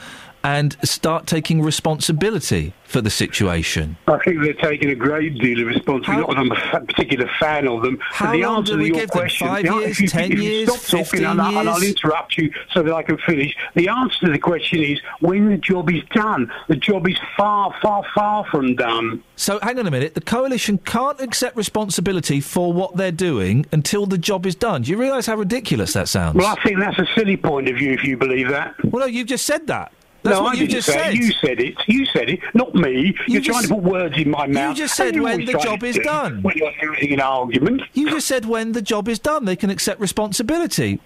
[0.45, 3.97] and start taking responsibility for the situation?
[4.07, 6.21] I think they're taking a great deal of responsibility.
[6.21, 7.97] Not that I'm a particular fan of them.
[8.11, 9.29] How but the long answer do we to your give them?
[9.29, 11.81] Five the- years, you, 10 if you years, stop talking 15 and, I, and I'll
[11.81, 13.55] interrupt you so that I can finish.
[13.73, 16.51] The answer to the question is when the job is done.
[16.67, 19.23] The job is far, far, far from done.
[19.37, 20.13] So, hang on a minute.
[20.13, 24.83] The coalition can't accept responsibility for what they're doing until the job is done.
[24.83, 26.35] Do you realise how ridiculous that sounds?
[26.35, 28.75] Well, I think that's a silly point of view if you believe that.
[28.83, 29.91] Well, no, you've just said that.
[30.25, 31.13] That's no, what I you didn't just say said.
[31.13, 31.15] it.
[31.17, 31.75] You said it.
[31.85, 33.15] You said it, not me.
[33.27, 34.69] You're trying to put words in my mouth.
[34.69, 36.41] You just said you when the job is do done.
[36.41, 37.83] When you're losing an argument.
[37.93, 40.99] You just said when the job is done, they can accept responsibility.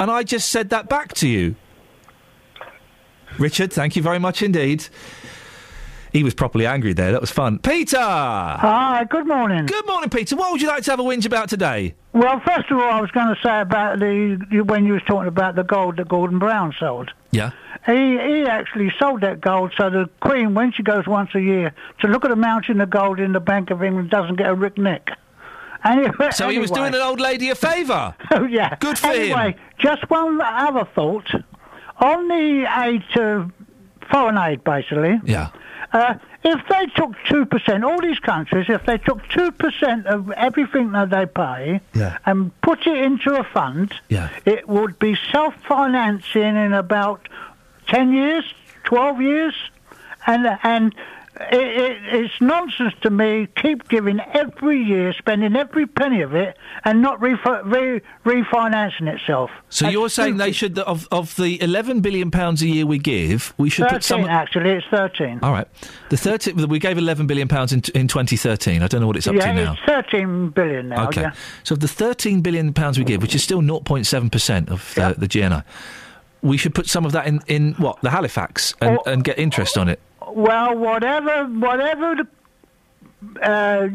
[0.00, 1.54] And I just said that back to you.
[3.38, 4.88] Richard, thank you very much indeed.
[6.12, 7.12] He was properly angry there.
[7.12, 7.58] That was fun.
[7.60, 7.96] Peter!
[7.98, 9.66] Hi, good morning.
[9.66, 10.34] Good morning, Peter.
[10.36, 11.94] What would you like to have a whinge about today?
[12.12, 15.28] Well, first of all, I was going to say about the when you was talking
[15.28, 17.10] about the gold that Gordon Brown sold.
[17.30, 17.52] Yeah.
[17.86, 21.72] He he actually sold that gold so the Queen, when she goes once a year
[22.00, 24.54] to look at the mountain of gold in the Bank of England, doesn't get a
[24.54, 25.10] rick neck.
[25.82, 28.14] Anyway, So he was doing an old lady a favour.
[28.32, 28.76] Oh yeah.
[28.80, 29.14] Good for him.
[29.32, 31.26] anyway, just one other thought
[31.98, 33.50] on the aid to
[34.10, 35.18] foreign aid, basically.
[35.24, 35.48] Yeah.
[35.92, 40.30] Uh, if they took two percent, all these countries, if they took two percent of
[40.32, 42.18] everything that they pay Yeah.
[42.26, 44.28] and put it into a fund, Yeah.
[44.44, 47.28] it would be self-financing in about
[47.88, 48.44] ten years,
[48.84, 49.54] twelve years,
[50.26, 50.94] and and.
[51.40, 53.48] It, it, it's nonsense to me.
[53.56, 59.50] Keep giving every year, spending every penny of it, and not refi- re- refinancing itself.
[59.70, 62.98] So That's you're saying they should of of the 11 billion pounds a year we
[62.98, 64.20] give, we should put some.
[64.20, 65.38] Thirteen, actually, it's thirteen.
[65.42, 65.66] All right,
[66.10, 68.82] the 13 we gave 11 billion pounds in in 2013.
[68.82, 69.72] I don't know what it's up yeah, to now.
[69.72, 71.06] it's thirteen billion now.
[71.08, 71.22] Okay.
[71.22, 71.32] Yeah.
[71.64, 75.26] So of the 13 billion pounds we give, which is still 0.7% of the, the
[75.28, 75.64] GNI,
[76.42, 78.00] we should put some of that in, in what?
[78.02, 79.10] The Halifax and, Oh.
[79.10, 80.00] and get interest on it.
[80.34, 83.88] Well, whatever, whatever the uh,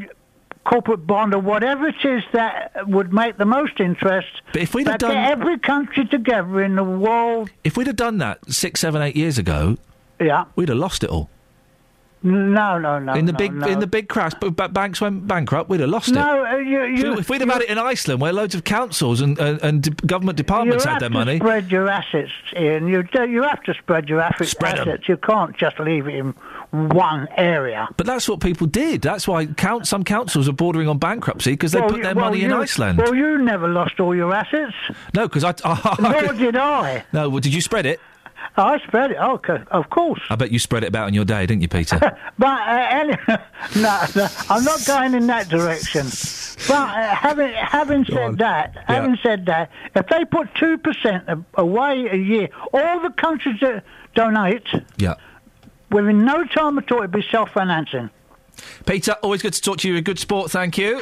[0.63, 4.41] corporate bond or whatever it is that would make the most interest.
[4.53, 8.17] But if we'd have done- every country together in the world, If we'd have done
[8.19, 9.77] that six, seven, eight years ago,
[10.19, 10.45] yeah.
[10.55, 11.29] we'd have lost it all.
[12.23, 13.13] No, no, no.
[13.13, 13.67] in the no, big no.
[13.67, 16.53] in the big crash, but banks went bankrupt, we'd have lost No, it.
[16.53, 19.37] uh, you, you, if we'd have had it in Iceland, where loads of councils and,
[19.37, 22.87] and, and de- government you departments have had their to money, spread your assets, Iain.
[22.87, 24.49] You do, you have to spread your assets.
[24.51, 25.07] Spread assets.
[25.07, 26.33] You can't just leave it in
[26.71, 27.87] one area.
[27.95, 29.03] But that's what people did.
[29.03, 32.25] That's why count, some councils are bordering on bankruptcy because they Well, put their well,
[32.31, 32.97] money in Iceland.
[32.97, 34.73] Well, you never lost all your assets.
[35.13, 35.95] no, because I.
[35.99, 37.03] Nor did I.
[37.13, 37.99] no, well, did you spread it?
[38.57, 39.17] I spread it.
[39.17, 40.21] Okay, of course.
[40.29, 41.99] I bet you spread it about in your day, didn't you, Peter?
[42.37, 43.13] But uh, any,
[43.77, 46.07] no, no, I'm not going in that direction.
[46.67, 52.07] But uh, having having said that, having said that, if they put two percent away
[52.11, 54.67] a year, all the countries that donate,
[54.97, 55.15] yeah.
[55.91, 58.09] within no time at all, it'd be self-financing.
[58.85, 59.95] Peter, always good to talk to you.
[59.95, 61.01] A good sport, thank you.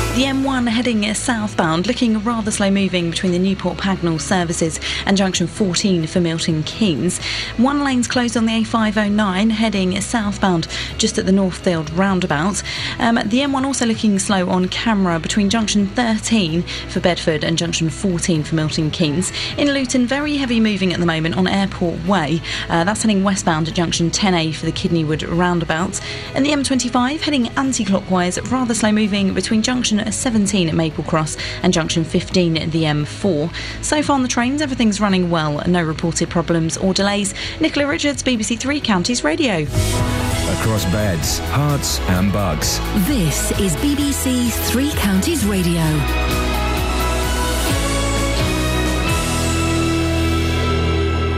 [0.13, 5.47] The M1 heading southbound, looking rather slow moving between the Newport Pagnell services and junction
[5.47, 7.23] 14 for Milton Keynes.
[7.55, 10.67] One lane's closed on the A509 heading southbound
[10.97, 12.61] just at the Northfield roundabout.
[12.99, 17.89] Um, the M1 also looking slow on camera between junction 13 for Bedford and junction
[17.89, 19.31] 14 for Milton Keynes.
[19.57, 22.41] In Luton, very heavy moving at the moment on Airport Way.
[22.67, 26.01] Uh, that's heading westbound at junction 10A for the Kidneywood roundabout.
[26.35, 31.37] And the M25 heading anti clockwise, rather slow moving between junction 17 at Maple Cross
[31.63, 33.53] and junction 15 at the M4.
[33.83, 37.33] So far on the trains, everything's running well, no reported problems or delays.
[37.59, 39.63] Nicola Richards, BBC Three Counties Radio.
[40.59, 42.79] Across beds, Herts, and bugs.
[43.07, 46.60] This is BBC Three Counties Radio.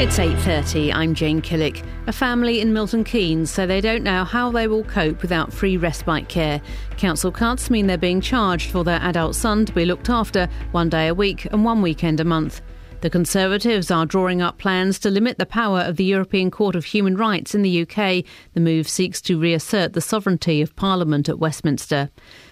[0.03, 0.91] It's 8:30.
[0.91, 1.81] I'm Jane Killick.
[2.07, 5.77] A family in Milton Keynes say they don't know how they will cope without free
[5.77, 6.61] respite care.
[6.97, 10.89] Council cuts mean they're being charged for their adult son to be looked after one
[10.89, 12.59] day a week and one weekend a month.
[12.99, 16.83] The Conservatives are drawing up plans to limit the power of the European Court of
[16.83, 18.25] Human Rights in the UK.
[18.55, 22.09] The move seeks to reassert the sovereignty of Parliament at Westminster.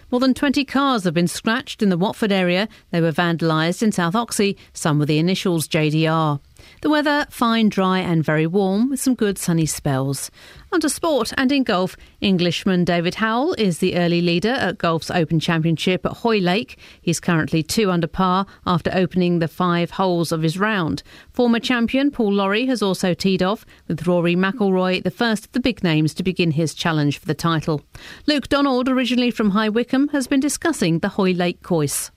[0.09, 2.67] More than 20 cars have been scratched in the Watford area.
[2.91, 6.39] They were vandalised in South Oxhey, some with the initials JDR.
[6.81, 10.31] The weather fine, dry, and very warm with some good sunny spells.
[10.73, 15.37] Onto sport and in golf, Englishman David Howell is the early leader at Golf's Open
[15.37, 16.77] Championship at Hoylake.
[17.01, 21.03] He's currently two under par after opening the five holes of his round.
[21.33, 25.59] Former champion Paul Lawrie has also teed off, with Rory McIlroy the first of the
[25.59, 27.81] big names to begin his challenge for the title.
[28.25, 32.11] Luke Donald, originally from High Wycombe, has been discussing the Hoylake course.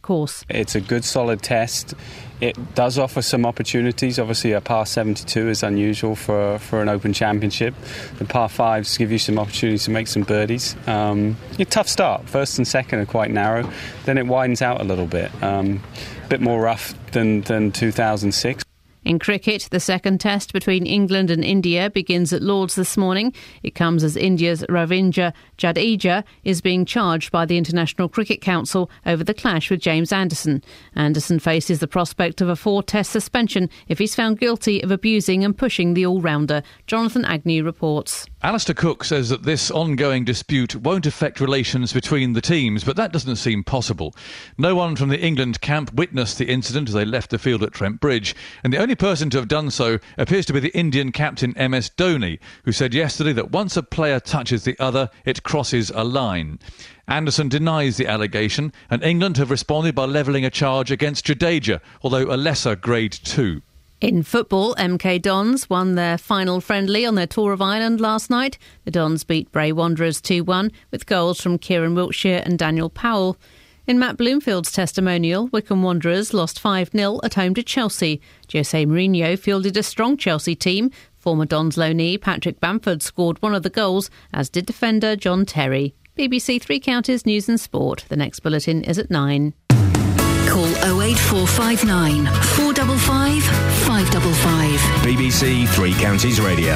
[0.48, 1.94] It's a good solid test.
[2.40, 4.18] It does offer some opportunities.
[4.18, 7.74] Obviously, a par 72 is unusual for, for an Open Championship.
[8.18, 10.76] The par fives give you some opportunities to make some birdies.
[10.86, 12.28] Um, a tough start.
[12.28, 13.70] First and second are quite narrow.
[14.04, 15.30] Then it widens out a little bit.
[15.42, 15.82] Um,
[16.24, 18.64] a bit more rough than, than 2006.
[19.04, 23.34] In cricket, the second test between England and India begins at Lords this morning.
[23.62, 29.22] It comes as India's Ravindra Jadeja is being charged by the International Cricket Council over
[29.22, 30.64] the clash with James Anderson.
[30.94, 35.44] Anderson faces the prospect of a four test suspension if he's found guilty of abusing
[35.44, 36.62] and pushing the all rounder.
[36.86, 38.24] Jonathan Agnew reports.
[38.42, 43.12] Alastair Cook says that this ongoing dispute won't affect relations between the teams, but that
[43.12, 44.14] doesn't seem possible.
[44.56, 47.72] No one from the England camp witnessed the incident as they left the field at
[47.72, 51.12] Trent Bridge, and the only person to have done so appears to be the Indian
[51.12, 55.90] captain MS Dhoni, who said yesterday that once a player touches the other, it crosses
[55.94, 56.58] a line.
[57.06, 62.32] Anderson denies the allegation, and England have responded by levelling a charge against Jadeja, although
[62.32, 63.60] a lesser grade 2.
[64.00, 68.58] In football, MK Dons won their final friendly on their tour of Ireland last night.
[68.84, 73.38] The Dons beat Bray Wanderers 2 1 with goals from Kieran Wiltshire and Daniel Powell.
[73.86, 78.18] In Matt Bloomfield's testimonial, Wycombe Wanderers lost 5 0 at home to Chelsea.
[78.50, 80.90] Jose Mourinho fielded a strong Chelsea team.
[81.18, 85.94] Former Dons loanee Patrick Bamford scored one of the goals, as did defender John Terry.
[86.16, 88.06] BBC Three Counties News and Sport.
[88.08, 89.52] The next bulletin is at 9.
[89.68, 90.66] Call
[91.02, 93.42] 08459 455
[93.84, 94.80] 555.
[95.04, 96.74] BBC Three Counties Radio.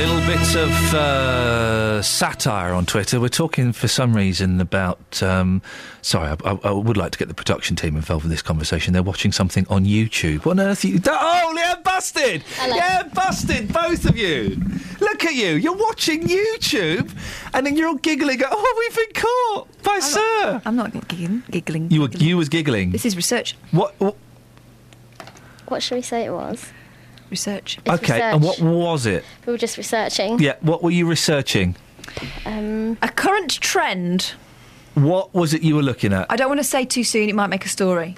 [0.00, 3.20] Little bits of uh, satire on Twitter.
[3.20, 5.22] We're talking for some reason about.
[5.22, 5.60] Um,
[6.00, 8.94] sorry, I, I, I would like to get the production team involved with this conversation.
[8.94, 10.46] They're watching something on YouTube.
[10.46, 10.84] What on earth?
[10.84, 12.42] Are you, oh, yeah, busted!
[12.56, 12.76] Hello.
[12.76, 13.70] Yeah, busted!
[13.74, 14.56] Both of you.
[15.00, 15.56] Look at you.
[15.56, 17.14] You're watching YouTube,
[17.52, 18.40] and then you're all giggling.
[18.42, 20.62] Oh, we've been caught by Sir.
[20.64, 21.42] I'm not giggling.
[21.50, 21.90] giggling.
[21.90, 22.92] You were you was giggling.
[22.92, 23.54] This is research.
[23.70, 23.94] What?
[24.00, 24.16] what
[25.68, 26.72] What should we say it was?
[27.30, 27.78] Research.
[27.84, 29.24] It's okay, and what was it?
[29.46, 30.38] We were just researching.
[30.40, 31.76] Yeah, what were you researching?
[32.44, 34.34] Um, A current trend.
[34.94, 36.26] What was it you were looking at?
[36.28, 37.28] I don't want to say too soon.
[37.28, 38.16] It might make a story.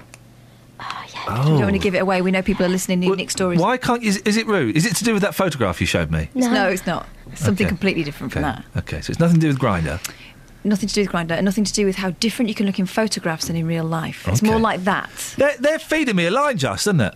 [0.80, 1.44] Oh, yeah.
[1.44, 2.22] We don't want to give it away.
[2.22, 3.00] We know people are listening.
[3.00, 3.60] Need Nick stories.
[3.60, 4.08] Why can't you?
[4.08, 4.76] Is, is it rude?
[4.76, 6.22] Is it to do with that photograph you showed me?
[6.34, 7.06] It's- No, it's not.
[7.30, 7.68] It's something Okay.
[7.68, 8.64] completely different from that.
[8.78, 10.00] Okay, so it's nothing to do with Grindr.
[10.64, 12.78] Nothing to do with Grindr, and nothing to do with how different you can look
[12.78, 14.26] in photographs than in real life.
[14.28, 15.10] It's more like that.
[15.36, 17.14] They're, they're feeding me a line, just, isn't it?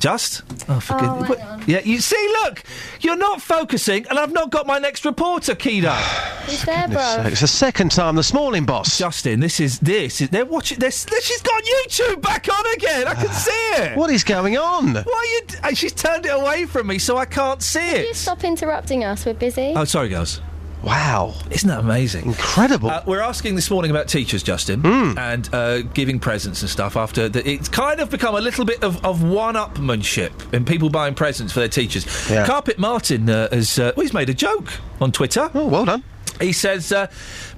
[0.00, 0.42] Just?
[0.68, 2.62] Oh, for Oh, goodness- Yeah, you see, look,
[3.02, 5.96] you're not focusing, and I've not got my next reporter keyed up.
[6.46, 7.24] Who's there, bro?
[7.26, 8.98] It's the second time this morning, boss.
[8.98, 10.78] Justin, this is this is they're watching.
[10.78, 13.06] They're, she's got YouTube back on again.
[13.06, 13.50] I can see
[13.82, 13.96] it.
[13.96, 14.94] What is going on?
[14.94, 15.56] Why you?
[15.62, 17.94] uh, She's turned it away from me, so I can't see it.
[17.96, 19.26] Can you stop interrupting us?
[19.26, 19.74] We're busy.
[19.76, 20.40] Oh, sorry, girls.
[20.82, 21.34] Wow.
[21.50, 22.26] Isn't that amazing?
[22.26, 22.90] Incredible.
[22.90, 25.18] Uh, we're asking this morning about teachers, Justin, Hmm.
[25.18, 28.82] and uh, giving presents and stuff after the, it's kind of become a little bit
[28.82, 32.06] of, of one upmanship in people buying presents for their teachers.
[32.30, 32.46] Yeah.
[32.46, 34.68] Carpet Martin uh, has uh, well, he's made a joke
[35.00, 35.50] on Twitter.
[35.54, 36.02] Oh, well done.
[36.40, 37.08] He says, uh,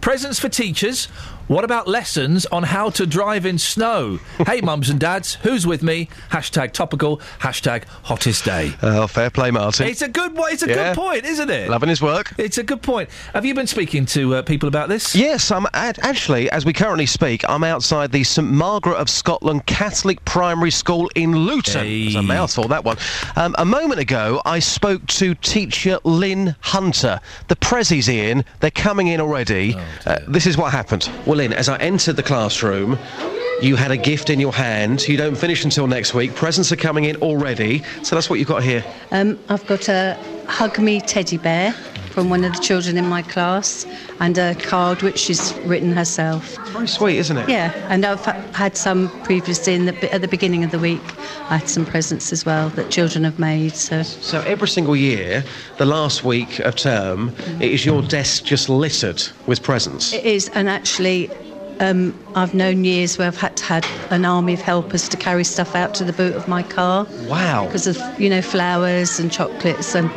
[0.01, 1.07] presents for teachers.
[1.53, 4.19] What about lessons on how to drive in snow?
[4.47, 6.09] hey, mums and dads, who's with me?
[6.31, 8.73] Hashtag topical, hashtag hottest day.
[8.81, 9.87] Oh, fair play, Martin.
[9.87, 10.33] It's a good.
[10.35, 10.95] It's a Yeah.
[10.95, 11.69] good point, isn't it?
[11.69, 12.33] Loving his work.
[12.39, 13.11] It's a good point.
[13.35, 15.15] Have you been speaking to uh, people about this?
[15.15, 19.67] Yes, I'm at, actually, as we currently speak, I'm outside the St Margaret of Scotland
[19.67, 21.85] Catholic Primary School in Luton.
[21.85, 22.97] It's a mouthful, that one.
[23.37, 27.21] Um, a moment ago, I spoke to teacher Lynn Hunter.
[27.49, 29.77] The Prezzies in, they're coming in already.
[30.07, 31.11] uh, this is what happened.
[31.27, 32.99] Well, As I entered the classroom,
[33.63, 35.09] you had a gift in your hand.
[35.09, 36.35] You don't finish until next week.
[36.35, 37.83] Presents are coming in already.
[38.03, 38.85] So that's what you've got here.
[39.11, 41.75] Um, I've got a Hug Me teddy bear
[42.13, 43.87] from one of the children in my class
[44.21, 46.57] and a card which she's written herself.
[46.69, 47.49] Very sweet, isn't it?
[47.49, 48.25] Yeah, and I've
[48.55, 51.01] had some previously in the, at the beginning of the week.
[51.51, 53.75] I had some presents as well that children have made.
[53.75, 55.43] So, So every single year,
[55.79, 60.13] the last week of term, it is your desk just littered with presents.
[60.13, 61.31] it is, and actually,
[61.81, 65.45] um, I've known years where I've had to had an army of helpers to carry
[65.45, 67.07] stuff out to the boot of my car.
[67.27, 67.67] Wow.
[67.67, 70.11] Because of you know flowers and chocolates, and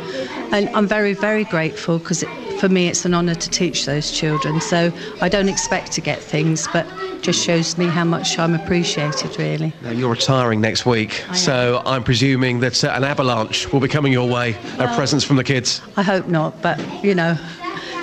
[0.52, 2.24] and I'm very very grateful because
[2.60, 4.60] for me it's an honour to teach those children.
[4.60, 6.86] So I don't expect to get things, but
[7.22, 9.72] just shows me how much I'm appreciated really.
[9.82, 14.12] Now, you're retiring next week, so I'm presuming that uh, an avalanche will be coming
[14.12, 15.82] your way of Well- presents from the kids.
[15.96, 17.36] I hope not, but you know,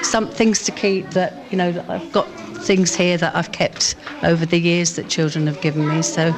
[0.04, 2.28] some things to keep that you know I've got
[2.64, 6.02] things here that I've kept over the years that children have given me.
[6.02, 6.34] So,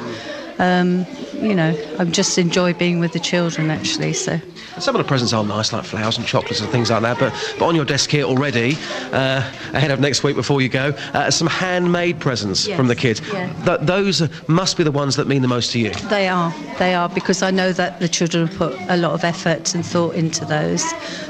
[0.60, 1.06] um,
[1.42, 4.14] you know, I just enjoy being with the children actually.
[4.14, 4.40] So.
[4.80, 7.34] Some of the presents are nice, like flowers and chocolates and things like that, but,
[7.60, 8.76] but on your desk here already,
[9.14, 9.38] uh,
[9.74, 13.22] ahead of next week before you go, uh, some handmade presents Yes, from the kids.
[13.32, 13.54] yeah.
[13.64, 15.92] Th- those must be the ones that mean the most to you.
[16.10, 16.54] They are.
[16.78, 19.86] They are because I know that the children have put a lot of effort and
[19.86, 20.84] thought into those,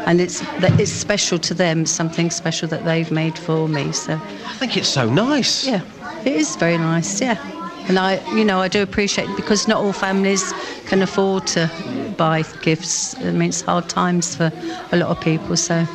[0.07, 1.85] and it's that it's special to them.
[1.85, 3.91] Something special that they've made for me.
[3.91, 5.67] So I think it's so nice.
[5.67, 5.81] Yeah,
[6.25, 7.21] it is very nice.
[7.21, 7.37] Yeah,
[7.87, 10.53] and I, you know, I do appreciate it because not all families
[10.85, 11.69] can afford to
[12.17, 13.15] buy gifts.
[13.21, 14.51] I mean, it's hard times for
[14.91, 15.55] a lot of people.
[15.57, 15.85] So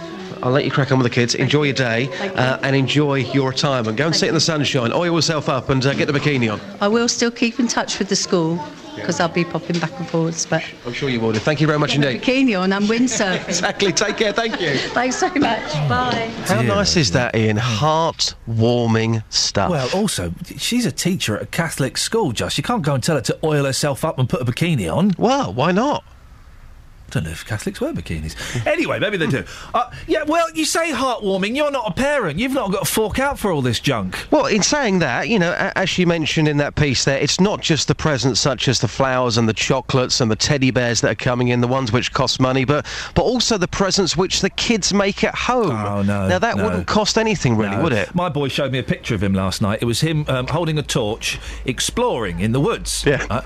[0.43, 1.35] I'll let you crack on with the kids.
[1.35, 3.97] Enjoy your day uh, and enjoy your retirement.
[3.97, 6.61] Go and sit in the sunshine, oil yourself up, and uh, get the bikini on.
[6.81, 8.59] I will still keep in touch with the school
[9.01, 10.47] because I'll be popping back and forwards.
[10.47, 11.33] But I'm sure you will.
[11.33, 11.39] do.
[11.39, 12.23] Thank you very much indeed.
[12.23, 13.49] bikini on I'm windsurf.
[13.49, 13.93] exactly.
[13.93, 14.33] Take care.
[14.33, 14.77] Thank you.
[14.95, 15.73] Thanks so much.
[15.89, 16.31] Bye.
[16.45, 17.57] How nice is that, Iain?
[17.57, 19.71] Heart-warming stuff.
[19.71, 22.59] Well, also, she's a teacher at a Catholic school, Just.
[22.59, 25.13] You can't go and tell her to oil herself up and put a bikini on.
[25.19, 26.05] Well, why not?
[27.11, 28.37] I don't know if Catholics wear bikinis.
[28.67, 29.45] anyway, maybe they do.
[29.73, 31.55] Uh, yeah, well, you say heartwarming.
[31.55, 32.39] You're not a parent.
[32.41, 34.27] You've not got to fork out for all this junk.
[34.33, 37.61] Well, in saying that, you know, as she mentioned in that piece there, it's not
[37.61, 41.13] just the presents such as the flowers and the chocolates and the teddy bears that
[41.13, 44.51] are coming in, the ones which cost money, but but also the presents which the
[44.51, 45.71] kids make at home.
[45.71, 46.27] Oh no!
[46.27, 46.65] Now that no.
[46.65, 47.83] wouldn't cost anything, really, No.
[47.85, 48.13] would it?
[48.15, 49.81] My boy showed me a picture of him last night.
[49.83, 53.05] It was him um, holding a torch, exploring in the woods.
[53.07, 53.45] Yeah.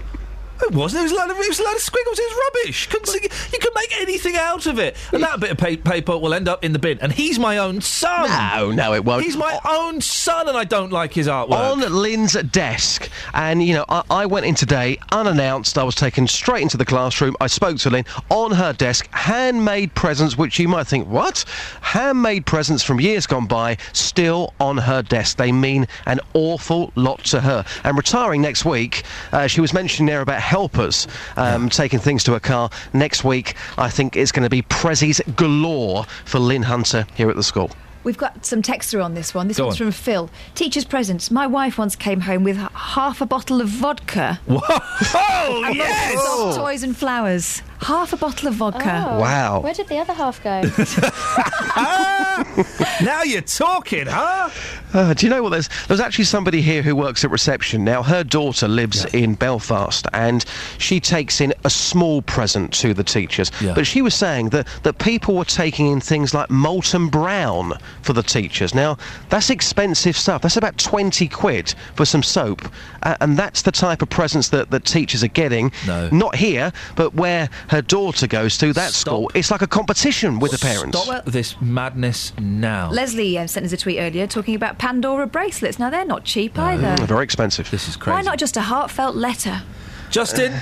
[0.63, 1.01] It wasn't.
[1.01, 2.19] It was a load of, it was a load of squiggles.
[2.19, 2.87] It was rubbish.
[2.89, 3.21] Couldn't see,
[3.53, 6.49] you could make anything out of it, and that bit of pa- paper will end
[6.49, 6.99] up in the bin.
[7.01, 8.29] And he's my own son.
[8.29, 9.25] No, no, it won't.
[9.25, 11.73] He's my own son, and I don't like his artwork.
[11.73, 15.79] On Lynn's desk, and you know, I, I went in today unannounced.
[15.79, 17.37] I was taken straight into the classroom.
[17.41, 21.45] I spoke to Lynn on her desk, handmade presents, which you might think, what?
[21.81, 25.37] Handmade presents from years gone by, still on her desk.
[25.37, 27.65] They mean an awful lot to her.
[27.85, 29.03] And retiring next week,
[29.33, 32.71] uh, she was mentioning there about helpers um, taking things to a car.
[32.93, 37.37] Next week, I think it's going to be prezzies galore for Lynn Hunter here at
[37.37, 37.71] the school.
[38.05, 39.49] We've got some text through on this one.
[39.49, 39.87] This Go one's on.
[39.87, 40.31] from Phil.
[40.55, 41.31] Teacher's presents.
[41.31, 44.39] My wife once came home with half a bottle of vodka.
[44.47, 46.23] Oh, and yes!
[46.23, 47.63] soft toys and flowers.
[47.81, 49.05] Half a bottle of vodka.
[49.09, 49.61] Oh, Wow.
[49.61, 50.63] Where did the other half go?
[53.05, 54.51] now you're talking, huh?
[54.93, 55.51] Uh, do you know what?
[55.51, 57.85] There's there's actually somebody here who works at reception.
[57.85, 60.45] Now her daughter lives in Belfast, and
[60.79, 63.51] she takes in a small present to the teachers.
[63.75, 67.73] But she was saying that that people were taking in things like Molton Brown
[68.03, 68.75] for the teachers.
[68.75, 68.97] Now
[69.31, 70.43] that's expensive stuff.
[70.43, 72.63] That's about twenty quid for some soap,
[73.03, 75.73] uh, and that's the type of presents that that teachers are getting.
[75.87, 76.09] No.
[76.11, 79.31] Not here, but where her daughter goes to that school.
[79.35, 80.99] It's like a competition with the parents.
[80.99, 82.91] Stop this madness now.
[82.91, 85.79] Leslie um, sent us a tweet earlier talking about Pandora bracelets.
[85.79, 86.97] Now, they're not cheap either.
[86.97, 87.71] Mm, very expensive.
[87.71, 88.15] This is crazy.
[88.15, 89.63] Why not just a heartfelt letter?
[90.11, 90.53] Justin?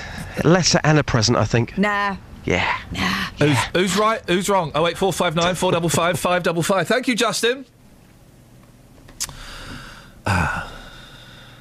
[0.45, 1.77] Letter and a present, I think.
[1.77, 2.17] Nah.
[2.45, 2.77] Yeah.
[3.39, 4.21] Who's, who's right?
[4.29, 4.73] Who's wrong?
[4.75, 6.89] Oh eight four five nine four double five five double five.
[6.89, 7.65] Thank you, Justin.
[10.27, 10.67] now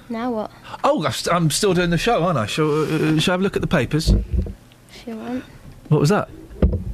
[0.10, 0.52] what?
[0.84, 2.46] Oh, I'm I'm still doing the show, aren't I?
[2.46, 4.14] Shall, uh, shall I have a look at the papers?
[5.02, 5.44] If you want.
[5.90, 6.30] What was that?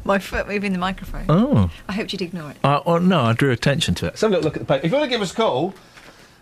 [0.06, 1.26] My foot moving the microphone.
[1.27, 1.69] Oh.
[1.90, 2.58] I hoped you'd ignore it.
[2.64, 4.11] Uh, well, no, I drew attention to it.
[4.11, 4.86] Let's have a little look at the paper.
[4.86, 5.74] If you want to give us a call,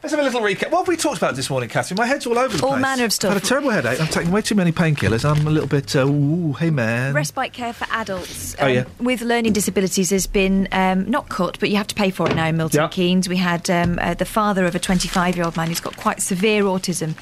[0.05, 0.69] let's have a little recap.
[0.71, 1.97] What have we talked about this morning, Catherine?
[1.97, 2.81] My head's all over the All place.
[2.81, 3.31] manner of stuff.
[3.31, 3.99] I've had a terrible headache.
[3.99, 5.25] I'm taking way too many painkillers.
[5.25, 7.15] I'm a little bit, uh, ooh, hey man.
[7.15, 8.83] Respite care for adults Oh, um, yeah.
[8.99, 12.35] with learning disabilities has been um, not cut, but you have to pay for it
[12.35, 12.87] now in Milton Yeah.
[12.87, 13.27] Keynes.
[13.27, 16.21] We had um, uh, the father of a 25 year old man who's got quite
[16.21, 17.15] severe autism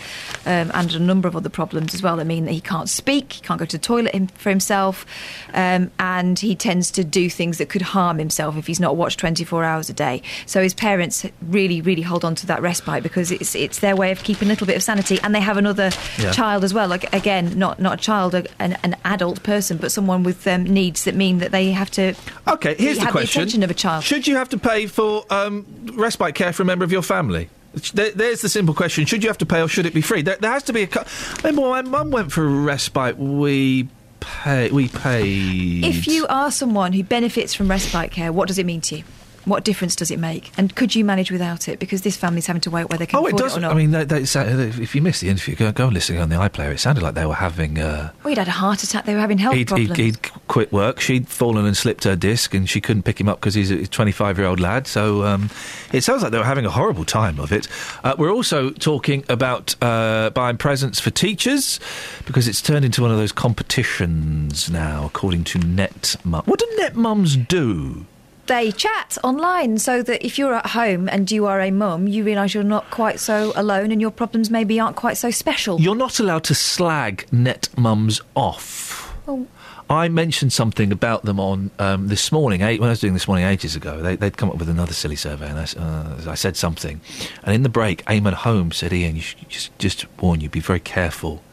[0.45, 3.31] um, and a number of other problems as well that mean that he can't speak,
[3.31, 5.05] he can't go to the toilet him, for himself,
[5.53, 9.19] um, and he tends to do things that could harm himself if he's not watched
[9.19, 10.21] 24 hours a day.
[10.45, 14.11] So his parents really, really hold on to that respite because it's it's their way
[14.11, 16.31] of keeping a little bit of sanity, and they have another Yeah.
[16.31, 16.87] child as well.
[16.87, 20.63] Like again, not not a child, a, an, an adult person, but someone with um,
[20.63, 22.13] needs that mean that they have to.
[22.47, 23.39] Okay, here's the question.
[23.39, 24.03] The attention of a child.
[24.03, 27.49] Should you have to pay for um, respite care for a member of your family?
[27.93, 30.21] There's the simple question: Should you have to pay, or should it be free?
[30.21, 30.87] There, there has to be a.
[30.87, 31.03] Co-
[31.43, 33.17] Remember, when my mum went for respite.
[33.17, 33.87] We
[34.19, 34.69] pay.
[34.71, 35.83] We paid.
[35.83, 39.03] If you are someone who benefits from respite care, what does it mean to you?
[39.45, 40.51] What difference does it make?
[40.57, 41.79] And could you manage without it?
[41.79, 43.53] Because this family's having to wait where they can Oh, it does.
[43.55, 43.71] it or not.
[43.71, 46.29] I mean, they, they, sa- if you missed the interview, go, go and listen on
[46.29, 46.71] the iPlayer.
[46.71, 47.77] It sounded like they were having.
[47.77, 49.05] Uh, well, he'd had a heart attack.
[49.05, 49.97] They were having health he'd, problems.
[49.97, 50.99] he'd, he'd quit work.
[51.01, 53.85] She'd fallen and slipped her disc, and she couldn't pick him up because he's a
[53.85, 54.87] 25 year old lad.
[54.87, 55.49] So um,
[55.91, 57.67] it sounds like they were having a horrible time of it.
[58.03, 61.79] Uh, we're also talking about uh, buying presents for teachers
[62.25, 66.43] because it's turned into one of those competitions now, according to Net Mum.
[66.45, 68.05] What do Net Mums do?
[68.47, 72.25] They chat online so that if you're at home and you are a mum, you
[72.25, 75.79] realise you're not quite so alone and your problems maybe aren't quite so special.
[75.79, 79.15] You're not allowed to slag Net Mums off.
[79.27, 79.47] Oh.
[79.89, 83.27] I mentioned something about them on um, this morning, eight, when I was doing this
[83.27, 84.01] morning ages ago.
[84.01, 86.99] They, they'd come up with another silly survey, and I, uh, I said something.
[87.43, 90.61] And in the break, Eamon Holmes said, Iain, you should just, just warn you, be
[90.61, 91.43] very careful.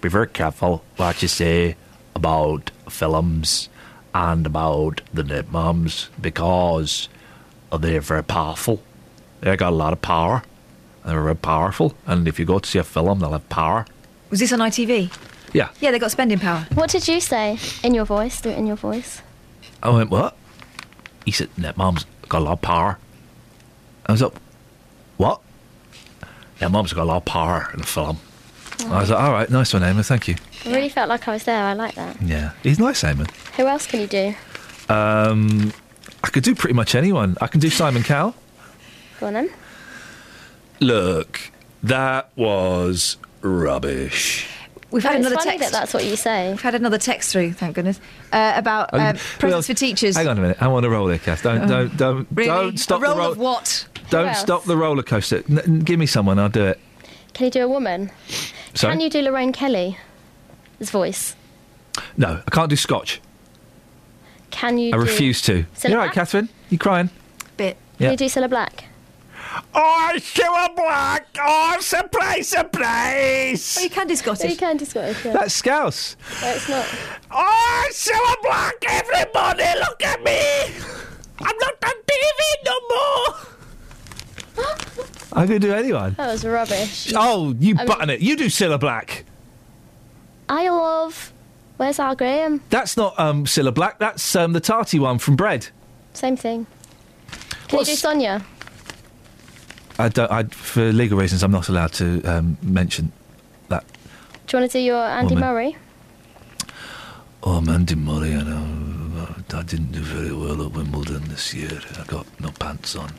[0.00, 1.76] Be very careful what you say
[2.14, 3.68] about films
[4.16, 7.10] and about the net mums because
[7.78, 8.82] they're very powerful.
[9.40, 10.42] They got a lot of power.
[11.04, 11.94] They're very powerful.
[12.06, 13.84] And if you go to see a film, they'll have power.
[14.30, 15.14] Was this on ITV?
[15.52, 15.68] Yeah.
[15.80, 16.66] Yeah, they got spending power.
[16.72, 18.40] What did you say in your voice?
[18.40, 19.20] Do it in your voice.
[19.82, 20.34] I went, what?
[21.26, 22.98] He said, net mum's got a lot of power.
[24.06, 24.32] I was like,
[25.18, 25.42] what?
[26.62, 28.18] Net mum's got a lot of power in the film.
[28.84, 30.36] I was like, all right, nice one, Eamon, thank you.
[30.64, 31.62] I really felt like I was there.
[31.64, 32.20] I like that.
[32.22, 33.30] Yeah, he's nice, Eamon.
[33.56, 34.34] Who else can you do?
[34.88, 35.72] Um,
[36.22, 37.36] I could do pretty much anyone.
[37.40, 38.34] I can do Simon Cowell.
[39.20, 39.50] Go on then.
[40.80, 41.50] Look,
[41.82, 44.46] that was rubbish.
[44.90, 45.72] We've had Oh, it's another funny text.
[45.72, 46.50] that that's what you say.
[46.50, 47.98] We've had another text through, thank goodness,
[48.32, 50.16] uh, about Oh, uh, you- presents well, for teachers.
[50.16, 50.58] Hang on a minute.
[50.60, 51.48] I'm on a roller coaster.
[51.48, 51.66] Don't, Oh.
[51.66, 52.48] don't, don't, Really?
[52.48, 53.32] don't stop a roll the roll.
[53.32, 53.86] of what?
[54.10, 55.42] Don't stop the roller coaster.
[55.50, 56.38] N- n- give me someone.
[56.38, 56.78] I'll do it.
[57.34, 58.10] Can you do a woman?
[58.76, 58.92] Sorry?
[58.92, 59.96] Can you do Lorraine Kelly's
[60.80, 61.34] voice?
[62.16, 63.20] No, I can't do Scotch.
[64.50, 65.64] Can you I do refuse to.
[65.74, 66.14] Cilla You all right, Black?
[66.14, 66.48] Catherine?
[66.70, 67.10] You crying?
[67.56, 67.76] Bit.
[67.98, 68.10] Can Yeah.
[68.12, 68.84] you do Cilla Black?
[69.74, 71.26] Oh, Cilla Black!
[71.40, 73.76] Oh, surprise, surprise!
[73.78, 74.44] Oh, you can do Scottish.
[74.44, 75.24] No, you can do Scottish.
[75.24, 75.32] Yeah.
[75.32, 76.16] That's Scouse.
[76.42, 76.86] No, it's not.
[77.30, 78.74] Oh, Cilla Black!
[78.86, 80.74] Everybody, look at me!
[81.40, 83.55] I'm not on TV no more!
[85.32, 86.14] I could do anyone.
[86.14, 87.12] That was rubbish.
[87.14, 88.20] Oh, you I mean- button it.
[88.20, 89.24] You do Cilla Black.
[90.48, 91.32] I love.
[91.76, 92.62] Where's our Graham?
[92.70, 93.98] That's not um, Cilla Black.
[93.98, 95.68] That's um, the tarty one from Bread.
[96.14, 96.66] Same thing.
[97.68, 98.44] Can you do Sonia?
[99.98, 100.30] I don't.
[100.30, 103.12] I, for legal reasons, I'm not allowed to um, mention
[103.68, 103.84] that.
[104.46, 105.48] Do you want to do your Andy Woman.
[105.48, 105.76] Murray?
[107.42, 108.34] Oh, I'm Andy Murray.
[108.34, 108.65] I know.
[109.54, 111.80] I didn't do very well at Wimbledon this year.
[111.98, 113.12] I got no pants on.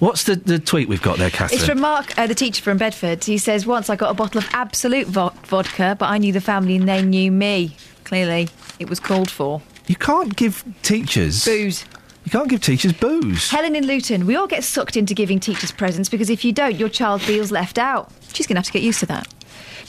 [0.00, 1.58] What's the, the tweet we've got there, Catherine?
[1.58, 3.24] It's from Mark, uh, the teacher from Bedford.
[3.24, 6.40] He says, Once I got a bottle of absolute vo- vodka, but I knew the
[6.42, 7.76] family and they knew me.
[8.04, 9.62] Clearly, it was called for.
[9.86, 11.84] You can't give teachers booze.
[12.24, 13.50] You can't give teachers booze.
[13.50, 16.76] Helen in Luton, we all get sucked into giving teachers presents because if you don't,
[16.76, 18.12] your child feels left out.
[18.32, 19.26] She's going to have to get used to that.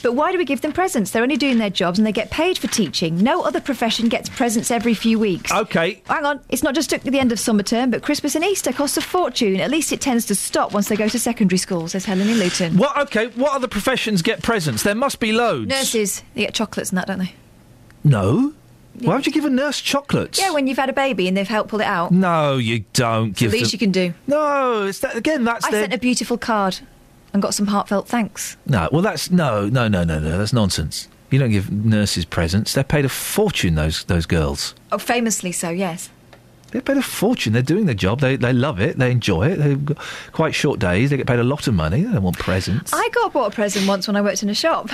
[0.04, 1.10] But why do we give them presents?
[1.10, 3.16] They're only doing their jobs and they get paid for teaching.
[3.22, 5.50] No other profession gets presents every few weeks.
[5.50, 6.02] Okay.
[6.06, 8.70] Hang on, it's not just at the end of summer term, but Christmas and Easter
[8.70, 9.58] cost a fortune.
[9.60, 12.38] At least it tends to stop once they go to secondary school, says Helen in
[12.38, 12.76] Luton.
[12.76, 12.96] What?
[12.98, 13.28] Okay.
[13.28, 14.82] What other professions get presents?
[14.82, 15.70] There must be loads.
[15.70, 17.34] Nurses, they get chocolates and that, don't they?
[18.04, 18.52] No.
[19.00, 20.38] Why would you give a nurse chocolates?
[20.38, 22.12] Yeah, when you've had a baby and they've helped pull it out.
[22.12, 23.76] No, you don't It's give the least them.
[23.76, 24.14] you can do.
[24.26, 25.42] No, it's that again.
[25.44, 25.82] That's I their.
[25.84, 26.78] sent a beautiful card
[27.34, 28.56] and got some heartfelt thanks.
[28.64, 30.38] No, well, that's no, no, no, no, no.
[30.38, 31.08] That's nonsense.
[31.30, 32.72] You don't give nurses presents.
[32.72, 33.74] They're paid a fortune.
[33.74, 34.74] Those those girls.
[34.92, 36.08] Oh, famously so, yes.
[36.70, 37.52] They're paid a fortune.
[37.52, 38.20] They're doing their job.
[38.20, 38.98] They they love it.
[38.98, 39.56] They enjoy it.
[39.56, 39.98] They've got
[40.32, 41.10] quite short days.
[41.10, 42.02] They get paid a lot of money.
[42.02, 42.92] They don't want presents.
[42.94, 44.88] I got bought a present once when I worked in a shop.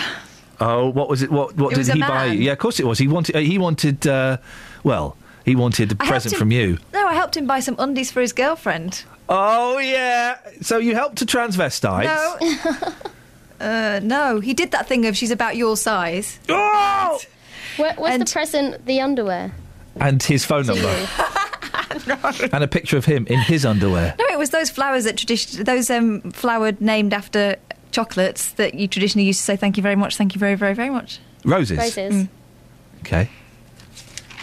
[0.60, 1.30] Oh, what was it?
[1.30, 2.26] What what It did he buy?
[2.26, 2.98] Yeah, of course it was.
[2.98, 3.36] He wanted.
[3.36, 4.06] He wanted.
[4.06, 4.38] Uh,
[4.82, 5.16] well,
[5.50, 6.78] he wanted a I present him- from you.
[6.92, 9.04] No, I helped him buy some undies for his girlfriend.
[9.28, 10.38] Oh yeah.
[10.60, 12.04] So you helped a transvestite.
[12.04, 12.94] No.
[13.66, 16.38] uh, no, he did that thing of she's about your size.
[16.48, 17.20] Oh!
[17.76, 19.52] Where, was the present the underwear?
[19.96, 20.82] And his phone number.
[20.82, 21.06] you?
[22.52, 24.14] and a picture of him in his underwear.
[24.18, 27.56] No, it was those flowers that tradition, those um, flower named after
[27.90, 30.74] chocolates that you traditionally used to say thank you very much, thank you very, very,
[30.74, 31.18] very much.
[31.44, 31.78] Roses.
[31.78, 32.14] Roses.
[32.14, 32.28] Mm.
[33.00, 33.28] Okay.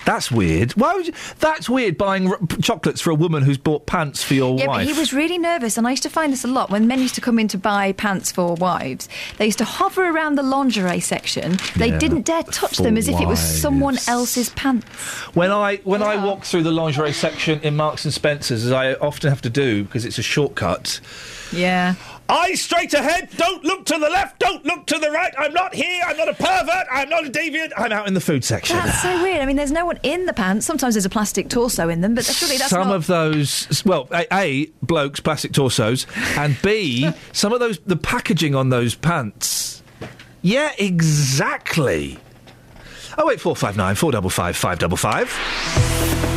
[0.07, 0.71] That's weird.
[0.71, 1.13] Why would you?
[1.39, 4.87] That's weird buying r- chocolates for a woman who's bought pants for your Yeah, wife.
[4.87, 6.99] but he was really nervous, and I used to find this a lot when men
[7.01, 9.09] used to come in to buy pants for wives.
[9.37, 11.57] They used to hover around the lingerie section.
[11.75, 14.87] They Yeah, didn't dare touch them as if it was someone else's pants.
[15.35, 18.93] When I when I walk through the lingerie section in Marks and Spencers, as I
[18.93, 21.01] often have to do because it's a shortcut.
[21.51, 21.95] Yeah.
[22.29, 23.29] Eyes straight ahead.
[23.37, 24.39] Don't look to the left.
[24.39, 25.33] Don't look to the right.
[25.37, 26.01] I'm not here.
[26.05, 26.87] I'm not a pervert.
[26.91, 27.71] I'm not a deviant.
[27.77, 28.75] I'm out in the food section.
[28.75, 29.41] That's so weird.
[29.41, 30.65] I mean, there's no one in the pants.
[30.65, 32.95] Sometimes there's a plastic torso in them, but surely that's some not.
[32.97, 36.05] of those, well, a, a blokes, plastic torsos,
[36.37, 39.81] and b some of those the packaging on those pants.
[40.41, 42.19] Yeah, exactly.
[43.17, 46.36] Oh eight four five nine four double five five double five.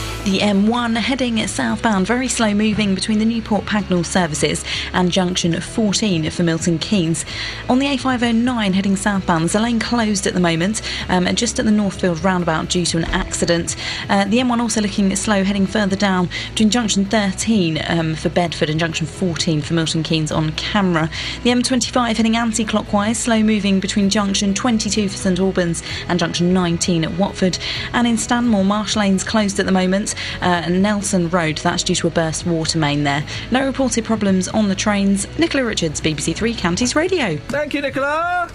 [0.23, 6.29] The M1 heading southbound, very slow moving between the Newport Pagnell services and junction 14
[6.29, 7.25] for Milton Keynes.
[7.67, 11.65] On the A509 heading southbound, there's a lane closed at the moment, um, just at
[11.65, 13.75] the Northfield roundabout due to an accident.
[14.09, 18.69] Uh, the M1 also looking slow heading further down between junction 13 um, for Bedford
[18.69, 21.09] and junction 14 for Milton Keynes on camera.
[21.41, 26.53] The M25 heading anti clockwise, slow moving between junction 22 for St Albans and junction
[26.53, 27.57] 19 at Watford.
[27.93, 30.10] And in Stanmore, Marsh Lane's closed at the moment.
[30.41, 33.23] Uh, and Nelson Road, that's due to a burst water main there.
[33.51, 35.27] No reported problems on the trains.
[35.37, 37.37] Nicola Richards, BBC Three Counties Radio.
[37.37, 38.49] Thank you, Nicola.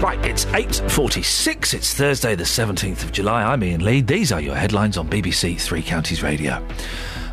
[0.00, 1.74] Right, it's 8.46.
[1.74, 3.42] It's Thursday, the 17th of July.
[3.42, 4.00] I'm Iain Lee.
[4.00, 6.66] These are your headlines on BBC Three Counties Radio.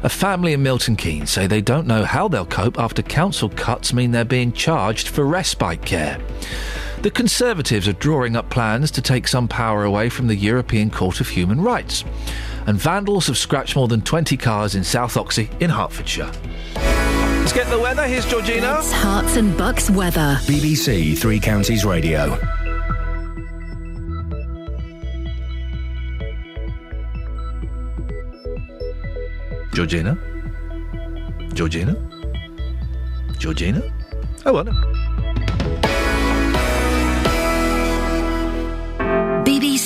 [0.03, 3.93] A family in Milton Keynes say they don't know how they'll cope after council cuts
[3.93, 6.19] mean they're being charged for respite care.
[7.07, 11.21] The Conservatives are drawing up plans to take some power away from the European Court
[11.21, 12.03] of Human Rights.
[12.65, 16.29] And vandals have scratched more than 20 cars in South Oxhey in Hertfordshire.
[16.75, 18.05] Let's get the weather.
[18.05, 18.75] Here's Georgina.
[18.79, 20.37] It's Herts and Bucks weather.
[20.41, 22.37] BBC Three Counties Radio.
[29.73, 30.17] Georgina?
[31.53, 31.95] Georgina?
[33.39, 33.81] Georgina?
[34.45, 35.26] Oh, well.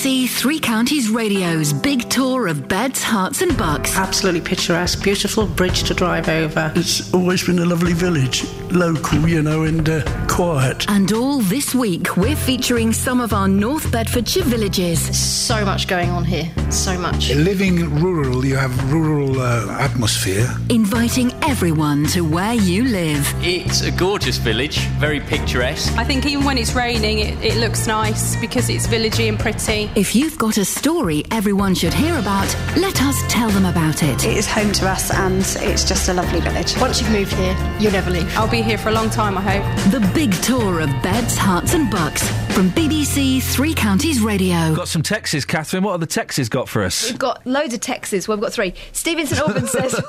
[0.02, 3.96] see BBC Three Counties Radio's big tour of beds, Herts, and bucks.
[3.96, 6.72] Absolutely picturesque, beautiful bridge to drive over.
[6.76, 10.88] It's always been a lovely village, local, you know, and uh, quiet.
[10.90, 15.00] And all this week, we're featuring some of our North Bedfordshire villages.
[15.18, 17.34] So much going on here, so much.
[17.34, 20.48] Living rural, you have rural uh, atmosphere.
[20.70, 23.34] Inviting everyone to where you live.
[23.40, 25.98] It's a gorgeous village, very picturesque.
[25.98, 29.90] I think even when it's raining, it, it looks nice because it's villagey and pretty.
[29.96, 34.26] If you've got a story everyone should hear about, let us tell them about it.
[34.26, 36.78] It is home to us and it's just a lovely village.
[36.80, 38.28] Once you've moved here, you'll never leave.
[38.38, 39.92] I'll be here for a long time, I hope.
[39.92, 44.76] The big tour of beds, Herts, and bucks from BBC Three Counties Radio.
[44.76, 45.84] Got some texts, Catherine.
[45.84, 47.10] What are the texts got for us?
[47.10, 48.28] We've got loads of texts.
[48.28, 48.74] Well, we've got three.
[48.92, 50.00] Stephen St Albans says,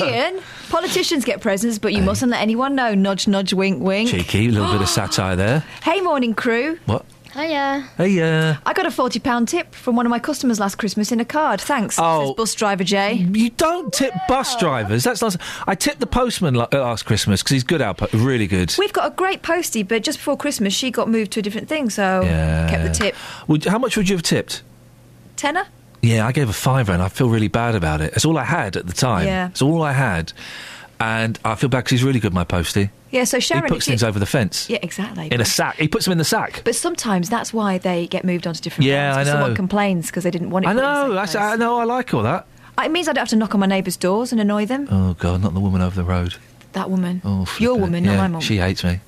[0.00, 0.40] Iain,
[0.70, 2.94] politicians get presents, but you mustn't let anyone know.
[2.94, 4.10] Nudge, nudge, wink, wink.
[4.10, 5.64] Cheeky, a little bit of satire there.
[5.82, 6.80] Hey, morning crew.
[6.86, 7.04] What?
[7.36, 7.86] Hiya.
[7.98, 8.56] Hey, uh.
[8.64, 11.60] I got a £40 tip from one of my customers last Christmas in a card.
[11.60, 11.96] Thanks.
[11.98, 12.28] Oh.
[12.28, 13.12] Says bus driver Jay.
[13.14, 15.04] You don't tip bus drivers.
[15.04, 15.36] That's not.
[15.66, 18.74] I tipped the postman la- uh, last Christmas because he's good output, really good.
[18.78, 21.68] We've got a great postie, but just before Christmas, she got moved to a different
[21.68, 22.70] thing, so Yeah.
[22.70, 23.14] kept the tip.
[23.48, 24.62] Would, how much would you have tipped?
[25.36, 25.66] Tenner?
[26.02, 28.14] Yeah, I gave a fiver and I feel really bad about it.
[28.14, 29.26] It's all I had at the time.
[29.26, 29.48] Yeah.
[29.48, 30.32] It's all I had.
[30.98, 32.90] And I feel bad because he's really good, my postie.
[33.16, 33.64] Yeah, so Sharon.
[33.64, 34.68] he puts you- things over the fence.
[34.68, 35.28] Yeah, exactly.
[35.32, 35.76] In a sack.
[35.76, 36.62] He puts them in the sack.
[36.64, 40.06] But sometimes that's why they get moved on to different Yeah, I 'cause Someone complains
[40.08, 40.68] because they didn't want it.
[40.68, 41.40] I put in the know.
[41.40, 41.78] I know.
[41.78, 42.46] I like all that.
[42.78, 44.86] It means I don't have to knock on my neighbours' doors and annoy them.
[44.90, 46.34] Oh, God, not the woman over the road.
[46.74, 47.22] That woman.
[47.24, 48.40] Oh, Your woman, yeah, not my mum.
[48.42, 49.00] She hates me.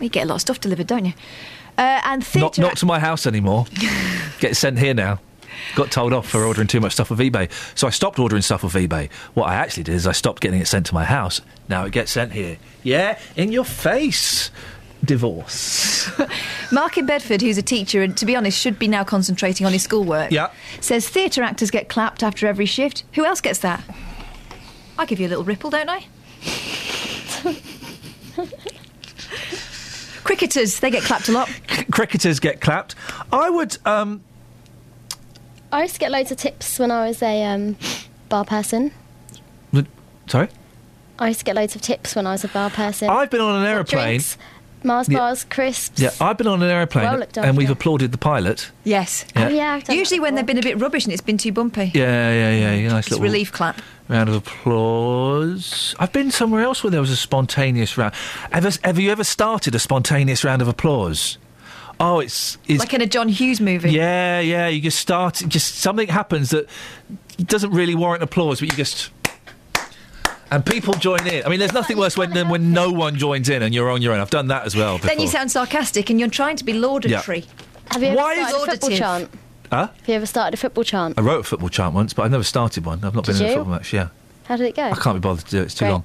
[0.00, 1.12] You get a lot of stuff delivered, don't you?
[1.78, 2.62] Uh, and Not, theatre.
[2.62, 3.66] not to my house anymore.
[4.40, 5.20] Get sent here now.
[5.76, 7.50] Got told off for ordering too much stuff off eBay.
[7.78, 9.10] So I stopped ordering stuff off eBay.
[9.34, 11.40] What I actually did is I stopped getting it sent to my house.
[11.68, 12.58] Now it gets sent here.
[12.82, 14.50] Yeah, in your face.
[15.02, 16.10] Divorce.
[16.72, 19.72] Mark in Bedford, who's a teacher and to be honest should be now concentrating on
[19.72, 20.50] his schoolwork, Yeah.
[20.80, 23.04] says theatre actors get clapped after every shift.
[23.14, 23.82] Who else gets that?
[24.98, 26.04] I give you a little ripple, don't I?
[30.22, 31.48] Cricketers, they get clapped a lot.
[31.90, 32.94] Cricketers get clapped.
[33.32, 33.76] I would.
[33.86, 34.22] Um,
[35.72, 37.76] I used to get loads of tips when I was a um,
[38.28, 38.92] bar person.
[40.26, 40.48] sorry?
[41.18, 43.08] I used to get loads of tips when I was a bar person.
[43.10, 44.04] I've been on an aeroplane.
[44.06, 44.38] drinks,
[44.82, 45.18] Mars Yeah.
[45.18, 46.00] bars, crisps.
[46.00, 47.72] Yeah, I've been on an aeroplane Well looked and we've after.
[47.78, 48.70] applauded the pilot.
[48.84, 49.26] Yes.
[49.36, 49.44] Yeah.
[49.46, 51.90] Oh, yeah, Usually when they've been a bit rubbish and it's been too bumpy.
[51.94, 52.74] Yeah, yeah, yeah.
[52.74, 53.82] yeah nice It's little relief clap.
[54.08, 55.94] round of applause.
[55.98, 58.14] I've been somewhere else where there was a spontaneous round.
[58.52, 61.36] Ever, have you ever started a spontaneous round of applause?
[62.02, 63.90] Oh, it's, it's Like in a John Hughes movie.
[63.92, 64.68] yeah, yeah.
[64.68, 66.66] You just start, just something happens that
[67.44, 69.10] doesn't really warrant applause, but you just.
[70.50, 71.44] And people join in.
[71.44, 74.02] I mean, there's nothing worse when, than when no one joins in and you're on
[74.02, 74.20] your own.
[74.20, 74.96] I've done that as well.
[74.96, 75.10] Before.
[75.10, 77.44] Then you sound sarcastic and you're trying to be laudatory.
[77.92, 78.98] Have you ever Why is started a football laudative?
[78.98, 79.30] chant?
[79.70, 79.86] Huh?
[79.86, 81.18] Have you ever started a football chant?
[81.18, 83.04] I wrote a football chant once, but I've never started one.
[83.04, 83.92] I've not Did been in a football match.
[83.92, 84.08] Yeah,
[84.46, 84.82] How did it go?
[84.84, 85.64] I can't be bothered to do it.
[85.66, 85.90] It's too Great.
[85.92, 86.04] long.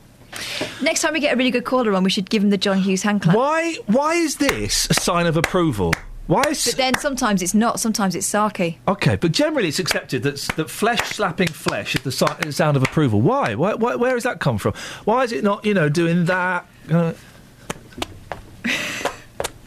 [0.81, 2.77] Next time we get a really good caller on, we should give him the John
[2.79, 3.35] Hughes hand clap.
[3.35, 3.75] Why?
[3.87, 5.93] Why is this a sign of approval?
[6.27, 7.79] Why is But then sometimes it's not.
[7.79, 8.77] Sometimes it's sarky.
[8.87, 12.83] Okay, but generally it's accepted that that flesh slapping flesh is the si- sound of
[12.83, 13.21] approval.
[13.21, 13.53] Why?
[13.55, 13.95] Why, why?
[13.95, 14.73] Where has that come from?
[15.03, 16.65] Why is it not, you know, doing that?
[16.91, 17.13] Uh,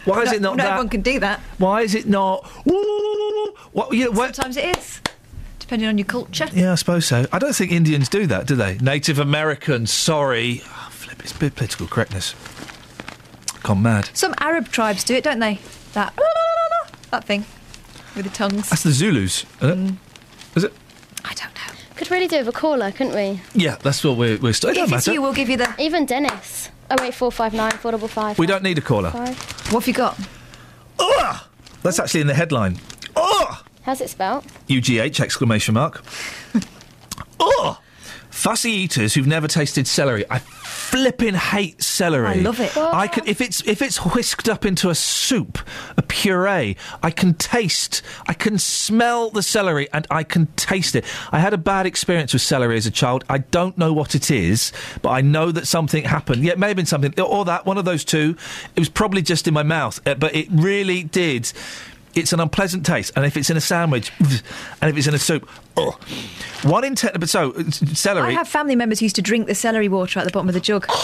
[0.05, 0.71] why is No- it not No that?
[0.73, 1.41] everyone can do that.
[1.59, 2.45] Why is it not?
[3.73, 3.93] What?
[3.93, 5.01] You know, where- Sometimes it is,
[5.69, 6.49] depending on your culture.
[6.55, 7.27] yeah, I suppose so.
[7.31, 8.79] I don't think Indians do that, do they?
[8.79, 9.91] Native Americans.
[9.91, 11.21] Sorry, oh, flip.
[11.21, 12.35] It's a bit political correctness.
[13.63, 14.09] Gone mad.
[14.15, 15.59] Some Arab tribes do it, don't they?
[15.93, 16.19] That
[17.11, 17.45] that thing
[18.17, 18.71] with the tongues.
[18.71, 19.93] That's the Zulus, isn't Mm.
[19.93, 20.57] it?
[20.57, 20.73] Is it?
[21.27, 21.75] I don't know.
[21.97, 23.43] Could really do with a caller, couldn't we?
[23.53, 24.39] Yeah, that's what we're.
[24.39, 25.13] we're st- it If don't it's matter.
[25.13, 25.69] you, we'll give you the.
[25.79, 26.71] Even Dennis.
[26.91, 28.39] Oh wait, four five nine four double five.
[28.39, 29.11] We don't need a caller.
[29.11, 29.37] Five.
[29.71, 30.19] What have you got?
[31.83, 32.79] That's actually in the headline.
[33.15, 33.63] Oh!
[33.89, 34.45] How's it spelt?
[34.69, 36.05] UGH exclamation mark.
[37.41, 37.81] oh!
[38.29, 40.27] Fussy eaters who've never tasted celery.
[40.29, 42.27] I flipping hate celery.
[42.27, 42.77] I love it.
[42.77, 45.59] I can if it's if it's whisked up into a soup,
[45.97, 46.77] a puree.
[47.03, 48.03] I can taste.
[48.27, 51.07] I can smell the celery and I can taste it.
[51.33, 53.25] I had a bad experience with celery as a child.
[53.31, 56.43] I don't know what it is, but I know that something happened.
[56.43, 58.37] Yeah, it may have been something or that one of those two.
[58.77, 61.51] It was probably just in my mouth, uh, but it really did.
[62.19, 65.19] It's an unpleasant taste, and if it's in a sandwich, and if it's in a
[65.19, 65.99] soup, oh.
[66.63, 67.13] One in ten.
[67.19, 67.53] But so
[67.95, 68.29] celery.
[68.29, 70.55] I have family members who used to drink the celery water at the bottom of
[70.55, 70.87] the jug.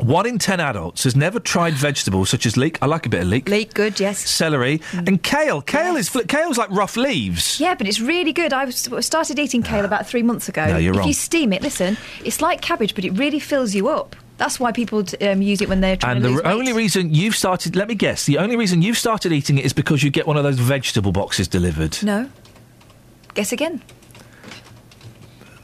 [0.00, 2.78] One in ten adults has never tried vegetables such as leek.
[2.82, 3.48] I like a bit of leek.
[3.48, 4.28] Leek, good, yes.
[4.28, 5.08] Celery mm.
[5.08, 5.62] and kale.
[5.62, 7.58] Kale is fl- kale's like rough leaves.
[7.58, 8.52] Yeah, but it's really good.
[8.52, 10.66] I started eating kale about three months ago.
[10.66, 11.08] No, you're if wrong.
[11.08, 14.14] you steam it, listen, it's like cabbage, but it really fills you up.
[14.36, 16.58] That's why people um, use it when they're trying And to the lose r- weight.
[16.58, 19.72] only reason you've started, let me guess, the only reason you've started eating it is
[19.72, 21.96] because you get one of those vegetable boxes delivered.
[22.02, 22.28] No.
[23.34, 23.80] Guess again.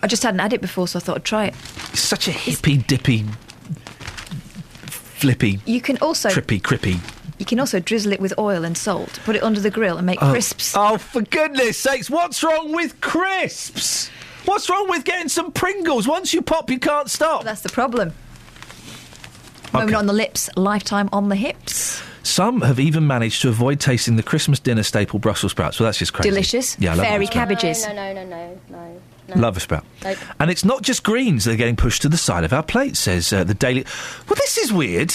[0.03, 1.55] I just hadn't had it before, so I thought I'd try it.
[1.93, 3.25] It's such a hippy dippy,
[4.87, 6.99] flippy, You can also trippy, crippy.
[7.39, 10.07] you can also drizzle it with oil and salt, put it under the grill, and
[10.07, 10.31] make Oh.
[10.31, 10.75] crisps.
[10.77, 14.11] Oh, for goodness sakes, what's wrong with crisps?
[14.47, 16.09] What's wrong with getting some Pringles?
[16.09, 17.45] Once you pop, you can't stop.
[17.45, 18.13] That's the problem.
[19.73, 22.03] Moment on the lips, lifetime on the hips.
[22.23, 25.81] Some have even managed to avoid tasting the Christmas dinner staple Brussels sprouts.
[25.81, 26.31] Well, that's just crazy.
[26.31, 26.79] Delicious.
[26.79, 27.87] Yeah, I love Fairy cabbages.
[27.87, 29.01] No, no, no, no, no.
[29.29, 29.41] no.
[29.41, 29.85] Love a sprout.
[30.05, 30.19] Nope.
[30.39, 32.97] And it's not just greens that are getting pushed to the side of our plate,
[32.97, 33.85] says uh, the Daily.
[34.29, 35.15] Well, this is weird.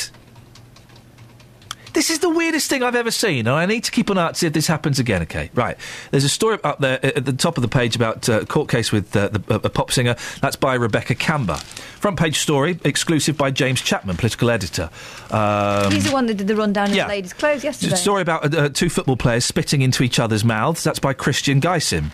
[1.96, 4.26] This is the weirdest thing I've ever seen, and I need to keep an eye
[4.26, 5.22] out to see if this happens again.
[5.22, 5.78] Okay, right.
[6.12, 8.46] There's a story up there uh, at the top of the page about uh, a
[8.46, 10.18] court case with uh, the, uh, a pop singer.
[10.42, 11.56] That's by Rebecca Camber.
[11.56, 14.90] Front page story, exclusive by James Chapman, political editor.
[15.32, 17.06] Um, He's the one that did the rundown of yeah.
[17.06, 17.94] the ladies' clothes yesterday.
[17.94, 20.84] a story about uh, uh, two football players spitting into each other's mouths.
[20.84, 22.14] That's by Christian Gysin.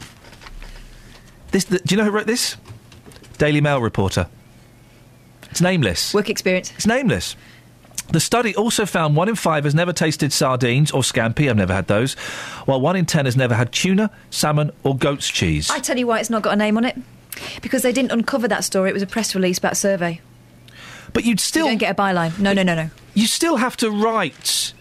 [1.49, 2.55] This, the, do you know who wrote this?
[3.39, 4.27] Daily Mail reporter.
[5.49, 6.13] It's nameless.
[6.13, 6.71] Work experience.
[6.75, 7.35] It's nameless.
[8.11, 11.49] The study also found one in five has never tasted sardines or scampi.
[11.49, 12.13] I've never had those.
[12.65, 15.69] While one in ten has never had tuna, salmon, or goat's cheese.
[15.69, 16.97] I tell you why it's not got a name on it.
[17.61, 18.89] Because they didn't uncover that story.
[18.89, 20.19] It was a press release about a survey.
[21.13, 22.37] But you'd still you don't get a byline.
[22.37, 22.89] No, no, no, no.
[23.13, 24.73] You still have to write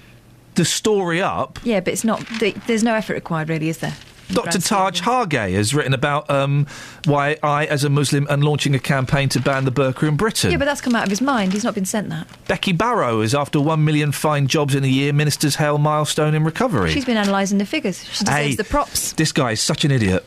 [0.57, 1.61] the story up.
[1.63, 2.25] Yeah, but it's not.
[2.67, 3.95] There's no effort required, really, is there?
[4.33, 4.59] Dr.
[4.61, 6.67] Taj Hargey has written about um,
[7.05, 10.51] why I, as a Muslim, am launching a campaign to ban the burqa in Britain.
[10.51, 11.53] Yeah, but that's come out of his mind.
[11.53, 12.27] He's not been sent that.
[12.49, 16.45] Becky Barrow is after one million fine jobs in a year, ministers hail milestone in
[16.45, 16.91] recovery.
[16.91, 18.05] She's been analysing the figures.
[18.05, 19.13] She deserves Hey, the props.
[19.13, 20.25] This guy is such an idiot.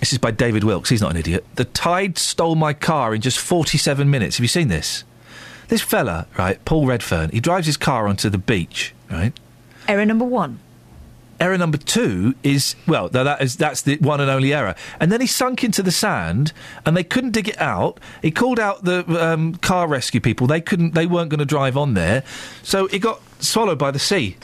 [0.00, 0.90] This is by David Wilkes.
[0.90, 1.44] He's not an idiot.
[1.56, 4.36] The tide stole my car in just 47 minutes.
[4.36, 5.02] Have you seen this?
[5.66, 9.32] This fella, right, Paul Redfern, he drives his car onto the beach, right?
[9.86, 10.60] Error number one.
[11.40, 14.74] Error number two is well, that is that's the one and only error.
[14.98, 16.52] And then he sunk into the sand,
[16.84, 18.00] and they couldn't dig it out.
[18.22, 20.48] He called out the um, car rescue people.
[20.48, 20.94] They couldn't.
[20.94, 22.24] They weren't going to drive on there,
[22.64, 24.36] so it got swallowed by the sea.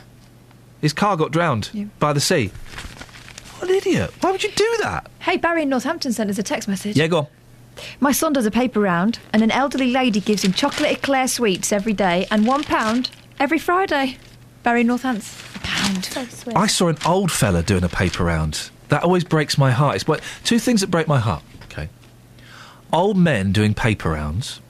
[0.80, 2.52] His car got drowned by the sea.
[3.58, 4.12] What an idiot!
[4.20, 5.10] Why would you do that?
[5.20, 6.96] Hey, Barry in Northampton sent us a text message.
[6.96, 7.26] Yeah, go on.
[7.98, 11.72] My son does a paper round, and an elderly lady gives him chocolate eclair sweets
[11.72, 14.18] every day and one pound every Friday.
[14.62, 15.43] Barry Northampton.
[15.64, 16.04] Pound.
[16.04, 16.56] So sweet.
[16.56, 18.70] I saw an old fella doing a paper round.
[18.88, 19.96] That always breaks my heart.
[19.96, 21.42] It's what two things that break my heart.
[21.64, 21.88] Okay,
[22.92, 24.60] old men doing paper rounds,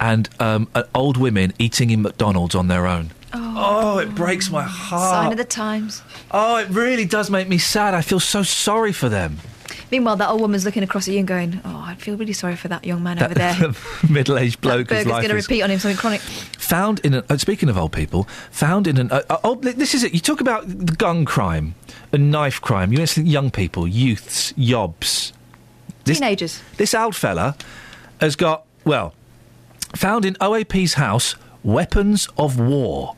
[0.00, 3.10] and um, uh, old women eating in McDonald's on their own.
[3.32, 5.10] Oh, it breaks my heart.
[5.10, 6.02] Sign of the times.
[6.30, 7.92] Oh, it really does make me sad.
[7.92, 9.38] I feel so sorry for them.
[9.90, 12.56] Meanwhile, that old woman's looking across at you and going, "Oh, I feel really sorry
[12.56, 13.56] for that young man over there."
[14.10, 16.20] middle-aged bloke whose Burger's going to repeat on him something chronic.
[16.20, 17.24] found in an.
[17.28, 19.10] Uh, speaking of old people, found in an.
[19.10, 20.12] Uh, uh, old, this is it.
[20.12, 21.74] You talk about the gun crime
[22.12, 22.92] and knife crime.
[22.92, 25.32] You listen, young people, youths, yobs.
[26.04, 26.62] This, Teenagers.
[26.76, 27.56] This old fella
[28.20, 29.14] has got well
[29.94, 33.16] found in OAP's house weapons of war.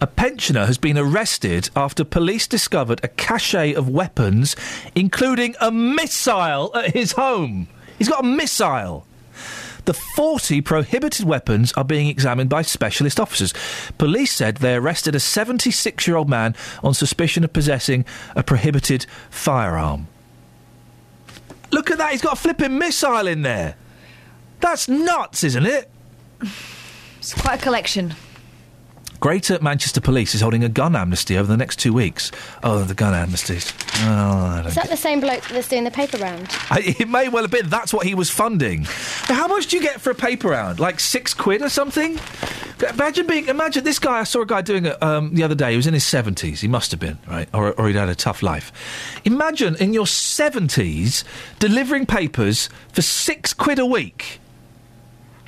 [0.00, 4.54] A pensioner has been arrested after police discovered a cache of weapons,
[4.94, 7.66] including a missile at his home.
[7.98, 9.06] He's got a missile.
[9.86, 13.54] The 40 prohibited weapons are being examined by specialist officers.
[13.96, 16.54] Police said they arrested a 76 year old man
[16.84, 18.04] on suspicion of possessing
[18.36, 20.06] a prohibited firearm.
[21.72, 23.74] Look at that, he's got a flipping missile in there.
[24.60, 25.90] That's nuts, isn't it?
[27.18, 28.14] It's quite a collection.
[29.20, 32.30] Greater Manchester Police is holding a gun amnesty over the next two weeks.
[32.62, 33.72] Oh, the gun amnesties.
[34.06, 36.46] Oh, Is that the same bloke that's doing the paper round?
[36.70, 37.68] I, it may well have been.
[37.68, 38.84] That's what he was funding.
[39.24, 40.78] How much do you get for a paper round?
[40.78, 42.18] Like six quid or something?
[42.94, 43.48] Imagine being.
[43.48, 44.20] Imagine this guy.
[44.20, 45.72] I saw a guy doing it um, the other day.
[45.72, 46.60] He was in his seventies.
[46.60, 48.70] He must have been right, or, or he'd had a tough life.
[49.24, 51.24] Imagine in your seventies
[51.58, 54.38] delivering papers for six quid a week.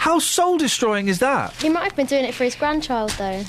[0.01, 1.53] How soul destroying is that?
[1.61, 3.45] He might have been doing it for his grandchild, though.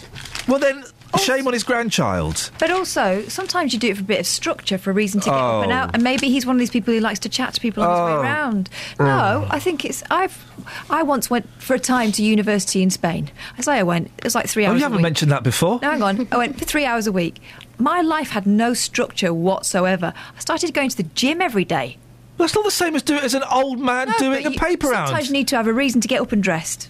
[0.49, 1.17] Well, then oh.
[1.17, 2.51] shame on his grandchild.
[2.59, 5.29] But also, sometimes you do it for a bit of structure, for a reason to
[5.29, 5.75] get up and Oh.
[5.75, 5.91] out.
[5.93, 7.99] And maybe he's one of these people who likes to chat to people on his
[7.99, 8.05] Oh.
[8.05, 8.69] way around.
[8.99, 9.47] No, oh.
[9.49, 10.03] I think it's.
[10.11, 10.45] I've.
[10.89, 13.31] I once went for a time to university in Spain.
[13.57, 14.11] I say I went.
[14.17, 14.73] It was like three oh, hours.
[14.73, 15.03] Oh, you a haven't week.
[15.03, 15.79] mentioned that before.
[15.81, 16.27] No, hang on.
[16.33, 17.41] I went for three hours a week.
[17.77, 20.13] My life had no structure whatsoever.
[20.35, 21.97] I started going to the gym every day.
[22.41, 24.53] That's not the same as do it as an old man No, doing but a
[24.53, 25.07] you- paper round.
[25.09, 26.89] Sometimes you need to have a reason to get up and dressed.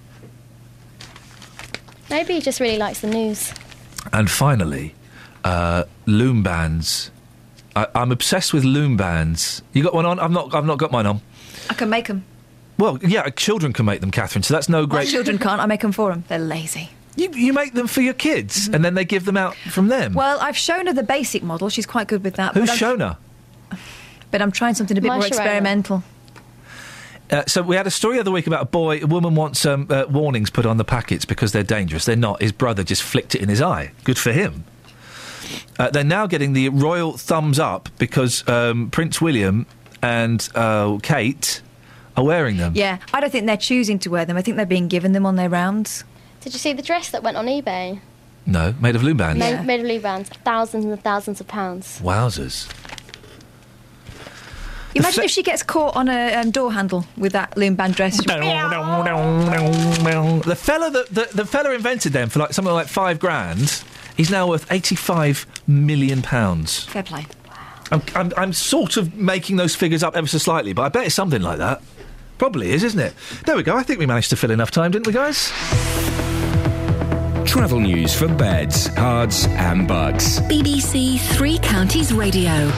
[2.10, 3.54] Maybe he just really likes the news.
[4.12, 4.96] And finally,
[5.44, 7.12] uh, loom bands.
[7.76, 9.62] I, I'm obsessed with loom bands.
[9.74, 10.20] You got one on?
[10.20, 10.54] I've not.
[10.54, 11.22] I've not got mine on.
[11.70, 12.26] I can make them.
[12.78, 14.44] Well, yeah, children can make them, Catherine.
[14.44, 14.98] So that's no great.
[15.00, 15.12] My great.
[15.12, 15.62] children can't.
[15.62, 16.24] I make them for them.
[16.28, 16.90] They're lazy.
[17.16, 20.14] You, you make them for your kids, and then they give them out from them.
[20.14, 21.70] Well, I've shown her the basic model.
[21.70, 22.54] She's quite good with that.
[22.56, 23.18] Who's but I'm- shown her?
[24.32, 26.04] But I'm trying something a bit My more experimental.
[27.30, 29.00] Uh, so we had a story the other week about a boy.
[29.02, 32.06] A woman wants um, uh, warnings put on the packets because they're dangerous.
[32.06, 32.42] They're not.
[32.42, 33.92] His brother just flicked it in his eye.
[34.04, 34.66] Good for him.
[35.80, 39.66] Uh, they're now getting the royal thumbs up because um, Prince William
[40.02, 41.62] and uh, Kate
[42.18, 42.74] are wearing them.
[42.76, 44.36] Yeah, I don't think they're choosing to wear them.
[44.36, 46.04] I think they're being given them on their rounds.
[46.42, 48.00] Did you see the dress that went on eBay?
[48.46, 49.40] No, made of loom bands.
[49.40, 52.02] Made, made of blue bands, thousands and thousands of pounds.
[52.02, 52.68] Wowzers.
[54.96, 58.20] Imagine if she gets caught on a um, door handle with that loom band dress.
[60.42, 63.84] The fella that the, the fella invented them for like something like five grand.
[64.18, 66.84] He's now worth eighty-five million pounds.
[66.86, 67.26] Fair play.
[67.92, 71.06] I'm, I'm, I'm sort of making those figures up ever so slightly, but I bet
[71.06, 71.82] it's something like that.
[72.38, 73.14] Probably is, isn't it?
[73.46, 73.76] There we go.
[73.76, 75.52] I think we managed to fill enough time, didn't we, guys?
[77.46, 80.40] Travel news for beds, cards, and bugs.
[80.42, 82.72] BBC Three Counties Radio.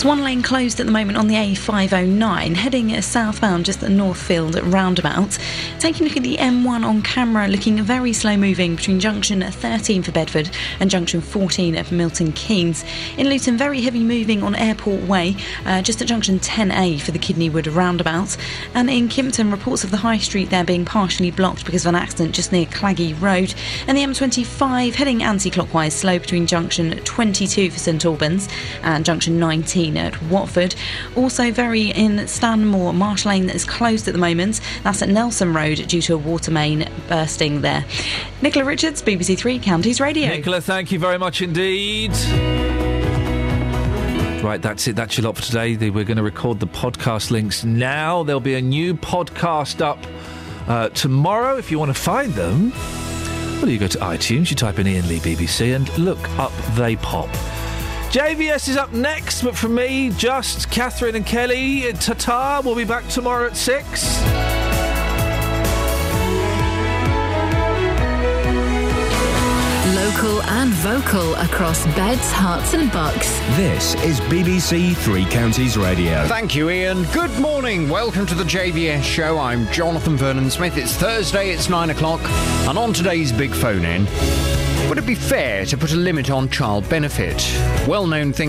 [0.00, 4.58] It's one lane closed at the moment on the A509, heading southbound just at Northfield
[4.72, 5.36] roundabout.
[5.78, 10.02] Taking a look at the M1 on camera, looking very slow moving between junction 13
[10.02, 10.48] for Bedford
[10.80, 12.82] and junction 14 for Milton Keynes.
[13.18, 17.18] In Luton, very heavy moving on Airport Way, uh, just at junction 10A for the
[17.18, 18.38] Kidneywood roundabout.
[18.72, 22.00] And in Kimpton, reports of the High Street there being partially blocked because of an
[22.00, 23.52] accident just near Claggy Road.
[23.86, 28.48] And the M25 heading anti clockwise, slow between junction 22 for St Albans
[28.82, 30.74] and junction 19 at Watford.
[31.16, 34.60] Also, very in Stanmore, Marsh Lane that is closed at the moment.
[34.82, 37.84] That's at Nelson Road due to a water main bursting there.
[38.42, 40.28] Nicola Richards, BBC Three Counties Radio.
[40.28, 42.12] Nicola, thank you very much indeed.
[44.42, 44.96] Right, that's it.
[44.96, 45.76] That's your lot for today.
[45.76, 48.22] We're going to record the podcast links now.
[48.22, 49.98] There'll be a new podcast up
[50.66, 51.58] uh, tomorrow.
[51.58, 52.72] If you want to find them,
[53.60, 56.96] well, you go to iTunes, you type in Iain Lee BBC, and look up They
[56.96, 57.28] Pop.
[58.10, 61.92] JVS is up next, but from me, just Catherine and Kelly.
[61.92, 62.60] Ta ta.
[62.64, 64.20] We'll be back tomorrow at six.
[69.94, 73.38] Local and vocal across beds, Herts, and bucks.
[73.54, 76.26] This is BBC Three Counties Radio.
[76.26, 77.04] Thank you, Iain.
[77.12, 77.88] Good morning.
[77.88, 79.38] Welcome to the JVS show.
[79.38, 80.76] I'm Jonathan Vernon Smith.
[80.76, 82.20] It's Thursday, it's nine o'clock,
[82.68, 84.08] and on today's big phone in,
[84.90, 87.36] would it be fair to put a limit on child benefit?
[87.86, 88.48] Well known thing.